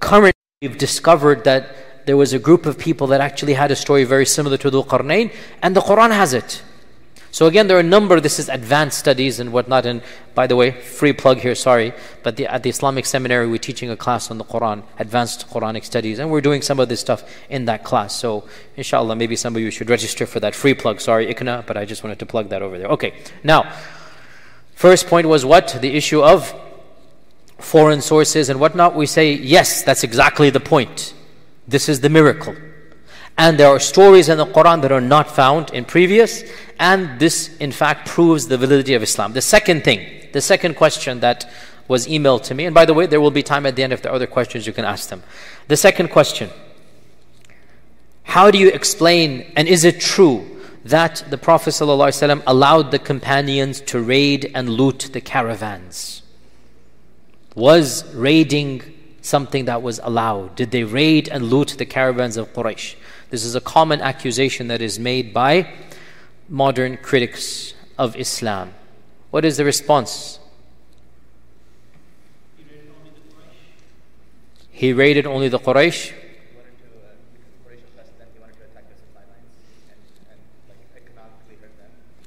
Currently, 0.00 0.32
we've 0.60 0.78
discovered 0.78 1.44
that 1.44 1.89
there 2.05 2.17
was 2.17 2.33
a 2.33 2.39
group 2.39 2.65
of 2.65 2.77
people 2.77 3.07
that 3.07 3.21
actually 3.21 3.53
had 3.53 3.71
a 3.71 3.75
story 3.75 4.03
very 4.03 4.25
similar 4.25 4.57
to 4.57 4.71
Dhul 4.71 4.85
Qarnayn, 4.85 5.33
and 5.61 5.75
the 5.75 5.81
Quran 5.81 6.11
has 6.11 6.33
it. 6.33 6.61
So 7.33 7.45
again, 7.45 7.67
there 7.67 7.77
are 7.77 7.79
a 7.79 7.83
number, 7.83 8.19
this 8.19 8.39
is 8.39 8.49
advanced 8.49 8.99
studies 8.99 9.39
and 9.39 9.53
whatnot, 9.53 9.85
and 9.85 10.01
by 10.35 10.47
the 10.47 10.57
way, 10.57 10.71
free 10.71 11.13
plug 11.13 11.37
here, 11.37 11.55
sorry, 11.55 11.93
but 12.23 12.35
the, 12.35 12.45
at 12.45 12.63
the 12.63 12.69
Islamic 12.69 13.05
Seminary, 13.05 13.47
we're 13.47 13.57
teaching 13.57 13.89
a 13.89 13.95
class 13.95 14.29
on 14.29 14.37
the 14.37 14.43
Quran, 14.43 14.83
advanced 14.99 15.49
Quranic 15.49 15.85
studies, 15.85 16.19
and 16.19 16.29
we're 16.29 16.41
doing 16.41 16.61
some 16.61 16.77
of 16.77 16.89
this 16.89 16.99
stuff 16.99 17.23
in 17.49 17.65
that 17.65 17.85
class. 17.85 18.13
So 18.13 18.43
inshallah, 18.75 19.15
maybe 19.15 19.37
some 19.37 19.55
of 19.55 19.61
you 19.61 19.71
should 19.71 19.89
register 19.89 20.25
for 20.25 20.41
that 20.41 20.53
free 20.53 20.73
plug. 20.73 20.99
Sorry, 20.99 21.33
ICNA, 21.33 21.65
but 21.65 21.77
I 21.77 21.85
just 21.85 22.03
wanted 22.03 22.19
to 22.19 22.25
plug 22.25 22.49
that 22.49 22.61
over 22.61 22.77
there. 22.77 22.87
Okay, 22.87 23.13
now, 23.45 23.71
first 24.75 25.07
point 25.07 25.25
was 25.25 25.45
what? 25.45 25.77
The 25.79 25.95
issue 25.95 26.21
of 26.21 26.53
foreign 27.59 28.01
sources 28.01 28.49
and 28.49 28.59
whatnot, 28.59 28.93
we 28.93 29.05
say, 29.05 29.31
yes, 29.31 29.83
that's 29.83 30.03
exactly 30.03 30.49
the 30.49 30.59
point. 30.59 31.13
This 31.67 31.89
is 31.89 32.01
the 32.01 32.09
miracle. 32.09 32.55
And 33.37 33.57
there 33.57 33.69
are 33.69 33.79
stories 33.79 34.29
in 34.29 34.37
the 34.37 34.45
Quran 34.45 34.81
that 34.81 34.91
are 34.91 35.01
not 35.01 35.29
found 35.29 35.71
in 35.71 35.85
previous, 35.85 36.43
and 36.79 37.19
this 37.19 37.55
in 37.57 37.71
fact 37.71 38.07
proves 38.07 38.47
the 38.47 38.57
validity 38.57 38.93
of 38.93 39.03
Islam. 39.03 39.33
The 39.33 39.41
second 39.41 39.83
thing, 39.83 40.27
the 40.31 40.41
second 40.41 40.75
question 40.75 41.21
that 41.21 41.49
was 41.87 42.07
emailed 42.07 42.43
to 42.43 42.53
me, 42.53 42.65
and 42.65 42.73
by 42.73 42.85
the 42.85 42.93
way, 42.93 43.05
there 43.05 43.21
will 43.21 43.31
be 43.31 43.43
time 43.43 43.65
at 43.65 43.75
the 43.75 43.83
end 43.83 43.93
if 43.93 44.01
there 44.01 44.11
are 44.11 44.15
other 44.15 44.27
questions 44.27 44.67
you 44.67 44.73
can 44.73 44.85
ask 44.85 45.09
them. 45.09 45.23
The 45.67 45.77
second 45.77 46.09
question 46.09 46.49
How 48.23 48.51
do 48.51 48.57
you 48.57 48.69
explain, 48.69 49.51
and 49.55 49.67
is 49.67 49.83
it 49.83 49.99
true 49.99 50.47
that 50.85 51.23
the 51.29 51.37
Prophet 51.37 51.71
ﷺ 51.71 52.43
allowed 52.47 52.91
the 52.91 52.99
companions 52.99 53.81
to 53.81 54.01
raid 54.01 54.51
and 54.53 54.69
loot 54.69 55.09
the 55.13 55.21
caravans? 55.21 56.21
Was 57.55 58.05
raiding 58.13 58.90
something 59.21 59.65
that 59.65 59.81
was 59.81 59.99
allowed? 60.03 60.55
Did 60.55 60.71
they 60.71 60.83
raid 60.83 61.29
and 61.29 61.45
loot 61.45 61.75
the 61.77 61.85
caravans 61.85 62.37
of 62.37 62.51
Quraysh? 62.53 62.95
This 63.29 63.45
is 63.45 63.55
a 63.55 63.61
common 63.61 64.01
accusation 64.01 64.67
that 64.67 64.81
is 64.81 64.99
made 64.99 65.33
by 65.33 65.71
modern 66.49 66.97
critics 66.97 67.73
of 67.97 68.15
Islam. 68.15 68.73
What 69.29 69.45
is 69.45 69.57
the 69.57 69.65
response? 69.65 70.39
He 74.69 74.93
raided 74.93 75.25
only 75.25 75.47
the 75.47 75.59
Quraysh. 75.59 76.13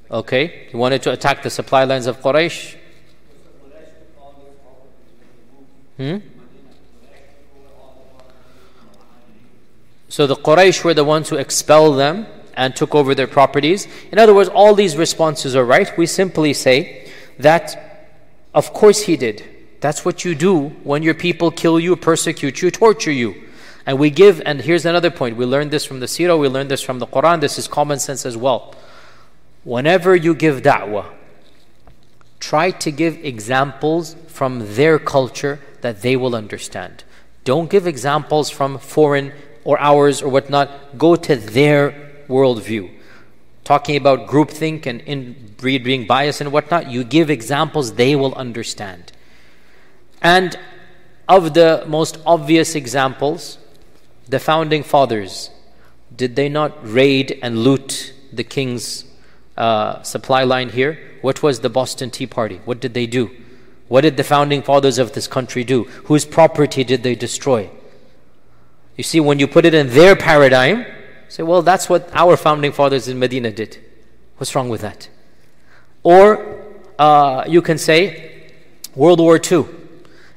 Okay, 0.09 0.67
he 0.69 0.77
wanted 0.77 1.01
to 1.03 1.11
attack 1.11 1.43
the 1.43 1.49
supply 1.49 1.83
lines 1.83 2.05
of 2.05 2.21
Quraysh. 2.21 2.77
Hmm? 5.97 6.17
So 10.15 10.27
the 10.27 10.37
Quraysh 10.37 10.85
were 10.85 10.93
the 10.93 11.03
ones 11.03 11.27
who 11.27 11.35
expelled 11.35 11.99
them 11.99 12.25
and 12.53 12.73
took 12.73 12.95
over 12.95 13.13
their 13.13 13.27
properties. 13.27 13.85
In 14.13 14.17
other 14.17 14.33
words, 14.33 14.47
all 14.47 14.73
these 14.73 14.95
responses 14.95 15.57
are 15.57 15.65
right. 15.65 15.91
We 15.97 16.05
simply 16.05 16.53
say 16.53 17.11
that, 17.39 18.07
of 18.53 18.71
course, 18.71 19.01
he 19.01 19.17
did. 19.17 19.43
That's 19.81 20.05
what 20.05 20.23
you 20.23 20.33
do 20.33 20.69
when 20.85 21.03
your 21.03 21.15
people 21.15 21.51
kill 21.51 21.81
you, 21.81 21.97
persecute 21.97 22.61
you, 22.61 22.71
torture 22.71 23.11
you. 23.11 23.35
And 23.85 23.99
we 23.99 24.09
give, 24.09 24.41
and 24.45 24.61
here's 24.61 24.85
another 24.85 25.11
point. 25.11 25.35
We 25.35 25.43
learned 25.43 25.71
this 25.71 25.83
from 25.83 25.99
the 25.99 26.05
Sirah, 26.05 26.39
we 26.39 26.47
learned 26.47 26.71
this 26.71 26.81
from 26.81 26.99
the 26.99 27.07
Quran. 27.07 27.41
This 27.41 27.59
is 27.59 27.67
common 27.67 27.99
sense 27.99 28.25
as 28.25 28.37
well. 28.37 28.73
Whenever 29.65 30.15
you 30.15 30.33
give 30.33 30.61
da'wah, 30.61 31.07
try 32.39 32.71
to 32.71 32.89
give 32.89 33.17
examples 33.17 34.15
from 34.27 34.75
their 34.75 34.97
culture 34.97 35.59
that 35.81 36.03
they 36.03 36.15
will 36.15 36.37
understand. 36.37 37.03
Don't 37.43 37.69
give 37.69 37.85
examples 37.85 38.49
from 38.49 38.77
foreign 38.77 39.33
or 39.65 39.77
ours 39.81 40.21
or 40.21 40.29
whatnot. 40.29 40.97
Go 40.97 41.17
to 41.17 41.35
their 41.35 41.91
worldview. 42.29 42.91
Talking 43.65 43.97
about 43.97 44.27
groupthink 44.27 44.85
and 44.85 45.01
inbreed 45.01 45.83
being 45.83 46.07
biased 46.07 46.39
and 46.39 46.53
whatnot, 46.53 46.89
you 46.89 47.03
give 47.03 47.29
examples 47.29 47.95
they 47.95 48.15
will 48.15 48.33
understand. 48.35 49.11
And 50.21 50.57
of 51.27 51.53
the 51.55 51.83
most 51.87 52.19
obvious 52.25 52.75
examples, 52.75 53.57
the 54.29 54.39
founding 54.39 54.83
fathers, 54.83 55.49
did 56.15 56.35
they 56.35 56.47
not 56.47 56.71
raid 56.81 57.37
and 57.41 57.59
loot 57.59 58.13
the 58.31 58.43
king's 58.43 59.05
uh, 59.57 60.03
supply 60.03 60.43
line 60.43 60.69
here? 60.69 60.99
What 61.21 61.41
was 61.41 61.61
the 61.61 61.69
Boston 61.69 62.11
Tea 62.11 62.27
Party? 62.27 62.61
What 62.65 62.79
did 62.79 62.93
they 62.93 63.07
do? 63.07 63.31
What 63.87 64.01
did 64.01 64.17
the 64.17 64.23
founding 64.23 64.61
fathers 64.61 64.97
of 64.97 65.13
this 65.13 65.27
country 65.27 65.63
do? 65.63 65.83
Whose 66.05 66.25
property 66.25 66.83
did 66.83 67.03
they 67.03 67.15
destroy? 67.15 67.69
You 68.97 69.03
see, 69.03 69.19
when 69.19 69.39
you 69.39 69.47
put 69.47 69.65
it 69.65 69.73
in 69.73 69.89
their 69.89 70.15
paradigm, 70.15 70.85
Say, 71.35 71.43
well, 71.43 71.61
that's 71.61 71.89
what 71.89 72.09
our 72.13 72.37
founding 72.37 72.71
fathers 72.71 73.07
in 73.07 73.19
Medina 73.19 73.51
did. 73.51 73.77
What's 74.37 74.55
wrong 74.55 74.69
with 74.69 74.81
that? 74.81 75.09
Or 76.03 76.63
uh, 76.99 77.43
you 77.47 77.61
can 77.61 77.77
say 77.77 78.51
World 78.95 79.19
War 79.19 79.37
II 79.37 79.65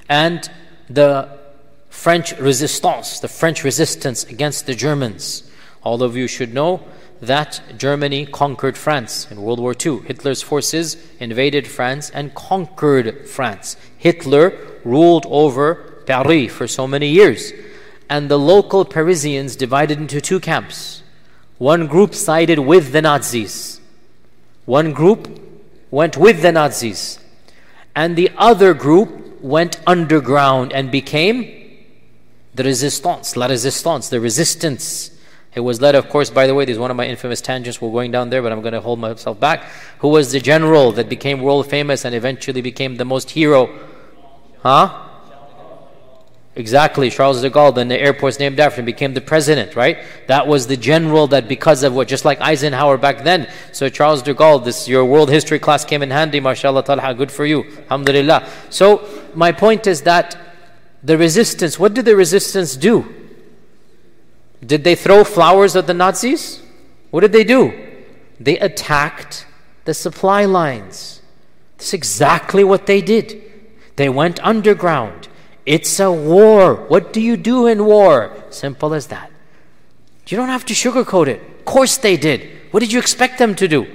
and 0.08 0.50
the 0.88 1.28
French 1.90 2.36
resistance, 2.38 3.20
the 3.20 3.28
French 3.28 3.64
resistance 3.64 4.24
against 4.24 4.66
the 4.66 4.74
Germans. 4.74 5.48
All 5.82 6.02
of 6.02 6.16
you 6.16 6.26
should 6.26 6.54
know 6.54 6.82
that 7.20 7.60
Germany 7.76 8.26
conquered 8.26 8.76
France 8.76 9.30
in 9.30 9.42
World 9.42 9.60
War 9.60 9.74
II. 9.74 10.00
Hitler's 10.00 10.42
forces 10.42 10.96
invaded 11.20 11.66
France 11.66 12.10
and 12.10 12.34
conquered 12.34 13.28
France. 13.28 13.76
Hitler 13.98 14.52
ruled 14.84 15.26
over 15.28 16.02
Paris 16.06 16.50
for 16.50 16.66
so 16.66 16.86
many 16.86 17.08
years 17.08 17.52
and 18.10 18.30
the 18.30 18.38
local 18.38 18.84
Parisians 18.84 19.56
divided 19.56 19.98
into 19.98 20.20
two 20.20 20.40
camps. 20.40 21.02
One 21.58 21.86
group 21.86 22.14
sided 22.14 22.58
with 22.58 22.92
the 22.92 23.02
Nazis, 23.02 23.80
one 24.64 24.92
group 24.92 25.40
went 25.90 26.16
with 26.16 26.42
the 26.42 26.52
Nazis, 26.52 27.18
and 27.96 28.16
the 28.16 28.30
other 28.36 28.74
group 28.74 29.42
went 29.42 29.80
underground 29.86 30.72
and 30.72 30.90
became 30.90 31.54
the 32.54 32.64
resistance, 32.64 33.36
la 33.36 33.46
resistance, 33.46 34.08
the 34.08 34.20
resistance. 34.20 35.10
It 35.54 35.60
was 35.60 35.80
led, 35.80 35.94
of 35.94 36.08
course, 36.08 36.30
by 36.30 36.46
the 36.46 36.54
way, 36.54 36.64
this 36.64 36.74
is 36.74 36.78
one 36.78 36.90
of 36.90 36.96
my 36.96 37.06
infamous 37.06 37.40
tangents. 37.40 37.80
We're 37.80 37.90
going 37.90 38.12
down 38.12 38.30
there, 38.30 38.42
but 38.42 38.52
I'm 38.52 38.60
going 38.60 38.74
to 38.74 38.80
hold 38.80 38.98
myself 38.98 39.40
back. 39.40 39.64
Who 40.00 40.08
was 40.08 40.30
the 40.30 40.40
general 40.40 40.92
that 40.92 41.08
became 41.08 41.40
world 41.40 41.68
famous 41.68 42.04
and 42.04 42.14
eventually 42.14 42.60
became 42.60 42.96
the 42.96 43.04
most 43.04 43.30
hero? 43.30 43.68
Huh? 44.62 45.07
Exactly, 46.58 47.08
Charles 47.08 47.40
de 47.40 47.50
Gaulle, 47.50 47.76
then 47.76 47.86
the 47.86 47.96
airport's 47.96 48.40
named 48.40 48.58
after 48.58 48.80
him, 48.80 48.84
became 48.84 49.14
the 49.14 49.20
president, 49.20 49.76
right? 49.76 49.98
That 50.26 50.48
was 50.48 50.66
the 50.66 50.76
general 50.76 51.28
that 51.28 51.46
because 51.46 51.84
of 51.84 51.94
what, 51.94 52.08
just 52.08 52.24
like 52.24 52.40
Eisenhower 52.40 52.98
back 52.98 53.22
then. 53.22 53.48
So 53.70 53.88
Charles 53.88 54.22
de 54.22 54.34
Gaulle, 54.34 54.64
this 54.64 54.88
your 54.88 55.04
world 55.04 55.30
history 55.30 55.60
class 55.60 55.84
came 55.84 56.02
in 56.02 56.10
handy, 56.10 56.40
mashallah 56.40 56.82
ta'ala, 56.82 57.14
good 57.14 57.30
for 57.30 57.46
you. 57.46 57.62
Alhamdulillah. 57.62 58.48
So 58.70 59.08
my 59.36 59.52
point 59.52 59.86
is 59.86 60.02
that 60.02 60.36
the 61.00 61.16
resistance, 61.16 61.78
what 61.78 61.94
did 61.94 62.06
the 62.06 62.16
resistance 62.16 62.74
do? 62.74 63.14
Did 64.66 64.82
they 64.82 64.96
throw 64.96 65.22
flowers 65.22 65.76
at 65.76 65.86
the 65.86 65.94
Nazis? 65.94 66.60
What 67.10 67.20
did 67.20 67.30
they 67.30 67.44
do? 67.44 67.72
They 68.40 68.58
attacked 68.58 69.46
the 69.84 69.94
supply 69.94 70.44
lines. 70.44 71.22
That's 71.76 71.94
exactly 71.94 72.64
what 72.64 72.86
they 72.86 73.00
did. 73.00 73.44
They 73.94 74.08
went 74.08 74.44
underground. 74.44 75.28
It's 75.68 76.00
a 76.00 76.10
war. 76.10 76.76
What 76.88 77.12
do 77.12 77.20
you 77.20 77.36
do 77.36 77.66
in 77.66 77.84
war? 77.84 78.34
Simple 78.48 78.94
as 78.94 79.08
that. 79.08 79.30
You 80.26 80.38
don't 80.38 80.48
have 80.48 80.64
to 80.64 80.72
sugarcoat 80.72 81.28
it. 81.28 81.42
Of 81.58 81.64
course 81.66 81.98
they 81.98 82.16
did. 82.16 82.40
What 82.70 82.80
did 82.80 82.90
you 82.90 82.98
expect 82.98 83.36
them 83.36 83.54
to 83.56 83.68
do? 83.68 83.86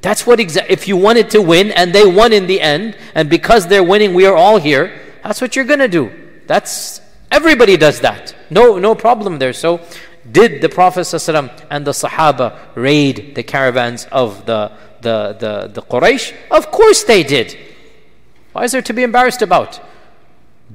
That's 0.00 0.26
what 0.26 0.40
exa- 0.40 0.66
if 0.68 0.88
you 0.88 0.96
wanted 0.96 1.30
to 1.30 1.40
win 1.40 1.70
and 1.70 1.92
they 1.92 2.04
won 2.04 2.32
in 2.32 2.48
the 2.48 2.60
end, 2.60 2.98
and 3.14 3.30
because 3.30 3.68
they're 3.68 3.84
winning, 3.84 4.14
we 4.14 4.26
are 4.26 4.34
all 4.34 4.58
here. 4.58 5.00
That's 5.22 5.40
what 5.40 5.54
you're 5.54 5.64
gonna 5.64 5.86
do. 5.86 6.10
That's 6.48 7.00
everybody 7.30 7.76
does 7.76 8.00
that. 8.00 8.34
No, 8.50 8.80
no 8.80 8.96
problem 8.96 9.38
there. 9.38 9.52
So, 9.52 9.80
did 10.28 10.60
the 10.60 10.68
Prophet 10.68 11.02
ﷺ 11.02 11.66
and 11.70 11.86
the 11.86 11.92
Sahaba 11.92 12.58
raid 12.74 13.36
the 13.36 13.44
caravans 13.44 14.08
of 14.10 14.44
the 14.46 14.72
the 15.02 15.36
the, 15.38 15.70
the 15.72 15.82
Quraysh? 15.82 16.34
Of 16.50 16.72
course 16.72 17.04
they 17.04 17.22
did. 17.22 17.56
Why 18.52 18.64
is 18.64 18.72
there 18.72 18.82
to 18.82 18.92
be 18.92 19.04
embarrassed 19.04 19.42
about? 19.42 19.80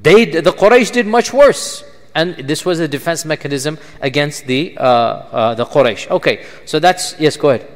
They, 0.02 0.24
the 0.26 0.52
Quraysh 0.52 0.92
did 0.92 1.06
much 1.06 1.32
worse. 1.32 1.84
And 2.14 2.36
this 2.48 2.64
was 2.64 2.80
a 2.80 2.88
defense 2.88 3.24
mechanism 3.24 3.78
against 4.00 4.46
the, 4.46 4.76
uh, 4.76 4.82
uh, 4.82 5.54
the 5.54 5.64
Quraysh. 5.64 6.10
Okay, 6.10 6.44
so 6.64 6.78
that's, 6.78 7.18
yes, 7.20 7.36
go 7.36 7.50
ahead. 7.50 7.74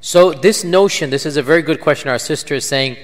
So, 0.00 0.32
this 0.32 0.62
notion, 0.62 1.10
this 1.10 1.26
is 1.26 1.36
a 1.36 1.42
very 1.42 1.62
good 1.62 1.80
question. 1.80 2.08
Our 2.10 2.18
sister 2.20 2.54
is 2.54 2.64
saying, 2.64 2.96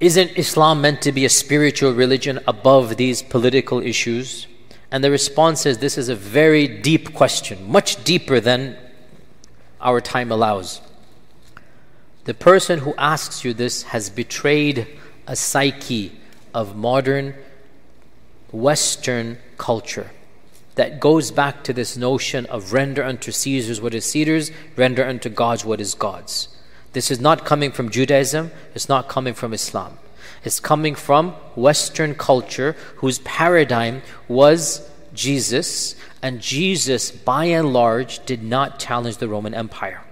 isn't 0.00 0.38
Islam 0.38 0.80
meant 0.80 1.02
to 1.02 1.12
be 1.12 1.26
a 1.26 1.28
spiritual 1.28 1.92
religion 1.92 2.40
above 2.46 2.96
these 2.96 3.22
political 3.22 3.82
issues? 3.82 4.46
And 4.90 5.04
the 5.04 5.10
response 5.10 5.66
is 5.66 5.78
this 5.78 5.98
is 5.98 6.08
a 6.08 6.14
very 6.14 6.66
deep 6.66 7.14
question, 7.14 7.70
much 7.70 8.02
deeper 8.04 8.40
than 8.40 8.76
our 9.80 10.00
time 10.00 10.32
allows. 10.32 10.80
The 12.24 12.34
person 12.34 12.80
who 12.80 12.94
asks 12.96 13.44
you 13.44 13.54
this 13.54 13.84
has 13.84 14.10
betrayed 14.10 14.86
a 15.26 15.36
psyche 15.36 16.12
of 16.54 16.76
modern 16.76 17.34
Western 18.50 19.38
culture 19.58 20.10
that 20.74 21.00
goes 21.00 21.30
back 21.30 21.64
to 21.64 21.72
this 21.72 21.96
notion 21.96 22.46
of 22.46 22.72
render 22.72 23.04
unto 23.04 23.30
Caesars 23.32 23.80
what 23.80 23.94
is 23.94 24.04
Caesar's, 24.06 24.50
render 24.76 25.04
unto 25.04 25.28
God's 25.28 25.64
what 25.64 25.80
is 25.80 25.94
God's. 25.94 26.48
This 26.92 27.10
is 27.10 27.20
not 27.20 27.44
coming 27.44 27.72
from 27.72 27.90
Judaism, 27.90 28.52
it's 28.74 28.88
not 28.88 29.08
coming 29.08 29.34
from 29.34 29.52
Islam 29.52 29.98
is 30.44 30.60
coming 30.60 30.94
from 30.94 31.30
Western 31.54 32.14
culture 32.14 32.76
whose 32.96 33.18
paradigm 33.20 34.02
was 34.28 34.88
Jesus 35.14 35.96
And 36.22 36.40
Jesus, 36.40 37.10
by 37.10 37.44
and 37.46 37.72
large, 37.72 38.24
did 38.26 38.42
not 38.42 38.78
challenge 38.78 39.18
the 39.18 39.28
Roman 39.28 39.54
Empire. 39.54 40.02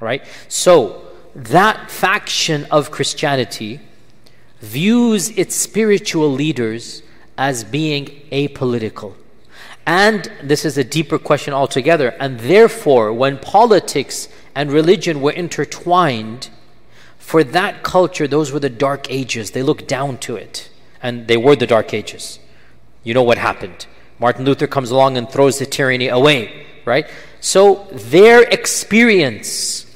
Right? 0.00 0.24
So, 0.48 1.02
that 1.34 1.90
faction 1.90 2.66
of 2.70 2.90
Christianity 2.90 3.80
views 4.60 5.30
its 5.30 5.54
spiritual 5.54 6.30
leaders 6.32 7.02
as 7.36 7.62
being 7.62 8.06
apolitical. 8.32 9.14
And 9.86 10.30
this 10.42 10.64
is 10.64 10.76
a 10.78 10.84
deeper 10.84 11.18
question 11.18 11.54
altogether. 11.54 12.08
And 12.18 12.40
therefore, 12.40 13.12
when 13.12 13.38
politics 13.38 14.28
and 14.54 14.72
religion 14.72 15.20
were 15.20 15.32
intertwined, 15.32 16.48
for 17.26 17.42
that 17.42 17.82
culture, 17.82 18.28
those 18.28 18.52
were 18.52 18.60
the 18.60 18.70
dark 18.70 19.10
ages. 19.10 19.50
They 19.50 19.64
looked 19.64 19.88
down 19.88 20.18
to 20.18 20.36
it. 20.36 20.70
And 21.02 21.26
they 21.26 21.36
were 21.36 21.56
the 21.56 21.66
dark 21.66 21.92
ages. 21.92 22.38
You 23.02 23.14
know 23.14 23.24
what 23.24 23.36
happened. 23.36 23.88
Martin 24.20 24.44
Luther 24.44 24.68
comes 24.68 24.92
along 24.92 25.16
and 25.16 25.28
throws 25.28 25.58
the 25.58 25.66
tyranny 25.66 26.06
away, 26.06 26.68
right? 26.84 27.10
So 27.40 27.88
their 27.90 28.42
experience 28.42 29.86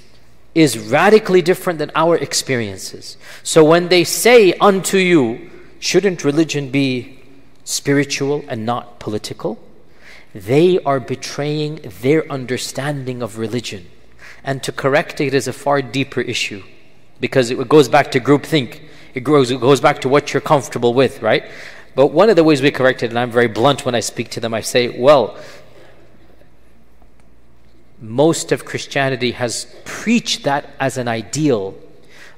is 0.57 0.77
radically 0.77 1.41
different 1.41 1.79
than 1.79 1.93
our 1.95 2.17
experiences. 2.17 3.17
So 3.45 3.63
when 3.63 3.91
they 3.91 4.03
say 4.03 4.55
unto 4.55 4.99
you, 4.99 5.53
shouldn't 5.79 6.25
religion 6.25 6.73
be 6.73 7.21
spiritual 7.63 8.45
and 8.49 8.67
not 8.67 8.99
political? 8.99 9.57
They 10.35 10.81
are 10.81 10.99
betraying 10.99 11.77
their 12.03 12.29
understanding 12.29 13.23
of 13.23 13.39
religion. 13.39 13.87
And 14.43 14.65
to 14.65 14.73
correct 14.73 15.21
it 15.21 15.33
is 15.33 15.47
a 15.47 15.53
far 15.53 15.81
deeper 15.81 16.23
issue 16.23 16.65
because 17.21 17.51
it 17.51 17.69
goes 17.69 17.89
back 17.89 18.11
to 18.13 18.21
groupthink. 18.21 18.81
It 19.15 19.25
goes, 19.25 19.51
it 19.51 19.61
goes 19.61 19.81
back 19.81 20.01
to 20.03 20.09
what 20.09 20.33
you're 20.33 20.41
comfortable 20.41 20.95
with, 20.95 21.23
right? 21.23 21.45
But 21.95 22.09
one 22.09 22.31
of 22.31 22.37
the 22.37 22.45
ways 22.45 22.63
we 22.63 22.71
correct 22.71 23.03
it, 23.03 23.11
and 23.11 23.19
I'm 23.19 23.31
very 23.31 23.49
blunt 23.49 23.85
when 23.85 23.95
I 23.95 24.01
speak 24.01 24.31
to 24.31 24.41
them, 24.41 24.55
I 24.55 24.61
say, 24.61 24.89
well, 24.89 25.37
most 28.01 28.53
of 28.53 28.65
Christianity 28.65 29.33
has 29.33 29.67
preached 29.85 30.45
that 30.45 30.71
as 30.79 30.97
an 30.97 31.09
ideal, 31.09 31.75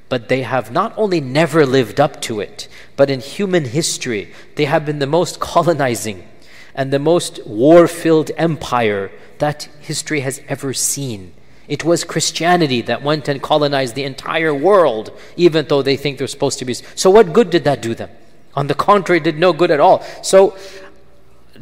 but 0.09 0.29
they 0.29 0.43
have 0.43 0.73
not 0.73 0.93
only 0.97 1.21
never 1.21 1.65
lived 1.65 2.01
up 2.01 2.21
to 2.23 2.41
it, 2.41 2.69
but 2.97 3.11
in 3.11 3.21
human 3.21 3.67
history, 3.67 4.33
they 4.57 4.65
have 4.65 4.85
been 4.85 4.99
the 4.99 5.07
most 5.07 5.39
colonizing 5.39 6.27
and 6.75 6.93
the 6.93 6.99
most 6.99 7.47
war 7.47 7.87
filled 7.87 8.31
empire 8.37 9.11
that 9.39 9.69
history 9.81 10.21
has 10.21 10.41
ever 10.49 10.73
seen. 10.73 11.33
It 11.69 11.85
was 11.85 12.05
Christianity 12.05 12.83
that 12.83 13.03
went 13.03 13.29
and 13.29 13.43
colonized 13.43 13.95
the 13.95 14.05
entire 14.05 14.55
world, 14.55 15.17
even 15.37 15.67
though 15.69 15.83
they 15.83 15.97
think 15.97 16.19
they're 16.19 16.27
supposed 16.27 16.59
to 16.59 16.65
be. 16.65 16.75
So, 16.75 17.11
what 17.11 17.33
good 17.33 17.51
did 17.51 17.65
that 17.65 17.81
do 17.81 17.95
them? 17.95 18.11
On 18.55 18.67
the 18.67 18.75
contrary, 18.75 19.21
did 19.21 19.39
no 19.39 19.53
good 19.53 19.71
at 19.71 19.81
all. 19.81 20.05
So, 20.23 20.57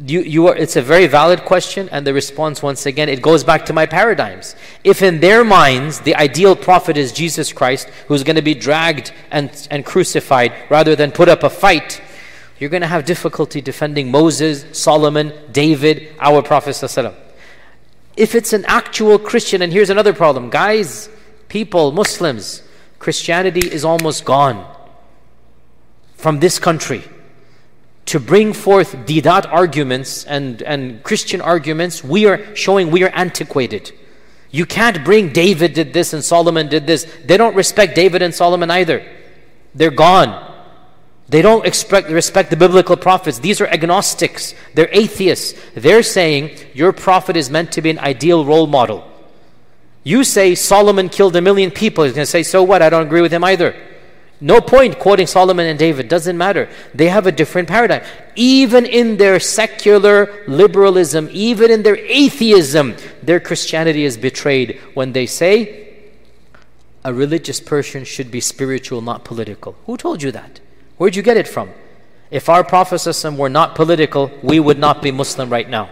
you, 0.05 0.21
you 0.21 0.47
are, 0.47 0.55
it's 0.55 0.75
a 0.75 0.81
very 0.81 1.07
valid 1.07 1.45
question, 1.45 1.89
and 1.89 2.07
the 2.07 2.13
response, 2.13 2.63
once 2.63 2.85
again, 2.85 3.09
it 3.09 3.21
goes 3.21 3.43
back 3.43 3.65
to 3.67 3.73
my 3.73 3.85
paradigms. 3.85 4.55
If 4.83 5.01
in 5.01 5.19
their 5.19 5.43
minds 5.43 5.99
the 5.99 6.15
ideal 6.15 6.55
prophet 6.55 6.97
is 6.97 7.11
Jesus 7.11 7.53
Christ, 7.53 7.87
who's 8.07 8.23
going 8.23 8.35
to 8.37 8.41
be 8.41 8.55
dragged 8.55 9.13
and, 9.29 9.67
and 9.69 9.85
crucified 9.85 10.53
rather 10.69 10.95
than 10.95 11.11
put 11.11 11.29
up 11.29 11.43
a 11.43 11.49
fight, 11.49 12.01
you're 12.59 12.69
going 12.69 12.81
to 12.81 12.87
have 12.87 13.05
difficulty 13.05 13.61
defending 13.61 14.11
Moses, 14.11 14.65
Solomon, 14.77 15.33
David, 15.51 16.15
our 16.19 16.41
Prophet. 16.41 16.75
If 18.17 18.35
it's 18.35 18.53
an 18.53 18.65
actual 18.65 19.17
Christian, 19.17 19.61
and 19.61 19.71
here's 19.71 19.89
another 19.89 20.13
problem 20.13 20.49
guys, 20.49 21.09
people, 21.47 21.91
Muslims, 21.91 22.63
Christianity 22.99 23.67
is 23.67 23.83
almost 23.83 24.25
gone 24.25 24.67
from 26.15 26.39
this 26.39 26.59
country. 26.59 27.03
To 28.07 28.19
bring 28.19 28.53
forth 28.53 28.93
Deedat 29.05 29.47
arguments 29.51 30.25
and, 30.25 30.61
and 30.63 31.01
Christian 31.03 31.39
arguments, 31.39 32.03
we 32.03 32.25
are 32.25 32.55
showing 32.55 32.91
we 32.91 33.03
are 33.03 33.09
antiquated. 33.09 33.91
You 34.51 34.65
can't 34.65 35.03
bring 35.05 35.31
David 35.31 35.73
did 35.73 35.93
this 35.93 36.11
and 36.11 36.23
Solomon 36.23 36.67
did 36.67 36.85
this. 36.85 37.05
They 37.25 37.37
don't 37.37 37.55
respect 37.55 37.95
David 37.95 38.21
and 38.21 38.35
Solomon 38.35 38.69
either. 38.69 39.05
They're 39.73 39.91
gone. 39.91 40.50
They 41.31 41.41
don't 41.41 41.65
expect, 41.65 42.09
respect 42.09 42.49
the 42.49 42.57
biblical 42.57 42.97
prophets. 42.97 43.39
These 43.39 43.61
are 43.61 43.67
agnostics. 43.67 44.53
They're 44.73 44.89
atheists. 44.91 45.57
They're 45.75 46.03
saying 46.03 46.57
your 46.73 46.91
prophet 46.91 47.37
is 47.37 47.49
meant 47.49 47.71
to 47.71 47.81
be 47.81 47.89
an 47.89 47.99
ideal 47.99 48.43
role 48.43 48.67
model. 48.67 49.09
You 50.03 50.25
say 50.25 50.55
Solomon 50.55 51.07
killed 51.07 51.33
a 51.37 51.41
million 51.41 51.71
people. 51.71 52.03
He's 52.03 52.11
going 52.11 52.25
to 52.25 52.29
say, 52.29 52.43
so 52.43 52.63
what? 52.63 52.81
I 52.81 52.89
don't 52.89 53.07
agree 53.07 53.21
with 53.21 53.31
him 53.31 53.45
either. 53.45 53.73
No 54.41 54.59
point 54.59 54.99
quoting 54.99 55.25
Solomon 55.25 55.67
and 55.67 55.79
David. 55.79 56.09
Doesn't 56.09 56.37
matter. 56.37 56.67
They 56.93 57.07
have 57.07 57.27
a 57.27 57.31
different 57.31 57.69
paradigm. 57.69 58.03
Even 58.35 58.85
in 58.85 59.15
their 59.15 59.39
secular 59.39 60.43
liberalism, 60.49 61.29
even 61.31 61.71
in 61.71 61.83
their 61.83 61.95
atheism, 61.95 62.97
their 63.23 63.39
Christianity 63.39 64.03
is 64.03 64.17
betrayed 64.17 64.81
when 64.95 65.13
they 65.13 65.27
say 65.27 66.09
a 67.05 67.13
religious 67.13 67.61
person 67.61 68.03
should 68.03 68.31
be 68.31 68.41
spiritual, 68.41 69.01
not 69.01 69.23
political. 69.23 69.77
Who 69.85 69.95
told 69.95 70.21
you 70.21 70.33
that? 70.33 70.59
Where'd 71.01 71.15
you 71.15 71.23
get 71.23 71.35
it 71.35 71.47
from? 71.47 71.71
If 72.29 72.47
our 72.47 72.63
Prophet 72.63 73.01
were 73.35 73.49
not 73.49 73.73
political, 73.73 74.29
we 74.43 74.59
would 74.59 74.77
not 74.77 75.01
be 75.01 75.09
Muslim 75.09 75.49
right 75.49 75.67
now. 75.67 75.89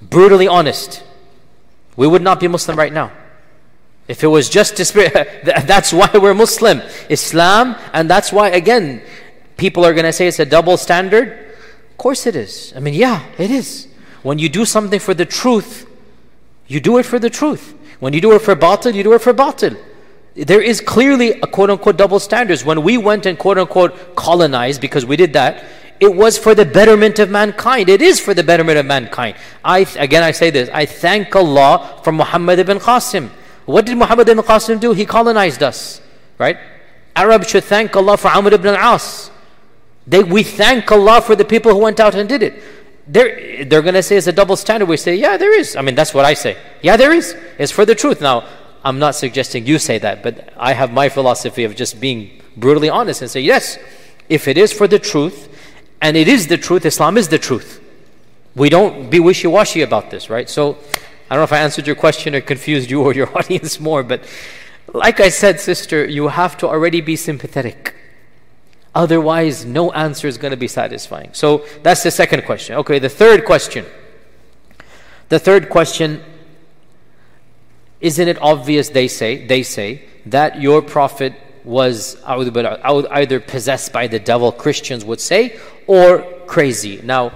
Brutally 0.00 0.46
honest. 0.46 1.02
We 1.96 2.06
would 2.06 2.22
not 2.22 2.38
be 2.38 2.46
Muslim 2.46 2.78
right 2.78 2.92
now. 2.92 3.10
If 4.06 4.22
it 4.22 4.28
was 4.28 4.48
just 4.48 4.76
to 4.76 4.84
spirit, 4.84 5.42
that's 5.66 5.92
why 5.92 6.08
we're 6.14 6.34
Muslim. 6.34 6.82
Islam, 7.08 7.74
and 7.92 8.08
that's 8.08 8.30
why, 8.30 8.50
again, 8.50 9.02
people 9.56 9.84
are 9.84 9.92
going 9.92 10.06
to 10.06 10.12
say 10.12 10.28
it's 10.28 10.38
a 10.38 10.46
double 10.46 10.76
standard. 10.76 11.56
Of 11.90 11.98
course 11.98 12.28
it 12.28 12.36
is. 12.36 12.72
I 12.76 12.78
mean, 12.78 12.94
yeah, 12.94 13.26
it 13.38 13.50
is. 13.50 13.88
When 14.22 14.38
you 14.38 14.48
do 14.48 14.66
something 14.66 15.00
for 15.00 15.14
the 15.14 15.26
truth, 15.26 15.84
you 16.68 16.78
do 16.78 16.96
it 16.98 17.06
for 17.06 17.18
the 17.18 17.28
truth. 17.28 17.74
When 17.98 18.12
you 18.12 18.20
do 18.20 18.30
it 18.34 18.38
for 18.38 18.54
batil, 18.54 18.94
you 18.94 19.02
do 19.02 19.14
it 19.14 19.20
for 19.20 19.34
batil 19.34 19.76
there 20.38 20.62
is 20.62 20.80
clearly 20.80 21.40
a 21.40 21.46
quote 21.46 21.70
unquote 21.70 21.96
double 21.96 22.20
standards. 22.20 22.64
When 22.64 22.82
we 22.82 22.96
went 22.96 23.26
and 23.26 23.38
quote 23.38 23.58
unquote 23.58 24.16
colonized, 24.16 24.80
because 24.80 25.04
we 25.04 25.16
did 25.16 25.32
that, 25.32 25.64
it 26.00 26.14
was 26.14 26.38
for 26.38 26.54
the 26.54 26.64
betterment 26.64 27.18
of 27.18 27.28
mankind. 27.28 27.88
It 27.88 28.00
is 28.00 28.20
for 28.20 28.34
the 28.34 28.44
betterment 28.44 28.78
of 28.78 28.86
mankind. 28.86 29.36
I 29.64 29.80
again 29.98 30.22
I 30.22 30.30
say 30.30 30.50
this. 30.50 30.70
I 30.72 30.86
thank 30.86 31.34
Allah 31.34 32.00
for 32.04 32.12
Muhammad 32.12 32.58
ibn 32.60 32.78
Qasim. 32.78 33.30
What 33.66 33.86
did 33.86 33.98
Muhammad 33.98 34.28
ibn 34.28 34.42
Qasim 34.44 34.80
do? 34.80 34.92
He 34.92 35.04
colonized 35.04 35.62
us, 35.62 36.00
right? 36.38 36.56
Arabs 37.16 37.50
should 37.50 37.64
thank 37.64 37.96
Allah 37.96 38.16
for 38.16 38.28
Amr 38.28 38.54
ibn 38.54 38.74
al-As. 38.74 39.30
They, 40.06 40.22
we 40.22 40.42
thank 40.42 40.90
Allah 40.90 41.20
for 41.20 41.34
the 41.34 41.44
people 41.44 41.72
who 41.72 41.78
went 41.78 42.00
out 42.00 42.14
and 42.14 42.28
did 42.28 42.42
it. 42.42 42.62
They're, 43.08 43.64
they're 43.64 43.82
going 43.82 43.94
to 43.94 44.02
say 44.02 44.16
it's 44.16 44.26
a 44.26 44.32
double 44.32 44.56
standard. 44.56 44.86
We 44.88 44.96
say, 44.96 45.16
yeah, 45.16 45.36
there 45.36 45.58
is. 45.58 45.76
I 45.76 45.82
mean, 45.82 45.94
that's 45.94 46.14
what 46.14 46.24
I 46.24 46.34
say. 46.34 46.56
Yeah, 46.80 46.96
there 46.96 47.12
is. 47.12 47.36
It's 47.58 47.72
for 47.72 47.84
the 47.84 47.94
truth. 47.94 48.20
Now, 48.20 48.48
I'm 48.84 48.98
not 48.98 49.14
suggesting 49.14 49.66
you 49.66 49.78
say 49.78 49.98
that, 49.98 50.22
but 50.22 50.52
I 50.56 50.72
have 50.72 50.92
my 50.92 51.08
philosophy 51.08 51.64
of 51.64 51.74
just 51.74 52.00
being 52.00 52.42
brutally 52.56 52.88
honest 52.88 53.22
and 53.22 53.30
say, 53.30 53.40
yes, 53.40 53.78
if 54.28 54.46
it 54.48 54.58
is 54.58 54.72
for 54.72 54.86
the 54.86 54.98
truth, 54.98 55.48
and 56.00 56.16
it 56.16 56.28
is 56.28 56.46
the 56.46 56.56
truth, 56.56 56.84
Islam 56.86 57.16
is 57.16 57.28
the 57.28 57.38
truth. 57.38 57.82
We 58.54 58.68
don't 58.68 59.10
be 59.10 59.20
wishy 59.20 59.48
washy 59.48 59.82
about 59.82 60.10
this, 60.10 60.30
right? 60.30 60.48
So, 60.48 60.78
I 61.30 61.34
don't 61.34 61.40
know 61.40 61.44
if 61.44 61.52
I 61.52 61.58
answered 61.58 61.86
your 61.86 61.96
question 61.96 62.34
or 62.34 62.40
confused 62.40 62.90
you 62.90 63.02
or 63.02 63.12
your 63.12 63.28
audience 63.38 63.80
more, 63.80 64.02
but 64.02 64.22
like 64.92 65.20
I 65.20 65.28
said, 65.28 65.60
sister, 65.60 66.06
you 66.06 66.28
have 66.28 66.56
to 66.58 66.68
already 66.68 67.00
be 67.00 67.16
sympathetic. 67.16 67.94
Otherwise, 68.94 69.64
no 69.64 69.92
answer 69.92 70.26
is 70.26 70.38
going 70.38 70.50
to 70.50 70.56
be 70.56 70.68
satisfying. 70.68 71.30
So, 71.32 71.64
that's 71.82 72.02
the 72.02 72.10
second 72.10 72.44
question. 72.44 72.76
Okay, 72.76 72.98
the 72.98 73.08
third 73.08 73.44
question. 73.44 73.84
The 75.28 75.38
third 75.38 75.68
question 75.68 76.22
isn't 78.00 78.28
it 78.28 78.40
obvious, 78.40 78.90
they 78.90 79.08
say, 79.08 79.46
they 79.46 79.62
say, 79.62 80.04
that 80.26 80.60
your 80.60 80.82
prophet 80.82 81.34
was 81.64 82.16
either 82.24 83.40
possessed 83.40 83.92
by 83.92 84.06
the 84.06 84.18
devil, 84.18 84.52
Christians 84.52 85.04
would 85.04 85.20
say, 85.20 85.58
or 85.86 86.22
crazy. 86.46 87.00
Now, 87.02 87.32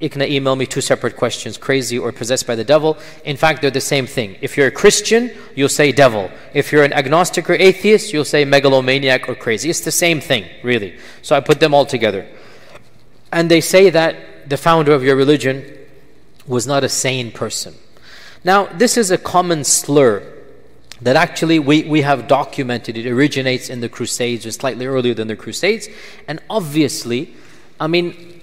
can 0.00 0.20
email 0.22 0.56
me 0.56 0.66
two 0.66 0.80
separate 0.80 1.16
questions 1.16 1.56
crazy 1.56 1.96
or 1.96 2.10
possessed 2.10 2.44
by 2.44 2.56
the 2.56 2.64
devil. 2.64 2.98
In 3.24 3.36
fact, 3.36 3.62
they're 3.62 3.70
the 3.70 3.80
same 3.80 4.06
thing. 4.06 4.36
If 4.40 4.56
you're 4.56 4.66
a 4.66 4.72
Christian, 4.72 5.30
you'll 5.54 5.68
say 5.68 5.92
devil. 5.92 6.28
If 6.54 6.72
you're 6.72 6.82
an 6.82 6.92
agnostic 6.92 7.48
or 7.48 7.54
atheist, 7.54 8.12
you'll 8.12 8.24
say 8.24 8.44
megalomaniac 8.44 9.28
or 9.28 9.36
crazy. 9.36 9.70
It's 9.70 9.82
the 9.82 9.92
same 9.92 10.20
thing, 10.20 10.44
really. 10.64 10.98
So 11.22 11.36
I 11.36 11.40
put 11.40 11.60
them 11.60 11.72
all 11.72 11.86
together. 11.86 12.26
And 13.30 13.48
they 13.48 13.60
say 13.60 13.90
that 13.90 14.50
the 14.50 14.56
founder 14.56 14.92
of 14.92 15.04
your 15.04 15.14
religion 15.14 15.78
was 16.48 16.66
not 16.66 16.82
a 16.82 16.88
sane 16.88 17.30
person. 17.30 17.74
Now, 18.44 18.66
this 18.66 18.96
is 18.96 19.10
a 19.10 19.18
common 19.18 19.64
slur 19.64 20.28
that 21.00 21.16
actually 21.16 21.58
we, 21.58 21.84
we 21.84 22.02
have 22.02 22.28
documented. 22.28 22.96
It 22.96 23.10
originates 23.10 23.68
in 23.68 23.80
the 23.80 23.88
Crusades 23.88 24.46
or 24.46 24.52
slightly 24.52 24.86
earlier 24.86 25.14
than 25.14 25.28
the 25.28 25.36
Crusades. 25.36 25.88
And 26.28 26.40
obviously, 26.48 27.34
I 27.78 27.86
mean, 27.86 28.40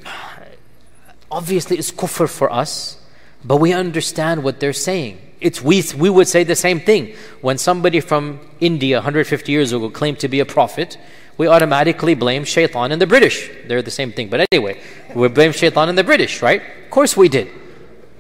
obviously 1.31 1.77
it's 1.77 1.91
kufr 1.91 2.29
for 2.29 2.51
us, 2.51 2.97
but 3.43 3.57
we 3.57 3.73
understand 3.73 4.43
what 4.43 4.59
they're 4.59 4.73
saying. 4.73 5.19
It's 5.39 5.61
we, 5.61 5.83
we 5.97 6.09
would 6.09 6.27
say 6.27 6.43
the 6.43 6.55
same 6.55 6.81
thing. 6.81 7.15
When 7.41 7.57
somebody 7.57 8.01
from 8.01 8.39
India 8.59 8.97
150 8.97 9.51
years 9.51 9.71
ago 9.71 9.89
claimed 9.89 10.19
to 10.19 10.27
be 10.27 10.41
a 10.41 10.45
prophet, 10.45 10.97
we 11.37 11.47
automatically 11.47 12.13
blame 12.13 12.43
shaitan 12.43 12.91
and 12.91 13.01
the 13.01 13.07
British. 13.07 13.49
They're 13.67 13.81
the 13.81 13.91
same 13.91 14.11
thing. 14.11 14.27
But 14.27 14.45
anyway, 14.51 14.81
we 15.15 15.29
blame 15.29 15.53
shaitan 15.53 15.87
and 15.87 15.97
the 15.97 16.03
British, 16.03 16.41
right? 16.41 16.61
Of 16.61 16.89
course 16.89 17.15
we 17.15 17.29
did. 17.29 17.47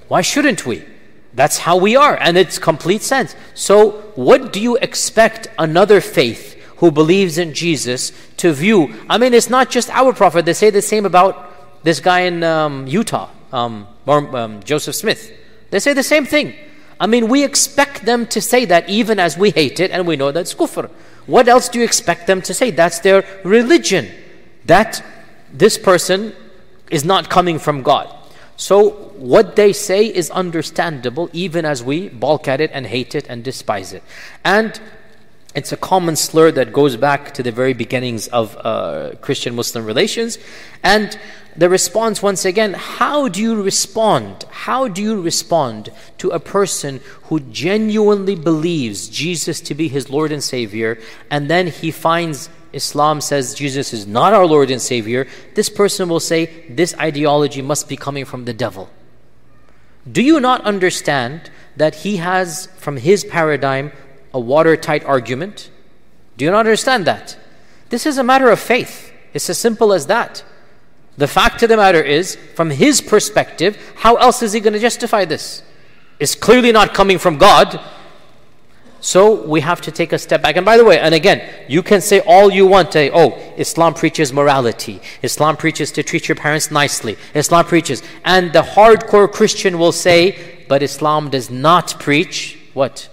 Why 0.07 0.21
shouldn't 0.21 0.65
we? 0.65 0.85
That's 1.33 1.59
how 1.59 1.77
we 1.77 1.95
are, 1.95 2.17
and 2.19 2.37
it's 2.37 2.57
complete 2.57 3.01
sense. 3.01 3.35
So, 3.53 3.91
what 4.15 4.51
do 4.51 4.59
you 4.59 4.77
expect 4.77 5.47
another 5.57 6.01
faith 6.01 6.55
who 6.77 6.91
believes 6.91 7.37
in 7.37 7.53
Jesus 7.53 8.11
to 8.37 8.51
view? 8.51 8.95
I 9.09 9.17
mean, 9.17 9.33
it's 9.33 9.49
not 9.49 9.69
just 9.69 9.89
our 9.91 10.13
prophet. 10.13 10.45
They 10.45 10.53
say 10.53 10.69
the 10.69 10.81
same 10.81 11.05
about 11.05 11.83
this 11.83 11.99
guy 11.99 12.21
in 12.21 12.43
um, 12.43 12.87
Utah, 12.87 13.29
um, 13.53 13.87
um, 14.07 14.63
Joseph 14.63 14.95
Smith. 14.95 15.31
They 15.69 15.79
say 15.79 15.93
the 15.93 16.03
same 16.03 16.25
thing. 16.25 16.55
I 16.99 17.07
mean, 17.07 17.29
we 17.29 17.43
expect 17.43 18.05
them 18.05 18.25
to 18.27 18.41
say 18.41 18.65
that 18.65 18.89
even 18.89 19.19
as 19.19 19.37
we 19.37 19.51
hate 19.51 19.79
it 19.79 19.91
and 19.91 20.05
we 20.05 20.17
know 20.17 20.31
that's 20.31 20.53
kufr. 20.53 20.89
What 21.27 21.47
else 21.47 21.69
do 21.69 21.79
you 21.79 21.85
expect 21.85 22.27
them 22.27 22.41
to 22.41 22.53
say? 22.53 22.71
That's 22.71 22.99
their 22.99 23.23
religion. 23.43 24.09
That 24.65 25.03
this 25.53 25.77
person 25.77 26.33
is 26.91 27.05
not 27.05 27.29
coming 27.29 27.59
from 27.59 27.83
God. 27.83 28.13
So, 28.59 28.89
what 29.15 29.55
they 29.55 29.71
say 29.71 30.05
is 30.05 30.29
understandable 30.31 31.29
even 31.31 31.63
as 31.63 31.81
we 31.81 32.09
balk 32.09 32.49
at 32.49 32.59
it 32.59 32.71
and 32.73 32.85
hate 32.85 33.15
it 33.15 33.25
and 33.29 33.41
despise 33.41 33.93
it. 33.93 34.03
And 34.43 34.77
it's 35.55 35.71
a 35.71 35.77
common 35.77 36.17
slur 36.17 36.51
that 36.51 36.73
goes 36.73 36.97
back 36.97 37.33
to 37.35 37.41
the 37.41 37.53
very 37.53 37.71
beginnings 37.71 38.27
of 38.27 38.57
uh, 38.57 39.11
Christian 39.21 39.55
Muslim 39.55 39.85
relations. 39.85 40.37
And 40.83 41.17
the 41.55 41.69
response, 41.69 42.21
once 42.21 42.43
again, 42.43 42.73
how 42.73 43.29
do 43.29 43.41
you 43.41 43.63
respond? 43.63 44.43
How 44.51 44.89
do 44.89 45.01
you 45.01 45.21
respond 45.21 45.87
to 46.17 46.31
a 46.31 46.39
person 46.41 46.99
who 47.29 47.39
genuinely 47.39 48.35
believes 48.35 49.07
Jesus 49.07 49.61
to 49.61 49.73
be 49.73 49.87
his 49.87 50.09
Lord 50.09 50.33
and 50.33 50.43
Savior, 50.43 50.99
and 51.31 51.49
then 51.49 51.67
he 51.67 51.91
finds 51.91 52.49
Islam 52.73 53.21
says 53.21 53.53
Jesus 53.53 53.93
is 53.93 54.05
not 54.05 54.33
our 54.33 54.45
Lord 54.45 54.69
and 54.69 54.81
Savior, 54.81 55.27
this 55.55 55.69
person 55.69 56.09
will 56.09 56.19
say 56.19 56.67
this 56.69 56.93
ideology 56.95 57.61
must 57.61 57.89
be 57.89 57.97
coming 57.97 58.25
from 58.25 58.45
the 58.45 58.53
devil. 58.53 58.89
Do 60.09 60.21
you 60.21 60.39
not 60.39 60.61
understand 60.61 61.51
that 61.75 61.95
he 61.95 62.17
has, 62.17 62.67
from 62.77 62.97
his 62.97 63.23
paradigm, 63.23 63.91
a 64.33 64.39
watertight 64.39 65.03
argument? 65.05 65.69
Do 66.37 66.45
you 66.45 66.51
not 66.51 66.59
understand 66.59 67.05
that? 67.05 67.37
This 67.89 68.05
is 68.05 68.17
a 68.17 68.23
matter 68.23 68.49
of 68.49 68.59
faith. 68.59 69.11
It's 69.33 69.49
as 69.49 69.57
simple 69.57 69.93
as 69.93 70.07
that. 70.07 70.43
The 71.17 71.27
fact 71.27 71.61
of 71.63 71.69
the 71.69 71.77
matter 71.77 72.01
is, 72.01 72.37
from 72.55 72.69
his 72.69 73.01
perspective, 73.01 73.77
how 73.97 74.15
else 74.15 74.41
is 74.41 74.53
he 74.53 74.59
going 74.59 74.73
to 74.73 74.79
justify 74.79 75.25
this? 75.25 75.63
It's 76.19 76.35
clearly 76.35 76.71
not 76.71 76.93
coming 76.93 77.17
from 77.17 77.37
God. 77.37 77.79
So 79.01 79.45
we 79.45 79.61
have 79.61 79.79
to 79.81 79.91
take 79.91 80.11
a 80.11 80.19
step 80.19 80.41
back. 80.41 80.57
And 80.57 80.65
by 80.65 80.75
the 80.77 80.83
way, 80.83 80.99
and 80.99 81.15
again, 81.15 81.47
you 81.69 81.81
can 81.81 82.01
say 82.01 82.19
all 82.21 82.51
you 82.51 82.65
want. 82.67 82.91
To, 82.91 83.09
oh, 83.13 83.53
Islam 83.57 83.93
preaches 83.93 84.33
morality. 84.33 85.01
Islam 85.21 85.55
preaches 85.55 85.91
to 85.93 86.03
treat 86.03 86.27
your 86.27 86.35
parents 86.35 86.69
nicely. 86.69 87.17
Islam 87.33 87.65
preaches. 87.65 88.03
And 88.25 88.51
the 88.51 88.61
hardcore 88.61 89.31
Christian 89.31 89.79
will 89.79 89.93
say, 89.93 90.65
but 90.67 90.83
Islam 90.83 91.29
does 91.29 91.49
not 91.49 91.99
preach 91.99 92.59
what? 92.73 93.09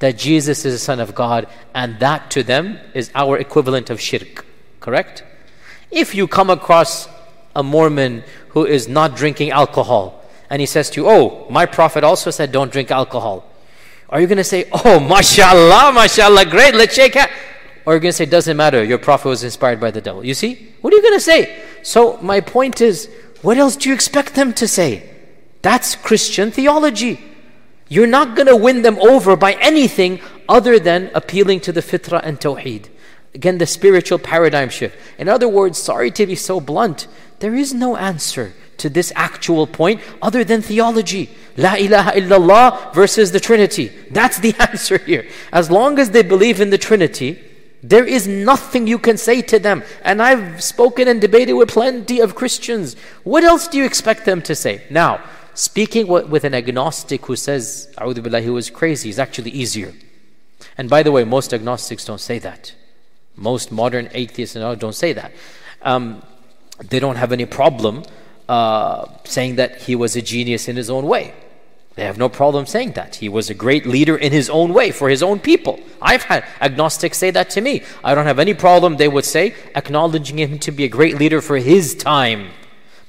That 0.00 0.18
Jesus 0.18 0.64
is 0.64 0.74
the 0.74 0.78
Son 0.78 1.00
of 1.00 1.14
God. 1.14 1.48
And 1.74 1.98
that 2.00 2.30
to 2.32 2.42
them 2.42 2.78
is 2.92 3.10
our 3.14 3.38
equivalent 3.38 3.88
of 3.88 4.00
shirk. 4.00 4.44
Correct? 4.80 5.24
If 5.90 6.14
you 6.14 6.28
come 6.28 6.50
across 6.50 7.08
a 7.56 7.62
Mormon 7.62 8.24
who 8.48 8.66
is 8.66 8.88
not 8.88 9.16
drinking 9.16 9.50
alcohol, 9.50 10.21
and 10.52 10.60
he 10.60 10.66
says 10.66 10.90
to 10.90 11.00
you, 11.00 11.08
Oh, 11.08 11.46
my 11.48 11.64
Prophet 11.64 12.04
also 12.04 12.30
said 12.30 12.52
don't 12.52 12.70
drink 12.70 12.90
alcohol. 12.90 13.50
Are 14.10 14.20
you 14.20 14.26
going 14.26 14.36
to 14.36 14.44
say, 14.44 14.68
Oh, 14.70 15.00
mashallah, 15.14 15.92
mashallah, 15.94 16.44
great, 16.44 16.74
let's 16.74 16.94
shake 16.94 17.14
hands? 17.14 17.32
Or 17.86 17.94
are 17.94 17.96
you 17.96 18.00
going 18.00 18.10
to 18.10 18.16
say, 18.16 18.26
Doesn't 18.26 18.58
matter, 18.58 18.84
your 18.84 18.98
Prophet 18.98 19.30
was 19.30 19.44
inspired 19.44 19.80
by 19.80 19.90
the 19.90 20.02
devil? 20.02 20.22
You 20.22 20.34
see? 20.34 20.74
What 20.82 20.92
are 20.92 20.96
you 20.96 21.02
going 21.02 21.14
to 21.14 21.20
say? 21.20 21.62
So, 21.82 22.18
my 22.18 22.42
point 22.42 22.82
is, 22.82 23.08
what 23.40 23.56
else 23.56 23.76
do 23.76 23.88
you 23.88 23.94
expect 23.94 24.34
them 24.34 24.52
to 24.52 24.68
say? 24.68 25.08
That's 25.62 25.96
Christian 25.96 26.50
theology. 26.50 27.18
You're 27.88 28.06
not 28.06 28.36
going 28.36 28.48
to 28.48 28.56
win 28.56 28.82
them 28.82 28.98
over 28.98 29.36
by 29.36 29.54
anything 29.54 30.20
other 30.50 30.78
than 30.78 31.10
appealing 31.14 31.60
to 31.60 31.72
the 31.72 31.80
fitrah 31.80 32.20
and 32.22 32.38
tawheed. 32.38 32.88
Again, 33.34 33.56
the 33.56 33.66
spiritual 33.66 34.18
paradigm 34.18 34.68
shift. 34.68 34.98
In 35.18 35.30
other 35.30 35.48
words, 35.48 35.78
sorry 35.78 36.10
to 36.10 36.26
be 36.26 36.34
so 36.34 36.60
blunt, 36.60 37.06
there 37.42 37.56
is 37.56 37.74
no 37.74 37.96
answer 37.96 38.54
to 38.76 38.88
this 38.88 39.12
actual 39.16 39.66
point 39.66 40.00
other 40.22 40.44
than 40.44 40.62
theology. 40.62 41.28
La 41.56 41.74
ilaha 41.74 42.12
illallah 42.12 42.94
versus 42.94 43.32
the 43.32 43.40
Trinity. 43.40 43.88
That's 44.12 44.38
the 44.38 44.54
answer 44.70 44.98
here. 44.98 45.26
As 45.52 45.68
long 45.68 45.98
as 45.98 46.10
they 46.10 46.22
believe 46.22 46.60
in 46.60 46.70
the 46.70 46.78
Trinity, 46.78 47.42
there 47.82 48.04
is 48.04 48.28
nothing 48.28 48.86
you 48.86 48.96
can 48.96 49.16
say 49.16 49.42
to 49.42 49.58
them. 49.58 49.82
And 50.04 50.22
I've 50.22 50.62
spoken 50.62 51.08
and 51.08 51.20
debated 51.20 51.54
with 51.54 51.70
plenty 51.70 52.20
of 52.20 52.36
Christians. 52.36 52.94
What 53.24 53.42
else 53.42 53.66
do 53.66 53.76
you 53.76 53.84
expect 53.84 54.24
them 54.24 54.40
to 54.42 54.54
say? 54.54 54.84
Now, 54.88 55.20
speaking 55.54 56.06
with 56.06 56.44
an 56.44 56.54
agnostic 56.54 57.26
who 57.26 57.34
says, 57.34 57.92
A'udhu 57.98 58.22
Billah, 58.22 58.40
he 58.40 58.50
was 58.50 58.70
crazy, 58.70 59.08
is 59.08 59.18
actually 59.18 59.50
easier. 59.50 59.92
And 60.78 60.88
by 60.88 61.02
the 61.02 61.10
way, 61.10 61.24
most 61.24 61.52
agnostics 61.52 62.04
don't 62.04 62.20
say 62.20 62.38
that. 62.38 62.72
Most 63.34 63.72
modern 63.72 64.10
atheists 64.12 64.54
and 64.54 64.64
all 64.64 64.76
don't 64.76 64.94
say 64.94 65.12
that. 65.12 65.32
Um, 65.82 66.22
they 66.78 66.98
don't 66.98 67.16
have 67.16 67.32
any 67.32 67.46
problem 67.46 68.02
uh, 68.48 69.06
saying 69.24 69.56
that 69.56 69.82
he 69.82 69.94
was 69.94 70.16
a 70.16 70.22
genius 70.22 70.68
in 70.68 70.76
his 70.76 70.90
own 70.90 71.06
way. 71.06 71.34
They 71.94 72.04
have 72.04 72.16
no 72.16 72.28
problem 72.28 72.64
saying 72.64 72.92
that. 72.92 73.16
He 73.16 73.28
was 73.28 73.50
a 73.50 73.54
great 73.54 73.84
leader 73.86 74.16
in 74.16 74.32
his 74.32 74.48
own 74.48 74.72
way 74.72 74.90
for 74.90 75.10
his 75.10 75.22
own 75.22 75.40
people. 75.40 75.78
I've 76.00 76.22
had 76.22 76.44
agnostics 76.60 77.18
say 77.18 77.30
that 77.32 77.50
to 77.50 77.60
me. 77.60 77.82
I 78.02 78.14
don't 78.14 78.24
have 78.24 78.38
any 78.38 78.54
problem, 78.54 78.96
they 78.96 79.08
would 79.08 79.26
say, 79.26 79.54
acknowledging 79.74 80.38
him 80.38 80.58
to 80.60 80.72
be 80.72 80.84
a 80.84 80.88
great 80.88 81.18
leader 81.18 81.42
for 81.42 81.58
his 81.58 81.94
time. 81.94 82.50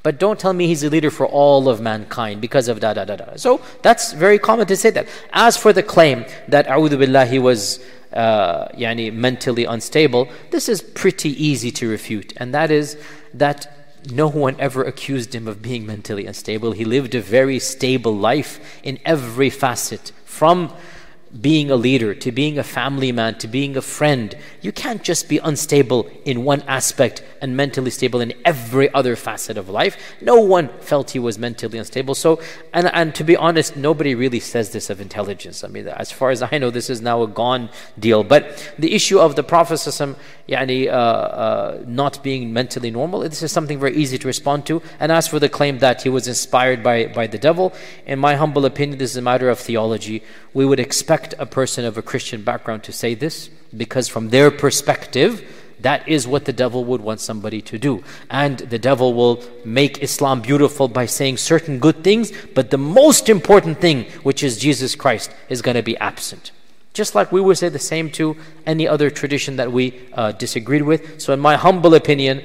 But 0.03 0.19
don't 0.19 0.38
tell 0.38 0.52
me 0.52 0.68
he's 0.68 0.84
a 0.84 0.90
leader 0.90 1.10
for 1.10 1.26
all 1.26 1.69
of 1.69 1.80
mankind 1.80 2.41
because 2.41 2.68
of 2.68 2.81
da 2.81 2.94
da 2.94 3.06
da 3.06 3.15
da. 3.15 3.38
So 3.38 3.61
that's 3.81 4.11
very 4.11 4.38
common 4.38 4.68
to 4.68 4.76
say 4.76 4.90
that. 4.90 5.07
As 5.31 5.56
for 5.56 5.72
the 5.72 5.81
claim 5.81 6.26
that 6.49 6.68
A'udhu 6.68 6.99
Billah 6.99 7.26
he 7.26 7.40
was 7.40 7.80
uh, 8.11 8.68
yani 8.76 9.14
mentally 9.14 9.64
unstable, 9.64 10.27
this 10.52 10.68
is 10.68 10.81
pretty 10.81 11.31
easy 11.41 11.72
to 11.72 11.90
refute. 11.90 12.34
And 12.35 12.53
that 12.53 12.69
is 12.69 12.98
that 13.34 13.72
no 14.11 14.27
one 14.27 14.55
ever 14.60 14.84
accused 14.84 15.34
him 15.34 15.47
of 15.47 15.61
being 15.61 15.85
mentally 15.85 16.26
unstable. 16.26 16.73
He 16.73 16.85
lived 16.85 17.15
a 17.15 17.22
very 17.22 17.60
stable 17.60 18.15
life 18.15 18.80
in 18.84 18.99
every 19.05 19.49
facet, 19.49 20.11
from 20.26 20.73
being 21.41 21.72
a 21.72 21.76
leader, 21.76 22.14
to 22.14 22.31
being 22.31 22.60
a 22.60 22.64
family 22.64 23.11
man, 23.11 23.35
to 23.39 23.47
being 23.47 23.76
a 23.76 23.81
friend. 23.81 24.35
You 24.61 24.72
can't 24.72 25.01
just 25.01 25.27
be 25.27 25.39
unstable 25.39 26.10
in 26.26 26.43
one 26.43 26.61
aspect 26.64 27.23
and 27.41 27.57
mentally 27.57 27.89
stable 27.89 28.22
in 28.22 28.34
every 28.45 28.93
other 28.93 29.15
facet 29.15 29.57
of 29.57 29.68
life. 29.68 29.97
No 30.22 30.39
one 30.41 30.69
felt 30.80 31.11
he 31.11 31.19
was 31.19 31.39
mentally 31.39 31.80
unstable. 31.80 32.14
So, 32.14 32.39
and, 32.72 32.88
and 32.93 33.15
to 33.15 33.23
be 33.23 33.35
honest, 33.35 33.76
nobody 33.76 34.14
really 34.14 34.39
says 34.39 34.72
this 34.72 34.89
of 34.89 35.01
intelligence. 35.01 35.64
I 35.64 35.69
mean, 35.69 35.88
as 35.88 36.11
far 36.11 36.30
as 36.30 36.43
I 36.43 36.57
know, 36.60 36.69
this 36.69 36.89
is 36.89 37.01
now 37.01 37.23
a 37.23 37.27
gone 37.27 37.69
deal. 37.97 38.23
But 38.23 38.73
the 38.77 38.93
issue 38.93 39.19
of 39.19 39.35
the 39.35 39.43
Prophet 39.43 39.80
yani, 40.47 40.88
uh, 40.88 40.91
uh, 40.91 41.84
not 41.88 42.22
being 42.22 42.53
mentally 42.53 42.91
normal, 42.91 43.22
this 43.22 43.41
is 43.41 43.51
something 43.51 43.80
very 43.80 43.95
easy 43.95 44.18
to 44.19 44.27
respond 44.27 44.65
to. 44.68 44.81
And 44.99 45.11
as 45.11 45.27
for 45.27 45.39
the 45.39 45.49
claim 45.49 45.80
that 45.80 46.03
he 46.03 46.10
was 46.10 46.27
inspired 46.27 46.84
by, 46.84 47.07
by 47.07 47.26
the 47.27 47.39
devil, 47.39 47.73
in 48.05 48.19
my 48.19 48.35
humble 48.35 48.65
opinion, 48.65 48.99
this 48.99 49.11
is 49.11 49.18
a 49.18 49.22
matter 49.22 49.49
of 49.49 49.60
theology. 49.60 50.23
We 50.53 50.65
would 50.65 50.80
expect 50.80 51.22
expect 51.23 51.41
a 51.41 51.45
person 51.45 51.85
of 51.85 51.97
a 51.97 52.01
Christian 52.01 52.43
background 52.43 52.83
to 52.83 52.91
say 52.91 53.15
this 53.15 53.49
because, 53.75 54.07
from 54.09 54.29
their 54.29 54.51
perspective, 54.51 55.41
that 55.81 56.07
is 56.07 56.27
what 56.27 56.45
the 56.45 56.53
devil 56.53 56.83
would 56.85 57.01
want 57.01 57.19
somebody 57.19 57.61
to 57.61 57.77
do. 57.77 58.03
And 58.29 58.57
the 58.57 58.79
devil 58.79 59.13
will 59.13 59.41
make 59.65 60.03
Islam 60.03 60.41
beautiful 60.41 60.87
by 60.87 61.05
saying 61.05 61.37
certain 61.37 61.79
good 61.79 62.03
things, 62.03 62.31
but 62.53 62.69
the 62.71 62.77
most 62.77 63.29
important 63.29 63.79
thing, 63.79 64.05
which 64.23 64.43
is 64.43 64.57
Jesus 64.57 64.95
Christ, 64.95 65.31
is 65.49 65.61
going 65.61 65.75
to 65.75 65.83
be 65.83 65.97
absent. 65.97 66.51
Just 66.93 67.15
like 67.15 67.31
we 67.31 67.41
would 67.41 67.57
say 67.57 67.69
the 67.69 67.79
same 67.79 68.11
to 68.11 68.35
any 68.65 68.87
other 68.87 69.09
tradition 69.09 69.55
that 69.55 69.71
we 69.71 69.93
uh, 70.13 70.31
disagreed 70.33 70.83
with. 70.83 71.19
So, 71.19 71.33
in 71.33 71.39
my 71.39 71.55
humble 71.55 71.95
opinion, 71.95 72.43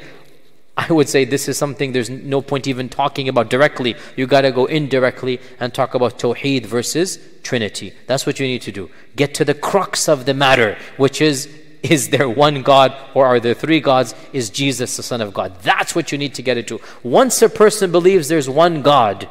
I 0.79 0.93
would 0.93 1.09
say 1.09 1.25
this 1.25 1.49
is 1.49 1.59
something 1.59 1.91
there's 1.91 2.09
no 2.09 2.41
point 2.41 2.69
even 2.69 2.89
talking 2.89 3.29
about 3.29 3.51
directly. 3.51 3.97
You 4.15 4.29
got 4.29 4.43
to 4.43 4.53
go 4.53 4.67
indirectly 4.67 5.41
and 5.59 5.75
talk 5.75 5.95
about 5.95 6.21
Tawheed 6.21 6.67
versus 6.67 7.19
Trinity. 7.43 7.93
That's 8.07 8.27
what 8.27 8.39
you 8.39 8.47
need 8.47 8.63
to 8.63 8.71
do. 8.71 8.89
Get 9.17 9.35
to 9.35 9.45
the 9.45 9.55
crux 9.55 10.09
of 10.09 10.25
the 10.25 10.35
matter, 10.35 10.79
which 10.97 11.21
is 11.21 11.49
is 11.83 12.11
there 12.11 12.29
one 12.29 12.63
God 12.63 12.95
or 13.15 13.27
are 13.27 13.41
there 13.41 13.55
three 13.55 13.81
gods? 13.81 14.15
Is 14.33 14.51
Jesus 14.51 14.97
the 14.97 15.03
Son 15.03 15.21
of 15.21 15.35
God? 15.35 15.61
That's 15.63 15.97
what 15.97 16.13
you 16.13 16.19
need 16.19 16.35
to 16.35 16.43
get 16.43 16.57
into. 16.57 16.81
Once 17.03 17.43
a 17.43 17.49
person 17.49 17.91
believes 17.91 18.29
there's 18.29 18.49
one 18.49 18.83
God, 18.83 19.29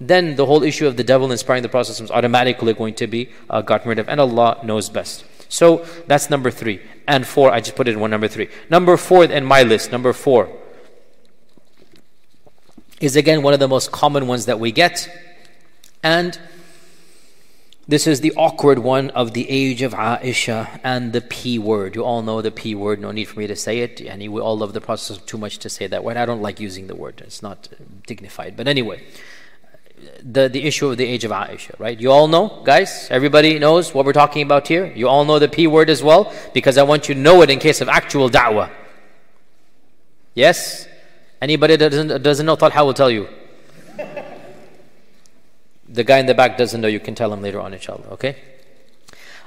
then 0.00 0.34
the 0.34 0.46
whole 0.46 0.64
issue 0.64 0.88
of 0.88 0.96
the 0.96 1.04
devil 1.04 1.30
inspiring 1.30 1.62
the 1.62 1.68
process 1.68 2.00
is 2.00 2.10
automatically 2.10 2.74
going 2.74 2.94
to 2.94 3.06
be 3.06 3.30
uh, 3.50 3.62
gotten 3.62 3.88
rid 3.88 4.00
of, 4.00 4.08
and 4.08 4.20
Allah 4.20 4.60
knows 4.64 4.88
best. 4.88 5.24
So 5.48 5.86
that's 6.08 6.28
number 6.28 6.50
three. 6.50 6.80
And 7.06 7.24
four, 7.26 7.52
I 7.52 7.60
just 7.60 7.76
put 7.76 7.86
it 7.86 7.92
in 7.92 8.00
one 8.00 8.10
number 8.10 8.28
three. 8.28 8.48
Number 8.68 8.96
four 8.96 9.24
in 9.24 9.44
my 9.44 9.62
list, 9.62 9.92
number 9.92 10.12
four 10.12 10.48
is 13.00 13.16
again 13.16 13.42
one 13.42 13.54
of 13.54 13.60
the 13.60 13.68
most 13.68 13.92
common 13.92 14.26
ones 14.26 14.46
that 14.46 14.58
we 14.58 14.72
get. 14.72 15.08
And 16.02 16.38
This 17.88 18.06
is 18.06 18.20
the 18.20 18.34
awkward 18.36 18.80
one 18.80 19.08
of 19.10 19.32
the 19.32 19.48
age 19.48 19.80
of 19.80 19.94
Aisha 19.94 20.78
and 20.84 21.14
the 21.14 21.22
P 21.22 21.58
word. 21.58 21.94
You 21.94 22.04
all 22.04 22.20
know 22.20 22.42
the 22.42 22.50
P 22.50 22.74
word, 22.74 23.00
no 23.00 23.12
need 23.12 23.24
for 23.24 23.38
me 23.38 23.46
to 23.46 23.56
say 23.56 23.78
it. 23.78 24.02
And 24.02 24.20
we 24.30 24.42
all 24.42 24.58
love 24.58 24.74
the 24.74 24.80
process 24.82 25.16
too 25.16 25.38
much 25.38 25.56
to 25.60 25.70
say 25.70 25.86
that 25.86 26.04
word. 26.04 26.18
I 26.18 26.26
don't 26.26 26.42
like 26.42 26.60
using 26.60 26.86
the 26.86 26.94
word, 26.94 27.22
it's 27.24 27.42
not 27.42 27.66
uh, 27.72 27.82
dignified. 28.06 28.58
But 28.58 28.68
anyway, 28.68 29.02
the, 30.22 30.50
the 30.50 30.64
issue 30.64 30.90
of 30.90 30.98
the 30.98 31.06
age 31.06 31.24
of 31.24 31.30
Aisha, 31.30 31.80
right? 31.80 31.98
You 31.98 32.12
all 32.12 32.28
know, 32.28 32.60
guys? 32.62 33.08
Everybody 33.10 33.58
knows 33.58 33.94
what 33.94 34.04
we're 34.04 34.12
talking 34.12 34.42
about 34.42 34.68
here? 34.68 34.92
You 34.94 35.08
all 35.08 35.24
know 35.24 35.38
the 35.38 35.48
P 35.48 35.66
word 35.66 35.88
as 35.88 36.02
well? 36.02 36.30
Because 36.52 36.76
I 36.76 36.82
want 36.82 37.08
you 37.08 37.14
to 37.14 37.20
know 37.20 37.40
it 37.40 37.48
in 37.48 37.58
case 37.58 37.80
of 37.80 37.88
actual 37.88 38.28
da'wah. 38.28 38.70
Yes? 40.34 40.86
Anybody 41.40 41.76
that 41.76 41.90
doesn't, 41.90 42.22
doesn't 42.22 42.46
know 42.46 42.56
Talha 42.56 42.84
will 42.84 42.94
tell 42.94 43.10
you. 43.10 43.28
The 45.88 46.04
guy 46.04 46.18
in 46.18 46.26
the 46.26 46.34
back 46.34 46.58
doesn't 46.58 46.80
know, 46.80 46.88
you 46.88 47.00
can 47.00 47.14
tell 47.14 47.32
him 47.32 47.40
later 47.40 47.60
on, 47.60 47.72
inshallah, 47.72 48.08
okay? 48.12 48.36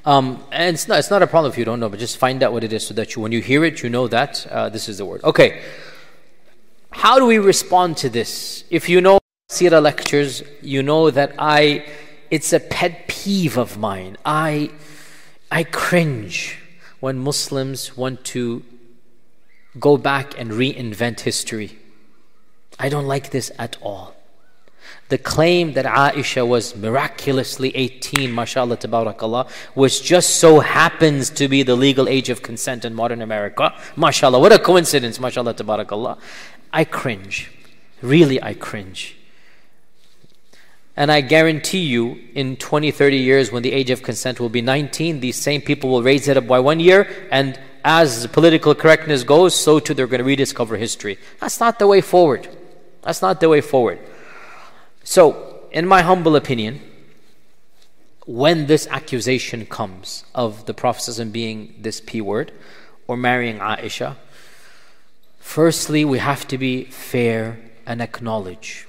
Um, 0.05 0.43
and 0.51 0.73
it's 0.73 0.87
not, 0.87 0.97
it's 0.97 1.11
not 1.11 1.21
a 1.21 1.27
problem 1.27 1.51
if 1.51 1.57
you 1.57 1.65
don't 1.65 1.79
know, 1.79 1.89
but 1.89 1.99
just 1.99 2.17
find 2.17 2.41
out 2.41 2.51
what 2.51 2.63
it 2.63 2.73
is 2.73 2.87
so 2.87 2.93
that 2.95 3.15
you, 3.15 3.21
when 3.21 3.31
you 3.31 3.41
hear 3.41 3.63
it, 3.63 3.83
you 3.83 3.89
know 3.89 4.07
that 4.07 4.47
uh, 4.47 4.69
this 4.69 4.89
is 4.89 4.97
the 4.97 5.05
word. 5.05 5.23
Okay. 5.23 5.61
How 6.89 7.19
do 7.19 7.25
we 7.25 7.37
respond 7.37 7.97
to 7.97 8.09
this? 8.09 8.63
If 8.69 8.89
you 8.89 9.01
know 9.01 9.19
Sira 9.49 9.79
lectures, 9.79 10.43
you 10.61 10.81
know 10.81 11.11
that 11.11 11.35
I, 11.37 11.85
it's 12.31 12.53
a 12.53 12.59
pet 12.59 13.07
peeve 13.07 13.57
of 13.57 13.77
mine. 13.77 14.17
I, 14.25 14.71
I 15.51 15.63
cringe 15.65 16.57
when 16.99 17.19
Muslims 17.19 17.95
want 17.95 18.23
to 18.25 18.63
go 19.79 19.97
back 19.97 20.39
and 20.39 20.51
reinvent 20.51 21.19
history. 21.19 21.77
I 22.79 22.89
don't 22.89 23.07
like 23.07 23.31
this 23.31 23.51
at 23.57 23.77
all. 23.81 24.15
The 25.09 25.17
claim 25.17 25.73
that 25.73 25.85
Aisha 25.85 26.47
was 26.47 26.75
miraculously 26.75 27.75
18, 27.75 28.33
mashallah, 28.33 28.77
tabarakallah, 28.77 29.49
which 29.73 30.01
just 30.03 30.37
so 30.37 30.61
happens 30.61 31.29
to 31.31 31.49
be 31.49 31.63
the 31.63 31.75
legal 31.75 32.07
age 32.07 32.29
of 32.29 32.41
consent 32.41 32.85
in 32.85 32.93
modern 32.93 33.21
America. 33.21 33.73
Mashallah, 33.97 34.39
what 34.39 34.53
a 34.53 34.59
coincidence, 34.59 35.19
mashallah, 35.19 35.53
tabarakallah. 35.53 36.17
I 36.71 36.85
cringe. 36.85 37.51
Really, 38.01 38.41
I 38.41 38.53
cringe. 38.53 39.17
And 40.95 41.11
I 41.11 41.21
guarantee 41.21 41.85
you, 41.85 42.19
in 42.33 42.55
20, 42.55 42.91
30 42.91 43.17
years, 43.17 43.51
when 43.51 43.63
the 43.63 43.73
age 43.73 43.89
of 43.89 44.03
consent 44.03 44.39
will 44.39 44.49
be 44.49 44.61
19, 44.61 45.19
these 45.19 45.35
same 45.35 45.61
people 45.61 45.89
will 45.89 46.03
raise 46.03 46.27
it 46.27 46.37
up 46.37 46.47
by 46.47 46.59
one 46.59 46.79
year, 46.79 47.27
and 47.31 47.59
as 47.83 48.27
political 48.27 48.75
correctness 48.75 49.23
goes, 49.23 49.55
so 49.55 49.79
too 49.79 49.93
they're 49.93 50.07
going 50.07 50.19
to 50.19 50.23
rediscover 50.23 50.77
history. 50.77 51.17
That's 51.39 51.59
not 51.59 51.79
the 51.79 51.87
way 51.87 51.99
forward. 51.99 52.47
That's 53.01 53.21
not 53.21 53.39
the 53.39 53.49
way 53.49 53.61
forward. 53.61 53.99
So, 55.03 55.59
in 55.71 55.87
my 55.87 56.01
humble 56.01 56.35
opinion, 56.35 56.81
when 58.25 58.67
this 58.67 58.87
accusation 58.87 59.65
comes 59.65 60.23
of 60.35 60.65
the 60.65 60.73
Prophet 60.73 61.31
being 61.31 61.75
this 61.79 61.99
P 62.01 62.21
word 62.21 62.51
or 63.07 63.17
marrying 63.17 63.57
Aisha, 63.57 64.15
firstly, 65.39 66.05
we 66.05 66.19
have 66.19 66.47
to 66.49 66.57
be 66.57 66.85
fair 66.85 67.59
and 67.85 68.01
acknowledge 68.01 68.87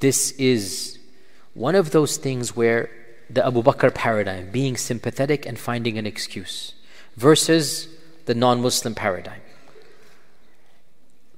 this 0.00 0.32
is 0.32 0.98
one 1.54 1.74
of 1.74 1.90
those 1.90 2.16
things 2.16 2.56
where 2.56 2.90
the 3.28 3.46
Abu 3.46 3.62
Bakr 3.62 3.94
paradigm, 3.94 4.50
being 4.50 4.76
sympathetic 4.76 5.46
and 5.46 5.58
finding 5.58 5.98
an 5.98 6.06
excuse, 6.06 6.74
versus 7.16 7.88
the 8.24 8.34
non 8.34 8.60
Muslim 8.60 8.94
paradigm. 8.94 9.41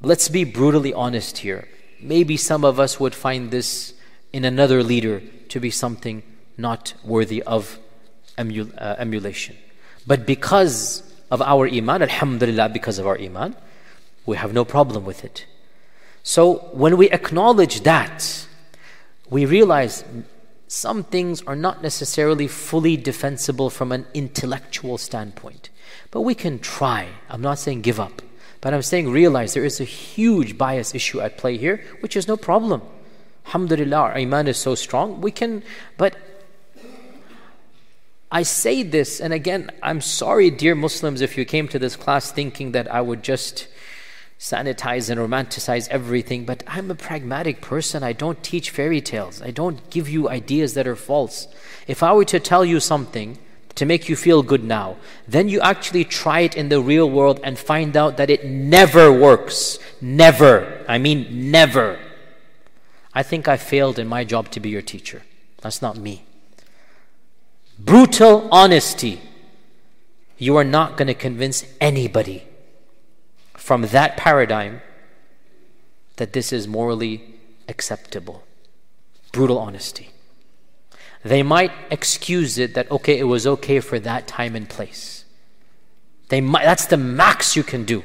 Let's 0.05 0.29
be 0.29 0.45
brutally 0.45 0.93
honest 0.93 1.39
here 1.39 1.69
maybe 2.05 2.37
some 2.37 2.65
of 2.65 2.79
us 2.79 3.01
would 3.01 3.15
find 3.15 3.51
this 3.51 3.95
in 4.33 4.45
another 4.45 4.83
leader 4.83 5.21
to 5.49 5.59
be 5.59 5.71
something 5.71 6.23
not 6.57 6.95
worthy 7.03 7.43
of 7.43 7.79
uh, 8.39 8.95
emulation. 8.99 9.57
But 10.07 10.27
because 10.27 11.03
of 11.31 11.41
our 11.41 11.67
iman, 11.67 12.03
alhamdulillah, 12.03 12.69
because 12.69 12.99
of 12.99 13.07
our 13.07 13.19
iman, 13.19 13.57
we 14.27 14.37
have 14.37 14.53
no 14.53 14.65
problem 14.65 15.05
with 15.05 15.25
it. 15.25 15.47
So 16.23 16.71
when 16.73 16.97
we 16.97 17.11
acknowledge 17.11 17.81
that, 17.83 18.47
we 19.31 19.47
realize 19.47 20.05
some 20.69 21.05
things 21.05 21.43
are 21.43 21.57
not 21.57 21.83
necessarily 21.83 22.49
fully 22.49 22.97
defensible 22.97 23.71
from 23.71 23.93
an 23.93 24.07
intellectual 24.15 24.99
standpoint. 24.99 25.71
But 26.11 26.23
we 26.23 26.35
can 26.35 26.59
try. 26.59 27.09
I'm 27.29 27.41
not 27.41 27.59
saying 27.59 27.83
give 27.83 28.01
up. 28.01 28.23
But 28.65 28.73
I'm 28.73 28.81
saying 28.81 29.11
realize 29.11 29.53
there 29.53 29.63
is 29.63 29.79
a 29.79 29.85
huge 29.85 30.57
bias 30.57 30.95
issue 30.95 31.21
at 31.21 31.37
play 31.37 31.59
here, 31.59 31.85
which 32.01 32.17
is 32.17 32.27
no 32.27 32.39
problem. 32.39 32.81
Alhamdulillah, 33.45 33.95
our 33.95 34.15
iman 34.15 34.49
is 34.49 34.57
so 34.57 34.75
strong. 34.75 35.21
We 35.21 35.33
can, 35.33 35.63
but 35.99 36.17
I 38.33 38.43
say 38.43 38.83
this, 38.83 39.21
and 39.21 39.35
again, 39.35 39.71
I'm 39.83 40.01
sorry, 40.01 40.49
dear 40.49 40.75
Muslims, 40.75 41.21
if 41.21 41.37
you 41.37 41.45
came 41.45 41.69
to 41.69 41.79
this 41.79 41.95
class 41.95 42.33
thinking 42.33 42.73
that 42.73 42.91
I 42.91 43.03
would 43.03 43.23
just 43.23 43.69
sanitize 44.41 45.11
and 45.11 45.21
romanticize 45.21 45.87
everything, 45.91 46.47
but 46.47 46.63
I'm 46.67 46.91
a 46.91 46.95
pragmatic 46.95 47.61
person. 47.61 48.03
I 48.03 48.15
don't 48.15 48.43
teach 48.43 48.71
fairy 48.71 49.03
tales, 49.03 49.43
I 49.43 49.51
don't 49.51 49.91
give 49.91 50.09
you 50.09 50.31
ideas 50.31 50.73
that 50.73 50.87
are 50.87 50.97
false. 50.97 51.49
If 51.87 52.03
I 52.03 52.15
were 52.15 52.25
to 52.25 52.41
tell 52.41 52.65
you 52.65 52.81
something, 52.81 53.37
to 53.75 53.85
make 53.85 54.09
you 54.09 54.17
feel 54.17 54.43
good 54.43 54.63
now. 54.63 54.97
Then 55.27 55.49
you 55.49 55.61
actually 55.61 56.05
try 56.05 56.41
it 56.41 56.57
in 56.57 56.69
the 56.69 56.81
real 56.81 57.11
world 57.11 57.41
and 57.43 57.59
find 57.59 57.97
out 57.97 58.17
that 58.17 58.31
it 58.31 58.45
never 58.45 59.13
works. 59.13 59.79
Never. 60.01 60.85
I 60.89 60.99
mean, 60.99 61.51
never. 61.51 61.99
I 63.13 63.23
think 63.23 63.49
I 63.49 63.57
failed 63.57 63.99
in 63.99 64.09
my 64.09 64.25
job 64.25 64.51
to 64.53 64.61
be 64.61 64.69
your 64.69 64.83
teacher. 64.83 65.23
That's 65.61 65.83
not 65.83 65.97
me. 65.97 66.25
Brutal 67.79 68.49
honesty. 68.51 69.21
You 70.39 70.57
are 70.57 70.65
not 70.65 70.97
going 70.97 71.09
to 71.09 71.15
convince 71.15 71.65
anybody 71.81 72.45
from 73.55 73.83
that 73.83 74.17
paradigm 74.17 74.83
that 76.17 76.33
this 76.33 76.53
is 76.53 76.69
morally 76.69 77.35
acceptable. 77.69 78.45
Brutal 79.33 79.59
honesty. 79.59 80.11
They 81.25 81.43
might 81.43 81.73
excuse 81.91 82.59
it 82.59 82.75
that, 82.75 82.91
okay, 82.91 83.19
it 83.19 83.25
was 83.25 83.47
okay 83.47 83.81
for 83.81 83.99
that 83.99 84.29
time 84.29 84.55
and 84.55 84.69
place. 84.69 85.25
They 86.29 86.41
might, 86.41 86.65
that's 86.65 86.87
the 86.87 86.97
max 86.97 87.57
you 87.57 87.63
can 87.63 87.85
do. 87.85 88.05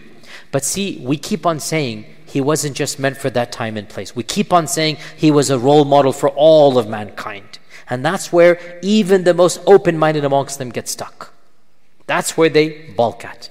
But 0.51 0.63
see, 0.63 0.99
we 1.03 1.17
keep 1.17 1.45
on 1.45 1.59
saying 1.59 2.05
he 2.25 2.41
wasn't 2.41 2.75
just 2.75 2.97
meant 2.97 3.17
for 3.17 3.29
that 3.31 3.51
time 3.51 3.75
and 3.75 3.89
place. 3.89 4.15
We 4.15 4.23
keep 4.23 4.53
on 4.53 4.67
saying 4.67 4.97
he 5.17 5.31
was 5.31 5.49
a 5.49 5.59
role 5.59 5.85
model 5.85 6.13
for 6.13 6.29
all 6.29 6.77
of 6.77 6.87
mankind. 6.87 7.59
And 7.89 8.05
that's 8.05 8.31
where 8.31 8.79
even 8.81 9.23
the 9.23 9.33
most 9.33 9.59
open 9.65 9.97
minded 9.97 10.23
amongst 10.23 10.57
them 10.57 10.69
get 10.69 10.87
stuck. 10.87 11.33
That's 12.05 12.37
where 12.37 12.49
they 12.49 12.89
balk 12.95 13.25
at. 13.25 13.49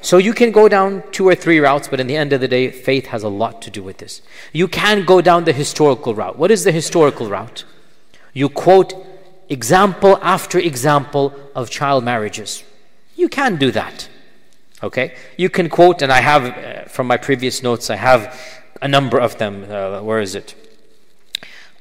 So 0.00 0.18
you 0.18 0.34
can 0.34 0.50
go 0.50 0.68
down 0.68 1.04
two 1.12 1.28
or 1.28 1.34
three 1.36 1.60
routes, 1.60 1.86
but 1.86 2.00
in 2.00 2.08
the 2.08 2.16
end 2.16 2.32
of 2.32 2.40
the 2.40 2.48
day, 2.48 2.70
faith 2.70 3.06
has 3.06 3.22
a 3.22 3.28
lot 3.28 3.62
to 3.62 3.70
do 3.70 3.82
with 3.82 3.98
this. 3.98 4.20
You 4.52 4.66
can 4.66 5.04
go 5.04 5.20
down 5.20 5.44
the 5.44 5.52
historical 5.52 6.14
route. 6.14 6.36
What 6.36 6.50
is 6.50 6.64
the 6.64 6.72
historical 6.72 7.28
route? 7.28 7.64
You 8.32 8.48
quote 8.48 8.94
example 9.48 10.18
after 10.22 10.58
example 10.58 11.34
of 11.54 11.70
child 11.70 12.04
marriages. 12.04 12.64
You 13.16 13.28
can 13.28 13.56
do 13.56 13.70
that. 13.72 14.08
Okay? 14.82 15.14
You 15.36 15.48
can 15.48 15.68
quote, 15.68 16.02
and 16.02 16.10
I 16.10 16.20
have 16.20 16.44
uh, 16.44 16.88
from 16.88 17.06
my 17.06 17.16
previous 17.16 17.62
notes, 17.62 17.90
I 17.90 17.96
have 17.96 18.38
a 18.80 18.88
number 18.88 19.18
of 19.18 19.38
them. 19.38 19.66
Uh, 19.70 20.02
where 20.02 20.20
is 20.20 20.34
it? 20.34 20.54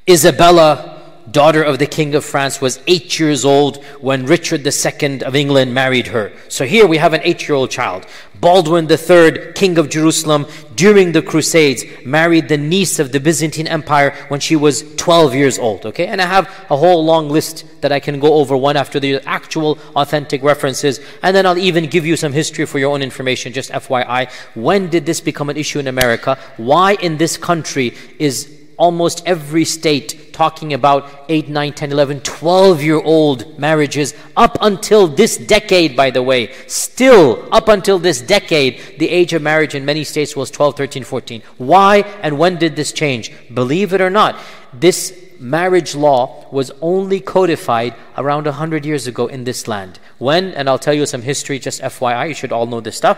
Isabella 0.09 1.01
daughter 1.29 1.63
of 1.63 1.79
the 1.79 1.85
King 1.85 2.15
of 2.15 2.25
France, 2.25 2.61
was 2.61 2.79
eight 2.87 3.19
years 3.19 3.45
old 3.45 3.83
when 3.99 4.25
Richard 4.25 4.65
II 4.65 5.23
of 5.23 5.35
England 5.35 5.73
married 5.73 6.07
her. 6.07 6.31
So 6.47 6.65
here 6.65 6.87
we 6.87 6.97
have 6.97 7.13
an 7.13 7.21
eight 7.23 7.47
year 7.47 7.55
old 7.55 7.69
child. 7.69 8.05
Baldwin 8.39 8.89
III, 8.89 9.53
King 9.53 9.77
of 9.77 9.89
Jerusalem, 9.89 10.47
during 10.81 11.11
the 11.11 11.21
Crusades, 11.21 11.85
married 12.03 12.49
the 12.49 12.57
niece 12.57 12.97
of 12.97 13.11
the 13.11 13.19
Byzantine 13.19 13.67
Empire 13.67 14.15
when 14.29 14.39
she 14.39 14.55
was 14.55 14.81
12 14.95 15.35
years 15.35 15.59
old. 15.59 15.85
Okay, 15.85 16.07
and 16.07 16.19
I 16.19 16.25
have 16.25 16.47
a 16.71 16.75
whole 16.75 17.05
long 17.05 17.29
list 17.29 17.65
that 17.81 17.91
I 17.91 17.99
can 17.99 18.19
go 18.19 18.33
over 18.33 18.57
one 18.57 18.75
after 18.75 18.99
the 18.99 19.21
actual 19.27 19.77
authentic 19.95 20.41
references, 20.41 20.99
and 21.21 21.35
then 21.35 21.45
I'll 21.45 21.59
even 21.59 21.85
give 21.85 22.03
you 22.03 22.15
some 22.15 22.33
history 22.33 22.65
for 22.65 22.79
your 22.79 22.93
own 22.93 23.03
information, 23.03 23.53
just 23.53 23.69
FYI. 23.69 24.31
When 24.55 24.89
did 24.89 25.05
this 25.05 25.21
become 25.21 25.51
an 25.51 25.57
issue 25.57 25.77
in 25.77 25.85
America? 25.87 26.39
Why 26.57 26.93
in 26.93 27.17
this 27.17 27.37
country 27.37 27.93
is 28.17 28.60
almost 28.81 29.21
every 29.27 29.63
state 29.63 30.33
talking 30.33 30.73
about 30.73 31.07
8, 31.29 31.49
9, 31.49 31.73
10, 31.73 31.91
11, 31.91 32.19
12 32.21 32.81
year 32.81 32.99
old 32.99 33.59
marriages 33.59 34.15
up 34.35 34.57
until 34.59 35.07
this 35.07 35.37
decade, 35.37 35.95
by 35.95 36.09
the 36.09 36.23
way. 36.23 36.51
Still, 36.65 37.47
up 37.51 37.67
until 37.67 37.99
this 37.99 38.21
decade, 38.21 38.97
the 38.97 39.07
age 39.07 39.33
of 39.33 39.41
marriage 39.43 39.75
in 39.75 39.85
many 39.85 40.03
states 40.03 40.35
was 40.35 40.49
12, 40.49 40.77
13, 40.77 41.03
14. 41.03 41.43
Why 41.57 41.99
and 42.23 42.39
when 42.39 42.57
did 42.57 42.75
this 42.75 42.91
change? 42.91 43.31
Believe 43.53 43.93
it 43.93 44.01
or 44.01 44.09
not, 44.09 44.39
this 44.73 45.15
marriage 45.39 45.93
law 45.93 46.47
was 46.51 46.71
only 46.81 47.19
codified 47.19 47.93
around 48.17 48.45
100 48.45 48.83
years 48.83 49.05
ago 49.05 49.27
in 49.27 49.43
this 49.43 49.67
land. 49.67 49.99
When, 50.17 50.53
and 50.53 50.67
I'll 50.67 50.79
tell 50.79 50.93
you 50.95 51.05
some 51.05 51.21
history, 51.21 51.59
just 51.59 51.81
FYI, 51.81 52.29
you 52.29 52.33
should 52.33 52.51
all 52.51 52.65
know 52.65 52.81
this 52.81 52.97
stuff. 52.97 53.17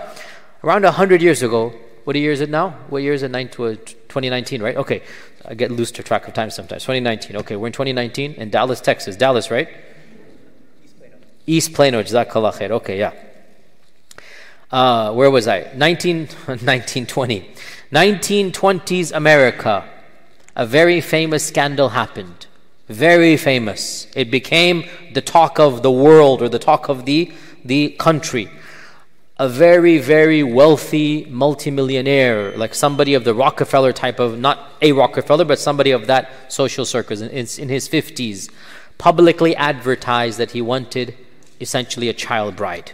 Around 0.61 0.83
100 0.83 1.21
years 1.21 1.41
ago, 1.41 1.73
what 2.03 2.17
year 2.17 2.33
is 2.33 2.41
it 2.41 2.49
now? 2.49 2.71
What 2.89 3.01
year 3.01 3.13
is 3.13 3.23
it? 3.23 3.31
9 3.31 3.47
2019, 3.49 4.61
right? 4.61 4.75
Okay. 4.75 5.01
I 5.45 5.53
get 5.55 5.71
loose 5.71 5.91
to 5.91 6.03
track 6.03 6.27
of 6.27 6.33
time 6.33 6.49
sometimes. 6.49 6.83
2019. 6.83 7.37
Okay, 7.37 7.55
we're 7.55 7.67
in 7.67 7.73
2019 7.73 8.33
in 8.35 8.49
Dallas, 8.49 8.79
Texas. 8.79 9.15
Dallas, 9.15 9.51
right? 9.51 9.67
East 10.83 10.97
Plano. 10.97 11.17
East 11.45 11.73
Plano, 11.73 12.03
Jazakallah 12.03 12.53
khair. 12.53 12.71
Okay, 12.71 12.99
yeah. 12.99 13.13
Uh, 14.71 15.13
where 15.13 15.29
was 15.29 15.47
I? 15.47 15.69
19, 15.75 16.17
1920. 16.45 17.49
1920s 17.91 19.15
America. 19.15 19.87
A 20.55 20.65
very 20.65 21.01
famous 21.01 21.45
scandal 21.45 21.89
happened. 21.89 22.47
Very 22.87 23.37
famous. 23.37 24.07
It 24.15 24.31
became 24.31 24.85
the 25.13 25.21
talk 25.21 25.59
of 25.59 25.83
the 25.83 25.91
world 25.91 26.41
or 26.41 26.49
the 26.49 26.59
talk 26.59 26.89
of 26.89 27.05
the, 27.05 27.31
the 27.65 27.89
country. 27.99 28.49
A 29.43 29.49
very, 29.49 29.97
very 29.97 30.41
wealthy 30.41 31.25
multimillionaire, 31.25 32.55
like 32.55 32.73
somebody 32.73 33.13
of 33.13 33.25
the 33.25 33.33
Rockefeller 33.33 33.91
type 33.91 34.21
of, 34.21 34.39
not 34.39 34.71
a 34.81 34.93
Rockefeller, 34.93 35.43
but 35.43 35.59
somebody 35.59 35.91
of 35.91 36.07
that 36.07 36.31
social 36.49 36.85
circle 36.85 37.21
in, 37.21 37.29
in 37.29 37.67
his 37.67 37.89
50s, 37.89 38.49
publicly 38.97 39.53
advertised 39.57 40.37
that 40.37 40.51
he 40.51 40.61
wanted 40.61 41.17
essentially 41.59 42.07
a 42.07 42.13
child 42.13 42.55
bride. 42.55 42.93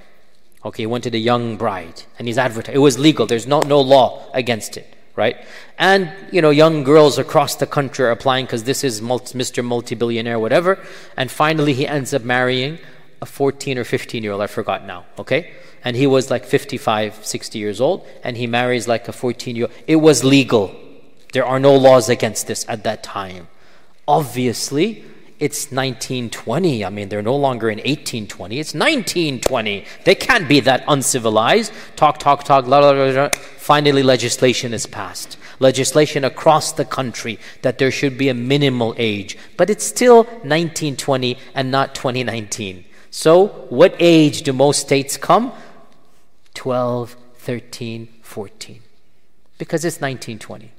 Okay, 0.65 0.81
he 0.81 0.87
wanted 0.87 1.13
a 1.13 1.19
young 1.19 1.55
bride, 1.55 2.01
and 2.17 2.27
he's 2.27 2.39
advertising. 2.39 2.77
It 2.77 2.83
was 2.83 2.97
legal. 2.97 3.27
There's 3.27 3.45
no, 3.45 3.59
no 3.59 3.79
law 3.79 4.27
against 4.33 4.75
it, 4.75 4.91
right? 5.15 5.37
And, 5.77 6.11
you 6.31 6.41
know, 6.41 6.49
young 6.49 6.83
girls 6.83 7.19
across 7.19 7.57
the 7.57 7.67
country 7.67 8.05
are 8.05 8.11
applying 8.11 8.45
because 8.47 8.63
this 8.63 8.83
is 8.83 9.03
multi, 9.03 9.37
Mr. 9.37 9.63
Multi-billionaire, 9.63 10.39
whatever. 10.39 10.83
And 11.15 11.29
finally, 11.29 11.73
he 11.73 11.85
ends 11.85 12.11
up 12.11 12.23
marrying 12.23 12.79
a 13.21 13.27
14 13.27 13.77
or 13.77 13.83
15 13.83 14.23
year 14.23 14.31
old, 14.31 14.41
I 14.41 14.47
forgot 14.47 14.83
now, 14.87 15.05
okay? 15.19 15.53
And 15.83 15.95
he 15.95 16.07
was 16.07 16.29
like 16.29 16.45
55, 16.45 17.25
60 17.25 17.59
years 17.59 17.79
old, 17.81 18.05
and 18.23 18.37
he 18.37 18.47
marries 18.47 18.87
like 18.87 19.07
a 19.07 19.13
14 19.13 19.55
year 19.55 19.65
old. 19.65 19.73
It 19.87 19.97
was 19.97 20.23
legal. 20.23 20.75
There 21.33 21.45
are 21.45 21.59
no 21.59 21.75
laws 21.75 22.09
against 22.09 22.47
this 22.47 22.65
at 22.67 22.83
that 22.83 23.03
time. 23.03 23.47
Obviously, 24.07 25.03
it's 25.39 25.71
1920. 25.71 26.83
I 26.83 26.89
mean, 26.89 27.07
they're 27.07 27.21
no 27.21 27.35
longer 27.35 27.69
in 27.69 27.77
1820. 27.77 28.59
It's 28.59 28.73
1920. 28.73 29.85
They 30.03 30.15
can't 30.15 30.49
be 30.49 30.59
that 30.61 30.83
uncivilized. 30.87 31.71
Talk, 31.95 32.19
talk, 32.19 32.43
talk, 32.43 32.65
blah, 32.65 32.81
blah, 32.81 32.93
blah, 32.93 33.11
blah. 33.11 33.29
Finally, 33.57 34.03
legislation 34.03 34.73
is 34.73 34.85
passed. 34.85 35.37
Legislation 35.59 36.25
across 36.25 36.73
the 36.73 36.83
country 36.83 37.39
that 37.61 37.77
there 37.77 37.91
should 37.91 38.17
be 38.17 38.27
a 38.27 38.33
minimal 38.33 38.93
age. 38.97 39.37
But 39.55 39.69
it's 39.69 39.85
still 39.85 40.23
1920 40.23 41.37
and 41.55 41.71
not 41.71 41.95
2019. 41.95 42.83
So, 43.11 43.47
what 43.69 43.95
age 43.99 44.43
do 44.43 44.53
most 44.53 44.81
states 44.81 45.15
come? 45.15 45.53
12, 46.59 47.15
13, 47.35 48.09
14. 48.21 48.81
Because 49.57 49.85
it's 49.85 50.01
1920. 50.01 50.73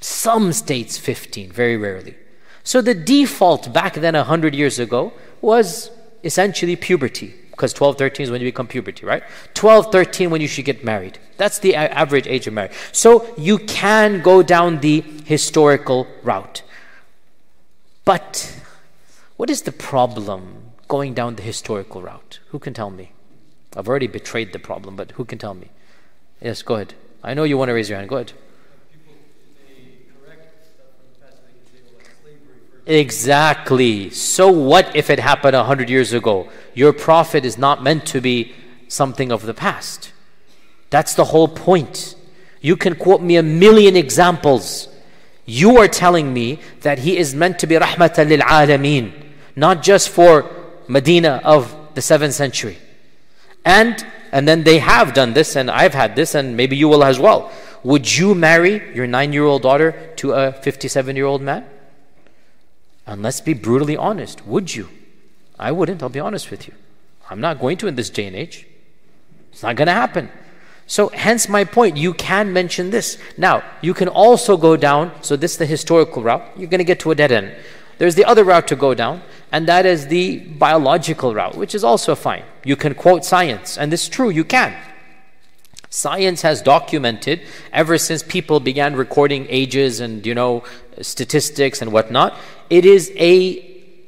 Some 0.00 0.52
states 0.52 0.96
15, 0.96 1.50
very 1.50 1.76
rarely. 1.76 2.14
So 2.62 2.80
the 2.80 2.94
default 2.94 3.72
back 3.72 3.94
then, 3.94 4.14
100 4.14 4.54
years 4.54 4.78
ago, 4.78 5.12
was 5.40 5.90
essentially 6.22 6.76
puberty. 6.76 7.34
Because 7.50 7.72
12, 7.72 7.98
13 7.98 8.24
is 8.24 8.30
when 8.30 8.40
you 8.40 8.46
become 8.46 8.68
puberty, 8.68 9.04
right? 9.04 9.24
12, 9.54 9.90
13 9.90 10.30
when 10.30 10.40
you 10.40 10.46
should 10.46 10.64
get 10.64 10.84
married. 10.84 11.18
That's 11.36 11.58
the 11.58 11.74
average 11.74 12.28
age 12.28 12.46
of 12.46 12.54
marriage. 12.54 12.76
So 12.92 13.34
you 13.36 13.58
can 13.58 14.22
go 14.22 14.44
down 14.44 14.78
the 14.78 15.00
historical 15.24 16.06
route. 16.22 16.62
But 18.04 18.56
what 19.36 19.50
is 19.50 19.62
the 19.62 19.72
problem 19.72 20.74
going 20.86 21.12
down 21.14 21.34
the 21.34 21.42
historical 21.42 22.02
route? 22.02 22.38
Who 22.50 22.60
can 22.60 22.72
tell 22.72 22.90
me? 22.90 23.10
I've 23.76 23.88
already 23.88 24.06
betrayed 24.06 24.52
the 24.52 24.58
problem, 24.58 24.96
but 24.96 25.12
who 25.12 25.24
can 25.24 25.38
tell 25.38 25.54
me? 25.54 25.68
Yes, 26.40 26.62
go 26.62 26.76
ahead. 26.76 26.94
I 27.22 27.34
know 27.34 27.44
you 27.44 27.58
want 27.58 27.68
to 27.68 27.74
raise 27.74 27.88
your 27.88 27.98
hand. 27.98 28.08
Go 28.08 28.16
ahead. 28.16 28.32
Exactly. 32.86 34.08
So 34.10 34.50
what 34.50 34.96
if 34.96 35.10
it 35.10 35.20
happened 35.20 35.54
a 35.54 35.64
hundred 35.64 35.90
years 35.90 36.14
ago? 36.14 36.48
Your 36.72 36.94
prophet 36.94 37.44
is 37.44 37.58
not 37.58 37.82
meant 37.82 38.06
to 38.06 38.20
be 38.22 38.54
something 38.88 39.30
of 39.30 39.42
the 39.42 39.52
past. 39.52 40.12
That's 40.88 41.12
the 41.14 41.26
whole 41.26 41.48
point. 41.48 42.14
You 42.62 42.76
can 42.76 42.94
quote 42.94 43.20
me 43.20 43.36
a 43.36 43.42
million 43.42 43.94
examples. 43.94 44.88
You 45.44 45.76
are 45.76 45.88
telling 45.88 46.32
me 46.32 46.60
that 46.80 47.00
he 47.00 47.18
is 47.18 47.34
meant 47.34 47.58
to 47.58 47.66
be 47.66 47.74
rahmatan 47.74 48.30
lil 48.30 48.40
alameen, 48.40 49.12
not 49.54 49.82
just 49.82 50.08
for 50.08 50.50
Medina 50.88 51.42
of 51.44 51.76
the 51.94 52.00
7th 52.00 52.32
century. 52.32 52.78
And 53.68 54.06
and 54.32 54.48
then 54.48 54.64
they 54.64 54.78
have 54.78 55.14
done 55.14 55.32
this 55.34 55.56
and 55.56 55.70
I've 55.70 55.94
had 55.94 56.16
this 56.16 56.34
and 56.34 56.56
maybe 56.56 56.76
you 56.76 56.88
will 56.88 57.04
as 57.04 57.18
well. 57.18 57.50
Would 57.84 58.16
you 58.16 58.34
marry 58.34 58.94
your 58.94 59.06
9-year-old 59.06 59.62
daughter 59.62 60.12
to 60.16 60.32
a 60.32 60.52
57-year-old 60.52 61.42
man? 61.42 61.64
And 63.06 63.22
let's 63.22 63.40
be 63.40 63.54
brutally 63.54 63.96
honest. 63.96 64.46
Would 64.46 64.74
you? 64.74 64.88
I 65.58 65.72
wouldn't, 65.72 66.02
I'll 66.02 66.08
be 66.08 66.20
honest 66.20 66.50
with 66.50 66.68
you. 66.68 66.74
I'm 67.30 67.40
not 67.40 67.60
going 67.60 67.76
to 67.78 67.86
in 67.86 67.94
this 67.94 68.10
day 68.10 68.26
and 68.26 68.36
age. 68.36 68.66
It's 69.52 69.62
not 69.62 69.76
going 69.76 69.86
to 69.86 69.92
happen. 69.92 70.30
So, 70.86 71.08
hence 71.08 71.48
my 71.48 71.64
point, 71.64 71.96
you 71.98 72.14
can 72.14 72.52
mention 72.52 72.90
this. 72.90 73.18
Now, 73.36 73.62
you 73.82 73.92
can 73.92 74.08
also 74.08 74.56
go 74.56 74.76
down, 74.76 75.12
so 75.20 75.36
this 75.36 75.52
is 75.52 75.58
the 75.58 75.66
historical 75.66 76.22
route, 76.22 76.42
you're 76.56 76.70
going 76.70 76.78
to 76.78 76.84
get 76.84 77.00
to 77.00 77.10
a 77.10 77.14
dead 77.14 77.30
end. 77.30 77.54
There's 77.98 78.14
the 78.14 78.24
other 78.24 78.44
route 78.44 78.68
to 78.68 78.76
go 78.76 78.94
down, 78.94 79.22
and 79.52 79.66
that 79.66 79.84
is 79.84 80.06
the 80.06 80.38
biological 80.38 81.34
route, 81.34 81.56
which 81.56 81.74
is 81.74 81.84
also 81.84 82.14
fine. 82.14 82.44
You 82.64 82.76
can 82.76 82.94
quote 82.94 83.24
science, 83.24 83.76
and 83.76 83.92
it's 83.92 84.08
true, 84.08 84.30
you 84.30 84.44
can. 84.44 84.74
Science 85.90 86.42
has 86.42 86.62
documented 86.62 87.40
ever 87.72 87.98
since 87.98 88.22
people 88.22 88.60
began 88.60 88.94
recording 88.94 89.46
ages 89.48 90.00
and 90.00 90.24
you 90.26 90.34
know 90.34 90.62
statistics 91.00 91.80
and 91.80 91.92
whatnot. 91.92 92.36
It 92.68 92.84
is 92.84 93.10
a 93.16 93.60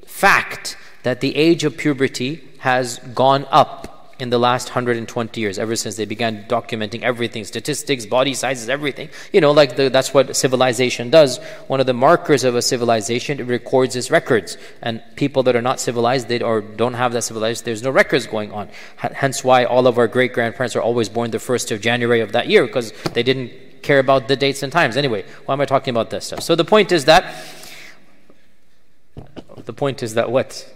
fact 0.06 0.76
that 1.02 1.20
the 1.20 1.34
age 1.34 1.64
of 1.64 1.76
puberty 1.76 2.44
has 2.58 2.98
gone 3.14 3.46
up 3.50 3.99
in 4.20 4.30
the 4.30 4.38
last 4.38 4.68
120 4.68 5.40
years, 5.40 5.58
ever 5.58 5.76
since 5.76 5.96
they 5.96 6.04
began 6.04 6.44
documenting 6.44 7.02
everything 7.02 7.44
statistics, 7.44 8.06
body 8.06 8.34
sizes, 8.34 8.68
everything. 8.68 9.08
You 9.32 9.40
know, 9.40 9.52
like 9.52 9.76
the, 9.76 9.90
that's 9.90 10.12
what 10.12 10.36
civilization 10.36 11.10
does. 11.10 11.38
One 11.66 11.80
of 11.80 11.86
the 11.86 11.94
markers 11.94 12.44
of 12.44 12.54
a 12.54 12.62
civilization, 12.62 13.40
it 13.40 13.44
records 13.44 13.96
its 13.96 14.10
records. 14.10 14.56
And 14.82 15.02
people 15.16 15.42
that 15.44 15.56
are 15.56 15.62
not 15.62 15.80
civilized 15.80 16.28
they, 16.28 16.40
or 16.40 16.60
don't 16.60 16.94
have 16.94 17.12
that 17.12 17.22
civilized, 17.22 17.64
there's 17.64 17.82
no 17.82 17.90
records 17.90 18.26
going 18.26 18.52
on. 18.52 18.68
H- 19.02 19.12
hence 19.14 19.44
why 19.44 19.64
all 19.64 19.86
of 19.86 19.98
our 19.98 20.08
great 20.08 20.32
grandparents 20.32 20.76
are 20.76 20.82
always 20.82 21.08
born 21.08 21.30
the 21.30 21.38
1st 21.38 21.72
of 21.72 21.80
January 21.80 22.20
of 22.20 22.32
that 22.32 22.48
year, 22.48 22.66
because 22.66 22.92
they 23.14 23.22
didn't 23.22 23.52
care 23.82 23.98
about 23.98 24.28
the 24.28 24.36
dates 24.36 24.62
and 24.62 24.72
times. 24.72 24.96
Anyway, 24.96 25.24
why 25.46 25.54
am 25.54 25.60
I 25.60 25.64
talking 25.64 25.92
about 25.92 26.10
this 26.10 26.26
stuff? 26.26 26.42
So 26.42 26.54
the 26.54 26.64
point 26.64 26.92
is 26.92 27.06
that, 27.06 27.34
the 29.64 29.72
point 29.72 30.02
is 30.02 30.14
that 30.14 30.30
what? 30.30 30.66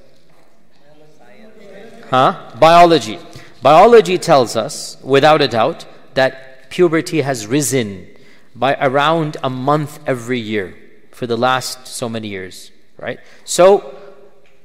Huh? 2.11 2.53
Biology. 2.61 3.19
Biology 3.65 4.19
tells 4.19 4.57
us, 4.57 4.99
without 5.03 5.41
a 5.41 5.49
doubt, 5.49 5.86
that 6.12 6.69
puberty 6.69 7.23
has 7.23 7.47
risen 7.47 8.07
by 8.55 8.77
around 8.78 9.39
a 9.43 9.49
month 9.49 10.01
every 10.07 10.39
year 10.39 10.77
for 11.12 11.27
the 11.27 11.39
last 11.39 11.86
so 11.86 12.07
many 12.07 12.28
years, 12.28 12.70
right? 12.99 13.19
So, 13.47 13.97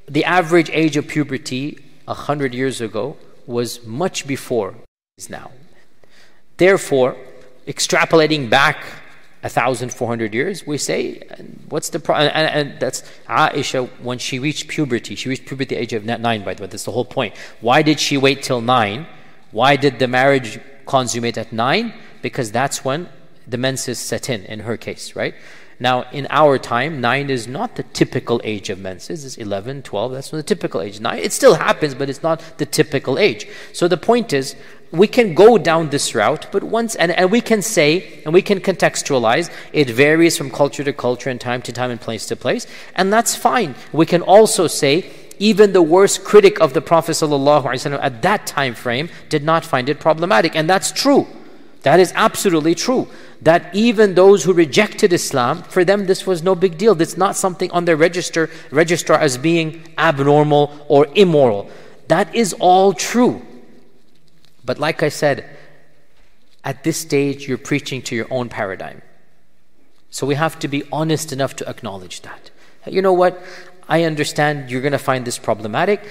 the 0.06 0.26
average 0.26 0.68
age 0.74 0.98
of 0.98 1.08
puberty 1.08 1.78
a 2.06 2.12
hundred 2.12 2.52
years 2.52 2.82
ago 2.82 3.16
was 3.46 3.86
much 3.86 4.26
before 4.26 4.74
is 5.16 5.30
now. 5.30 5.50
Therefore, 6.58 7.16
extrapolating 7.66 8.50
back 8.50 8.84
1,400 9.42 10.34
years, 10.34 10.66
we 10.66 10.76
say, 10.76 11.22
what's 11.70 11.88
the 11.88 11.98
problem? 11.98 12.30
And, 12.34 12.68
and, 12.70 12.80
that's 12.80 13.02
Aisha, 13.26 13.88
when 14.02 14.18
she 14.18 14.38
reached 14.38 14.68
puberty, 14.68 15.14
she 15.14 15.30
reached 15.30 15.46
puberty 15.46 15.74
at 15.74 15.78
the 15.78 15.82
age 15.82 15.92
of 15.94 16.04
nine, 16.04 16.44
by 16.44 16.52
the 16.52 16.62
way, 16.62 16.66
that's 16.66 16.84
the 16.84 16.92
whole 16.92 17.06
point. 17.06 17.34
Why 17.60 17.80
did 17.80 18.00
she 18.00 18.18
wait 18.18 18.42
till 18.42 18.60
nine? 18.60 19.06
Why 19.50 19.76
did 19.76 19.98
the 19.98 20.08
marriage 20.08 20.60
consummate 20.84 21.38
at 21.38 21.52
nine? 21.52 21.94
Because 22.20 22.52
that's 22.52 22.84
when 22.84 23.08
the 23.46 23.56
menses 23.56 23.98
set 23.98 24.28
in, 24.28 24.44
in 24.44 24.60
her 24.60 24.76
case, 24.76 25.16
right? 25.16 25.34
Now, 25.82 26.02
in 26.10 26.26
our 26.28 26.58
time, 26.58 27.00
nine 27.00 27.30
is 27.30 27.48
not 27.48 27.76
the 27.76 27.82
typical 27.82 28.42
age 28.44 28.68
of 28.68 28.78
menses. 28.78 29.24
It's 29.24 29.38
11, 29.38 29.82
12, 29.82 30.12
that's 30.12 30.30
the 30.30 30.42
typical 30.42 30.82
age. 30.82 31.00
Nine, 31.00 31.18
it 31.20 31.32
still 31.32 31.54
happens, 31.54 31.94
but 31.94 32.10
it's 32.10 32.22
not 32.22 32.42
the 32.58 32.66
typical 32.66 33.18
age. 33.18 33.48
So 33.72 33.88
the 33.88 33.96
point 33.96 34.34
is, 34.34 34.54
we 34.92 35.06
can 35.06 35.34
go 35.34 35.56
down 35.56 35.90
this 35.90 36.14
route, 36.14 36.46
but 36.50 36.64
once, 36.64 36.96
and, 36.96 37.12
and 37.12 37.30
we 37.30 37.40
can 37.40 37.62
say, 37.62 38.20
and 38.24 38.34
we 38.34 38.42
can 38.42 38.60
contextualize, 38.60 39.50
it 39.72 39.88
varies 39.88 40.36
from 40.36 40.50
culture 40.50 40.82
to 40.82 40.92
culture 40.92 41.30
and 41.30 41.40
time 41.40 41.62
to 41.62 41.72
time 41.72 41.90
and 41.90 42.00
place 42.00 42.26
to 42.26 42.36
place, 42.36 42.66
and 42.96 43.12
that's 43.12 43.36
fine. 43.36 43.76
We 43.92 44.06
can 44.06 44.22
also 44.22 44.66
say, 44.66 45.10
even 45.38 45.72
the 45.72 45.82
worst 45.82 46.24
critic 46.24 46.60
of 46.60 46.74
the 46.74 46.82
Prophet 46.82 47.12
ﷺ 47.12 47.98
at 48.02 48.22
that 48.22 48.46
time 48.46 48.74
frame 48.74 49.08
did 49.28 49.44
not 49.44 49.64
find 49.64 49.88
it 49.88 50.00
problematic, 50.00 50.56
and 50.56 50.68
that's 50.68 50.90
true. 50.92 51.26
That 51.82 51.98
is 51.98 52.12
absolutely 52.14 52.74
true. 52.74 53.08
That 53.40 53.74
even 53.74 54.14
those 54.14 54.44
who 54.44 54.52
rejected 54.52 55.12
Islam, 55.12 55.62
for 55.62 55.84
them 55.84 56.06
this 56.06 56.26
was 56.26 56.42
no 56.42 56.54
big 56.54 56.76
deal. 56.76 57.00
It's 57.00 57.16
not 57.16 57.36
something 57.36 57.70
on 57.70 57.86
their 57.86 57.96
register 57.96 58.50
register 58.70 59.14
as 59.14 59.38
being 59.38 59.82
abnormal 59.96 60.84
or 60.88 61.06
immoral. 61.14 61.70
That 62.08 62.34
is 62.34 62.52
all 62.60 62.92
true. 62.92 63.40
But 64.70 64.78
like 64.78 65.02
I 65.02 65.08
said, 65.08 65.50
at 66.62 66.84
this 66.84 66.96
stage, 66.96 67.48
you're 67.48 67.58
preaching 67.58 68.02
to 68.02 68.14
your 68.14 68.28
own 68.30 68.48
paradigm. 68.48 69.02
So 70.10 70.28
we 70.28 70.36
have 70.36 70.60
to 70.60 70.68
be 70.68 70.84
honest 70.92 71.32
enough 71.32 71.56
to 71.56 71.68
acknowledge 71.68 72.20
that. 72.20 72.52
You 72.86 73.02
know 73.02 73.12
what? 73.12 73.42
I 73.88 74.04
understand 74.04 74.70
you're 74.70 74.80
going 74.80 74.92
to 74.92 75.06
find 75.10 75.24
this 75.24 75.38
problematic. 75.38 76.06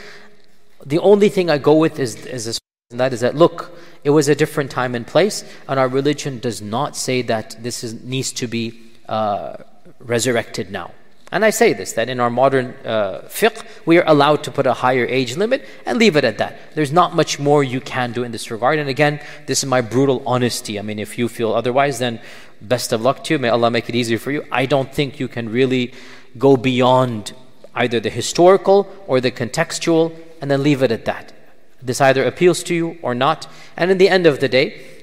The 0.86 1.00
only 1.00 1.30
thing 1.30 1.50
I 1.50 1.58
go 1.58 1.76
with 1.76 2.00
is, 2.00 2.26
is 2.26 2.44
this, 2.44 2.60
and 2.92 3.00
that 3.00 3.14
is 3.14 3.22
that 3.22 3.34
look, 3.34 3.80
it 4.04 4.10
was 4.10 4.28
a 4.28 4.36
different 4.36 4.72
time 4.72 4.94
and 4.94 5.08
place, 5.08 5.46
and 5.70 5.80
our 5.80 5.88
religion 5.88 6.40
does 6.40 6.62
not 6.62 6.98
say 6.98 7.22
that 7.22 7.56
this 7.64 7.82
is, 7.82 8.04
needs 8.04 8.34
to 8.34 8.48
be 8.48 8.78
uh, 9.08 9.56
resurrected 10.00 10.70
now. 10.70 10.92
And 11.32 11.46
I 11.46 11.52
say 11.52 11.74
this 11.74 11.94
that 11.94 12.10
in 12.10 12.20
our 12.20 12.30
modern 12.30 12.74
uh, 12.84 13.22
fiqh, 13.28 13.64
we 13.86 13.98
are 13.98 14.04
allowed 14.08 14.44
to 14.46 14.52
put 14.52 14.66
a 14.66 14.74
higher 14.74 15.06
age 15.06 15.38
limit 15.38 15.66
and 15.86 16.00
leave 16.00 16.16
it 16.16 16.24
at 16.24 16.40
that. 16.40 16.58
There's 16.76 16.92
not 16.92 17.16
much 17.16 17.40
more 17.40 17.64
you 17.64 17.82
can 17.82 18.12
do 18.12 18.24
in 18.24 18.32
this 18.32 18.50
regard. 18.50 18.80
And 18.80 18.90
again, 18.90 19.20
this 19.46 19.60
is 19.60 19.70
my 19.70 19.82
brutal 19.82 20.24
honesty. 20.26 20.80
I 20.80 20.82
mean, 20.82 20.98
if 20.98 21.18
you 21.18 21.28
feel 21.28 21.54
otherwise, 21.54 22.00
then 22.00 22.20
best 22.62 22.92
of 22.92 23.02
luck 23.02 23.24
to 23.26 23.36
you. 23.36 23.40
May 23.40 23.50
Allah 23.50 23.70
make 23.70 23.90
it 23.90 23.96
easier 23.96 24.18
for 24.18 24.32
you. 24.32 24.46
I 24.52 24.66
don't 24.66 24.92
think 24.94 25.20
you 25.20 25.28
can 25.28 25.50
really 25.50 25.94
go 26.38 26.58
beyond 26.58 27.34
either 27.76 28.00
the 28.00 28.10
historical 28.10 28.88
or 29.08 29.22
the 29.22 29.32
contextual 29.32 30.16
and 30.42 30.50
then 30.50 30.64
leave 30.64 30.82
it 30.82 30.92
at 30.92 31.06
that. 31.06 31.34
This 31.82 32.02
either 32.02 32.26
appeals 32.26 32.64
to 32.64 32.76
you 32.76 32.98
or 33.02 33.16
not. 33.16 33.48
And 33.78 33.92
in 33.92 34.00
the 34.00 34.10
end 34.10 34.26
of 34.26 34.40
the 34.40 34.50
day, 34.50 34.99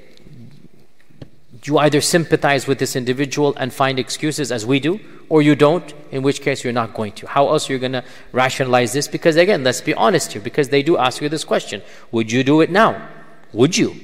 you 1.66 1.78
either 1.78 2.00
sympathize 2.00 2.66
with 2.66 2.78
this 2.78 2.94
individual 2.94 3.54
and 3.56 3.72
find 3.72 3.98
excuses 3.98 4.52
as 4.52 4.64
we 4.64 4.78
do, 4.78 5.00
or 5.28 5.42
you 5.42 5.56
don't, 5.56 5.94
in 6.10 6.22
which 6.22 6.40
case 6.40 6.62
you're 6.62 6.72
not 6.72 6.94
going 6.94 7.12
to. 7.12 7.26
How 7.26 7.48
else 7.48 7.68
are 7.68 7.72
you 7.72 7.78
going 7.78 7.92
to 7.92 8.04
rationalize 8.32 8.92
this? 8.92 9.08
Because 9.08 9.36
again, 9.36 9.64
let's 9.64 9.80
be 9.80 9.94
honest 9.94 10.32
here, 10.32 10.42
because 10.42 10.68
they 10.68 10.82
do 10.82 10.96
ask 10.96 11.20
you 11.20 11.28
this 11.28 11.44
question 11.44 11.82
Would 12.12 12.30
you 12.30 12.44
do 12.44 12.60
it 12.60 12.70
now? 12.70 13.08
Would 13.52 13.76
you? 13.76 13.96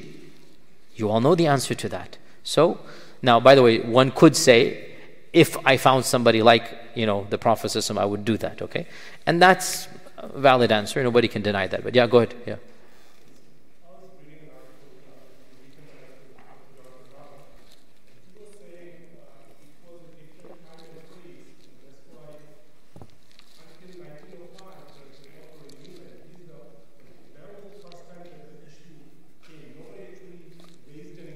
You 0.95 1.09
all 1.09 1.21
know 1.21 1.35
the 1.35 1.47
answer 1.47 1.75
to 1.75 1.89
that. 1.91 2.19
So, 2.43 2.81
now, 3.23 3.39
by 3.39 3.55
the 3.55 3.63
way, 3.63 3.79
one 3.81 4.11
could 4.11 4.37
say, 4.37 4.91
if 5.33 5.57
I 5.67 5.77
found 5.77 6.05
somebody 6.05 6.43
like, 6.43 6.65
you 6.95 7.07
know, 7.07 7.27
the 7.31 7.39
Prophet, 7.39 7.91
I 7.97 8.05
would 8.05 8.25
do 8.25 8.37
that, 8.39 8.61
okay? 8.61 8.87
And 9.27 9.41
that's 9.41 9.89
a 10.19 10.29
valid 10.39 10.71
answer. 10.73 11.03
Nobody 11.03 11.29
can 11.29 11.43
deny 11.43 11.67
that. 11.69 11.83
But 11.83 11.95
yeah, 11.95 12.07
go 12.07 12.19
ahead. 12.19 12.35
Yeah. 12.47 12.57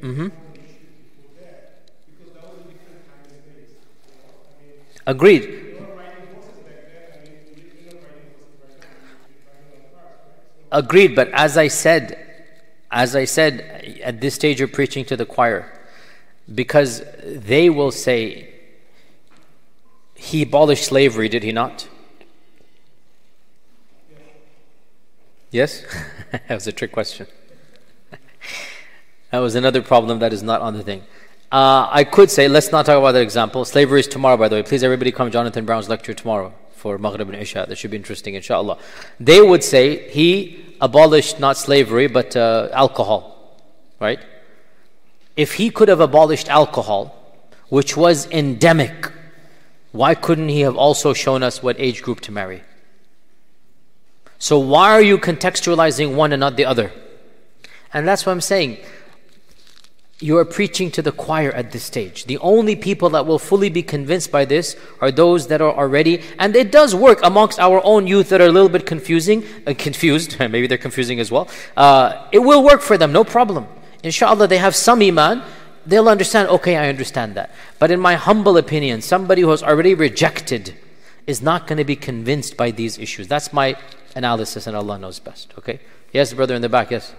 Mm-hmm. 0.07 0.28
Agreed. 5.05 5.62
Agreed, 10.70 11.16
but 11.16 11.28
as 11.33 11.57
I 11.57 11.66
said, 11.66 12.24
as 12.91 13.16
I 13.16 13.24
said, 13.24 13.99
at 14.05 14.20
this 14.20 14.35
stage 14.35 14.61
you're 14.61 14.69
preaching 14.69 15.05
to 15.07 15.16
the 15.16 15.27
choir, 15.27 15.73
because 16.55 17.03
they 17.24 17.69
will 17.69 17.91
say, 17.91 18.49
he 20.15 20.43
abolished 20.43 20.85
slavery, 20.85 21.28
did 21.28 21.43
he 21.43 21.51
not? 21.51 21.89
Yes? 25.51 25.83
that 26.31 26.49
was 26.49 26.69
a 26.69 26.73
trick 26.73 26.93
question. 26.93 27.27
That 29.31 29.39
was 29.39 29.55
another 29.55 29.82
problem 29.82 30.20
that 30.20 30.32
is 30.32 30.43
not 30.43 30.61
on 30.61 30.74
the 30.74 30.82
thing. 30.82 31.03
Uh, 31.51 31.89
I 31.90 32.05
could 32.05 32.31
say, 32.31 32.48
let's 32.48 32.73
not 32.73 32.86
talk 32.86 32.98
about 32.98 33.12
that 33.12 33.23
example. 33.23 33.65
Slavery 33.65 34.01
is 34.01 34.09
tomorrow, 34.09 34.36
by 34.36 34.48
the 34.48 34.57
way. 34.57 34.62
Please, 34.62 34.82
everybody 34.82 35.12
come 35.12 35.31
Jonathan 35.31 35.65
Brown's 35.65 35.89
lecture 35.89 36.15
tomorrow 36.15 36.53
for 36.73 36.98
Maghrib 36.98 37.28
and 37.28 37.36
Isha. 37.40 37.66
That 37.69 37.77
should 37.77 37.90
be 37.90 37.97
interesting, 37.97 38.35
inshallah. 38.35 38.78
They 39.20 39.40
would 39.40 39.62
say 39.62 40.09
he 40.11 40.77
abolished 40.81 41.40
not 41.40 41.57
slavery, 41.57 42.09
but 42.09 42.36
uh, 42.36 42.69
alcohol, 42.73 43.57
right? 44.01 44.19
If 45.36 45.55
he 45.55 45.70
could 45.70 45.89
have 45.89 46.01
abolished 46.01 46.48
alcohol, 46.48 47.16
which 47.69 47.97
was 47.97 48.28
endemic, 48.31 49.12
why 49.93 50.15
couldn't 50.15 50.48
he 50.48 50.61
have 50.61 50.77
also 50.77 51.12
shown 51.12 51.43
us 51.43 51.62
what 51.62 51.77
age 51.78 52.03
group 52.03 52.20
to 52.23 52.32
marry? 52.32 52.62
So, 54.39 54.59
why 54.59 54.93
are 54.93 55.03
you 55.03 55.16
contextualizing 55.19 56.15
one 56.15 56.32
and 56.32 56.40
not 56.40 56.57
the 56.57 56.66
other? 56.66 56.93
And 57.93 58.07
that's 58.07 58.27
what 58.27 58.32
I'm 58.32 58.40
saying 58.40 58.78
you 60.18 60.38
are 60.38 60.47
preaching 60.47 60.90
to 60.90 61.02
the 61.02 61.12
choir 61.12 61.52
at 61.52 61.72
this 61.72 61.84
stage. 61.84 62.24
The 62.24 62.38
only 62.38 62.74
people 62.74 63.10
that 63.10 63.26
will 63.26 63.38
fully 63.38 63.68
be 63.68 63.82
convinced 63.82 64.32
by 64.32 64.47
this 64.47 64.74
are 65.01 65.10
those 65.10 65.48
that 65.48 65.60
are 65.60 65.74
already, 65.74 66.22
and 66.38 66.56
it 66.56 66.72
does 66.72 66.94
work 66.94 67.20
amongst 67.22 67.60
our 67.60 67.82
own 67.84 68.06
youth 68.06 68.30
that 68.30 68.40
are 68.40 68.47
a 68.47 68.52
little 68.52 68.70
bit 68.70 68.86
confusing, 68.86 69.44
uh, 69.66 69.74
confused, 69.76 70.38
maybe 70.40 70.66
they're 70.66 70.78
confusing 70.78 71.20
as 71.20 71.30
well. 71.30 71.48
Uh, 71.76 72.26
it 72.32 72.38
will 72.38 72.64
work 72.64 72.80
for 72.80 72.97
them, 72.97 73.12
no 73.12 73.24
problem. 73.24 73.66
Inshallah, 74.02 74.48
they 74.48 74.56
have 74.56 74.74
some 74.74 75.02
iman, 75.02 75.43
they'll 75.84 76.09
understand, 76.09 76.48
okay, 76.48 76.76
I 76.76 76.88
understand 76.88 77.34
that. 77.34 77.51
But 77.78 77.90
in 77.90 78.01
my 78.01 78.14
humble 78.14 78.56
opinion, 78.56 79.02
somebody 79.02 79.43
who 79.43 79.51
has 79.51 79.62
already 79.62 79.93
rejected 79.93 80.74
is 81.26 81.43
not 81.43 81.66
going 81.66 81.78
to 81.78 81.84
be 81.84 81.97
convinced 81.97 82.56
by 82.56 82.70
these 82.70 82.98
issues. 82.98 83.28
That's 83.28 83.52
my 83.52 83.76
analysis, 84.14 84.66
and 84.66 84.74
Allah 84.74 84.98
knows 84.98 85.18
best, 85.18 85.52
okay? 85.59 85.80
Yes, 86.10 86.32
brother 86.32 86.55
in 86.55 86.62
the 86.62 86.70
back, 86.70 86.90
yes. 86.90 87.14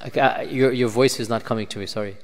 Uh, 0.00 0.44
your, 0.48 0.72
your 0.72 0.88
voice 0.88 1.18
is 1.18 1.28
not 1.28 1.44
coming 1.44 1.66
to 1.66 1.78
me, 1.78 1.86
sorry. 1.86 2.16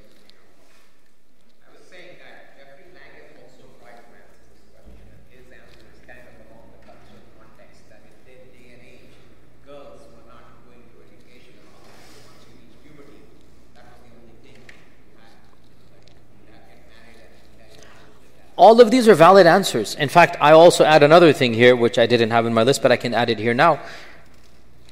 All 18.57 18.79
of 18.79 18.89
these 18.89 19.07
are 19.09 19.15
valid 19.15 19.47
answers. 19.47 19.95
In 19.95 20.07
fact, 20.07 20.37
I 20.39 20.53
also 20.53 20.85
add 20.85 21.03
another 21.03 21.33
thing 21.33 21.53
here, 21.53 21.75
which 21.75 21.99
I 21.99 22.05
didn't 22.05 22.31
have 22.31 22.45
in 22.45 22.53
my 22.53 22.63
list, 22.63 22.81
but 22.81 22.91
I 22.91 22.95
can 22.95 23.13
add 23.13 23.29
it 23.29 23.37
here 23.37 23.53
now. 23.53 23.81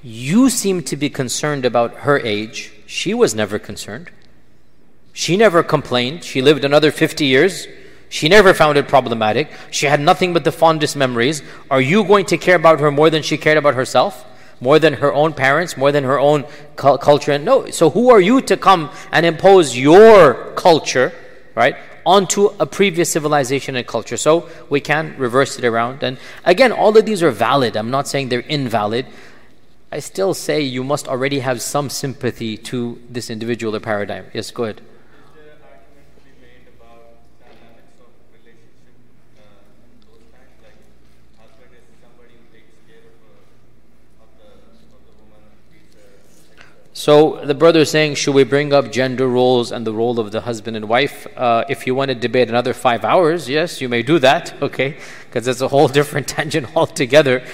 You 0.01 0.49
seem 0.49 0.83
to 0.83 0.97
be 0.97 1.09
concerned 1.09 1.63
about 1.63 1.93
her 1.99 2.19
age. 2.19 2.72
She 2.93 3.15
was 3.15 3.33
never 3.33 3.57
concerned. 3.57 4.11
She 5.13 5.35
never 5.35 5.63
complained. 5.63 6.23
She 6.23 6.43
lived 6.43 6.63
another 6.63 6.91
50 6.91 7.25
years. 7.25 7.67
She 8.07 8.29
never 8.29 8.53
found 8.53 8.77
it 8.77 8.87
problematic. 8.87 9.49
She 9.71 9.87
had 9.87 9.99
nothing 9.99 10.31
but 10.31 10.43
the 10.43 10.51
fondest 10.51 10.95
memories. 10.95 11.41
Are 11.71 11.81
you 11.81 12.03
going 12.03 12.27
to 12.27 12.37
care 12.37 12.55
about 12.55 12.79
her 12.81 12.91
more 12.91 13.09
than 13.09 13.23
she 13.23 13.35
cared 13.35 13.57
about 13.57 13.73
herself? 13.73 14.23
More 14.61 14.77
than 14.77 14.93
her 14.93 15.11
own 15.11 15.33
parents? 15.33 15.75
More 15.75 15.91
than 15.91 16.03
her 16.03 16.19
own 16.19 16.45
cu- 16.75 16.99
culture? 16.99 17.39
No. 17.39 17.67
So 17.71 17.89
who 17.89 18.11
are 18.11 18.21
you 18.21 18.41
to 18.41 18.55
come 18.57 18.91
and 19.11 19.25
impose 19.25 19.75
your 19.75 20.53
culture, 20.53 21.13
right, 21.55 21.75
onto 22.05 22.49
a 22.59 22.67
previous 22.67 23.09
civilization 23.09 23.75
and 23.75 23.87
culture? 23.87 24.17
So 24.17 24.47
we 24.69 24.81
can 24.81 25.15
reverse 25.17 25.57
it 25.57 25.65
around. 25.65 26.03
And 26.03 26.19
again, 26.45 26.71
all 26.71 26.95
of 26.95 27.05
these 27.05 27.23
are 27.23 27.31
valid. 27.31 27.75
I'm 27.75 27.89
not 27.89 28.07
saying 28.07 28.29
they're 28.29 28.41
invalid. 28.41 29.07
I 29.93 29.99
still 29.99 30.33
say 30.33 30.59
you 30.59 30.83
must 30.83 31.07
already 31.07 31.37
have 31.41 31.61
some 31.61 31.87
sympathy 31.87 32.57
to 32.57 32.99
this 33.11 33.29
individual 33.29 33.75
or 33.75 33.79
paradigm. 33.79 34.25
Yes, 34.33 34.49
go 34.49 34.63
ahead. 34.63 34.81
So 46.95 47.45
the 47.45 47.53
brother 47.53 47.81
is 47.81 47.91
saying, 47.91 48.15
should 48.15 48.33
we 48.33 48.43
bring 48.45 48.73
up 48.73 48.91
gender 48.91 49.27
roles 49.27 49.71
and 49.71 49.85
the 49.85 49.93
role 49.93 50.19
of 50.19 50.31
the 50.31 50.41
husband 50.41 50.75
and 50.75 50.87
wife? 50.87 51.27
Uh, 51.37 51.65
if 51.69 51.85
you 51.85 51.93
want 51.93 52.09
to 52.09 52.15
debate 52.15 52.49
another 52.49 52.73
five 52.73 53.03
hours, 53.03 53.47
yes, 53.47 53.81
you 53.81 53.89
may 53.89 54.01
do 54.01 54.17
that, 54.19 54.53
okay? 54.61 54.97
Because 55.25 55.47
it's 55.47 55.61
a 55.61 55.67
whole 55.67 55.87
different 55.87 56.27
tangent 56.35 56.75
altogether. 56.75 57.45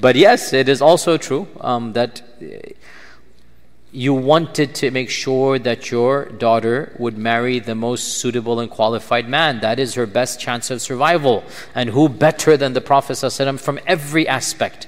But 0.00 0.16
yes, 0.16 0.52
it 0.52 0.68
is 0.68 0.80
also 0.80 1.16
true 1.16 1.48
um, 1.60 1.92
that 1.94 2.22
you 3.90 4.12
wanted 4.14 4.74
to 4.76 4.90
make 4.90 5.10
sure 5.10 5.58
that 5.58 5.90
your 5.90 6.26
daughter 6.26 6.94
would 6.98 7.16
marry 7.16 7.58
the 7.58 7.74
most 7.74 8.18
suitable 8.18 8.60
and 8.60 8.70
qualified 8.70 9.28
man. 9.28 9.60
That 9.60 9.78
is 9.78 9.94
her 9.94 10.06
best 10.06 10.38
chance 10.38 10.70
of 10.70 10.82
survival. 10.82 11.42
And 11.74 11.90
who 11.90 12.08
better 12.08 12.56
than 12.56 12.74
the 12.74 12.80
Prophet 12.80 13.14
ﷺ 13.14 13.58
from 13.58 13.80
every 13.86 14.28
aspect? 14.28 14.86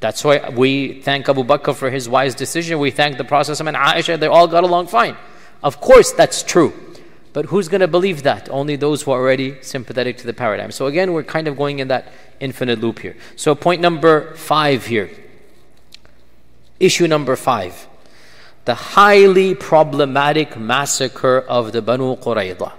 That's 0.00 0.22
why 0.22 0.50
we 0.50 1.00
thank 1.00 1.28
Abu 1.28 1.44
Bakr 1.44 1.74
for 1.74 1.90
his 1.90 2.08
wise 2.08 2.34
decision. 2.34 2.78
We 2.78 2.90
thank 2.90 3.16
the 3.16 3.24
Prophet 3.24 3.52
ﷺ 3.52 3.68
and 3.68 3.76
Aisha, 3.76 4.20
they 4.20 4.26
all 4.26 4.46
got 4.46 4.64
along 4.64 4.88
fine. 4.88 5.16
Of 5.62 5.80
course, 5.80 6.12
that's 6.12 6.42
true. 6.42 6.72
But 7.32 7.46
who's 7.46 7.68
going 7.68 7.80
to 7.80 7.88
believe 7.88 8.22
that? 8.24 8.48
Only 8.50 8.76
those 8.76 9.02
who 9.02 9.10
are 9.12 9.20
already 9.20 9.56
sympathetic 9.62 10.18
to 10.18 10.26
the 10.26 10.34
paradigm. 10.34 10.70
So 10.70 10.86
again, 10.86 11.12
we're 11.12 11.22
kind 11.22 11.48
of 11.48 11.56
going 11.56 11.78
in 11.78 11.88
that 11.88 12.12
infinite 12.40 12.80
loop 12.80 12.98
here. 12.98 13.16
So 13.36 13.54
point 13.54 13.80
number 13.80 14.34
five 14.34 14.86
here. 14.86 15.10
Issue 16.78 17.06
number 17.06 17.36
five. 17.36 17.88
the 18.64 18.74
highly 18.74 19.54
problematic 19.54 20.56
massacre 20.56 21.40
of 21.48 21.72
the 21.72 21.82
Banu 21.82 22.16
Qurayza. 22.16 22.72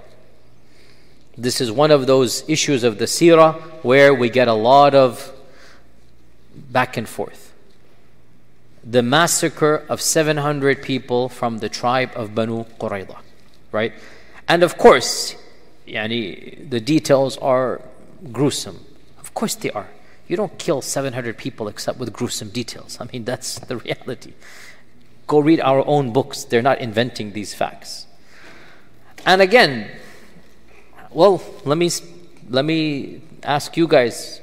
This 1.36 1.60
is 1.60 1.70
one 1.70 1.90
of 1.90 2.06
those 2.06 2.48
issues 2.48 2.84
of 2.84 2.98
the 2.98 3.04
seerah 3.04 3.60
where 3.82 4.14
we 4.14 4.30
get 4.30 4.48
a 4.48 4.54
lot 4.54 4.94
of 4.94 5.32
back 6.54 6.96
and 6.96 7.08
forth. 7.08 7.52
The 8.82 9.02
massacre 9.02 9.84
of 9.88 10.00
700 10.00 10.82
people 10.82 11.28
from 11.28 11.58
the 11.58 11.68
tribe 11.68 12.12
of 12.14 12.34
Banu 12.34 12.64
Qurayza, 12.78 13.18
right? 13.72 13.92
And 14.48 14.62
of 14.62 14.76
course, 14.76 15.36
yani, 15.86 16.68
the 16.68 16.80
details 16.80 17.36
are 17.38 17.80
gruesome. 18.32 18.84
Of 19.18 19.34
course 19.34 19.54
they 19.54 19.70
are. 19.70 19.88
You 20.28 20.36
don't 20.36 20.58
kill 20.58 20.80
700 20.80 21.36
people 21.36 21.68
except 21.68 21.98
with 21.98 22.12
gruesome 22.12 22.48
details. 22.48 22.98
I 23.00 23.06
mean, 23.12 23.24
that's 23.24 23.58
the 23.68 23.76
reality. 23.76 24.32
Go 25.26 25.40
read 25.40 25.60
our 25.60 25.86
own 25.86 26.12
books. 26.12 26.44
They're 26.44 26.62
not 26.62 26.80
inventing 26.80 27.32
these 27.32 27.54
facts. 27.54 28.06
And 29.26 29.40
again, 29.40 29.90
well, 31.10 31.42
let 31.64 31.78
me 31.78 31.90
let 32.50 32.64
me 32.64 33.22
ask 33.42 33.76
you 33.76 33.88
guys. 33.88 34.40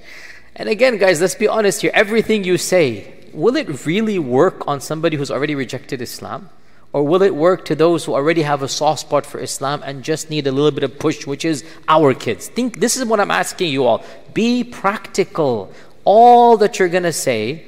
And 0.55 0.69
again, 0.69 0.97
guys, 0.97 1.21
let's 1.21 1.35
be 1.35 1.47
honest 1.47 1.81
here. 1.81 1.91
Everything 1.93 2.43
you 2.43 2.57
say, 2.57 3.13
will 3.33 3.55
it 3.55 3.85
really 3.85 4.17
work 4.17 4.67
on 4.67 4.81
somebody 4.81 5.17
who's 5.17 5.29
already 5.29 5.53
rejected 5.53 6.01
Islam? 6.01 6.49
Or 6.93 7.03
will 7.03 7.21
it 7.21 7.33
work 7.33 7.65
to 7.65 7.75
those 7.75 8.03
who 8.03 8.13
already 8.13 8.41
have 8.41 8.61
a 8.61 8.67
soft 8.67 9.01
spot 9.01 9.25
for 9.25 9.39
Islam 9.39 9.81
and 9.85 10.03
just 10.03 10.29
need 10.29 10.45
a 10.45 10.51
little 10.51 10.71
bit 10.71 10.83
of 10.83 10.99
push, 10.99 11.25
which 11.25 11.45
is 11.45 11.63
our 11.87 12.13
kids? 12.13 12.49
Think 12.49 12.79
this 12.79 12.97
is 12.97 13.05
what 13.05 13.19
I'm 13.19 13.31
asking 13.31 13.71
you 13.71 13.85
all. 13.85 14.03
Be 14.33 14.63
practical. 14.63 15.71
All 16.03 16.57
that 16.57 16.79
you're 16.79 16.89
going 16.89 17.03
to 17.03 17.13
say 17.13 17.65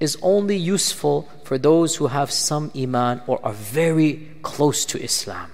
is 0.00 0.16
only 0.22 0.56
useful 0.56 1.28
for 1.44 1.58
those 1.58 1.96
who 1.96 2.06
have 2.06 2.30
some 2.30 2.72
iman 2.74 3.20
or 3.26 3.38
are 3.44 3.52
very 3.52 4.28
close 4.42 4.86
to 4.86 5.02
Islam. 5.02 5.50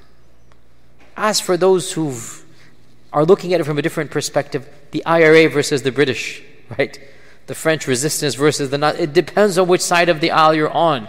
As 1.16 1.40
for 1.40 1.56
those 1.56 1.92
who 1.92 2.14
are 3.12 3.24
looking 3.24 3.52
at 3.54 3.60
it 3.60 3.64
from 3.64 3.78
a 3.78 3.82
different 3.82 4.10
perspective, 4.12 4.68
the 4.92 5.04
IRA 5.04 5.48
versus 5.48 5.82
the 5.82 5.92
British, 5.92 6.42
right? 6.78 6.96
The 7.48 7.54
French 7.56 7.88
resistance 7.88 8.36
versus 8.36 8.70
the 8.70 9.02
it 9.02 9.12
depends 9.12 9.58
on 9.58 9.66
which 9.66 9.80
side 9.80 10.08
of 10.08 10.20
the 10.20 10.30
aisle 10.30 10.54
you're 10.54 10.70
on. 10.70 11.08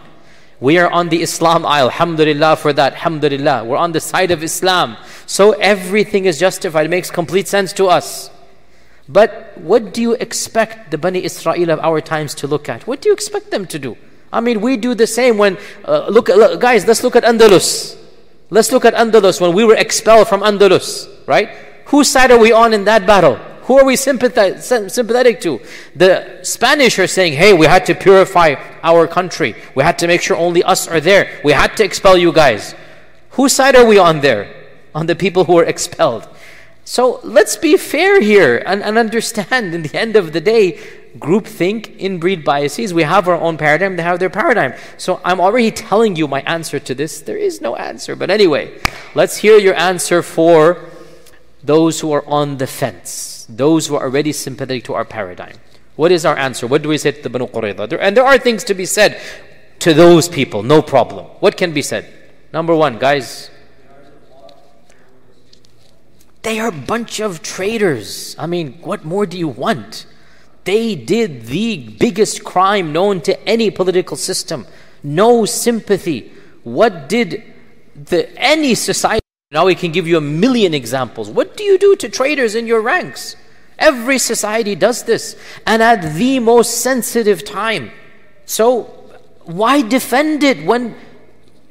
We 0.61 0.77
are 0.77 0.89
on 0.89 1.09
the 1.09 1.23
Islam 1.23 1.65
aisle. 1.65 1.87
Alhamdulillah 1.87 2.55
for 2.55 2.71
that. 2.71 2.93
Alhamdulillah. 2.93 3.65
We're 3.65 3.77
on 3.77 3.93
the 3.93 3.99
side 3.99 4.29
of 4.29 4.43
Islam. 4.43 4.95
So 5.25 5.53
everything 5.53 6.25
is 6.25 6.39
justified. 6.39 6.85
It 6.85 6.89
makes 6.89 7.09
complete 7.09 7.47
sense 7.47 7.73
to 7.73 7.87
us. 7.87 8.29
But 9.09 9.57
what 9.57 9.91
do 9.91 10.01
you 10.01 10.13
expect 10.13 10.91
the 10.91 10.99
Bani 10.99 11.23
Israel 11.23 11.71
of 11.71 11.79
our 11.79 11.99
times 11.99 12.35
to 12.35 12.47
look 12.47 12.69
at? 12.69 12.85
What 12.85 13.01
do 13.01 13.09
you 13.09 13.13
expect 13.13 13.49
them 13.49 13.65
to 13.65 13.79
do? 13.79 13.97
I 14.31 14.39
mean, 14.39 14.61
we 14.61 14.77
do 14.77 14.93
the 14.93 15.07
same 15.07 15.39
when, 15.39 15.57
uh, 15.83 16.07
look, 16.07 16.29
look, 16.29 16.61
guys, 16.61 16.85
let's 16.85 17.03
look 17.03 17.15
at 17.15 17.23
Andalus. 17.23 17.97
Let's 18.51 18.71
look 18.71 18.85
at 18.85 18.93
Andalus 18.93 19.41
when 19.41 19.53
we 19.53 19.65
were 19.65 19.75
expelled 19.75 20.27
from 20.27 20.41
Andalus, 20.41 21.09
right? 21.25 21.49
Whose 21.87 22.07
side 22.07 22.29
are 22.29 22.37
we 22.37 22.51
on 22.51 22.71
in 22.73 22.85
that 22.85 23.07
battle? 23.07 23.39
Who 23.63 23.77
are 23.77 23.85
we 23.85 23.95
sympathetic 23.95 25.41
to? 25.41 25.61
The 25.95 26.39
Spanish 26.43 26.97
are 26.97 27.07
saying, 27.07 27.33
hey, 27.33 27.53
we 27.53 27.67
had 27.67 27.85
to 27.85 27.95
purify 27.95 28.55
our 28.81 29.07
country. 29.07 29.55
We 29.75 29.83
had 29.83 29.99
to 29.99 30.07
make 30.07 30.21
sure 30.21 30.35
only 30.35 30.63
us 30.63 30.87
are 30.87 30.99
there. 30.99 31.39
We 31.43 31.51
had 31.51 31.77
to 31.77 31.83
expel 31.83 32.17
you 32.17 32.31
guys. 32.31 32.75
Whose 33.31 33.53
side 33.53 33.75
are 33.75 33.85
we 33.85 33.97
on 33.97 34.21
there? 34.21 34.53
On 34.95 35.05
the 35.05 35.15
people 35.15 35.45
who 35.45 35.53
were 35.53 35.63
expelled. 35.63 36.27
So 36.83 37.19
let's 37.23 37.55
be 37.55 37.77
fair 37.77 38.19
here 38.19 38.61
and, 38.65 38.83
and 38.83 38.97
understand 38.97 39.73
in 39.75 39.83
the 39.83 39.97
end 39.97 40.15
of 40.15 40.33
the 40.33 40.41
day, 40.41 40.79
groupthink, 41.17 41.99
inbreed 41.99 42.43
biases. 42.43 42.93
We 42.93 43.03
have 43.03 43.27
our 43.27 43.35
own 43.35 43.57
paradigm, 43.57 43.95
they 43.95 44.03
have 44.03 44.19
their 44.19 44.29
paradigm. 44.29 44.73
So 44.97 45.21
I'm 45.23 45.39
already 45.39 45.71
telling 45.71 46.15
you 46.15 46.27
my 46.27 46.41
answer 46.41 46.79
to 46.79 46.95
this. 46.95 47.21
There 47.21 47.37
is 47.37 47.61
no 47.61 47.75
answer. 47.75 48.15
But 48.15 48.31
anyway, 48.31 48.81
let's 49.13 49.37
hear 49.37 49.57
your 49.57 49.75
answer 49.75 50.23
for 50.23 50.89
those 51.63 51.99
who 51.99 52.11
are 52.11 52.25
on 52.27 52.57
the 52.57 52.67
fence 52.67 53.30
those 53.57 53.87
who 53.87 53.95
are 53.95 54.03
already 54.03 54.31
sympathetic 54.31 54.83
to 54.85 54.93
our 54.93 55.05
paradigm. 55.05 55.57
What 55.95 56.11
is 56.11 56.25
our 56.25 56.37
answer? 56.37 56.67
What 56.67 56.81
do 56.81 56.89
we 56.89 56.97
say 56.97 57.11
to 57.11 57.21
the 57.21 57.29
Banu 57.29 57.47
Qurayza? 57.47 57.97
And 57.99 58.15
there 58.15 58.25
are 58.25 58.37
things 58.37 58.63
to 58.65 58.73
be 58.73 58.85
said 58.85 59.19
to 59.79 59.93
those 59.93 60.29
people, 60.29 60.63
no 60.63 60.81
problem. 60.81 61.25
What 61.39 61.57
can 61.57 61.73
be 61.73 61.81
said? 61.81 62.11
Number 62.53 62.75
one, 62.75 62.97
guys, 62.97 63.49
they 66.43 66.59
are 66.59 66.69
a 66.69 66.71
bunch 66.71 67.19
of 67.19 67.41
traitors. 67.41 68.35
I 68.39 68.47
mean, 68.47 68.73
what 68.81 69.03
more 69.03 69.25
do 69.25 69.37
you 69.37 69.47
want? 69.47 70.05
They 70.63 70.95
did 70.95 71.47
the 71.47 71.77
biggest 71.77 72.43
crime 72.43 72.93
known 72.93 73.21
to 73.21 73.47
any 73.47 73.71
political 73.71 74.17
system. 74.17 74.65
No 75.03 75.45
sympathy. 75.45 76.31
What 76.63 77.09
did 77.09 77.43
the 77.95 78.29
any 78.37 78.75
society 78.75 79.21
now 79.51 79.65
we 79.65 79.75
can 79.75 79.91
give 79.91 80.07
you 80.07 80.17
a 80.17 80.21
million 80.21 80.73
examples. 80.73 81.29
What 81.29 81.57
do 81.57 81.63
you 81.65 81.77
do 81.77 81.97
to 81.97 82.07
traitors 82.07 82.55
in 82.55 82.67
your 82.67 82.79
ranks? 82.79 83.35
Every 83.81 84.19
society 84.19 84.75
does 84.75 85.03
this, 85.03 85.35
and 85.65 85.81
at 85.81 86.13
the 86.13 86.39
most 86.39 86.81
sensitive 86.81 87.43
time. 87.43 87.91
So, 88.45 88.83
why 89.43 89.81
defend 89.81 90.43
it 90.43 90.63
when 90.63 90.95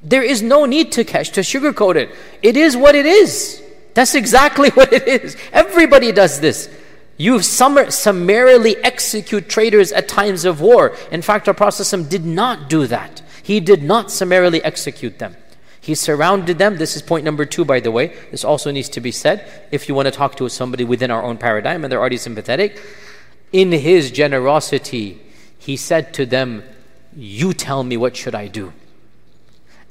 there 0.02 0.22
is 0.22 0.42
no 0.42 0.66
need 0.66 0.90
to 0.92 1.04
catch, 1.04 1.30
to 1.30 1.40
sugarcoat 1.40 1.94
it? 1.94 2.10
It 2.42 2.56
is 2.56 2.76
what 2.76 2.96
it 2.96 3.06
is. 3.06 3.62
That's 3.94 4.16
exactly 4.16 4.70
what 4.74 4.92
it 4.92 5.06
is. 5.06 5.36
Everybody 5.52 6.10
does 6.10 6.40
this. 6.40 6.68
You 7.16 7.42
summarily 7.42 8.76
execute 8.78 9.48
traitors 9.48 9.92
at 9.92 10.08
times 10.08 10.44
of 10.44 10.60
war. 10.60 10.96
In 11.12 11.22
fact, 11.22 11.46
our 11.46 11.54
Prophet 11.54 12.08
did 12.08 12.24
not 12.24 12.68
do 12.68 12.86
that. 12.88 13.22
He 13.42 13.60
did 13.60 13.82
not 13.84 14.10
summarily 14.10 14.64
execute 14.64 15.18
them. 15.18 15.36
He 15.80 15.94
surrounded 15.94 16.58
them. 16.58 16.76
This 16.76 16.94
is 16.94 17.02
point 17.02 17.24
number 17.24 17.44
two, 17.44 17.64
by 17.64 17.80
the 17.80 17.90
way. 17.90 18.14
This 18.30 18.44
also 18.44 18.70
needs 18.70 18.88
to 18.90 19.00
be 19.00 19.10
said 19.10 19.50
if 19.70 19.88
you 19.88 19.94
want 19.94 20.06
to 20.06 20.12
talk 20.12 20.36
to 20.36 20.48
somebody 20.48 20.84
within 20.84 21.10
our 21.10 21.22
own 21.22 21.38
paradigm 21.38 21.84
and 21.84 21.90
they're 21.90 22.00
already 22.00 22.18
sympathetic. 22.18 22.80
In 23.52 23.72
his 23.72 24.10
generosity, 24.10 25.20
he 25.58 25.76
said 25.76 26.12
to 26.14 26.26
them, 26.26 26.62
You 27.16 27.54
tell 27.54 27.82
me 27.82 27.96
what 27.96 28.16
should 28.16 28.34
I 28.34 28.46
do? 28.46 28.72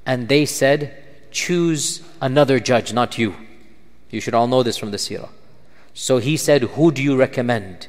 And 0.05 0.29
they 0.29 0.45
said, 0.45 1.03
Choose 1.31 2.03
another 2.21 2.59
judge, 2.59 2.93
not 2.93 3.17
you. 3.17 3.35
You 4.09 4.21
should 4.21 4.33
all 4.33 4.47
know 4.47 4.63
this 4.63 4.77
from 4.77 4.91
the 4.91 4.97
seerah. 4.97 5.29
So 5.93 6.17
he 6.19 6.37
said, 6.37 6.63
Who 6.63 6.91
do 6.91 7.03
you 7.03 7.17
recommend? 7.17 7.87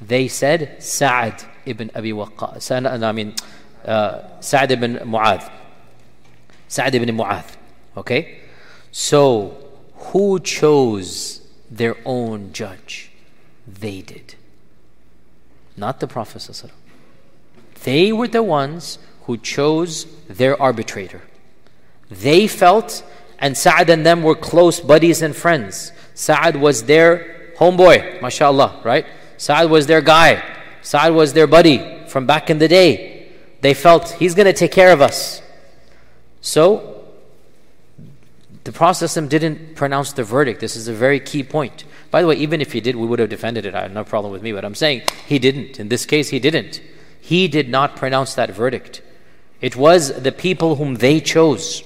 They 0.00 0.28
said, 0.28 0.82
Sa'ad 0.82 1.42
ibn 1.66 1.90
Abi 1.94 2.12
Waqqas. 2.12 2.70
I 3.02 3.12
mean, 3.12 3.34
uh, 3.84 4.40
Sa'ad 4.40 4.70
ibn 4.72 4.96
Mu'adh. 4.98 5.50
Sa'd 6.70 6.94
ibn 6.94 7.14
Mu'adh. 7.16 7.56
Okay? 7.96 8.38
So, 8.92 9.56
who 10.12 10.38
chose 10.38 11.40
their 11.68 11.96
own 12.04 12.52
judge? 12.52 13.10
They 13.66 14.02
did. 14.02 14.36
Not 15.76 15.98
the 15.98 16.06
Prophet. 16.06 16.48
They 17.82 18.12
were 18.12 18.28
the 18.28 18.44
ones 18.44 18.98
who 19.24 19.36
chose 19.36 20.06
their 20.28 20.60
arbitrator. 20.62 21.22
They 22.08 22.46
felt, 22.46 23.02
and 23.40 23.56
Sa'ad 23.56 23.90
and 23.90 24.06
them 24.06 24.22
were 24.22 24.36
close 24.36 24.78
buddies 24.78 25.22
and 25.22 25.34
friends. 25.34 25.90
Sa'ad 26.14 26.54
was 26.54 26.84
their 26.84 27.52
homeboy, 27.58 28.22
mashallah, 28.22 28.80
right? 28.84 29.06
Sa'ad 29.38 29.68
was 29.70 29.88
their 29.88 30.00
guy. 30.00 30.42
Sa'ad 30.82 31.14
was 31.14 31.32
their 31.32 31.48
buddy 31.48 32.06
from 32.06 32.26
back 32.26 32.48
in 32.48 32.58
the 32.58 32.68
day. 32.68 33.28
They 33.60 33.74
felt 33.74 34.10
he's 34.10 34.36
going 34.36 34.46
to 34.46 34.52
take 34.52 34.72
care 34.72 34.92
of 34.92 35.00
us. 35.00 35.42
So, 36.40 37.04
the 38.64 38.72
Prophet 38.72 39.28
didn't 39.28 39.74
pronounce 39.74 40.12
the 40.12 40.24
verdict. 40.24 40.60
This 40.60 40.76
is 40.76 40.88
a 40.88 40.92
very 40.92 41.20
key 41.20 41.42
point. 41.42 41.84
By 42.10 42.22
the 42.22 42.28
way, 42.28 42.36
even 42.36 42.60
if 42.60 42.72
he 42.72 42.80
did, 42.80 42.96
we 42.96 43.06
would 43.06 43.18
have 43.18 43.28
defended 43.28 43.64
it. 43.64 43.74
I 43.74 43.82
have 43.82 43.92
no 43.92 44.04
problem 44.04 44.32
with 44.32 44.42
me, 44.42 44.52
but 44.52 44.64
I'm 44.64 44.74
saying 44.74 45.02
he 45.26 45.38
didn't. 45.38 45.80
In 45.80 45.88
this 45.88 46.04
case, 46.04 46.28
he 46.28 46.38
didn't. 46.38 46.82
He 47.20 47.48
did 47.48 47.68
not 47.68 47.96
pronounce 47.96 48.34
that 48.34 48.50
verdict. 48.50 49.02
It 49.60 49.76
was 49.76 50.22
the 50.22 50.32
people 50.32 50.76
whom 50.76 50.96
they 50.96 51.20
chose. 51.20 51.82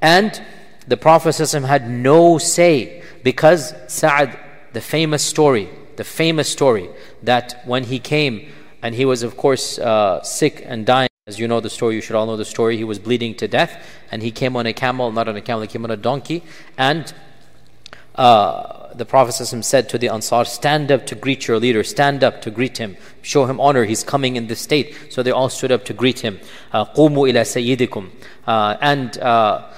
And 0.00 0.40
the 0.86 0.96
Prophet 0.96 1.36
had 1.36 1.88
no 1.90 2.38
say 2.38 3.02
because 3.22 3.74
Sa'ad, 3.88 4.38
the 4.72 4.80
famous 4.80 5.24
story, 5.24 5.68
the 5.96 6.04
famous 6.04 6.48
story 6.48 6.90
that 7.22 7.62
when 7.64 7.84
he 7.84 7.98
came 7.98 8.52
and 8.82 8.94
he 8.94 9.04
was, 9.04 9.22
of 9.22 9.36
course, 9.36 9.78
uh, 9.78 10.22
sick 10.22 10.62
and 10.64 10.86
dying. 10.86 11.08
As 11.27 11.39
you 11.39 11.47
know 11.47 11.59
the 11.59 11.69
story, 11.69 11.95
you 11.95 12.01
should 12.01 12.15
all 12.15 12.25
know 12.25 12.35
the 12.35 12.45
story. 12.45 12.77
He 12.77 12.83
was 12.83 12.97
bleeding 12.97 13.35
to 13.35 13.47
death, 13.47 13.85
and 14.11 14.23
he 14.23 14.31
came 14.31 14.55
on 14.55 14.65
a 14.65 14.73
camel, 14.73 15.11
not 15.11 15.27
on 15.27 15.37
a 15.37 15.41
camel, 15.41 15.61
he 15.61 15.67
came 15.67 15.85
on 15.85 15.91
a 15.91 15.95
donkey. 15.97 16.43
And 16.77 17.13
uh, 18.15 18.93
the 18.95 19.05
Prophet 19.05 19.33
said 19.33 19.87
to 19.89 19.97
the 19.97 20.09
Ansar, 20.09 20.45
Stand 20.45 20.91
up 20.91 21.05
to 21.05 21.15
greet 21.15 21.47
your 21.47 21.59
leader, 21.59 21.83
stand 21.83 22.23
up 22.23 22.41
to 22.41 22.51
greet 22.51 22.77
him, 22.77 22.97
show 23.21 23.45
him 23.45 23.59
honor, 23.59 23.85
he's 23.85 24.03
coming 24.03 24.35
in 24.35 24.47
this 24.47 24.61
state. 24.61 24.95
So 25.09 25.23
they 25.23 25.31
all 25.31 25.49
stood 25.49 25.71
up 25.71 25.85
to 25.85 25.93
greet 25.93 26.19
him. 26.19 26.39
قُومُوا 26.73 27.31
إِلَى 27.31 27.77
سَيِّدِكُمْ 27.87 28.09
And 28.81 29.17
uh, 29.19 29.71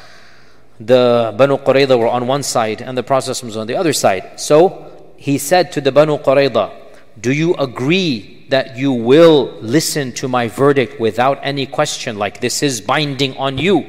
the 0.80 1.34
Banu 1.38 1.58
Qurayza 1.58 2.00
were 2.00 2.08
on 2.08 2.28
one 2.28 2.44
side, 2.44 2.82
and 2.82 2.98
the 2.98 3.04
Prophet 3.04 3.44
was 3.44 3.58
on 3.58 3.68
the 3.68 3.76
other 3.76 3.94
side. 3.94 4.40
So 4.40 5.14
he 5.18 5.38
said 5.38 5.72
to 5.74 5.82
the 5.82 5.91
Banu 5.91 6.18
Qurayza, 6.18 6.72
Do 7.20 7.32
you 7.32 7.54
agree 7.56 8.37
that 8.49 8.77
you 8.77 8.93
will 8.93 9.57
listen 9.61 10.12
to 10.12 10.29
my 10.29 10.49
verdict 10.49 10.99
without 11.01 11.39
any 11.43 11.66
question, 11.66 12.19
like 12.19 12.41
this 12.41 12.62
is 12.62 12.81
binding 12.81 13.37
on 13.37 13.59
you? 13.59 13.87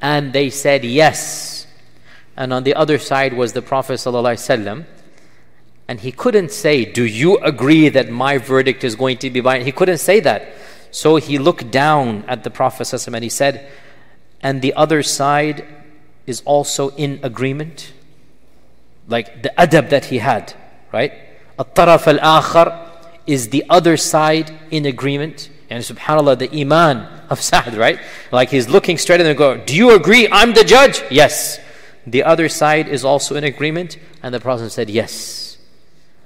And 0.00 0.32
they 0.32 0.50
said, 0.50 0.84
Yes. 0.84 1.66
And 2.36 2.52
on 2.52 2.62
the 2.62 2.74
other 2.74 2.98
side 2.98 3.34
was 3.34 3.52
the 3.52 3.62
Prophet. 3.62 3.94
ﷺ, 3.94 4.86
and 5.88 6.00
he 6.00 6.12
couldn't 6.12 6.52
say, 6.52 6.84
Do 6.84 7.04
you 7.04 7.36
agree 7.38 7.88
that 7.88 8.10
my 8.10 8.38
verdict 8.38 8.84
is 8.84 8.94
going 8.94 9.18
to 9.18 9.30
be 9.30 9.40
binding? 9.40 9.66
He 9.66 9.72
couldn't 9.72 9.98
say 9.98 10.20
that. 10.20 10.52
So 10.90 11.16
he 11.16 11.38
looked 11.38 11.70
down 11.70 12.24
at 12.28 12.44
the 12.44 12.50
Prophet 12.50 12.84
ﷺ 12.84 13.12
and 13.12 13.24
he 13.24 13.30
said, 13.30 13.68
And 14.40 14.62
the 14.62 14.74
other 14.74 15.02
side 15.02 15.66
is 16.26 16.42
also 16.44 16.90
in 16.90 17.20
agreement? 17.22 17.92
Like 19.08 19.42
the 19.42 19.52
adab 19.58 19.88
that 19.90 20.06
he 20.06 20.18
had, 20.18 20.54
right? 20.92 21.12
At-taraf 21.58 22.06
al-akhar 22.06 22.87
is 23.28 23.50
the 23.50 23.64
other 23.68 23.96
side 23.96 24.52
in 24.70 24.86
agreement? 24.86 25.50
And 25.70 25.84
subhanAllah, 25.84 26.38
the 26.38 26.60
iman 26.62 27.06
of 27.28 27.40
Sa'd, 27.40 27.74
right? 27.74 28.00
Like 28.32 28.48
he's 28.48 28.68
looking 28.68 28.96
straight 28.96 29.20
at 29.20 29.24
them 29.24 29.30
and 29.30 29.38
go, 29.38 29.56
Do 29.58 29.76
you 29.76 29.90
agree 29.94 30.28
I'm 30.32 30.54
the 30.54 30.64
judge? 30.64 31.02
Yes. 31.10 31.60
The 32.06 32.24
other 32.24 32.48
side 32.48 32.88
is 32.88 33.04
also 33.04 33.36
in 33.36 33.44
agreement? 33.44 33.98
And 34.22 34.34
the 34.34 34.40
Prophet 34.40 34.70
said, 34.70 34.88
Yes. 34.88 35.58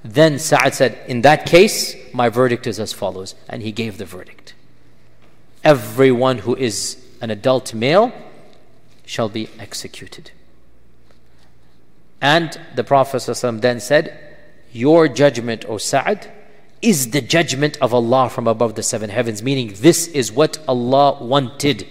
Then 0.05 0.39
Sa'd 0.39 0.75
said, 0.75 0.99
In 1.09 1.23
that 1.23 1.45
case, 1.45 1.97
my 2.15 2.29
verdict 2.29 2.67
is 2.69 2.79
as 2.79 2.93
follows. 2.93 3.35
And 3.49 3.63
he 3.63 3.73
gave 3.73 3.99
the 3.99 4.05
verdict. 4.05 4.55
Everyone 5.65 6.39
who 6.39 6.55
is 6.55 7.05
an 7.21 7.31
adult 7.31 7.75
male 7.75 8.13
shall 9.05 9.29
be 9.29 9.49
executed. 9.59 10.31
And 12.21 12.61
the 12.77 12.85
Prophet 12.85 13.25
then 13.61 13.81
said, 13.81 14.37
Your 14.73 15.09
judgment, 15.09 15.65
O 15.69 15.79
Sa'd, 15.79 16.31
is 16.83 17.13
the 17.13 17.21
judgment 17.21 17.79
of 17.81 17.95
Allah 17.95 18.29
from 18.29 18.49
above 18.49 18.75
the 18.75 18.83
seven 18.83 19.09
heavens, 19.09 19.43
meaning 19.43 19.73
this 19.77 20.09
is 20.09 20.33
what 20.33 20.59
Allah 20.67 21.23
wanted. 21.23 21.87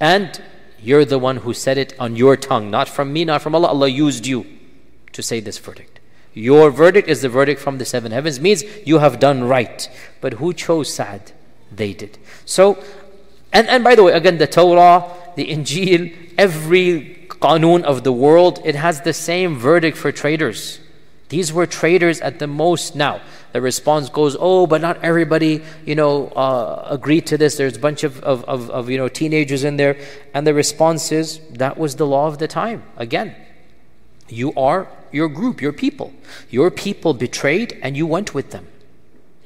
And 0.00 0.42
you're 0.82 1.04
the 1.04 1.18
one 1.18 1.38
who 1.38 1.54
said 1.54 1.78
it 1.78 1.94
on 1.98 2.16
your 2.16 2.36
tongue, 2.36 2.70
not 2.70 2.88
from 2.88 3.12
me, 3.12 3.24
not 3.24 3.42
from 3.42 3.54
Allah. 3.54 3.68
Allah 3.68 3.88
used 3.88 4.26
you 4.26 4.44
to 5.12 5.22
say 5.22 5.40
this 5.40 5.58
verdict. 5.58 6.00
Your 6.34 6.70
verdict 6.70 7.08
is 7.08 7.22
the 7.22 7.28
verdict 7.28 7.60
from 7.60 7.78
the 7.78 7.84
seven 7.84 8.12
heavens, 8.12 8.38
means 8.38 8.64
you 8.84 8.98
have 8.98 9.18
done 9.18 9.44
right. 9.44 9.88
But 10.20 10.34
who 10.34 10.52
chose 10.52 10.92
Sa'd? 10.92 11.32
They 11.70 11.92
did. 11.92 12.18
So, 12.44 12.82
and, 13.52 13.68
and 13.68 13.82
by 13.82 13.94
the 13.94 14.02
way, 14.04 14.12
again, 14.12 14.38
the 14.38 14.46
Torah, 14.46 15.10
the 15.36 15.46
Injil, 15.46 16.34
every 16.36 17.26
qanun 17.28 17.82
of 17.82 18.04
the 18.04 18.12
world, 18.12 18.60
it 18.64 18.74
has 18.74 19.00
the 19.02 19.12
same 19.12 19.56
verdict 19.56 19.96
for 19.96 20.12
traitors. 20.12 20.80
These 21.28 21.52
were 21.52 21.66
traitors 21.66 22.20
at 22.20 22.38
the 22.38 22.46
most. 22.46 22.96
Now, 22.96 23.20
the 23.52 23.60
response 23.60 24.08
goes, 24.08 24.36
"Oh, 24.38 24.66
but 24.66 24.80
not 24.80 24.98
everybody, 25.02 25.62
you 25.84 25.94
know, 25.94 26.28
uh, 26.28 26.86
agreed 26.88 27.26
to 27.26 27.36
this. 27.36 27.56
There's 27.56 27.76
a 27.76 27.80
bunch 27.80 28.02
of, 28.02 28.22
of, 28.22 28.44
of, 28.44 28.70
of, 28.70 28.88
you 28.88 28.96
know 28.96 29.08
teenagers 29.08 29.64
in 29.64 29.76
there." 29.76 29.96
And 30.32 30.46
the 30.46 30.54
response 30.54 31.12
is, 31.12 31.40
"That 31.50 31.76
was 31.76 31.96
the 31.96 32.06
law 32.06 32.28
of 32.28 32.38
the 32.38 32.48
time." 32.48 32.82
Again, 32.96 33.34
you 34.28 34.54
are 34.54 34.88
your 35.12 35.28
group, 35.28 35.60
your 35.60 35.72
people. 35.72 36.12
Your 36.50 36.70
people 36.70 37.14
betrayed, 37.14 37.78
and 37.82 37.96
you 37.96 38.06
went 38.06 38.34
with 38.34 38.50
them. 38.50 38.66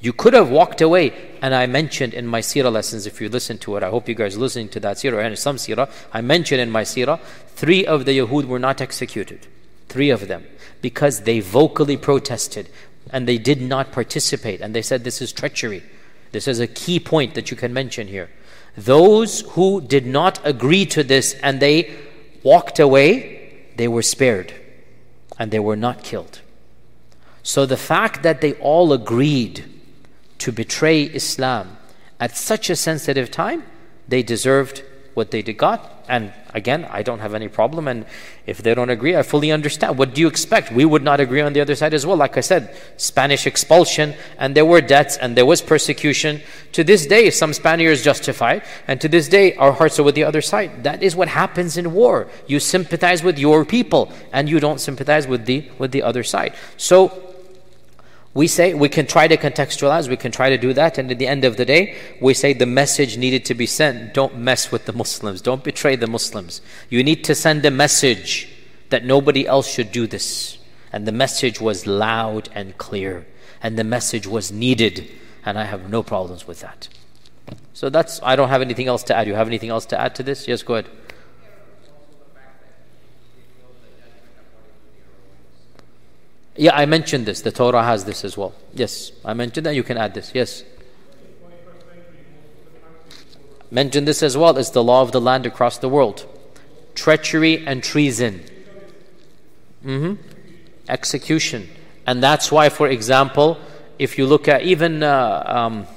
You 0.01 0.13
could 0.13 0.35
have 0.35 0.51
walked 0.51 0.81
away. 0.81 1.13
And 1.41 1.55
I 1.55 1.67
mentioned 1.67 2.13
in 2.13 2.27
my 2.27 2.41
seerah 2.41 2.73
lessons, 2.73 3.07
if 3.07 3.21
you 3.21 3.29
listen 3.29 3.59
to 3.59 3.77
it, 3.77 3.85
I 3.85 3.91
hope 3.91 4.09
you 4.09 4.17
guys 4.17 4.37
listening 4.37 4.69
to 4.71 4.81
that 4.81 4.97
seerah 4.97 5.25
and 5.25 5.39
some 5.39 5.57
seerah. 5.57 5.89
I 6.13 6.21
mentioned 6.21 6.61
in 6.61 6.71
my 6.71 6.83
seerah, 6.83 7.21
three 7.55 7.87
of 7.87 8.05
the 8.05 8.19
Yahud 8.19 8.47
were 8.47 8.59
not 8.59 8.81
executed. 8.81 9.47
Three 9.89 10.11
of 10.11 10.27
them. 10.27 10.45
Because 10.83 11.23
they 11.23 11.41
vocally 11.41 11.97
protested 11.97 12.69
and 13.11 13.27
they 13.27 13.39
did 13.39 13.63
not 13.63 13.93
participate. 13.93 14.61
And 14.61 14.75
they 14.75 14.83
said 14.83 15.05
this 15.05 15.23
is 15.23 15.33
treachery. 15.33 15.83
This 16.33 16.47
is 16.47 16.61
a 16.61 16.67
key 16.67 17.01
point 17.01 17.35
that 17.35 17.51
you 17.51 17.57
can 17.57 17.73
mention 17.73 18.09
here. 18.09 18.29
Those 18.77 19.41
who 19.53 19.81
did 19.81 20.07
not 20.07 20.45
agree 20.45 20.85
to 20.87 21.03
this 21.03 21.35
and 21.43 21.61
they 21.61 21.95
walked 22.43 22.79
away, 22.79 23.65
they 23.77 23.89
were 23.89 24.03
spared 24.03 24.53
and 25.39 25.51
they 25.51 25.59
were 25.59 25.77
not 25.77 26.03
killed. 26.03 26.41
So 27.43 27.67
the 27.67 27.77
fact 27.77 28.23
that 28.23 28.41
they 28.41 28.55
all 28.55 28.93
agreed 28.93 29.65
to 30.39 30.53
betray 30.53 31.03
Islam 31.03 31.77
at 32.19 32.37
such 32.37 32.71
a 32.71 32.77
sensitive 32.77 33.31
time, 33.31 33.65
they 34.09 34.23
deserved 34.23 34.85
what 35.15 35.31
they 35.31 35.43
did 35.43 35.59
got. 35.59 36.05
And 36.09 36.33
again, 36.53 36.87
I 36.91 37.03
don't 37.03 37.21
have 37.21 37.35
any 37.35 37.49
problem. 37.49 37.87
And 37.89 38.05
if 38.47 38.59
they 38.59 38.75
don't 38.75 38.91
agree, 38.91 39.17
I 39.17 39.23
fully 39.23 39.53
understand. 39.53 39.99
What 39.99 40.15
do 40.15 40.21
you 40.21 40.27
expect? 40.27 40.73
We 40.73 40.85
would 40.85 41.03
not 41.03 41.21
agree 41.21 41.41
on 41.41 41.53
the 41.53 41.61
other 41.61 41.75
side 41.75 41.95
as 41.95 42.05
well. 42.05 42.17
Like 42.17 42.37
I 42.37 42.41
said, 42.41 42.77
Spanish 42.97 43.47
expulsion, 43.47 44.15
and 44.39 44.55
there 44.55 44.65
were 44.65 44.81
deaths, 44.81 45.17
and 45.17 45.37
there 45.37 45.47
was 45.47 45.63
persecution. 45.63 46.41
To 46.73 46.83
this 46.83 47.07
day, 47.07 47.31
some 47.31 47.53
Spaniards 47.53 48.03
justify 48.03 48.61
and 48.89 49.01
to 49.01 49.09
this 49.09 49.29
day, 49.29 49.55
our 49.57 49.73
hearts 49.73 49.99
are 49.99 50.03
with 50.03 50.15
the 50.15 50.25
other 50.25 50.41
side. 50.41 50.85
That 50.85 51.03
is 51.03 51.15
what 51.15 51.29
happens 51.29 51.77
in 51.77 51.93
war. 51.93 52.29
You 52.47 52.61
sympathize 52.61 53.23
with 53.23 53.39
your 53.39 53.65
people, 53.65 54.13
and 54.33 54.49
you 54.49 54.61
don't 54.61 54.81
sympathize 54.81 55.27
with 55.27 55.47
the 55.47 55.69
with 55.79 55.93
the 55.93 56.03
other 56.03 56.23
side. 56.23 56.55
So 56.77 57.32
we 58.35 58.47
say 58.47 58.73
we 58.73 58.89
can 58.89 59.07
try 59.07 59.29
to 59.29 59.37
contextualize, 59.37 60.09
we 60.09 60.17
can 60.17 60.33
try 60.33 60.49
to 60.49 60.57
do 60.57 60.73
that, 60.73 60.97
and 60.99 61.11
at 61.11 61.19
the 61.19 61.27
end 61.27 61.45
of 61.45 61.57
the 61.57 61.65
day, 61.65 61.97
we 62.21 62.33
say 62.35 62.53
the 62.53 62.67
message 62.67 63.19
needed 63.19 63.45
to 63.47 63.55
be 63.55 63.67
sent. 63.67 64.15
Don't 64.15 64.39
mess 64.39 64.73
with 64.73 64.87
the 64.87 64.93
Muslims, 64.93 65.43
don't 65.43 65.63
betray 65.63 65.97
the 65.97 66.07
Muslims. 66.07 66.63
You 66.89 67.05
need 67.05 67.25
to 67.25 67.35
send 67.35 67.65
a 67.67 67.71
message 67.71 68.49
that 68.89 69.05
nobody 69.05 69.47
else 69.47 69.69
should 69.69 69.93
do 69.93 70.07
this. 70.07 70.59
And 70.93 71.07
the 71.07 71.13
message 71.13 71.61
was 71.61 71.87
loud 71.87 72.49
and 72.55 72.77
clear, 72.79 73.27
and 73.63 73.79
the 73.79 73.85
message 73.85 74.27
was 74.27 74.51
needed, 74.51 75.09
and 75.45 75.59
I 75.59 75.65
have 75.65 75.91
no 75.91 76.03
problems 76.03 76.47
with 76.47 76.61
that. 76.61 76.89
So 77.75 77.91
that's, 77.91 78.21
I 78.23 78.37
don't 78.37 78.49
have 78.49 78.63
anything 78.63 78.87
else 78.87 79.03
to 79.05 79.17
add. 79.17 79.27
You 79.27 79.35
have 79.35 79.49
anything 79.49 79.71
else 79.71 79.87
to 79.87 80.01
add 80.01 80.15
to 80.17 80.23
this? 80.23 80.47
Yes, 80.47 80.63
go 80.63 80.75
ahead. 80.75 80.91
Yeah, 86.63 86.77
I 86.77 86.87
mentioned 86.87 87.27
this. 87.27 87.41
The 87.41 87.51
Torah 87.51 87.83
has 87.83 88.05
this 88.05 88.25
as 88.25 88.37
well. 88.37 88.55
Yes, 88.73 89.11
I 89.25 89.35
mentioned 89.35 89.67
that. 89.67 89.75
You 89.75 89.83
can 89.83 89.99
add 89.99 90.15
this. 90.15 90.31
Yes. 90.33 90.63
Mentioned 93.73 94.07
this 94.07 94.23
as 94.23 94.37
well. 94.37 94.57
It's 94.57 94.71
the 94.71 94.85
law 94.85 95.03
of 95.03 95.11
the 95.11 95.21
land 95.21 95.45
across 95.45 95.79
the 95.79 95.89
world. 95.89 96.25
Treachery 96.95 97.67
and 97.67 97.83
treason. 97.83 98.45
Mm-hmm. 99.85 100.23
Execution. 100.89 101.69
And 102.07 102.23
that's 102.23 102.53
why, 102.53 102.69
for 102.69 102.87
example, 102.87 103.59
if 103.99 104.17
you 104.17 104.25
look 104.25 104.47
at 104.47 104.63
even 104.63 105.03
uh, 105.03 105.43
um, 105.45 105.89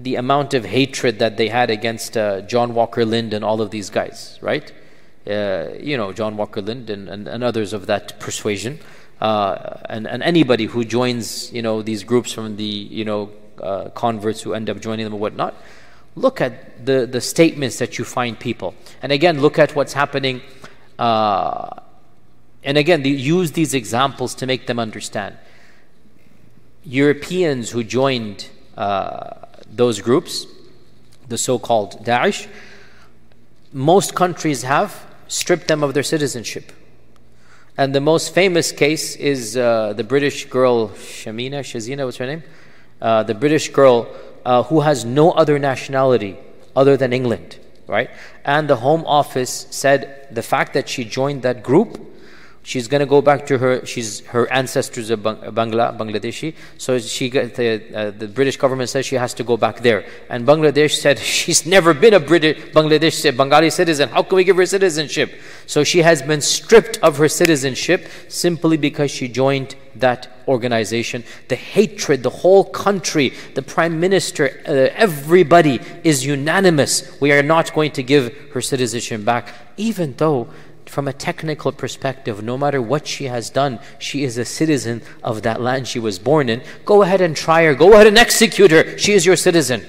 the 0.00 0.16
amount 0.16 0.52
of 0.52 0.64
hatred 0.64 1.20
that 1.20 1.36
they 1.36 1.46
had 1.46 1.70
against 1.70 2.16
uh, 2.16 2.40
John 2.40 2.74
Walker 2.74 3.04
Lindh 3.04 3.34
and 3.34 3.44
all 3.44 3.60
of 3.60 3.70
these 3.70 3.88
guys, 3.90 4.36
right? 4.42 4.72
Uh, 5.24 5.68
you 5.78 5.96
know, 5.96 6.12
John 6.12 6.36
Walker 6.36 6.60
Lindh 6.60 6.90
and, 6.90 7.08
and, 7.08 7.28
and 7.28 7.44
others 7.44 7.72
of 7.72 7.86
that 7.86 8.18
persuasion 8.18 8.80
uh, 9.20 9.78
and, 9.88 10.06
and 10.06 10.22
anybody 10.22 10.66
who 10.66 10.84
joins 10.84 11.52
you 11.52 11.62
know 11.62 11.82
these 11.82 12.04
groups 12.04 12.32
from 12.32 12.56
the 12.56 12.64
you 12.64 13.04
know 13.04 13.30
uh, 13.62 13.88
converts 13.90 14.42
who 14.42 14.52
end 14.52 14.68
up 14.68 14.80
joining 14.80 15.04
them 15.04 15.14
or 15.14 15.20
whatnot 15.20 15.54
look 16.14 16.40
at 16.40 16.84
the 16.84 17.06
the 17.06 17.20
statements 17.20 17.78
that 17.78 17.98
you 17.98 18.04
find 18.04 18.38
people. 18.38 18.74
And 19.02 19.12
again 19.12 19.40
look 19.40 19.58
at 19.58 19.74
what's 19.74 19.92
happening 19.94 20.42
uh, 20.98 21.68
and 22.62 22.76
again 22.76 23.02
the, 23.02 23.10
use 23.10 23.52
these 23.52 23.74
examples 23.74 24.34
to 24.36 24.46
make 24.46 24.66
them 24.66 24.78
understand. 24.78 25.36
Europeans 26.84 27.70
who 27.70 27.82
joined 27.82 28.48
uh, 28.76 29.30
those 29.70 30.00
groups 30.00 30.46
the 31.28 31.38
so-called 31.38 32.04
Daesh 32.04 32.46
most 33.72 34.14
countries 34.14 34.62
have 34.62 35.06
stripped 35.28 35.68
them 35.68 35.82
of 35.82 35.94
their 35.94 36.02
citizenship 36.02 36.72
and 37.76 37.94
the 37.94 38.00
most 38.00 38.34
famous 38.34 38.72
case 38.72 39.16
is 39.16 39.56
uh, 39.56 39.92
the 39.92 40.04
British 40.04 40.46
girl, 40.46 40.88
Shamina, 40.88 41.60
Shazina, 41.60 42.04
what's 42.04 42.16
her 42.16 42.26
name? 42.26 42.42
Uh, 43.00 43.22
the 43.22 43.34
British 43.34 43.68
girl 43.68 44.08
uh, 44.44 44.62
who 44.62 44.80
has 44.80 45.04
no 45.04 45.32
other 45.32 45.58
nationality 45.58 46.38
other 46.74 46.96
than 46.96 47.12
England, 47.12 47.58
right? 47.86 48.10
And 48.44 48.68
the 48.68 48.76
Home 48.76 49.04
Office 49.04 49.66
said 49.70 50.28
the 50.30 50.42
fact 50.42 50.72
that 50.74 50.88
she 50.88 51.04
joined 51.04 51.42
that 51.42 51.62
group 51.62 52.00
she's 52.66 52.88
going 52.88 52.98
to 52.98 53.06
go 53.06 53.22
back 53.22 53.46
to 53.46 53.58
her 53.58 53.86
she's 53.86 54.26
her 54.26 54.50
ancestors 54.52 55.10
are 55.10 55.16
Bangla, 55.16 55.96
Bangladeshi. 55.96 56.52
So 56.78 56.98
she 56.98 57.30
the, 57.30 57.82
uh, 57.94 58.10
the 58.10 58.26
British 58.26 58.56
government 58.56 58.90
says 58.90 59.06
she 59.06 59.14
has 59.14 59.32
to 59.34 59.44
go 59.44 59.56
back 59.56 59.80
there. 59.80 60.04
And 60.28 60.46
Bangladesh 60.46 60.96
said 60.96 61.18
she's 61.40 61.64
never 61.64 61.94
been 61.94 62.14
a 62.14 62.20
British 62.20 62.56
Bangladesh 62.72 63.36
Bengali 63.36 63.70
citizen. 63.70 64.08
How 64.08 64.22
can 64.24 64.36
we 64.36 64.44
give 64.44 64.56
her 64.56 64.66
citizenship? 64.66 65.40
So 65.66 65.84
she 65.84 66.02
has 66.02 66.22
been 66.22 66.40
stripped 66.40 66.98
of 67.02 67.18
her 67.18 67.28
citizenship 67.28 68.08
simply 68.28 68.76
because 68.76 69.10
she 69.12 69.28
joined 69.28 69.76
that 69.94 70.28
organization. 70.48 71.22
The 71.48 71.56
hatred 71.56 72.24
the 72.24 72.30
whole 72.30 72.64
country 72.64 73.32
the 73.54 73.62
prime 73.62 74.00
minister 74.00 74.60
uh, 74.66 74.72
everybody 75.06 75.80
is 76.02 76.26
unanimous. 76.26 77.20
We 77.20 77.30
are 77.30 77.42
not 77.44 77.72
going 77.74 77.92
to 77.92 78.02
give 78.02 78.34
her 78.52 78.60
citizenship 78.60 79.24
back. 79.24 79.54
Even 79.76 80.14
though 80.16 80.48
from 80.88 81.08
a 81.08 81.12
technical 81.12 81.72
perspective, 81.72 82.42
no 82.42 82.56
matter 82.56 82.80
what 82.80 83.06
she 83.06 83.24
has 83.24 83.50
done, 83.50 83.78
she 83.98 84.24
is 84.24 84.38
a 84.38 84.44
citizen 84.44 85.02
of 85.22 85.42
that 85.42 85.60
land 85.60 85.88
she 85.88 85.98
was 85.98 86.18
born 86.18 86.48
in. 86.48 86.62
Go 86.84 87.02
ahead 87.02 87.20
and 87.20 87.36
try 87.36 87.64
her. 87.64 87.74
Go 87.74 87.92
ahead 87.92 88.06
and 88.06 88.16
execute 88.16 88.70
her. 88.70 88.96
She 88.96 89.12
is 89.12 89.26
your 89.26 89.36
citizen. 89.36 89.84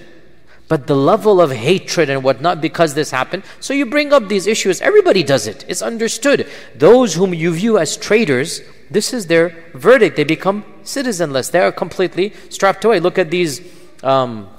But 0.68 0.88
the 0.88 0.96
level 0.96 1.40
of 1.40 1.52
hatred 1.52 2.10
and 2.10 2.24
whatnot 2.24 2.60
because 2.60 2.94
this 2.94 3.12
happened, 3.12 3.44
so 3.62 3.74
you 3.74 3.86
bring 3.86 4.12
up 4.12 4.28
these 4.28 4.48
issues. 4.48 4.82
Everybody 4.82 5.24
does 5.24 5.48
it. 5.48 5.64
It's 5.68 5.82
understood. 5.82 6.48
Those 6.76 7.14
whom 7.14 7.34
you 7.34 7.54
view 7.54 7.78
as 7.78 7.96
traitors, 7.96 8.62
this 8.92 9.14
is 9.14 9.28
their 9.28 9.56
verdict. 9.74 10.18
They 10.18 10.26
become 10.26 10.66
citizenless. 10.84 11.52
They 11.52 11.60
are 11.60 11.72
completely 11.72 12.34
strapped 12.50 12.84
away. 12.84 13.00
Look 13.00 13.18
at 13.18 13.32
these. 13.32 13.62
Um, 14.04 14.50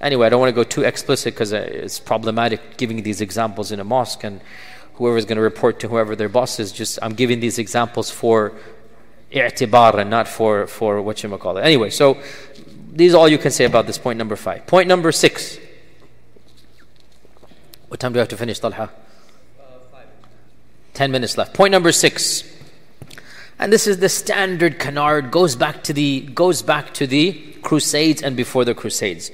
anyway, 0.00 0.26
I 0.26 0.30
don't 0.30 0.40
want 0.40 0.50
to 0.50 0.54
go 0.54 0.64
too 0.64 0.82
explicit 0.82 1.34
because 1.34 1.52
uh, 1.52 1.58
it's 1.58 2.00
problematic 2.00 2.76
giving 2.76 3.02
these 3.04 3.20
examples 3.20 3.70
in 3.70 3.78
a 3.78 3.84
mosque 3.84 4.24
and 4.24 4.40
whoever 4.94 5.16
is 5.16 5.24
going 5.24 5.36
to 5.36 5.42
report 5.42 5.80
to 5.80 5.88
whoever 5.88 6.16
their 6.16 6.28
boss 6.28 6.58
is. 6.60 6.72
Just 6.72 6.98
I'm 7.02 7.14
giving 7.14 7.40
these 7.40 7.58
examples 7.58 8.10
for 8.10 8.52
i'tibar 9.32 9.98
and 9.98 10.10
not 10.10 10.28
for 10.28 10.66
for 10.66 11.02
what 11.02 11.22
you 11.22 11.36
call 11.38 11.56
it. 11.58 11.62
Anyway, 11.62 11.90
so 11.90 12.18
these 12.92 13.14
are 13.14 13.18
all 13.18 13.28
you 13.28 13.38
can 13.38 13.50
say 13.50 13.64
about 13.64 13.86
this 13.86 13.98
point 13.98 14.18
number 14.18 14.36
five. 14.36 14.66
Point 14.66 14.88
number 14.88 15.10
six. 15.10 15.58
What 17.88 18.00
time 18.00 18.12
do 18.12 18.18
I 18.18 18.22
have 18.22 18.28
to 18.28 18.36
finish, 18.36 18.58
Talha? 18.58 18.90
Uh, 19.60 19.98
Ten 20.94 21.10
minutes 21.10 21.36
left. 21.36 21.54
Point 21.54 21.72
number 21.72 21.92
six. 21.92 22.44
And 23.58 23.72
this 23.72 23.86
is 23.86 23.98
the 23.98 24.08
standard 24.08 24.78
canard, 24.80 25.30
goes 25.30 25.54
back 25.54 25.84
to 25.84 25.92
the 25.92 26.20
goes 26.20 26.62
back 26.62 26.94
to 26.94 27.06
the 27.06 27.32
Crusades 27.62 28.22
and 28.22 28.36
before 28.36 28.64
the 28.64 28.74
Crusades. 28.74 29.30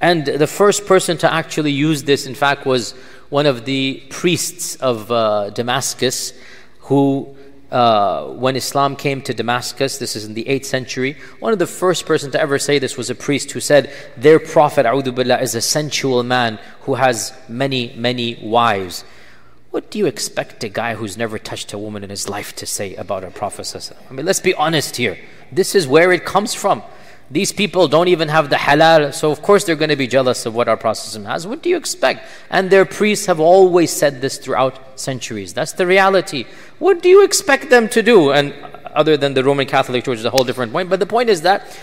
And 0.00 0.24
the 0.24 0.46
first 0.46 0.86
person 0.86 1.18
to 1.18 1.32
actually 1.32 1.72
use 1.72 2.04
this, 2.04 2.26
in 2.26 2.34
fact, 2.34 2.64
was 2.64 2.94
one 3.30 3.46
of 3.46 3.64
the 3.64 4.02
priests 4.10 4.76
of 4.76 5.10
uh, 5.10 5.50
Damascus 5.50 6.32
who 6.80 7.36
uh, 7.70 8.26
when 8.26 8.56
Islam 8.56 8.96
came 8.96 9.22
to 9.22 9.32
Damascus, 9.32 9.98
this 9.98 10.16
is 10.16 10.24
in 10.24 10.34
the 10.34 10.44
8th 10.44 10.64
century, 10.64 11.16
one 11.38 11.52
of 11.52 11.60
the 11.60 11.68
first 11.68 12.04
person 12.04 12.32
to 12.32 12.40
ever 12.40 12.58
say 12.58 12.80
this 12.80 12.96
was 12.96 13.10
a 13.10 13.14
priest 13.14 13.52
who 13.52 13.60
said, 13.60 13.92
Their 14.16 14.40
prophet, 14.40 14.82
billah, 14.82 15.40
is 15.40 15.54
a 15.54 15.60
sensual 15.60 16.24
man 16.24 16.58
who 16.80 16.94
has 16.94 17.32
many, 17.48 17.94
many 17.94 18.40
wives. 18.42 19.04
What 19.70 19.88
do 19.88 20.00
you 20.00 20.06
expect 20.06 20.64
a 20.64 20.68
guy 20.68 20.96
who's 20.96 21.16
never 21.16 21.38
touched 21.38 21.72
a 21.72 21.78
woman 21.78 22.02
in 22.02 22.10
his 22.10 22.28
life 22.28 22.56
to 22.56 22.66
say 22.66 22.96
about 22.96 23.22
a 23.22 23.30
prophet? 23.30 23.92
I 24.10 24.12
mean, 24.12 24.26
let's 24.26 24.40
be 24.40 24.54
honest 24.54 24.96
here. 24.96 25.16
This 25.52 25.76
is 25.76 25.86
where 25.86 26.10
it 26.10 26.24
comes 26.24 26.54
from. 26.54 26.82
These 27.30 27.52
people 27.52 27.86
don't 27.86 28.08
even 28.08 28.28
have 28.28 28.50
the 28.50 28.56
halal, 28.56 29.14
so 29.14 29.30
of 29.30 29.40
course 29.40 29.62
they're 29.62 29.76
going 29.76 29.90
to 29.90 29.96
be 29.96 30.08
jealous 30.08 30.46
of 30.46 30.54
what 30.54 30.68
our 30.68 30.76
Prophet 30.76 31.22
has. 31.24 31.46
What 31.46 31.62
do 31.62 31.68
you 31.68 31.76
expect? 31.76 32.26
And 32.50 32.70
their 32.70 32.84
priests 32.84 33.26
have 33.26 33.38
always 33.38 33.92
said 33.92 34.20
this 34.20 34.36
throughout 34.36 34.98
centuries. 34.98 35.54
That's 35.54 35.72
the 35.72 35.86
reality. 35.86 36.46
What 36.80 37.02
do 37.02 37.08
you 37.08 37.22
expect 37.22 37.70
them 37.70 37.88
to 37.90 38.02
do? 38.02 38.32
And 38.32 38.52
other 38.94 39.16
than 39.16 39.34
the 39.34 39.44
Roman 39.44 39.66
Catholic 39.66 40.04
Church 40.04 40.18
is 40.18 40.24
a 40.24 40.30
whole 40.30 40.42
different 40.42 40.72
point. 40.72 40.90
But 40.90 40.98
the 40.98 41.06
point 41.06 41.28
is 41.28 41.42
that 41.42 41.78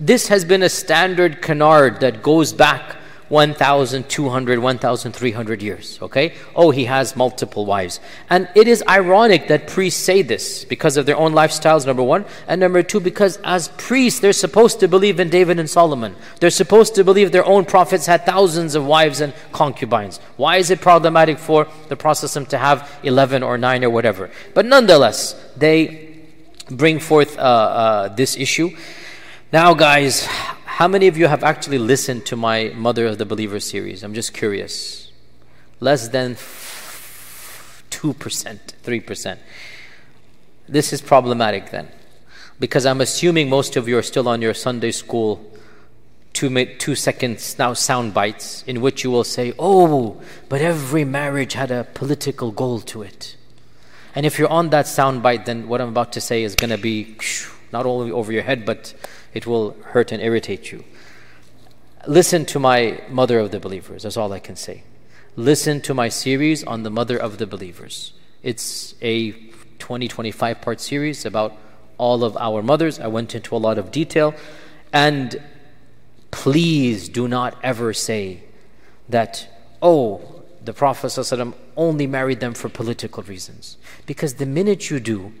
this 0.00 0.26
has 0.26 0.44
been 0.44 0.64
a 0.64 0.68
standard 0.68 1.40
canard 1.40 2.00
that 2.00 2.20
goes 2.20 2.52
back 2.52 2.96
1,200, 3.32 4.58
1,300 4.58 5.62
years. 5.62 5.98
Okay? 6.02 6.34
Oh, 6.54 6.70
he 6.70 6.84
has 6.84 7.16
multiple 7.16 7.64
wives. 7.64 7.98
And 8.28 8.46
it 8.54 8.68
is 8.68 8.84
ironic 8.86 9.48
that 9.48 9.68
priests 9.68 9.98
say 9.98 10.20
this 10.20 10.66
because 10.66 10.98
of 10.98 11.06
their 11.06 11.16
own 11.16 11.32
lifestyles, 11.32 11.86
number 11.86 12.02
one. 12.02 12.26
And 12.46 12.60
number 12.60 12.82
two, 12.82 13.00
because 13.00 13.38
as 13.42 13.68
priests, 13.78 14.20
they're 14.20 14.34
supposed 14.34 14.80
to 14.80 14.86
believe 14.86 15.18
in 15.18 15.30
David 15.30 15.58
and 15.58 15.70
Solomon. 15.70 16.14
They're 16.40 16.50
supposed 16.50 16.94
to 16.96 17.04
believe 17.04 17.32
their 17.32 17.46
own 17.46 17.64
prophets 17.64 18.04
had 18.04 18.26
thousands 18.26 18.74
of 18.74 18.84
wives 18.84 19.22
and 19.22 19.32
concubines. 19.50 20.18
Why 20.36 20.58
is 20.58 20.70
it 20.70 20.82
problematic 20.82 21.38
for 21.38 21.68
the 21.88 21.96
Prophet 21.96 22.50
to 22.50 22.58
have 22.58 23.00
11 23.02 23.42
or 23.42 23.56
9 23.56 23.84
or 23.84 23.88
whatever? 23.88 24.30
But 24.52 24.66
nonetheless, 24.66 25.42
they 25.56 26.18
bring 26.70 26.98
forth 26.98 27.38
uh, 27.38 27.40
uh, 27.40 28.08
this 28.08 28.36
issue. 28.36 28.76
Now, 29.54 29.72
guys, 29.72 30.28
how 30.72 30.88
many 30.88 31.06
of 31.06 31.18
you 31.18 31.26
have 31.26 31.44
actually 31.44 31.76
listened 31.76 32.24
to 32.24 32.34
my 32.34 32.72
Mother 32.74 33.04
of 33.04 33.18
the 33.18 33.26
Believer 33.26 33.60
series? 33.60 34.02
I'm 34.02 34.14
just 34.14 34.32
curious. 34.32 35.12
Less 35.80 36.08
than 36.08 36.34
2%, 36.34 36.40
3%. 37.90 39.38
This 40.66 40.94
is 40.94 41.02
problematic 41.02 41.72
then. 41.72 41.88
Because 42.58 42.86
I'm 42.86 43.02
assuming 43.02 43.50
most 43.50 43.76
of 43.76 43.86
you 43.86 43.98
are 43.98 44.02
still 44.02 44.26
on 44.26 44.40
your 44.40 44.54
Sunday 44.54 44.92
school 44.92 45.44
two, 46.32 46.64
two 46.76 46.94
seconds 46.94 47.58
now 47.58 47.74
sound 47.74 48.14
bites 48.14 48.64
in 48.66 48.80
which 48.80 49.04
you 49.04 49.10
will 49.10 49.24
say, 49.24 49.52
Oh, 49.58 50.22
but 50.48 50.62
every 50.62 51.04
marriage 51.04 51.52
had 51.52 51.70
a 51.70 51.84
political 51.84 52.50
goal 52.50 52.80
to 52.80 53.02
it. 53.02 53.36
And 54.14 54.24
if 54.24 54.38
you're 54.38 54.48
on 54.48 54.70
that 54.70 54.86
sound 54.86 55.22
bite, 55.22 55.44
then 55.44 55.68
what 55.68 55.82
I'm 55.82 55.90
about 55.90 56.14
to 56.14 56.20
say 56.22 56.42
is 56.42 56.56
going 56.56 56.70
to 56.70 56.78
be 56.78 57.18
not 57.72 57.84
only 57.84 58.10
over 58.10 58.32
your 58.32 58.42
head, 58.42 58.64
but 58.64 58.94
it 59.34 59.46
will 59.46 59.76
hurt 59.84 60.12
and 60.12 60.22
irritate 60.22 60.72
you. 60.72 60.84
Listen 62.06 62.44
to 62.46 62.58
my 62.58 63.00
Mother 63.08 63.38
of 63.38 63.50
the 63.50 63.60
Believers, 63.60 64.02
that's 64.02 64.16
all 64.16 64.32
I 64.32 64.40
can 64.40 64.56
say. 64.56 64.82
Listen 65.36 65.80
to 65.82 65.94
my 65.94 66.08
series 66.08 66.64
on 66.64 66.82
the 66.82 66.90
Mother 66.90 67.16
of 67.16 67.38
the 67.38 67.46
Believers. 67.46 68.12
It's 68.42 68.94
a 69.00 69.32
20 69.78 70.08
25 70.08 70.60
part 70.60 70.80
series 70.80 71.24
about 71.24 71.56
all 71.98 72.24
of 72.24 72.36
our 72.36 72.62
mothers. 72.62 72.98
I 72.98 73.06
went 73.06 73.34
into 73.34 73.54
a 73.54 73.58
lot 73.58 73.78
of 73.78 73.90
detail. 73.90 74.34
And 74.92 75.40
please 76.30 77.08
do 77.08 77.28
not 77.28 77.56
ever 77.62 77.92
say 77.92 78.42
that, 79.08 79.48
oh, 79.80 80.42
the 80.64 80.72
Prophet 80.72 81.16
only 81.76 82.06
married 82.06 82.40
them 82.40 82.54
for 82.54 82.68
political 82.68 83.22
reasons. 83.22 83.76
Because 84.06 84.34
the 84.34 84.46
minute 84.46 84.90
you 84.90 85.00
do, 85.00 85.32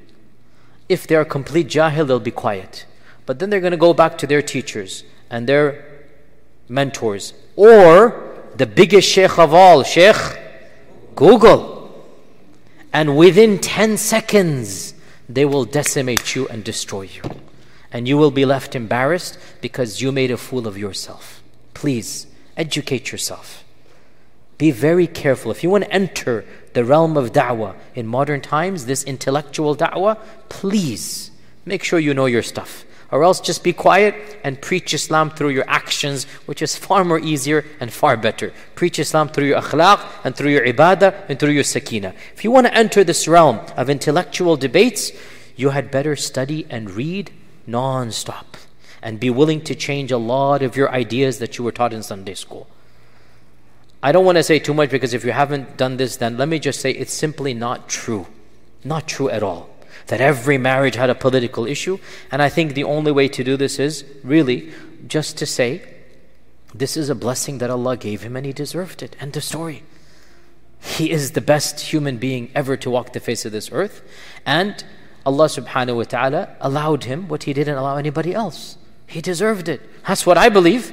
if 0.88 1.06
they 1.06 1.14
are 1.14 1.24
complete 1.24 1.68
jahil, 1.68 2.06
they'll 2.06 2.20
be 2.20 2.30
quiet. 2.30 2.86
But 3.32 3.38
then 3.38 3.48
they're 3.48 3.60
going 3.60 3.70
to 3.70 3.78
go 3.78 3.94
back 3.94 4.18
to 4.18 4.26
their 4.26 4.42
teachers 4.42 5.04
and 5.30 5.48
their 5.48 5.86
mentors. 6.68 7.32
Or 7.56 8.50
the 8.56 8.66
biggest 8.66 9.08
sheikh 9.08 9.38
of 9.38 9.54
all, 9.54 9.82
Sheikh 9.84 10.38
Google. 11.14 12.04
And 12.92 13.16
within 13.16 13.58
10 13.58 13.96
seconds, 13.96 14.92
they 15.30 15.46
will 15.46 15.64
decimate 15.64 16.34
you 16.34 16.46
and 16.48 16.62
destroy 16.62 17.08
you. 17.08 17.22
And 17.90 18.06
you 18.06 18.18
will 18.18 18.30
be 18.30 18.44
left 18.44 18.76
embarrassed 18.76 19.38
because 19.62 20.02
you 20.02 20.12
made 20.12 20.30
a 20.30 20.36
fool 20.36 20.66
of 20.68 20.76
yourself. 20.76 21.42
Please, 21.72 22.26
educate 22.58 23.12
yourself. 23.12 23.64
Be 24.58 24.70
very 24.70 25.06
careful. 25.06 25.50
If 25.50 25.62
you 25.62 25.70
want 25.70 25.84
to 25.84 25.90
enter 25.90 26.44
the 26.74 26.84
realm 26.84 27.16
of 27.16 27.32
da'wah 27.32 27.76
in 27.94 28.06
modern 28.06 28.42
times, 28.42 28.84
this 28.84 29.02
intellectual 29.04 29.74
da'wah, 29.74 30.18
please 30.50 31.30
make 31.64 31.82
sure 31.82 31.98
you 31.98 32.12
know 32.12 32.26
your 32.26 32.42
stuff 32.42 32.84
or 33.12 33.22
else 33.22 33.40
just 33.40 33.62
be 33.62 33.74
quiet 33.74 34.14
and 34.42 34.60
preach 34.60 34.94
Islam 34.94 35.30
through 35.30 35.50
your 35.50 35.68
actions, 35.68 36.24
which 36.46 36.62
is 36.62 36.74
far 36.74 37.04
more 37.04 37.18
easier 37.18 37.62
and 37.78 37.92
far 37.92 38.16
better. 38.16 38.52
Preach 38.74 38.98
Islam 38.98 39.28
through 39.28 39.48
your 39.48 39.60
akhlaq 39.60 40.00
and 40.24 40.34
through 40.34 40.50
your 40.50 40.64
ibadah 40.64 41.28
and 41.28 41.38
through 41.38 41.52
your 41.52 41.62
sakina. 41.62 42.14
If 42.34 42.42
you 42.42 42.50
want 42.50 42.66
to 42.66 42.74
enter 42.74 43.04
this 43.04 43.28
realm 43.28 43.60
of 43.76 43.90
intellectual 43.90 44.56
debates, 44.56 45.12
you 45.56 45.70
had 45.70 45.90
better 45.90 46.16
study 46.16 46.66
and 46.70 46.90
read 46.90 47.30
non 47.66 48.10
stop 48.10 48.56
and 49.02 49.20
be 49.20 49.28
willing 49.28 49.60
to 49.60 49.74
change 49.74 50.10
a 50.10 50.16
lot 50.16 50.62
of 50.62 50.74
your 50.74 50.90
ideas 50.90 51.38
that 51.38 51.58
you 51.58 51.64
were 51.64 51.72
taught 51.72 51.92
in 51.92 52.02
Sunday 52.02 52.34
school. 52.34 52.66
I 54.02 54.10
don't 54.10 54.24
want 54.24 54.36
to 54.36 54.42
say 54.42 54.58
too 54.58 54.72
much 54.72 54.88
because 54.88 55.12
if 55.12 55.22
you 55.22 55.32
haven't 55.32 55.76
done 55.76 55.98
this, 55.98 56.16
then 56.16 56.38
let 56.38 56.48
me 56.48 56.58
just 56.58 56.80
say 56.80 56.92
it's 56.92 57.12
simply 57.12 57.52
not 57.52 57.90
true. 57.90 58.26
Not 58.84 59.06
true 59.06 59.28
at 59.28 59.42
all 59.42 59.71
that 60.12 60.20
every 60.20 60.58
marriage 60.58 60.94
had 60.94 61.08
a 61.08 61.14
political 61.14 61.64
issue. 61.64 61.98
And 62.30 62.42
I 62.42 62.50
think 62.50 62.74
the 62.74 62.84
only 62.84 63.10
way 63.10 63.28
to 63.28 63.42
do 63.42 63.56
this 63.56 63.78
is 63.78 64.04
really 64.22 64.70
just 65.06 65.38
to 65.38 65.46
say, 65.46 65.80
this 66.74 66.98
is 66.98 67.08
a 67.08 67.14
blessing 67.14 67.56
that 67.58 67.70
Allah 67.70 67.96
gave 67.96 68.20
him 68.20 68.36
and 68.36 68.44
he 68.44 68.52
deserved 68.52 69.02
it. 69.02 69.16
End 69.18 69.34
of 69.38 69.42
story. 69.42 69.84
He 70.82 71.10
is 71.10 71.30
the 71.30 71.40
best 71.40 71.80
human 71.80 72.18
being 72.18 72.50
ever 72.54 72.76
to 72.76 72.90
walk 72.90 73.14
the 73.14 73.20
face 73.20 73.46
of 73.46 73.52
this 73.52 73.70
earth. 73.72 74.02
And 74.44 74.84
Allah 75.24 75.46
subhanahu 75.46 75.96
wa 75.96 76.02
ta'ala 76.02 76.56
allowed 76.60 77.04
him 77.04 77.26
what 77.28 77.44
he 77.44 77.54
didn't 77.54 77.78
allow 77.78 77.96
anybody 77.96 78.34
else. 78.34 78.76
He 79.06 79.22
deserved 79.22 79.66
it. 79.66 79.80
That's 80.06 80.26
what 80.26 80.36
I 80.36 80.50
believe. 80.50 80.92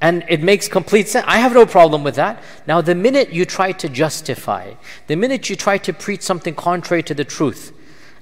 And 0.00 0.24
it 0.28 0.42
makes 0.42 0.66
complete 0.66 1.06
sense. 1.06 1.24
I 1.28 1.38
have 1.38 1.54
no 1.54 1.66
problem 1.66 2.02
with 2.02 2.16
that. 2.16 2.42
Now, 2.66 2.80
the 2.80 2.96
minute 2.96 3.32
you 3.32 3.44
try 3.44 3.70
to 3.70 3.88
justify, 3.88 4.74
the 5.06 5.14
minute 5.14 5.48
you 5.48 5.54
try 5.54 5.78
to 5.78 5.92
preach 5.92 6.22
something 6.22 6.56
contrary 6.56 7.04
to 7.04 7.14
the 7.14 7.24
truth, 7.24 7.74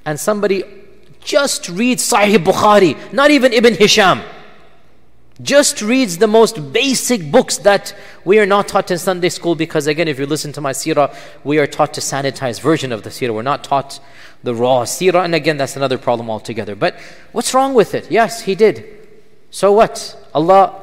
and 0.07 0.19
somebody 0.19 0.65
just 1.21 1.69
reads 1.69 2.09
Sahih 2.11 2.39
Bukhari, 2.39 3.13
not 3.13 3.31
even 3.31 3.53
Ibn 3.53 3.75
Hisham, 3.75 4.23
just 5.43 5.83
reads 5.83 6.17
the 6.17 6.29
most 6.29 6.73
basic 6.73 7.31
books 7.31 7.59
that 7.59 7.95
we 8.25 8.39
are 8.39 8.47
not 8.47 8.69
taught 8.69 8.91
in 8.91 8.97
Sunday 8.97 9.29
school 9.29 9.55
because, 9.55 9.87
again, 9.87 10.09
if 10.09 10.19
you 10.19 10.25
listen 10.25 10.53
to 10.53 10.61
my 10.63 10.73
seerah, 10.73 11.15
we 11.45 11.59
are 11.59 11.67
taught 11.67 11.93
to 11.95 12.01
sanitized 12.01 12.63
version 12.63 12.93
of 12.93 13.03
the 13.03 13.11
seerah. 13.11 13.35
We're 13.35 13.43
not 13.43 13.65
taught 13.65 14.01
the 14.43 14.55
raw 14.55 14.85
seerah, 14.85 15.25
and 15.25 15.35
again, 15.35 15.59
that's 15.59 15.77
another 15.77 15.99
problem 15.99 16.31
altogether. 16.31 16.75
But 16.75 16.97
what's 17.33 17.53
wrong 17.53 17.75
with 17.75 17.95
it? 17.95 18.11
Yes, 18.11 18.43
he 18.43 18.55
did. 18.55 18.87
So 19.51 19.73
what? 19.73 20.17
Allah 20.33 20.83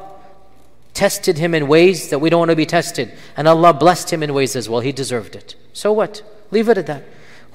tested 0.92 1.38
him 1.38 1.54
in 1.54 1.66
ways 1.66 2.10
that 2.10 2.20
we 2.20 2.30
don't 2.30 2.40
want 2.40 2.50
to 2.50 2.56
be 2.56 2.66
tested, 2.66 3.12
and 3.36 3.48
Allah 3.48 3.72
blessed 3.72 4.12
him 4.12 4.22
in 4.22 4.34
ways 4.34 4.54
as 4.54 4.68
well. 4.68 4.80
He 4.80 4.92
deserved 4.92 5.34
it. 5.34 5.56
So 5.72 5.92
what? 5.92 6.22
Leave 6.52 6.68
it 6.68 6.78
at 6.78 6.86
that. 6.86 7.02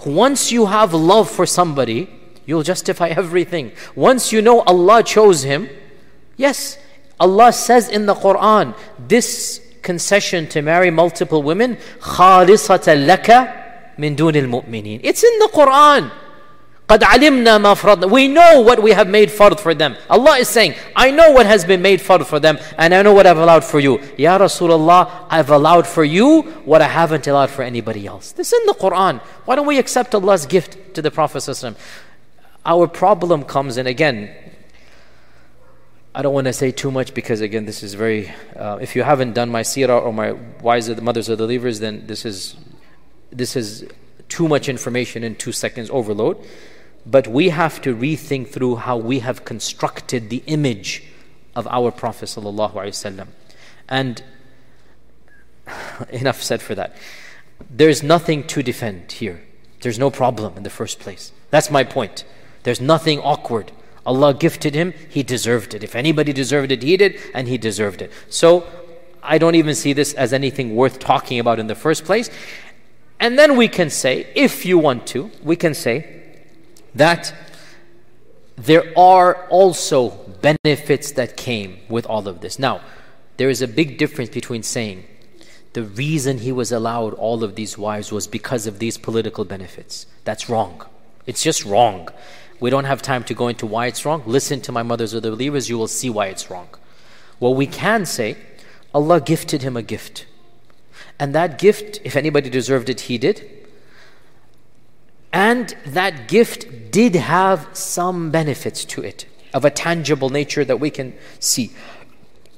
Once 0.05 0.53
you 0.53 0.67
have 0.67 0.93
love 0.93 1.31
for 1.31 1.47
somebody, 1.47 2.09
you'll 2.47 2.63
justify 2.63 3.09
everything. 3.09 3.73
Once 3.95 4.33
you 4.33 4.43
know 4.43 4.61
Allah 4.63 5.03
chose 5.03 5.43
him, 5.43 5.69
yes, 6.37 6.79
Allah 7.19 7.53
says 7.53 7.89
in 7.89 8.07
the 8.07 8.15
Quran, 8.15 8.75
this 8.99 9.61
concession 9.83 10.49
to 10.49 10.63
marry 10.63 10.91
multiple 10.91 11.43
women, 11.43 11.77
خَالِصَةً 12.01 13.07
لَكَ 13.07 13.29
مِن 13.99 14.17
دُونِ 14.17 14.35
الْمُؤْمِنِينَ. 14.35 15.01
It's 15.03 15.23
in 15.23 15.39
the 15.39 15.49
Quran. 15.53 16.11
قد 16.89 17.03
علمنا 17.03 17.59
ما 17.59 17.75
فرضنا. 17.75 18.11
We 18.11 18.29
know 18.29 18.61
what 18.61 18.83
we 18.83 18.93
have 18.93 19.09
made 19.09 19.31
fard 19.31 19.59
for 19.59 19.75
them. 19.75 19.97
Allah 20.11 20.39
is 20.39 20.49
saying, 20.49 20.75
I 20.95 21.11
know 21.11 21.31
what 21.31 21.47
has 21.47 21.65
been 21.65 21.81
made 21.81 22.01
fard 22.01 22.27
for 22.27 22.39
them 22.39 22.59
and 22.77 22.95
I 22.95 23.01
know 23.01 23.15
what 23.15 23.27
I've 23.27 23.39
allowed 23.39 23.65
for 23.65 23.81
you. 23.81 24.01
Ya 24.19 24.39
Rasulullah, 24.39 25.27
I've 25.31 25.51
allowed 25.51 25.87
for 25.87 26.05
you 26.05 26.43
what 26.67 26.83
I 26.83 26.89
haven't 26.89 27.27
allowed 27.27 27.51
for 27.51 27.63
anybody 27.63 28.07
else. 28.07 28.33
This 28.33 28.53
is 28.53 28.61
in 28.61 28.67
the 28.67 28.75
Quran. 28.75 29.21
Why 29.47 29.57
don't 29.57 29.67
we 29.67 29.79
accept 29.79 30.15
Allah's 30.15 30.45
gift 30.45 30.95
to 30.95 31.01
the 31.01 31.11
Prophet 31.11 31.43
Our 32.67 32.87
problem 32.87 33.45
comes 33.45 33.79
in 33.79 33.87
again, 33.87 34.35
I 36.17 36.23
don't 36.23 36.35
want 36.35 36.47
to 36.47 36.53
say 36.53 36.71
too 36.71 36.93
much 36.93 37.13
because 37.13 37.41
again, 37.41 37.65
this 37.65 37.83
is 37.83 37.95
very. 37.95 38.33
Uh, 38.55 38.79
if 38.81 38.95
you 38.95 39.03
haven't 39.03 39.33
done 39.33 39.51
my 39.51 39.63
seerah 39.63 40.01
or 40.01 40.13
my 40.13 40.33
wives 40.63 40.89
of 40.89 40.95
the 40.95 41.03
mothers 41.03 41.29
of 41.29 41.39
the 41.39 41.45
believers, 41.45 41.81
then 41.81 42.07
this 42.07 42.25
is 42.25 42.55
this 43.33 43.57
is 43.57 43.85
too 44.29 44.47
much 44.47 44.69
information 44.69 45.25
in 45.25 45.35
two 45.35 45.51
seconds 45.51 45.91
overload. 45.91 46.39
But 47.10 47.28
we 47.28 47.50
have 47.50 47.82
to 47.82 47.96
rethink 47.96 48.50
through 48.50 48.76
how 48.78 48.98
we 48.98 49.20
have 49.20 49.44
constructed 49.44 50.30
the 50.30 50.44
image 50.46 51.04
of 51.56 51.66
our 51.68 51.92
Prophet. 51.92 52.38
And 53.90 54.24
enough 56.10 56.42
said 56.42 56.62
for 56.62 56.76
that. 56.76 56.96
There's 57.70 58.04
nothing 58.04 58.46
to 58.48 58.62
defend 58.62 59.12
here. 59.14 59.42
There's 59.82 59.98
no 59.98 60.12
problem 60.12 60.56
in 60.56 60.64
the 60.64 60.70
first 60.70 61.00
place. 61.00 61.32
That's 61.50 61.72
my 61.72 61.84
point. 61.84 62.26
There's 62.64 62.82
nothing 62.82 63.20
awkward. 63.20 63.72
Allah 64.06 64.34
gifted 64.34 64.76
him, 64.76 64.94
he 65.10 65.24
deserved 65.24 65.74
it. 65.74 65.84
If 65.84 65.96
anybody 65.96 66.34
deserved 66.34 66.72
it, 66.72 66.84
he 66.84 66.98
did, 66.98 67.20
and 67.34 67.48
he 67.48 67.58
deserved 67.58 68.02
it. 68.02 68.12
So 68.30 68.68
I 69.24 69.38
don't 69.38 69.56
even 69.56 69.76
see 69.76 69.94
this 69.94 70.14
as 70.14 70.32
anything 70.32 70.76
worth 70.76 71.00
talking 71.00 71.40
about 71.40 71.60
in 71.60 71.68
the 71.68 71.76
first 71.76 72.06
place. 72.06 72.30
And 73.20 73.38
then 73.38 73.58
we 73.58 73.68
can 73.68 73.90
say, 73.90 74.28
if 74.36 74.66
you 74.66 74.78
want 74.78 75.08
to, 75.08 75.32
we 75.44 75.56
can 75.56 75.74
say, 75.74 76.19
that 76.96 77.34
there 78.56 78.92
are 78.98 79.48
also 79.48 80.10
benefits 80.42 81.14
that 81.14 81.38
came 81.38 81.80
with 81.88 82.06
all 82.06 82.28
of 82.28 82.42
this. 82.42 82.60
Now, 82.60 82.82
there 83.38 83.50
is 83.50 83.62
a 83.62 83.68
big 83.68 83.98
difference 83.98 84.30
between 84.30 84.64
saying 84.64 85.06
the 85.74 85.84
reason 85.84 86.40
he 86.40 86.52
was 86.52 86.72
allowed 86.72 87.14
all 87.14 87.44
of 87.44 87.56
these 87.56 87.78
wives 87.78 88.12
was 88.12 88.28
because 88.28 88.68
of 88.68 88.80
these 88.80 88.98
political 88.98 89.46
benefits. 89.46 90.08
That's 90.24 90.50
wrong. 90.50 90.84
It's 91.26 91.44
just 91.44 91.64
wrong. 91.64 92.10
We 92.60 92.70
don't 92.70 92.86
have 92.86 93.02
time 93.02 93.24
to 93.26 93.34
go 93.34 93.48
into 93.48 93.66
why 93.66 93.86
it's 93.86 94.04
wrong. 94.04 94.24
Listen 94.26 94.62
to 94.62 94.72
my 94.72 94.84
mothers 94.84 95.14
or 95.14 95.20
the 95.20 95.30
believers, 95.30 95.70
you 95.70 95.78
will 95.78 95.88
see 95.88 96.10
why 96.10 96.28
it's 96.28 96.50
wrong. 96.50 96.68
What 97.38 97.56
we 97.56 97.68
can 97.68 98.06
say, 98.06 98.36
Allah 98.94 99.22
gifted 99.22 99.62
him 99.62 99.78
a 99.78 99.84
gift. 99.84 100.26
And 101.20 101.36
that 101.36 101.60
gift, 101.60 102.00
if 102.04 102.16
anybody 102.16 102.50
deserved 102.50 102.90
it, 102.90 103.02
he 103.02 103.18
did. 103.18 103.50
And 105.32 105.76
that 105.86 106.28
gift 106.28 106.79
did 106.92 107.16
have 107.16 107.68
some 107.74 108.32
benefits 108.32 108.86
to 108.86 109.02
it 109.02 109.26
of 109.54 109.66
a 109.66 109.72
tangible 109.72 110.30
nature 110.30 110.64
that 110.64 110.80
we 110.80 110.90
can 110.90 111.14
see. 111.40 111.72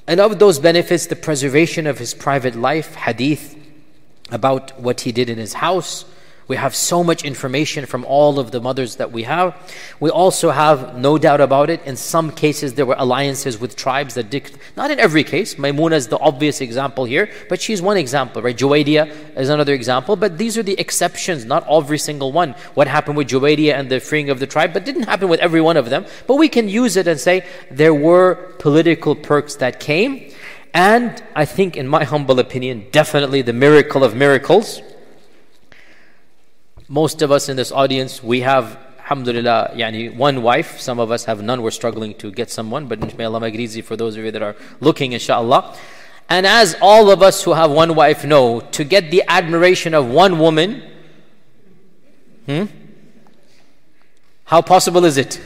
And 0.08 0.20
of 0.20 0.40
those 0.40 0.60
benefits, 0.60 1.06
the 1.06 1.16
preservation 1.16 1.88
of 1.88 1.99
his 1.99 2.14
private 2.14 2.56
life, 2.56 2.95
hadith 2.95 3.56
about 4.30 4.80
what 4.80 5.02
he 5.02 5.12
did 5.12 5.30
in 5.30 5.38
his 5.38 5.53
house, 5.53 6.06
we 6.52 6.57
have 6.57 6.76
so 6.76 7.02
much 7.02 7.23
information 7.23 7.86
from 7.86 8.03
all 8.03 8.38
of 8.38 8.52
the 8.52 8.60
mothers 8.60 8.98
that 8.98 9.10
we 9.10 9.23
have. 9.23 9.56
We 10.02 10.10
also 10.10 10.49
have, 10.52 10.98
no 10.98 11.18
doubt 11.18 11.40
about 11.40 11.69
it, 11.69 11.82
in 11.86 11.95
some 11.95 12.30
cases 12.30 12.73
there 12.73 12.86
were 12.86 12.98
alliances 12.98 13.57
with 13.57 13.78
tribes 13.78 14.15
that 14.15 14.30
dict. 14.30 14.57
Not 14.76 14.91
in 14.91 14.99
every 14.99 15.23
case. 15.23 15.57
Maimuna 15.57 15.95
is 15.95 16.10
the 16.10 16.19
obvious 16.19 16.60
example 16.60 17.06
here, 17.06 17.32
but 17.48 17.61
she's 17.61 17.82
one 17.82 17.95
example, 17.95 18.41
right? 18.41 18.57
Juwayriya 18.64 19.38
is 19.38 19.48
another 19.48 19.73
example, 19.73 20.18
but 20.18 20.38
these 20.38 20.57
are 20.57 20.64
the 20.64 20.78
exceptions, 20.78 21.45
not 21.45 21.65
every 21.72 21.98
single 21.98 22.34
one. 22.34 22.52
What 22.73 22.90
happened 22.90 23.15
with 23.15 23.30
Juwayriya 23.30 23.73
and 23.73 23.90
the 23.90 24.02
freeing 24.02 24.30
of 24.30 24.41
the 24.41 24.48
tribe, 24.48 24.73
but 24.73 24.84
didn't 24.84 25.03
happen 25.03 25.30
with 25.30 25.40
every 25.40 25.61
one 25.61 25.78
of 25.78 25.90
them. 25.90 26.06
But 26.28 26.36
we 26.36 26.49
can 26.49 26.68
use 26.68 26.98
it 26.98 27.07
and 27.07 27.18
say 27.18 27.45
there 27.69 27.94
were 27.94 28.36
political 28.60 29.15
perks 29.15 29.56
that 29.64 29.80
came. 29.80 30.34
And 30.73 31.23
I 31.34 31.45
think, 31.45 31.78
in 31.78 31.88
my 31.88 32.03
humble 32.03 32.40
opinion, 32.40 32.88
definitely 32.91 33.41
the 33.41 33.53
miracle 33.53 34.03
of 34.03 34.18
miracles 34.18 34.82
most 36.91 37.22
of 37.22 37.31
us 37.31 37.47
in 37.47 37.55
this 37.55 37.72
audience, 37.72 38.22
we 38.22 38.41
have, 38.41 38.77
alhamdulillah, 38.99 39.72
yani 39.76 40.13
one 40.13 40.41
wife. 40.41 40.81
Some 40.81 40.99
of 40.99 41.09
us 41.09 41.23
have 41.23 41.41
none. 41.41 41.61
We're 41.61 41.72
struggling 41.72 42.13
to 42.15 42.30
get 42.30 42.51
someone, 42.51 42.88
but 42.88 43.18
may 43.18 43.23
Allah 43.23 43.39
make 43.39 43.53
it 43.53 43.61
easy 43.61 43.81
for 43.81 43.95
those 43.95 44.18
of 44.18 44.26
you 44.26 44.31
that 44.31 44.43
are 44.43 44.57
looking, 44.81 45.13
inshallah. 45.13 45.77
And 46.27 46.45
as 46.45 46.76
all 46.81 47.09
of 47.09 47.22
us 47.23 47.43
who 47.43 47.53
have 47.53 47.72
one 47.72 47.95
wife 47.95 48.26
know, 48.26 48.59
to 48.59 48.84
get 48.84 49.09
the 49.09 49.23
admiration 49.30 49.93
of 49.93 50.09
one 50.09 50.38
woman, 50.38 50.84
hmm? 52.45 52.65
How 54.43 54.61
possible 54.61 55.05
is 55.05 55.15
it? 55.15 55.39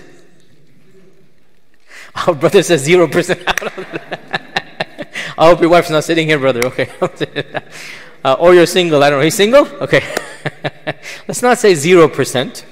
Our 2.27 2.33
brother 2.33 2.63
says 2.63 2.87
0%. 2.87 3.43
I 5.37 5.47
hope 5.47 5.61
your 5.61 5.69
wife's 5.69 5.91
not 5.91 6.05
sitting 6.05 6.25
here, 6.27 6.39
brother. 6.39 6.65
Okay. 6.65 6.89
uh, 8.25 8.33
or 8.39 8.55
you're 8.55 8.65
single. 8.65 9.03
I 9.03 9.11
don't 9.11 9.19
know. 9.19 9.23
He's 9.23 9.35
single? 9.35 9.67
Okay. 9.85 10.01
Let's 11.27 11.43
not 11.43 11.59
say 11.59 11.73
0%. 11.73 12.63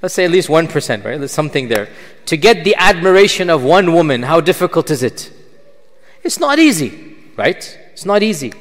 Let's 0.00 0.14
say 0.14 0.24
at 0.24 0.30
least 0.30 0.48
1%, 0.48 1.04
right? 1.04 1.18
There's 1.18 1.30
something 1.30 1.68
there. 1.68 1.90
To 2.26 2.36
get 2.38 2.64
the 2.64 2.74
admiration 2.76 3.50
of 3.50 3.62
one 3.62 3.92
woman, 3.92 4.22
how 4.22 4.40
difficult 4.40 4.90
is 4.90 5.02
it? 5.02 5.30
It's 6.24 6.40
not 6.40 6.58
easy, 6.58 7.14
right? 7.36 7.78
It's 7.92 8.06
not 8.06 8.22
easy. 8.22 8.54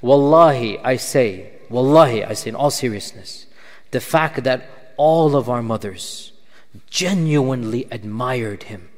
Wallahi, 0.00 0.80
I 0.80 0.96
say, 0.96 1.52
wallahi, 1.70 2.24
I 2.24 2.32
say 2.32 2.50
in 2.50 2.56
all 2.56 2.70
seriousness, 2.70 3.46
the 3.92 4.00
fact 4.00 4.42
that 4.42 4.94
all 4.96 5.36
of 5.36 5.48
our 5.48 5.62
mothers 5.62 6.32
genuinely 6.90 7.86
admired 7.92 8.64
him, 8.64 8.88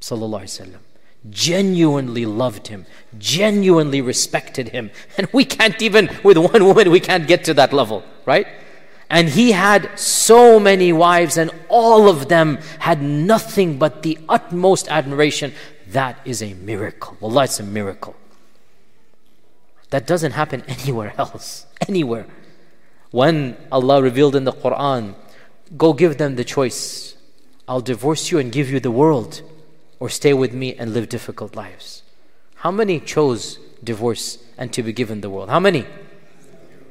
sallallahu 0.00 0.44
alaihi 0.44 0.60
wasallam, 0.72 0.85
genuinely 1.30 2.26
loved 2.26 2.68
him, 2.68 2.86
genuinely 3.18 4.00
respected 4.00 4.68
him. 4.68 4.90
And 5.18 5.28
we 5.32 5.44
can't 5.44 5.80
even, 5.80 6.10
with 6.22 6.36
one 6.36 6.64
woman, 6.64 6.90
we 6.90 7.00
can't 7.00 7.26
get 7.26 7.44
to 7.44 7.54
that 7.54 7.72
level, 7.72 8.04
right? 8.24 8.46
And 9.08 9.28
he 9.28 9.52
had 9.52 9.98
so 9.98 10.58
many 10.58 10.92
wives, 10.92 11.36
and 11.36 11.50
all 11.68 12.08
of 12.08 12.28
them 12.28 12.58
had 12.80 13.02
nothing 13.02 13.78
but 13.78 14.02
the 14.02 14.18
utmost 14.28 14.88
admiration. 14.88 15.52
That 15.88 16.18
is 16.24 16.42
a 16.42 16.54
miracle. 16.54 17.16
Wallah, 17.20 17.44
it's 17.44 17.60
a 17.60 17.62
miracle. 17.62 18.16
That 19.90 20.06
doesn't 20.06 20.32
happen 20.32 20.62
anywhere 20.68 21.14
else. 21.16 21.66
Anywhere. 21.88 22.26
When 23.10 23.56
Allah 23.70 24.02
revealed 24.02 24.34
in 24.34 24.44
the 24.44 24.52
Quran, 24.52 25.14
go 25.76 25.92
give 25.92 26.18
them 26.18 26.34
the 26.34 26.44
choice. 26.44 27.14
I'll 27.68 27.80
divorce 27.80 28.30
you 28.30 28.38
and 28.38 28.50
give 28.50 28.70
you 28.70 28.80
the 28.80 28.90
world 28.90 29.42
or 29.98 30.08
stay 30.08 30.32
with 30.34 30.52
me 30.52 30.74
and 30.74 30.92
live 30.92 31.08
difficult 31.08 31.56
lives. 31.56 32.02
How 32.56 32.70
many 32.70 33.00
chose 33.00 33.58
divorce 33.82 34.38
and 34.58 34.72
to 34.72 34.82
be 34.82 34.92
given 34.92 35.20
the 35.20 35.30
world? 35.30 35.48
How 35.48 35.60
many? 35.60 35.86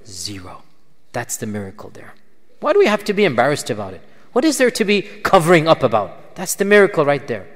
Zero. 0.05 0.63
That's 1.11 1.37
the 1.37 1.45
miracle 1.45 1.89
there. 1.89 2.13
Why 2.59 2.73
do 2.73 2.79
we 2.79 2.87
have 2.87 3.03
to 3.05 3.13
be 3.13 3.25
embarrassed 3.25 3.69
about 3.69 3.93
it? 3.93 4.01
What 4.33 4.45
is 4.45 4.57
there 4.57 4.71
to 4.71 4.85
be 4.85 5.01
covering 5.01 5.67
up 5.67 5.83
about? 5.83 6.35
That's 6.35 6.55
the 6.55 6.65
miracle 6.65 7.05
right 7.05 7.25
there. 7.27 7.47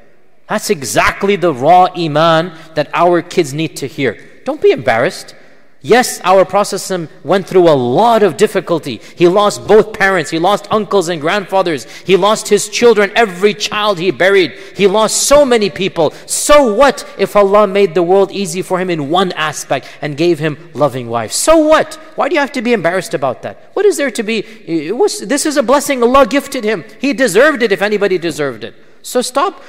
That's 0.48 0.70
exactly 0.70 1.36
the 1.36 1.54
raw 1.54 1.86
iman 1.96 2.58
that 2.76 2.90
our 2.94 3.22
kids 3.22 3.54
need 3.54 3.76
to 3.78 3.88
hear. 3.88 4.42
Don't 4.46 4.62
be 4.62 4.72
embarrassed. 4.72 5.36
Yes, 5.82 6.20
our 6.26 6.44
Prophet 6.44 7.10
went 7.24 7.48
through 7.48 7.70
a 7.70 7.72
lot 7.72 8.22
of 8.22 8.36
difficulty. 8.36 9.00
He 9.16 9.30
lost 9.30 9.66
both 9.66 9.94
parents, 9.94 10.30
he 10.30 10.38
lost 10.38 10.68
uncles 10.72 11.08
and 11.08 11.22
grandfathers, 11.22 11.86
he 12.02 12.18
lost 12.18 12.50
his 12.50 12.68
children, 12.68 13.14
every 13.16 13.54
child 13.54 13.98
he 13.98 14.12
buried. 14.12 14.52
He 14.76 14.88
lost 14.88 15.24
so 15.24 15.46
many 15.46 15.70
people. 15.70 16.12
So 16.26 16.74
what 16.74 17.08
if 17.18 17.34
Allah 17.34 17.66
made 17.66 17.96
the 17.96 18.04
world 18.04 18.30
easy 18.32 18.62
for 18.62 18.78
him 18.78 18.90
in 18.90 19.10
one 19.10 19.32
aspect 19.34 19.88
and 20.02 20.18
gave 20.18 20.40
him 20.40 20.70
loving 20.74 21.08
wives? 21.08 21.36
So 21.36 21.58
what? 21.58 21.94
Why 22.16 22.28
do 22.28 22.36
you 22.36 22.42
have 22.42 22.52
to 22.54 22.62
be 22.62 22.74
embarrassed 22.74 23.14
about 23.14 23.42
that? 23.44 23.70
What 23.72 23.86
is 23.86 23.96
there 23.96 24.12
to 24.12 24.24
be? 24.24 24.44
Eh, 24.68 24.92
this 25.26 25.46
is 25.46 25.56
a 25.56 25.64
blessing 25.64 26.04
Allah 26.04 26.28
gifted 26.28 26.66
him. 26.66 26.84
He 27.00 27.14
deserved 27.14 27.64
it 27.64 27.72
if 27.72 27.82
anybody 27.82 28.18
deserved 28.18 28.66
it. 28.66 28.76
So 29.02 29.22
stop 29.22 29.64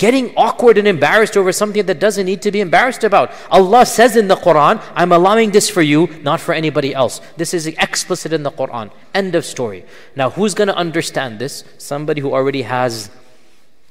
getting 0.00 0.34
awkward 0.34 0.78
and 0.78 0.88
embarrassed 0.88 1.36
over 1.36 1.52
something 1.52 1.84
that 1.84 2.00
doesn't 2.00 2.24
need 2.24 2.40
to 2.40 2.50
be 2.50 2.60
embarrassed 2.60 3.04
about. 3.04 3.30
Allah 3.50 3.84
says 3.84 4.16
in 4.16 4.28
the 4.28 4.34
Quran, 4.34 4.82
I'm 4.94 5.12
allowing 5.12 5.50
this 5.50 5.68
for 5.68 5.82
you, 5.82 6.06
not 6.22 6.40
for 6.40 6.54
anybody 6.54 6.94
else. 6.94 7.20
This 7.36 7.52
is 7.52 7.66
explicit 7.66 8.32
in 8.32 8.42
the 8.42 8.50
Quran. 8.50 8.90
End 9.14 9.34
of 9.34 9.44
story. 9.44 9.84
Now, 10.16 10.30
who's 10.30 10.54
going 10.54 10.68
to 10.68 10.74
understand 10.74 11.38
this? 11.38 11.64
Somebody 11.76 12.22
who 12.22 12.32
already 12.32 12.62
has 12.62 13.10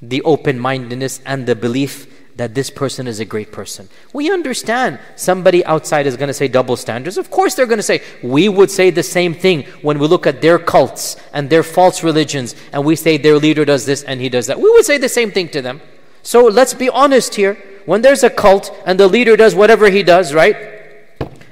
the 0.02 0.20
open 0.22 0.58
mindedness 0.58 1.20
and 1.24 1.46
the 1.46 1.54
belief 1.54 2.08
that 2.34 2.56
this 2.56 2.70
person 2.70 3.06
is 3.06 3.20
a 3.20 3.24
great 3.24 3.52
person. 3.52 3.88
We 4.12 4.32
understand 4.32 4.98
somebody 5.14 5.64
outside 5.64 6.06
is 6.08 6.16
going 6.16 6.28
to 6.28 6.34
say 6.34 6.48
double 6.48 6.74
standards. 6.74 7.18
Of 7.18 7.30
course, 7.30 7.54
they're 7.54 7.66
going 7.66 7.78
to 7.78 7.90
say, 7.92 8.02
we 8.20 8.48
would 8.48 8.70
say 8.70 8.90
the 8.90 9.04
same 9.04 9.32
thing 9.34 9.62
when 9.82 10.00
we 10.00 10.08
look 10.08 10.26
at 10.26 10.40
their 10.40 10.58
cults 10.58 11.16
and 11.32 11.48
their 11.50 11.62
false 11.62 12.02
religions 12.02 12.56
and 12.72 12.84
we 12.84 12.96
say 12.96 13.16
their 13.16 13.36
leader 13.36 13.64
does 13.64 13.86
this 13.86 14.02
and 14.02 14.20
he 14.20 14.28
does 14.28 14.48
that. 14.48 14.58
We 14.58 14.70
would 14.70 14.84
say 14.84 14.98
the 14.98 15.08
same 15.08 15.30
thing 15.30 15.50
to 15.50 15.62
them. 15.62 15.80
So 16.22 16.44
let's 16.44 16.74
be 16.74 16.88
honest 16.88 17.34
here. 17.34 17.54
When 17.86 18.02
there's 18.02 18.22
a 18.22 18.30
cult 18.30 18.74
and 18.86 19.00
the 19.00 19.08
leader 19.08 19.36
does 19.36 19.54
whatever 19.54 19.90
he 19.90 20.02
does, 20.02 20.34
right? 20.34 20.80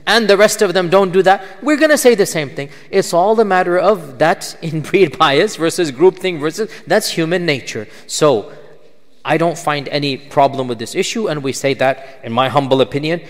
and 0.08 0.26
the 0.26 0.38
rest 0.38 0.62
of 0.62 0.72
them 0.72 0.88
don't 0.88 1.12
do 1.12 1.22
that, 1.22 1.44
we're 1.62 1.76
going 1.76 1.90
to 1.90 1.98
say 1.98 2.14
the 2.14 2.26
same 2.26 2.48
thing. 2.48 2.70
It's 2.90 3.12
all 3.12 3.38
a 3.38 3.44
matter 3.44 3.78
of 3.78 4.18
that 4.18 4.40
inbreed 4.62 5.18
bias 5.18 5.56
versus 5.56 5.92
groupthink 5.92 6.40
versus 6.40 6.70
that's 6.86 7.10
human 7.10 7.44
nature. 7.44 7.86
So 8.06 8.50
I 9.24 9.36
don't 9.36 9.58
find 9.58 9.86
any 9.90 10.16
problem 10.16 10.66
with 10.66 10.78
this 10.78 10.94
issue, 10.94 11.28
and 11.28 11.42
we 11.42 11.52
say 11.52 11.74
that, 11.74 12.20
in 12.24 12.32
my 12.32 12.48
humble 12.48 12.80
opinion, 12.80 13.20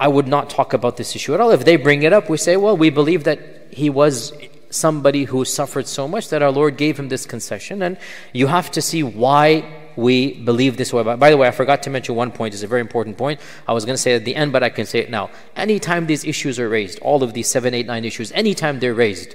I 0.00 0.08
would 0.08 0.26
not 0.26 0.48
talk 0.48 0.72
about 0.72 0.96
this 0.96 1.14
issue 1.14 1.34
at 1.34 1.40
all. 1.40 1.50
If 1.50 1.66
they 1.66 1.76
bring 1.76 2.02
it 2.02 2.14
up, 2.14 2.30
we 2.30 2.38
say, 2.38 2.56
well, 2.56 2.76
we 2.76 2.88
believe 2.88 3.24
that 3.24 3.38
he 3.70 3.90
was 3.90 4.32
somebody 4.70 5.24
who 5.24 5.44
suffered 5.44 5.86
so 5.86 6.08
much 6.08 6.30
that 6.30 6.42
our 6.42 6.50
Lord 6.50 6.78
gave 6.78 6.98
him 6.98 7.10
this 7.10 7.26
concession, 7.26 7.82
and 7.82 7.98
you 8.32 8.46
have 8.46 8.70
to 8.70 8.80
see 8.80 9.02
why 9.02 9.70
we 9.96 10.34
believe 10.34 10.76
this 10.76 10.92
way. 10.92 11.02
By 11.02 11.30
the 11.30 11.36
way, 11.36 11.48
I 11.48 11.50
forgot 11.50 11.82
to 11.84 11.90
mention 11.90 12.14
one 12.14 12.30
point. 12.30 12.54
It's 12.54 12.62
a 12.62 12.66
very 12.66 12.80
important 12.80 13.16
point. 13.16 13.40
I 13.66 13.72
was 13.72 13.84
going 13.84 13.94
to 13.94 14.02
say 14.02 14.14
at 14.14 14.24
the 14.24 14.36
end, 14.36 14.52
but 14.52 14.62
I 14.62 14.68
can 14.68 14.86
say 14.86 15.00
it 15.00 15.10
now. 15.10 15.30
Anytime 15.56 16.06
these 16.06 16.24
issues 16.24 16.58
are 16.60 16.68
raised, 16.68 16.98
all 17.00 17.22
of 17.22 17.32
these 17.32 17.48
seven, 17.48 17.74
eight, 17.74 17.86
nine 17.86 18.04
issues, 18.04 18.30
anytime 18.32 18.78
they're 18.80 18.94
raised, 18.94 19.34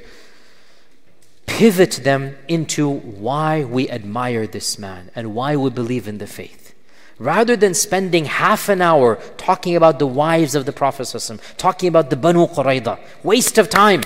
pivot 1.48 2.02
them 2.04 2.38
into 2.48 2.90
why 2.90 3.64
we 3.64 3.90
admire 3.90 4.48
this 4.48 4.80
man 4.80 5.12
and 5.16 5.36
why 5.36 5.56
we 5.56 5.70
believe 5.70 6.08
in 6.08 6.20
the 6.20 6.28
faith. 6.28 6.74
Rather 7.20 7.56
than 7.56 7.74
spending 7.74 8.26
half 8.26 8.68
an 8.68 8.82
hour 8.82 9.18
talking 9.38 9.76
about 9.76 10.00
the 10.00 10.08
wives 10.08 10.56
of 10.56 10.66
the 10.66 10.72
Prophet, 10.72 11.14
talking 11.58 11.88
about 11.88 12.10
the 12.10 12.16
Banu 12.16 12.48
Qurayda, 12.48 13.00
waste 13.24 13.58
of 13.58 13.70
time. 13.70 14.02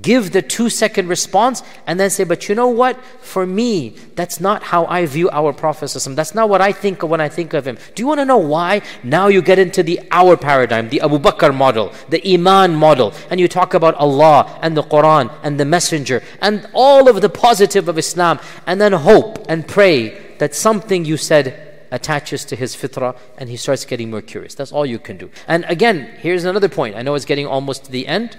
Give 0.00 0.30
the 0.30 0.40
two 0.40 0.70
second 0.70 1.08
response 1.08 1.64
and 1.84 1.98
then 1.98 2.10
say, 2.10 2.22
but 2.22 2.48
you 2.48 2.54
know 2.54 2.68
what? 2.68 2.96
For 3.22 3.44
me, 3.44 3.96
that's 4.14 4.38
not 4.38 4.62
how 4.62 4.86
I 4.86 5.04
view 5.06 5.28
our 5.30 5.52
Prophet. 5.52 5.90
That's 5.90 6.32
not 6.32 6.48
what 6.48 6.60
I 6.60 6.70
think 6.70 7.02
of 7.02 7.10
when 7.10 7.20
I 7.20 7.28
think 7.28 7.54
of 7.54 7.66
him. 7.66 7.76
Do 7.96 8.02
you 8.02 8.06
want 8.06 8.20
to 8.20 8.24
know 8.24 8.38
why? 8.38 8.82
Now 9.02 9.26
you 9.26 9.42
get 9.42 9.58
into 9.58 9.82
the 9.82 10.00
our 10.12 10.36
paradigm, 10.36 10.90
the 10.90 11.00
Abu 11.00 11.18
Bakr 11.18 11.52
model, 11.52 11.92
the 12.08 12.22
Iman 12.34 12.76
model, 12.76 13.12
and 13.30 13.40
you 13.40 13.48
talk 13.48 13.74
about 13.74 13.96
Allah 13.96 14.60
and 14.62 14.76
the 14.76 14.84
Quran 14.84 15.34
and 15.42 15.58
the 15.58 15.64
Messenger 15.64 16.22
and 16.40 16.68
all 16.72 17.08
of 17.08 17.20
the 17.20 17.28
positive 17.28 17.88
of 17.88 17.98
Islam, 17.98 18.38
and 18.68 18.80
then 18.80 18.92
hope 18.92 19.44
and 19.48 19.66
pray 19.66 20.36
that 20.38 20.54
something 20.54 21.04
you 21.04 21.16
said 21.16 21.66
attaches 21.90 22.44
to 22.44 22.54
his 22.54 22.76
fitrah 22.76 23.16
and 23.36 23.50
he 23.50 23.56
starts 23.56 23.84
getting 23.84 24.10
more 24.10 24.22
curious. 24.22 24.54
That's 24.54 24.70
all 24.70 24.86
you 24.86 25.00
can 25.00 25.16
do. 25.16 25.30
And 25.48 25.64
again, 25.64 26.14
here's 26.18 26.44
another 26.44 26.68
point. 26.68 26.94
I 26.94 27.02
know 27.02 27.16
it's 27.16 27.24
getting 27.24 27.46
almost 27.46 27.86
to 27.86 27.90
the 27.90 28.06
end. 28.06 28.38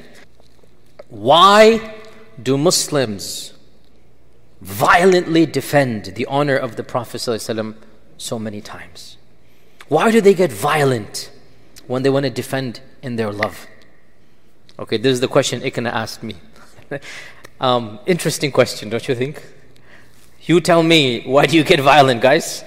Why 1.12 1.94
do 2.42 2.58
Muslims 2.58 3.54
violently 4.62 5.46
defend 5.46 6.06
the 6.16 6.26
honor 6.28 6.56
of 6.56 6.78
the 6.78 6.84
Prophet 6.84 7.18
ﷺ 7.18 7.76
so 8.18 8.40
many 8.40 8.62
times? 8.62 9.18
Why 9.90 10.10
do 10.10 10.22
they 10.22 10.34
get 10.34 10.54
violent 10.54 11.30
when 11.86 12.04
they 12.04 12.10
want 12.10 12.24
to 12.24 12.30
defend 12.30 12.80
in 13.02 13.18
their 13.18 13.30
love? 13.30 13.68
Okay, 14.80 14.96
this 14.96 15.12
is 15.12 15.20
the 15.20 15.28
question 15.28 15.60
ICNA 15.60 15.92
asked 15.92 16.24
me. 16.24 16.38
um, 17.60 18.00
interesting 18.06 18.50
question, 18.50 18.90
don't 18.90 19.06
you 19.06 19.14
think? 19.14 19.44
You 20.44 20.62
tell 20.62 20.82
me, 20.82 21.24
why 21.24 21.46
do 21.46 21.58
you 21.58 21.66
get 21.66 21.82
violent, 21.82 22.22
guys? 22.22 22.64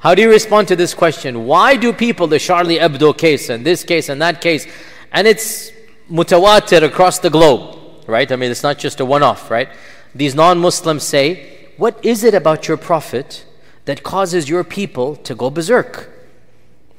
How 0.00 0.14
do 0.14 0.20
you 0.20 0.28
respond 0.28 0.68
to 0.68 0.76
this 0.76 0.92
question? 0.92 1.46
Why 1.46 1.76
do 1.76 1.94
people, 1.94 2.26
the 2.26 2.38
Charlie 2.38 2.76
Hebdo 2.76 3.16
case 3.16 3.48
and 3.48 3.64
this 3.64 3.84
case 3.84 4.10
and 4.10 4.20
that 4.20 4.42
case, 4.42 4.66
and 5.12 5.26
it's 5.26 5.70
mutawatir 6.10 6.82
across 6.82 7.18
the 7.18 7.30
globe, 7.30 7.78
right? 8.06 8.30
I 8.30 8.36
mean, 8.36 8.50
it's 8.50 8.62
not 8.62 8.78
just 8.78 9.00
a 9.00 9.04
one 9.04 9.22
off, 9.22 9.50
right? 9.50 9.68
These 10.14 10.34
non 10.34 10.58
Muslims 10.58 11.04
say, 11.04 11.68
What 11.76 12.04
is 12.04 12.24
it 12.24 12.34
about 12.34 12.68
your 12.68 12.76
Prophet 12.76 13.44
that 13.84 14.02
causes 14.02 14.48
your 14.48 14.64
people 14.64 15.16
to 15.16 15.34
go 15.34 15.50
berserk? 15.50 16.10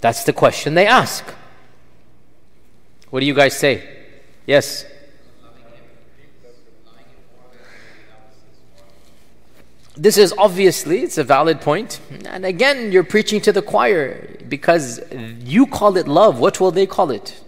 That's 0.02 0.24
the 0.24 0.34
question 0.34 0.74
they 0.74 0.86
ask. 0.86 1.24
What 3.10 3.20
do 3.20 3.26
you 3.26 3.34
guys 3.34 3.58
say? 3.58 3.88
Yes? 4.46 4.86
This 9.96 10.18
is 10.18 10.34
obviously 10.40 11.02
it's 11.02 11.20
a 11.20 11.24
valid 11.24 11.62
point. 11.62 12.00
And 12.26 12.46
again, 12.46 12.92
you're 12.92 13.04
preaching 13.04 13.40
to 13.42 13.52
the 13.52 13.62
choir 13.62 14.38
because 14.50 15.00
you 15.40 15.68
call 15.68 15.98
it 15.98 16.08
love. 16.08 16.40
What 16.40 16.60
will 16.60 16.72
they 16.72 16.88
call 16.88 17.12
it? 17.12 17.43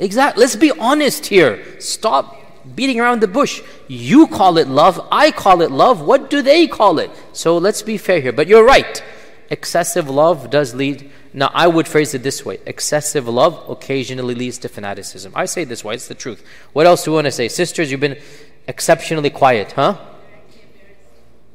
Exactly. 0.00 0.40
Let's 0.40 0.56
be 0.56 0.72
honest 0.72 1.26
here. 1.26 1.62
Stop 1.78 2.36
beating 2.74 3.00
around 3.00 3.20
the 3.20 3.28
bush. 3.28 3.62
You 3.86 4.26
call 4.26 4.56
it 4.56 4.66
love, 4.66 5.06
I 5.12 5.30
call 5.30 5.60
it 5.60 5.70
love. 5.70 6.00
What 6.00 6.30
do 6.30 6.42
they 6.42 6.66
call 6.66 6.98
it? 6.98 7.10
So 7.32 7.58
let's 7.58 7.82
be 7.82 7.98
fair 7.98 8.20
here. 8.20 8.32
But 8.32 8.48
you're 8.48 8.64
right. 8.64 9.02
Excessive 9.50 10.08
love 10.08 10.48
does 10.50 10.74
lead. 10.74 11.10
Now, 11.32 11.50
I 11.52 11.66
would 11.66 11.86
phrase 11.86 12.14
it 12.14 12.22
this 12.22 12.44
way 12.44 12.58
excessive 12.66 13.28
love 13.28 13.62
occasionally 13.68 14.34
leads 14.34 14.58
to 14.58 14.68
fanaticism. 14.68 15.32
I 15.36 15.44
say 15.44 15.64
this 15.64 15.84
way, 15.84 15.94
it's 15.94 16.08
the 16.08 16.14
truth. 16.14 16.44
What 16.72 16.86
else 16.86 17.04
do 17.04 17.10
we 17.10 17.16
want 17.16 17.26
to 17.26 17.32
say? 17.32 17.48
Sisters, 17.48 17.90
you've 17.90 18.00
been 18.00 18.18
exceptionally 18.66 19.30
quiet, 19.30 19.72
huh? 19.72 19.98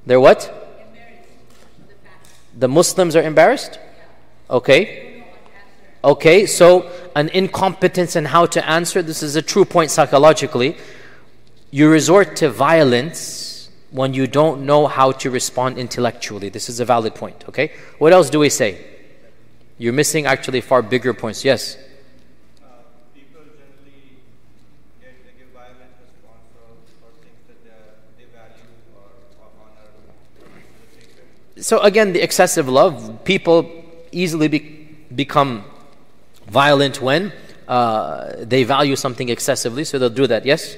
They're 0.06 0.20
what? 0.20 0.62
The 2.58 2.68
Muslims 2.68 3.16
are 3.16 3.24
embarrassed? 3.24 3.80
Okay. 4.50 5.15
Okay, 6.06 6.45
so 6.45 6.88
an 7.15 7.30
incompetence 7.30 8.15
in 8.15 8.26
how 8.26 8.45
to 8.45 8.64
answer, 8.69 9.02
this 9.02 9.23
is 9.23 9.36
a 9.36 9.41
true 9.41 9.65
point 9.65 9.90
psychologically. 9.90 10.77
You 11.72 11.90
resort 11.90 12.36
to 12.38 12.52
violence 12.52 13.72
when 13.90 14.14
you 14.14 14.27
don't 14.27 14.68
know 14.68 14.86
how 14.86 15.14
to 15.14 15.32
respond 15.32 15.80
intellectually. 15.80 16.49
This 16.49 16.69
is 16.69 16.80
a 16.80 16.86
valid 16.86 17.15
point, 17.15 17.44
okay? 17.49 17.72
What 17.98 18.14
else 18.14 18.30
do 18.30 18.38
we 18.38 18.49
say? 18.49 18.86
You're 19.80 19.94
missing 19.94 20.27
actually 20.27 20.61
far 20.61 20.84
bigger 20.84 21.11
points. 21.11 21.44
Yes? 21.44 21.76
Uh, 21.76 22.68
people 23.15 23.41
generally, 23.41 24.22
when 25.02 25.15
they 25.26 25.34
give 25.40 25.49
violence, 25.56 26.06
they 28.15 28.26
value 28.26 28.68
the 28.77 29.36
power 29.41 29.49
of 29.49 29.90
the 30.86 31.02
nature. 31.56 31.64
So 31.64 31.80
again, 31.80 32.14
the 32.14 32.22
excessive 32.22 32.69
love, 32.69 33.23
people 33.23 33.84
easily 34.11 34.48
be, 34.48 34.60
become 35.15 35.65
violent 36.48 37.02
when 37.02 37.34
uh, 37.68 38.34
they 38.40 38.64
value 38.64 38.96
something 38.96 39.30
excessively, 39.30 39.84
so 39.84 40.00
they'll 40.00 40.10
do 40.10 40.28
that. 40.28 40.46
Yes? 40.46 40.78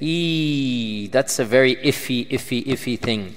E, 0.00 1.08
that's 1.08 1.38
a 1.38 1.44
very 1.44 1.76
iffy, 1.76 2.28
iffy, 2.28 2.66
iffy 2.66 2.98
thing. 2.98 3.36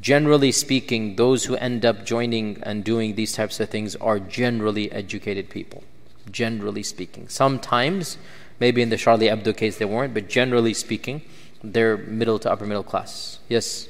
Generally 0.00 0.52
speaking, 0.52 1.16
those 1.16 1.46
who 1.46 1.56
end 1.56 1.84
up 1.84 2.04
joining 2.04 2.62
and 2.62 2.84
doing 2.84 3.14
these 3.14 3.32
types 3.32 3.58
of 3.58 3.68
things 3.68 3.96
are 3.96 4.18
generally 4.18 4.92
educated 4.92 5.48
people. 5.48 5.82
Generally 6.30 6.82
speaking. 6.82 7.28
Sometimes, 7.28 8.18
maybe 8.60 8.82
in 8.82 8.90
the 8.90 8.96
Charlie 8.96 9.28
Hebdo 9.28 9.56
case 9.56 9.78
they 9.78 9.84
weren't, 9.84 10.14
but 10.14 10.28
generally 10.28 10.74
speaking, 10.74 11.22
they're 11.62 11.96
middle 11.96 12.38
to 12.40 12.50
upper 12.50 12.66
middle 12.66 12.84
class. 12.84 13.38
Yes? 13.48 13.88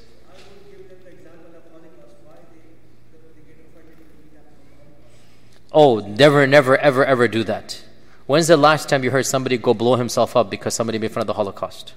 Oh, 5.73 5.99
never, 5.99 6.47
never, 6.47 6.77
ever, 6.79 7.05
ever 7.05 7.29
do 7.29 7.45
that. 7.45 7.83
When's 8.27 8.49
the 8.49 8.57
last 8.57 8.89
time 8.89 9.05
you 9.05 9.11
heard 9.11 9.27
somebody 9.27 9.57
go 9.59 9.75
blow 9.75 9.97
himself 9.97 10.37
up 10.37 10.51
because 10.51 10.75
somebody 10.75 10.99
made 10.99 11.13
fun 11.13 11.23
of 11.23 11.27
the 11.27 11.35
Holocaust? 11.35 11.95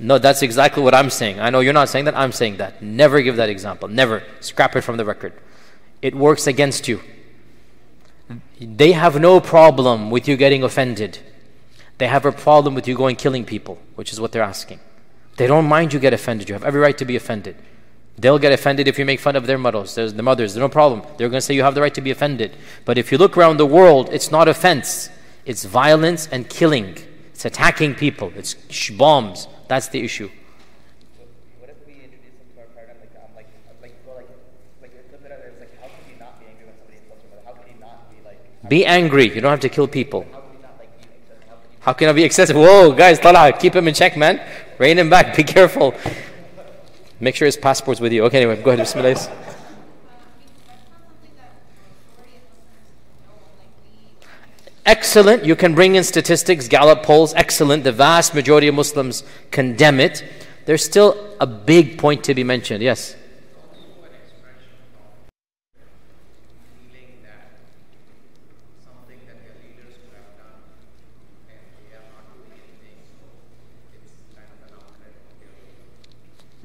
No, 0.00 0.18
that's 0.18 0.42
exactly 0.42 0.82
what 0.82 0.94
I'm 0.94 1.10
saying. 1.10 1.40
I 1.40 1.50
know 1.50 1.60
you're 1.60 1.72
not 1.72 1.88
saying 1.88 2.04
that, 2.04 2.16
I'm 2.16 2.32
saying 2.32 2.58
that. 2.58 2.82
Never 2.82 3.20
give 3.20 3.36
that 3.36 3.48
example. 3.48 3.88
Never. 3.88 4.22
Scrap 4.40 4.76
it 4.76 4.82
from 4.82 4.96
the 4.96 5.04
record. 5.04 5.32
It 6.02 6.14
works 6.14 6.46
against 6.46 6.86
you. 6.86 7.00
They 8.60 8.92
have 8.92 9.18
no 9.18 9.40
problem 9.40 10.10
with 10.10 10.28
you 10.28 10.36
getting 10.36 10.62
offended. 10.62 11.18
They 11.98 12.06
have 12.06 12.24
a 12.24 12.32
problem 12.32 12.74
with 12.74 12.86
you 12.86 12.94
going 12.94 13.16
killing 13.16 13.44
people, 13.44 13.78
which 13.96 14.12
is 14.12 14.20
what 14.20 14.30
they're 14.30 14.42
asking. 14.42 14.78
They 15.36 15.48
don't 15.48 15.66
mind 15.66 15.92
you 15.92 15.98
get 15.98 16.12
offended. 16.12 16.48
You 16.48 16.54
have 16.54 16.64
every 16.64 16.80
right 16.80 16.96
to 16.98 17.04
be 17.04 17.16
offended. 17.16 17.56
They'll 18.18 18.38
get 18.38 18.52
offended 18.52 18.88
if 18.88 18.98
you 18.98 19.04
make 19.04 19.20
fun 19.20 19.36
of 19.36 19.46
their 19.46 19.58
mothers. 19.58 19.94
There's 19.94 20.12
the 20.12 20.24
mothers, 20.24 20.56
no 20.56 20.68
problem. 20.68 21.02
They're 21.16 21.28
going 21.28 21.38
to 21.38 21.40
say 21.40 21.54
you 21.54 21.62
have 21.62 21.76
the 21.76 21.80
right 21.80 21.94
to 21.94 22.00
be 22.00 22.10
offended. 22.10 22.56
But 22.84 22.98
if 22.98 23.12
you 23.12 23.18
look 23.18 23.36
around 23.36 23.58
the 23.58 23.66
world, 23.66 24.08
it's 24.12 24.32
not 24.32 24.48
offense. 24.48 25.08
It's 25.46 25.64
violence 25.64 26.26
and 26.32 26.48
killing. 26.48 26.98
It's 27.32 27.44
attacking 27.44 27.94
people. 27.94 28.32
It's 28.34 28.54
bombs. 28.90 29.46
That's 29.68 29.88
the 29.88 30.02
issue. 30.02 30.30
Be 38.68 38.84
angry. 38.84 39.32
You 39.32 39.40
don't 39.40 39.50
have 39.50 39.60
to 39.60 39.68
kill 39.68 39.86
people. 39.86 40.26
How 41.80 41.92
can 41.92 42.08
I 42.08 42.12
be 42.12 42.24
excessive? 42.24 42.56
Whoa, 42.56 42.92
guys, 42.92 43.18
Talha, 43.18 43.56
keep 43.56 43.74
him 43.74 43.88
in 43.88 43.94
check, 43.94 44.16
man. 44.16 44.42
Rein 44.78 44.98
him 44.98 45.08
back. 45.08 45.36
Be 45.36 45.44
careful. 45.44 45.94
Make 47.20 47.34
sure 47.34 47.46
his 47.46 47.56
passport's 47.56 48.00
with 48.00 48.12
you. 48.12 48.24
Okay, 48.24 48.42
anyway, 48.42 48.62
go 48.62 48.70
ahead. 48.70 48.80
Bismillah. 48.84 49.16
Excellent. 54.86 55.44
You 55.44 55.54
can 55.54 55.74
bring 55.74 55.96
in 55.96 56.04
statistics, 56.04 56.66
Gallup 56.66 57.02
polls. 57.02 57.34
Excellent. 57.34 57.84
The 57.84 57.92
vast 57.92 58.34
majority 58.34 58.68
of 58.68 58.74
Muslims 58.74 59.22
condemn 59.50 60.00
it. 60.00 60.24
There's 60.64 60.82
still 60.84 61.36
a 61.40 61.46
big 61.46 61.98
point 61.98 62.24
to 62.24 62.34
be 62.34 62.42
mentioned. 62.44 62.82
Yes. 62.82 63.14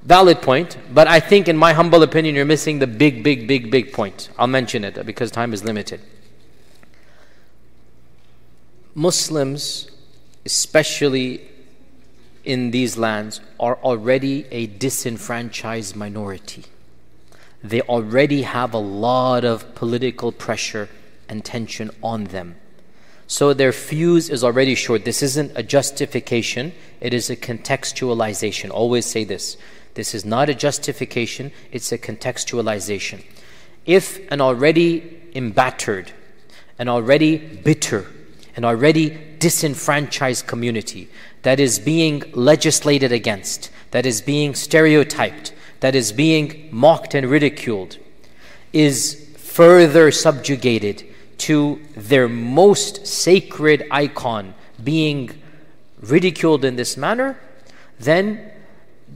Valid 0.04 0.42
point, 0.42 0.78
but 0.94 1.08
I 1.08 1.22
think, 1.22 1.48
in 1.48 1.56
my 1.56 1.72
humble 1.72 2.04
opinion, 2.04 2.36
you're 2.36 2.44
missing 2.44 2.80
the 2.80 2.88
big, 2.88 3.24
big, 3.24 3.48
big, 3.48 3.72
big 3.72 3.94
point. 3.94 4.30
I'll 4.38 4.48
mention 4.48 4.84
it 4.84 5.06
because 5.06 5.32
time 5.32 5.54
is 5.54 5.64
limited. 5.64 6.02
Muslims, 8.94 9.90
especially 10.46 11.48
in 12.44 12.72
these 12.72 12.98
lands, 12.98 13.40
are 13.62 13.78
already 13.78 14.46
a 14.52 14.68
disenfranchised 14.68 15.96
minority. 15.96 16.66
They 17.64 17.80
already 17.82 18.42
have 18.42 18.74
a 18.74 18.80
lot 18.80 19.46
of 19.46 19.74
political 19.74 20.34
pressure 20.34 20.90
and 21.30 21.46
tension 21.46 21.90
on 22.04 22.26
them. 22.26 22.58
So 23.26 23.54
their 23.54 23.72
fuse 23.72 24.30
is 24.30 24.44
already 24.44 24.76
short. 24.76 25.06
This 25.06 25.24
isn't 25.24 25.54
a 25.56 25.64
justification, 25.64 26.74
it 27.00 27.14
is 27.14 27.30
a 27.30 27.38
contextualization. 27.38 28.70
Always 28.70 29.06
say 29.06 29.24
this 29.24 29.56
this 29.95 30.15
is 30.15 30.26
not 30.26 30.49
a 30.49 30.56
justification, 30.56 31.52
it's 31.72 31.91
a 31.91 31.98
contextualization. 31.98 33.24
If 33.86 34.20
an 34.32 34.41
already 34.41 35.22
embittered, 35.36 36.11
an 36.80 36.90
already 36.90 37.38
bitter, 37.38 38.07
an 38.56 38.65
already 38.65 39.18
disenfranchised 39.40 40.48
community 40.48 41.10
that 41.41 41.60
is 41.60 41.80
being 41.80 42.24
legislated 42.34 43.11
against, 43.11 43.70
that 43.91 44.06
is 44.06 44.22
being 44.22 44.56
stereotyped, 44.56 45.53
that 45.82 45.95
is 45.95 46.11
being 46.11 46.70
mocked 46.72 47.14
and 47.14 47.30
ridiculed, 47.30 47.98
is 48.72 49.28
further 49.38 50.11
subjugated 50.11 51.03
to 51.38 51.80
their 51.95 52.30
most 52.30 53.06
sacred 53.06 53.86
icon 53.91 54.53
being 54.84 55.30
ridiculed 56.02 56.64
in 56.64 56.76
this 56.76 56.95
manner, 56.95 57.38
then 57.99 58.53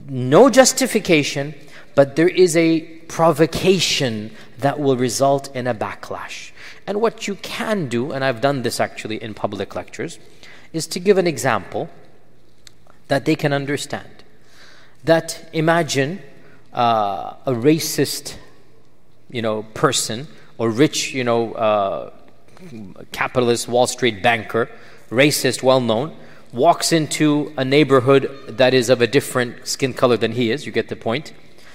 no 0.08 0.48
justification, 0.48 1.54
but 1.94 2.16
there 2.16 2.28
is 2.28 2.56
a 2.56 2.80
provocation 3.08 4.30
that 4.58 4.78
will 4.80 4.96
result 4.96 5.54
in 5.54 5.66
a 5.66 5.74
backlash. 5.74 6.50
And 6.86 7.00
what 7.00 7.28
you 7.28 7.34
can 7.36 7.88
do, 7.88 8.12
and 8.12 8.24
I've 8.24 8.40
done 8.40 8.62
this 8.62 8.80
actually 8.80 9.22
in 9.22 9.34
public 9.34 9.74
lectures, 9.74 10.18
is 10.72 10.86
to 10.88 11.00
give 11.00 11.18
an 11.18 11.26
example 11.26 11.88
that 13.08 13.24
they 13.24 13.34
can 13.34 13.52
understand. 13.52 14.08
That 15.04 15.48
imagine 15.52 16.22
uh, 16.72 17.34
a 17.46 17.52
racist, 17.52 18.36
you 19.30 19.42
know, 19.42 19.62
person 19.74 20.28
or 20.58 20.70
rich, 20.70 21.12
you 21.12 21.24
know, 21.24 21.52
uh, 21.54 22.10
capitalist 23.12 23.68
Wall 23.68 23.86
Street 23.86 24.22
banker, 24.22 24.68
racist, 25.10 25.62
well 25.62 25.80
known, 25.80 26.16
walks 26.52 26.92
into 26.92 27.52
a 27.56 27.64
neighborhood 27.64 28.30
that 28.48 28.74
is 28.74 28.88
of 28.88 29.00
a 29.00 29.06
different 29.06 29.66
skin 29.66 29.92
color 29.92 30.16
than 30.16 30.32
he 30.32 30.50
is, 30.50 30.66
you 30.66 30.72
get 30.72 30.88
the 30.88 30.96
point, 30.96 31.32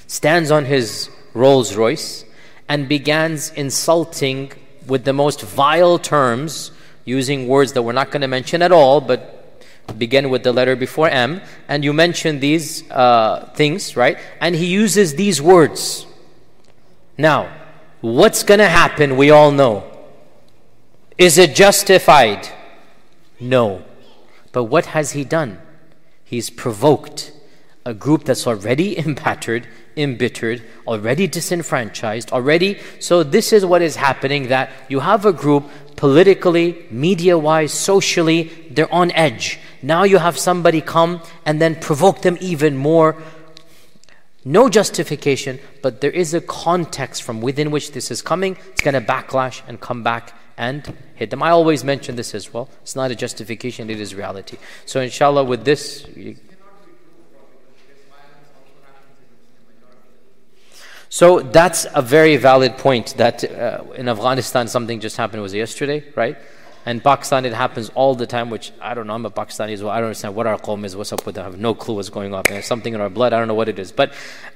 stands 0.07 0.51
on 0.51 0.65
his 0.65 1.09
Rolls 1.33 1.75
Royce, 1.75 2.25
and 2.67 2.87
begins 2.87 3.51
insulting 3.51 4.51
with 4.87 5.03
the 5.05 5.13
most 5.13 5.41
vile 5.41 5.99
terms, 5.99 6.71
using 7.05 7.47
words 7.47 7.73
that 7.73 7.81
we're 7.81 7.93
not 7.93 8.11
going 8.11 8.21
to 8.21 8.27
mention 8.27 8.61
at 8.61 8.71
all, 8.71 9.01
but 9.01 9.33
begin 9.97 10.29
with 10.29 10.43
the 10.43 10.51
letter 10.51 10.75
before 10.75 11.09
M, 11.09 11.41
and 11.67 11.83
you 11.83 11.93
mention 11.93 12.39
these 12.39 12.89
uh, 12.89 13.51
things, 13.55 13.95
right? 13.95 14.17
And 14.39 14.55
he 14.55 14.65
uses 14.67 15.15
these 15.15 15.41
words. 15.41 16.05
Now, 17.17 17.53
what's 18.01 18.43
going 18.43 18.59
to 18.59 18.69
happen, 18.69 19.17
we 19.17 19.29
all 19.29 19.51
know. 19.51 19.89
Is 21.17 21.37
it 21.37 21.55
justified? 21.55 22.47
No. 23.39 23.83
But 24.53 24.65
what 24.65 24.85
has 24.85 25.11
he 25.11 25.25
done? 25.25 25.59
He's 26.23 26.49
provoked 26.49 27.34
a 27.85 27.93
group 27.93 28.23
that's 28.23 28.47
already 28.47 28.97
embittered, 29.05 29.67
embittered, 29.97 30.63
already 30.88 31.27
disenfranchised, 31.27 32.31
already. 32.31 32.80
So, 32.99 33.23
this 33.23 33.51
is 33.51 33.65
what 33.65 33.81
is 33.81 33.97
happening 33.97 34.47
that 34.47 34.71
you 34.88 35.01
have 35.01 35.25
a 35.25 35.34
group 35.34 35.69
politically, 35.97 36.85
media 36.89 37.38
wise, 37.38 37.73
socially, 37.73 38.51
they're 38.69 38.93
on 38.93 39.11
edge. 39.11 39.59
Now 39.81 40.03
you 40.03 40.17
have 40.17 40.38
somebody 40.38 40.81
come 40.81 41.21
and 41.45 41.61
then 41.61 41.75
provoke 41.75 42.21
them 42.21 42.38
even 42.39 42.77
more. 42.77 43.21
No 44.45 44.69
justification, 44.69 45.59
but 45.81 46.01
there 46.01 46.11
is 46.11 46.34
a 46.34 46.41
context 46.41 47.23
from 47.23 47.41
within 47.41 47.71
which 47.71 47.91
this 47.91 48.11
is 48.11 48.21
coming. 48.21 48.57
It's 48.71 48.81
going 48.81 48.93
to 48.93 49.01
backlash 49.01 49.61
and 49.67 49.80
come 49.80 50.03
back 50.03 50.34
and 50.57 50.95
hit 51.15 51.30
them. 51.30 51.41
I 51.43 51.49
always 51.49 51.84
mention 51.84 52.15
this 52.15 52.34
as 52.36 52.53
well. 52.53 52.69
It's 52.81 52.95
not 52.95 53.11
a 53.11 53.15
justification, 53.15 53.89
it 53.89 53.99
is 53.99 54.15
reality. 54.15 54.57
So, 54.86 55.02
inshallah, 55.02 55.44
with 55.44 55.65
this. 55.65 56.05
So 61.10 61.41
that's 61.41 61.86
a 61.94 62.02
very 62.02 62.37
valid 62.37 62.76
point 62.79 63.13
that 63.18 63.44
uh, 63.44 63.84
in 63.95 64.10
Afghanistan 64.10 64.68
something 64.68 64.99
just 64.99 65.15
happened, 65.15 65.44
was 65.44 65.53
yesterday, 65.53 66.03
right? 66.15 66.36
And 66.86 67.02
Pakistan, 67.02 67.45
it 67.45 67.53
happens 67.53 67.89
all 67.95 68.13
the 68.13 68.28
time, 68.28 68.49
which 68.49 68.73
I 68.81 68.94
don't 68.94 69.07
know. 69.07 69.13
I'm 69.13 69.26
a 69.26 69.31
Pakistani 69.31 69.71
as 69.71 69.81
well. 69.81 69.91
I 69.91 69.97
don't 69.97 70.07
understand 70.07 70.36
what 70.36 70.47
our 70.47 70.57
qawm 70.60 70.84
is, 70.84 70.95
what's 70.95 71.13
up 71.13 71.26
with 71.26 71.36
them. 71.36 71.45
I 71.45 71.49
have 71.49 71.60
no 71.60 71.73
clue 71.73 71.95
what's 71.95 72.10
going 72.10 72.34
on. 72.34 72.44
There's 72.45 72.65
something 72.65 72.94
in 72.94 72.99
our 72.99 73.10
blood. 73.10 73.31
I 73.31 73.39
don't 73.39 73.47
know 73.47 73.53
what 73.53 73.70
it 73.70 73.79
is. 73.79 73.91
But 73.91 74.13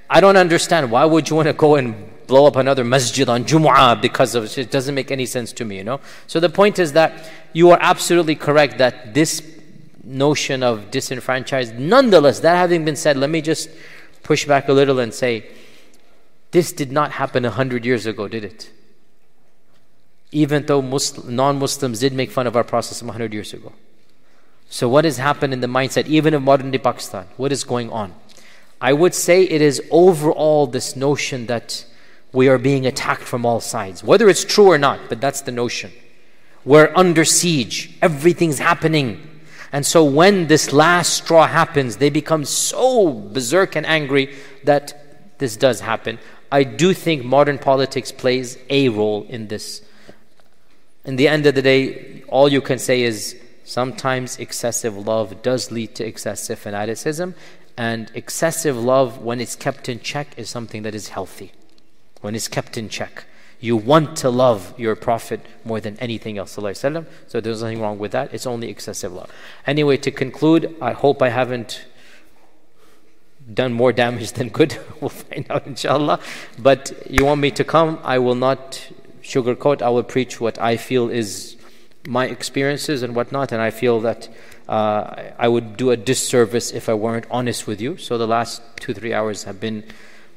I 0.10 0.20
don't 0.20 0.36
understand. 0.36 0.92
Why 0.92 1.06
would 1.06 1.30
you 1.30 1.38
want 1.38 1.48
to 1.48 1.54
go 1.54 1.76
and 1.76 1.96
blow 2.28 2.46
up 2.46 2.58
another 2.58 2.84
masjid 2.84 3.30
on 3.30 3.46
Jumu'ah 3.46 4.02
because 4.02 4.36
of 4.36 4.44
it? 4.44 4.58
It 4.58 4.72
doesn't 4.72 4.94
make 4.94 5.10
any 5.10 5.26
sense 5.26 5.54
to 5.54 5.64
me, 5.64 5.78
you 5.78 5.86
know? 5.86 6.02
So 6.28 6.42
the 6.42 6.50
point 6.50 6.80
is 6.80 6.92
that 6.94 7.30
you 7.54 7.72
are 7.72 7.80
absolutely 7.80 8.36
correct 8.36 8.78
that 8.80 9.14
this 9.14 9.42
notion 10.04 10.64
of 10.64 10.92
disenfranchised, 10.92 11.80
nonetheless, 11.80 12.42
that 12.42 12.56
having 12.56 12.84
been 12.84 12.98
said, 12.98 13.16
let 13.16 13.30
me 13.30 13.42
just 13.42 13.70
push 14.24 14.46
back 14.46 14.68
a 14.68 14.74
little 14.74 15.00
and 15.00 15.14
say, 15.14 15.50
this 16.52 16.74
did 16.74 16.92
not 16.92 17.12
happen 17.12 17.46
a 17.46 17.52
hundred 17.52 17.86
years 17.86 18.06
ago, 18.06 18.28
did 18.28 18.44
it? 18.44 18.72
Even 20.32 20.66
though 20.66 20.82
non 20.82 21.60
Muslims 21.60 22.00
did 22.00 22.14
make 22.14 22.32
fun 22.32 22.48
of 22.48 22.56
our 22.56 22.64
Prophet 22.64 23.02
100 23.02 23.34
years 23.34 23.54
ago. 23.54 23.74
So, 24.70 24.90
what 24.90 25.06
has 25.06 25.18
happened 25.18 25.54
in 25.54 25.62
the 25.62 25.68
mindset, 25.68 26.08
even 26.08 26.34
of 26.34 26.44
modern 26.44 26.72
day 26.72 26.78
Pakistan? 26.78 27.28
What 27.38 27.52
is 27.52 27.64
going 27.64 27.90
on? 27.90 28.14
I 28.82 28.94
would 28.94 29.14
say 29.14 29.44
it 29.44 29.62
is 29.62 29.82
overall 29.90 30.68
this 30.68 30.96
notion 30.96 31.48
that 31.48 31.86
we 32.34 32.48
are 32.50 32.58
being 32.58 32.86
attacked 32.86 33.24
from 33.24 33.46
all 33.46 33.62
sides, 33.62 34.04
whether 34.04 34.28
it's 34.28 34.44
true 34.44 34.68
or 34.68 34.78
not, 34.78 35.00
but 35.10 35.22
that's 35.22 35.42
the 35.42 35.52
notion. 35.52 35.92
We're 36.66 36.92
under 36.96 37.24
siege, 37.24 37.98
everything's 38.02 38.60
happening. 38.60 39.24
And 39.72 39.86
so, 39.86 40.04
when 40.04 40.48
this 40.48 40.74
last 40.74 41.14
straw 41.14 41.48
happens, 41.48 41.98
they 41.98 42.10
become 42.10 42.44
so 42.44 43.12
berserk 43.12 43.76
and 43.76 43.86
angry 43.86 44.36
that 44.66 45.38
this 45.40 45.56
does 45.56 45.80
happen. 45.80 46.20
I 46.52 46.64
do 46.64 46.94
think 46.94 47.24
modern 47.24 47.58
politics 47.58 48.12
plays 48.12 48.58
a 48.70 48.90
role 48.90 49.26
in 49.30 49.48
this 49.48 49.82
in 51.08 51.16
the 51.16 51.28
end 51.30 51.46
of 51.46 51.56
the 51.56 51.62
day, 51.62 52.22
all 52.28 52.50
you 52.50 52.62
can 52.62 52.78
say 52.78 53.02
is 53.02 53.36
sometimes 53.64 54.38
excessive 54.40 54.96
love 55.08 55.42
does 55.42 55.72
lead 55.72 55.96
to 55.96 56.06
excessive 56.06 56.60
fanaticism, 56.60 57.34
and 57.78 58.12
excessive 58.14 58.78
love, 58.78 59.20
when 59.20 59.40
it's 59.40 59.56
kept 59.56 59.88
in 59.88 60.02
check, 60.02 60.38
is 60.38 60.50
something 60.50 60.84
that 60.84 60.94
is 60.94 61.10
healthy. 61.10 61.54
When 62.20 62.36
it's 62.36 62.50
kept 62.50 62.78
in 62.78 62.90
check. 62.90 63.24
You 63.62 63.78
want 63.78 64.18
to 64.18 64.30
love 64.30 64.74
your 64.78 64.96
Prophet 64.96 65.40
more 65.64 65.80
than 65.80 65.98
anything 65.98 66.38
else. 66.38 66.52
So 66.52 66.62
there's 66.62 67.62
nothing 67.62 67.82
wrong 67.82 67.98
with 67.98 68.12
that. 68.12 68.34
It's 68.34 68.46
only 68.46 68.70
excessive 68.70 69.14
love. 69.14 69.32
Anyway, 69.66 69.98
to 69.98 70.12
conclude, 70.12 70.76
I 70.82 70.92
hope 70.92 71.22
I 71.22 71.30
haven't 71.30 71.86
done 73.52 73.72
more 73.72 73.94
damage 73.94 74.34
than 74.34 74.50
good. 74.50 74.78
we'll 75.02 75.10
find 75.10 75.46
out, 75.50 75.66
inshallah. 75.66 76.20
But 76.60 76.92
you 77.10 77.26
want 77.26 77.40
me 77.40 77.52
to 77.52 77.64
come, 77.64 78.00
I 78.04 78.20
will 78.20 78.36
not 78.36 78.92
sugarcoat. 79.28 79.82
I 79.82 79.90
will 79.90 80.04
preach 80.04 80.40
what 80.40 80.60
I 80.60 80.78
feel 80.78 81.10
is 81.10 81.58
my 82.08 82.26
experiences 82.26 83.04
and 83.04 83.16
whatnot, 83.16 83.52
and 83.52 83.62
I 83.62 83.70
feel 83.70 84.00
that 84.02 84.30
uh, 84.70 85.32
I 85.38 85.48
would 85.48 85.78
do 85.78 85.92
a 85.92 85.98
disservice 85.98 86.72
if 86.72 86.88
I 86.88 86.94
weren't 86.94 87.26
honest 87.30 87.68
with 87.68 87.82
you. 87.82 87.98
So 87.98 88.18
the 88.18 88.28
last 88.28 88.62
two, 88.78 88.94
three 88.94 89.14
hours 89.14 89.44
have 89.44 89.60
been 89.60 89.84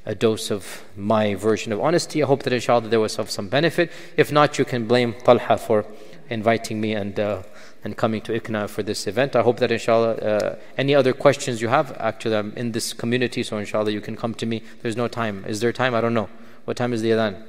a 0.05 0.15
dose 0.15 0.51
of 0.51 0.83
my 0.97 1.35
version 1.35 1.73
of 1.73 1.81
honesty. 1.81 2.23
I 2.23 2.27
hope 2.27 2.43
that 2.43 2.53
inshallah 2.53 2.89
there 2.89 3.01
was 3.01 3.19
of 3.19 3.31
some 3.31 3.49
benefit. 3.49 3.93
If 4.17 4.33
not, 4.33 4.59
you 4.59 4.65
can 4.65 4.87
blame 4.87 5.15
Talha 5.15 5.57
for 5.59 5.85
inviting 6.29 6.81
me 6.81 6.95
and, 6.95 7.19
uh, 7.21 7.43
and 7.85 7.97
coming 7.97 8.21
to 8.23 8.33
ICNA 8.33 8.69
for 8.69 8.83
this 8.83 9.07
event. 9.07 9.37
I 9.37 9.43
hope 9.43 9.59
that 9.59 9.71
inshallah, 9.71 10.15
uh, 10.15 10.57
any 10.77 10.95
other 10.95 11.13
questions 11.13 11.61
you 11.61 11.69
have, 11.69 11.97
actually 11.99 12.37
I'm 12.37 12.53
in 12.57 12.73
this 12.73 12.93
community, 12.93 13.43
so 13.43 13.59
inshallah 13.59 13.91
you 13.91 14.01
can 14.01 14.17
come 14.17 14.35
to 14.35 14.47
me. 14.47 14.63
There's 14.83 14.97
no 14.97 15.07
time. 15.07 15.45
Is 15.47 15.61
there 15.61 15.73
time? 15.73 15.95
I 15.95 16.01
don't 16.01 16.15
know. 16.15 16.29
What 16.65 16.77
time 16.77 16.93
is 16.93 17.03
the 17.03 17.11
adhan? 17.11 17.43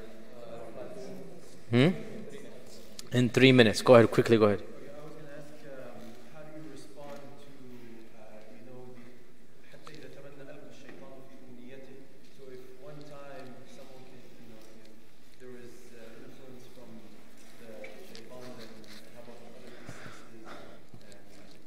Hmm? 1.72 1.90
In 3.14 3.30
three 3.30 3.53
minutes. 3.53 3.82
Go 3.82 3.95
ahead, 3.95 4.11
quickly 4.11 4.38
go 4.38 4.45
ahead. 4.45 4.64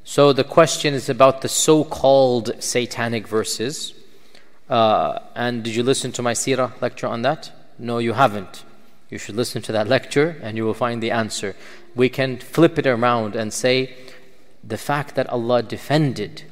So 0.04 0.32
the 0.32 0.44
question 0.44 0.94
is 0.94 1.08
about 1.08 1.40
the 1.40 1.48
so-called 1.48 2.62
satanic 2.62 3.26
verses. 3.26 3.94
Uh, 4.70 5.18
and 5.34 5.64
did 5.64 5.74
you 5.74 5.82
listen 5.82 6.12
to 6.12 6.22
my 6.22 6.34
seerah 6.34 6.80
lecture 6.80 7.08
on 7.08 7.22
that? 7.22 7.50
No, 7.80 7.98
you 7.98 8.12
haven't. 8.12 8.64
You 9.09 9.17
should 9.17 9.35
listen 9.35 9.61
to 9.63 9.71
that 9.71 9.87
lecture 9.87 10.37
and 10.41 10.55
you 10.55 10.65
will 10.65 10.73
find 10.73 11.01
the 11.01 11.11
answer. 11.11 11.55
We 11.95 12.09
can 12.09 12.37
flip 12.37 12.77
it 12.77 12.85
around 12.85 13.35
and 13.35 13.51
say 13.51 13.95
the 14.63 14.77
fact 14.77 15.15
that 15.15 15.27
Allah 15.29 15.63
defended 15.63 16.43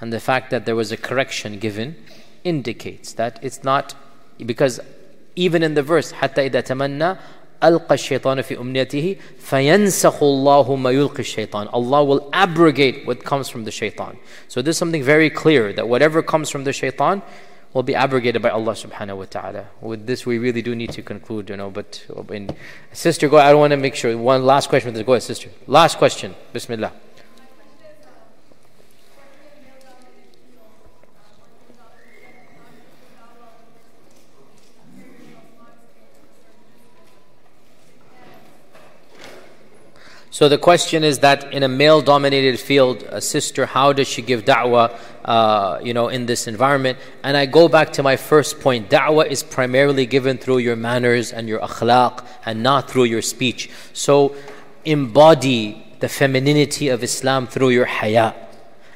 and 0.00 0.12
the 0.12 0.20
fact 0.20 0.50
that 0.50 0.64
there 0.66 0.76
was 0.76 0.92
a 0.92 0.96
correction 0.96 1.58
given 1.58 1.96
indicates 2.44 3.12
that 3.14 3.38
it's 3.42 3.64
not 3.64 3.94
because 4.44 4.80
even 5.34 5.62
in 5.62 5.74
the 5.74 5.82
verse 5.82 6.12
حتى 6.12 6.46
إذا 6.46 6.60
تمنى 6.60 7.16
ألقى 7.62 7.94
الشيطان 7.94 8.42
في 8.42 8.58
أمنيته 8.58 9.16
فينسخ 9.38 10.22
الله 10.22 10.76
ما 10.76 10.90
يلقي 10.90 11.20
الشيطان 11.20 11.68
Allah 11.72 12.04
will 12.04 12.28
abrogate 12.32 13.06
what 13.06 13.24
comes 13.24 13.48
from 13.48 13.64
the 13.64 13.70
shaitan 13.70 14.18
so 14.48 14.60
this 14.60 14.76
is 14.76 14.78
something 14.78 15.02
very 15.02 15.30
clear 15.30 15.72
that 15.72 15.88
whatever 15.88 16.22
comes 16.22 16.50
from 16.50 16.64
the 16.64 16.72
shaitan 16.72 17.22
will 17.73 17.83
be 17.83 17.95
abrogated 17.95 18.41
by 18.41 18.49
Allah 18.49 18.73
subhanahu 18.73 19.17
wa 19.17 19.25
ta'ala. 19.25 19.65
With 19.81 20.07
this 20.07 20.25
we 20.25 20.37
really 20.37 20.61
do 20.61 20.75
need 20.75 20.91
to 20.93 21.01
conclude 21.01 21.49
you 21.49 21.57
know 21.57 21.69
but 21.69 22.05
in, 22.29 22.49
sister 22.93 23.29
go 23.29 23.37
I 23.37 23.53
want 23.53 23.71
to 23.71 23.77
make 23.77 23.95
sure 23.95 24.17
one 24.17 24.45
last 24.45 24.69
question 24.69 24.93
go 25.03 25.13
ahead 25.13 25.23
sister. 25.23 25.49
Last 25.67 25.97
question 25.97 26.35
Bismillah. 26.53 26.93
So 40.39 40.47
the 40.47 40.57
question 40.57 41.03
is 41.03 41.19
that 41.19 41.51
in 41.51 41.63
a 41.63 41.67
male-dominated 41.67 42.61
field, 42.61 43.03
a 43.09 43.19
sister, 43.19 43.65
how 43.65 43.91
does 43.91 44.07
she 44.07 44.21
give 44.21 44.45
da'wah, 44.45 44.97
uh, 45.29 45.79
you 45.83 45.93
know, 45.93 46.07
in 46.09 46.25
this 46.25 46.47
environment? 46.47 46.97
And 47.23 47.37
I 47.37 47.45
go 47.45 47.69
back 47.69 47.93
to 47.93 48.03
my 48.03 48.17
first 48.17 48.59
point. 48.59 48.89
Da'wah 48.89 49.27
is 49.27 49.43
primarily 49.43 50.05
given 50.05 50.37
through 50.37 50.57
your 50.57 50.75
manners 50.75 51.31
and 51.31 51.47
your 51.47 51.59
akhlaq 51.59 52.25
and 52.45 52.63
not 52.63 52.89
through 52.89 53.05
your 53.05 53.21
speech. 53.21 53.69
So 53.93 54.35
embody 54.83 55.85
the 55.99 56.09
femininity 56.09 56.87
of 56.89 57.03
Islam 57.03 57.45
through 57.45 57.69
your 57.69 57.85
haya 57.85 58.33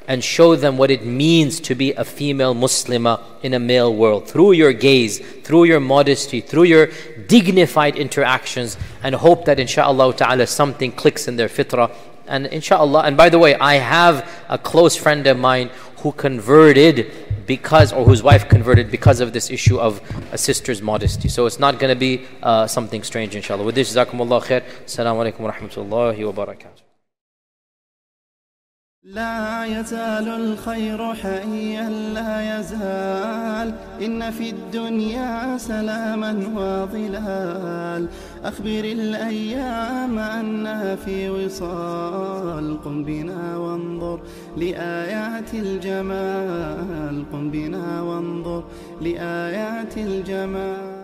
and 0.06 0.22
show 0.22 0.54
them 0.54 0.76
what 0.76 0.90
it 0.90 1.04
means 1.04 1.60
to 1.60 1.74
be 1.74 1.92
a 1.92 2.04
female 2.04 2.54
Muslimah 2.54 3.20
in 3.42 3.54
a 3.54 3.58
male 3.58 3.94
world 3.94 4.28
through 4.28 4.52
your 4.52 4.72
gaze, 4.72 5.18
through 5.42 5.64
your 5.64 5.80
modesty, 5.80 6.40
through 6.40 6.64
your 6.64 6.88
dignified 7.26 7.96
interactions, 7.96 8.76
and 9.02 9.14
hope 9.14 9.44
that 9.46 9.58
inshaAllah 9.58 10.16
ta'ala 10.16 10.46
something 10.46 10.92
clicks 10.92 11.26
in 11.26 11.36
their 11.36 11.48
fitrah. 11.48 11.90
And 12.26 12.46
inshaAllah, 12.46 13.04
and 13.04 13.16
by 13.16 13.28
the 13.28 13.38
way, 13.38 13.54
I 13.54 13.74
have 13.74 14.28
a 14.48 14.58
close 14.58 14.96
friend 14.96 15.26
of 15.26 15.38
mine 15.38 15.70
who 16.04 16.12
converted 16.12 17.10
because, 17.46 17.90
or 17.90 18.04
whose 18.04 18.22
wife 18.22 18.46
converted 18.46 18.90
because 18.90 19.20
of 19.20 19.32
this 19.32 19.48
issue 19.50 19.80
of 19.80 20.02
a 20.32 20.38
sister's 20.38 20.82
modesty. 20.82 21.30
So 21.30 21.46
it's 21.46 21.58
not 21.58 21.78
going 21.78 21.92
to 21.96 21.98
be 21.98 22.26
uh, 22.42 22.66
something 22.66 23.02
strange, 23.02 23.34
inshallah. 23.34 23.64
With 23.64 23.74
this, 23.74 23.94
jazakumullah 23.94 24.44
khair. 24.44 24.62
Assalamu 24.84 25.24
alaikum 25.24 25.40
wa 25.40 25.52
rahmatullahi 25.52 26.30
wa 26.30 26.44
barakatuh. 26.44 26.83
لا 29.04 29.64
يزال 29.64 30.28
الخير 30.28 31.14
حيا 31.14 31.88
لا 31.88 32.60
يزال. 32.60 33.74
إن 34.04 34.30
في 34.30 34.50
الدنيا 34.50 35.58
سلاما 35.58 36.32
وظلال. 36.56 38.08
أخبر 38.44 38.84
الأيام 38.84 40.18
أنها 40.18 40.96
في 40.96 41.30
وصال. 41.30 42.82
قم 42.84 43.04
بنا 43.04 43.56
وانظر 43.56 44.20
لآيات 44.56 45.54
الجمال. 45.54 47.24
قم 47.32 47.50
بنا 47.50 48.02
وانظر 48.02 48.64
لآيات 49.00 49.98
الجمال. 49.98 51.03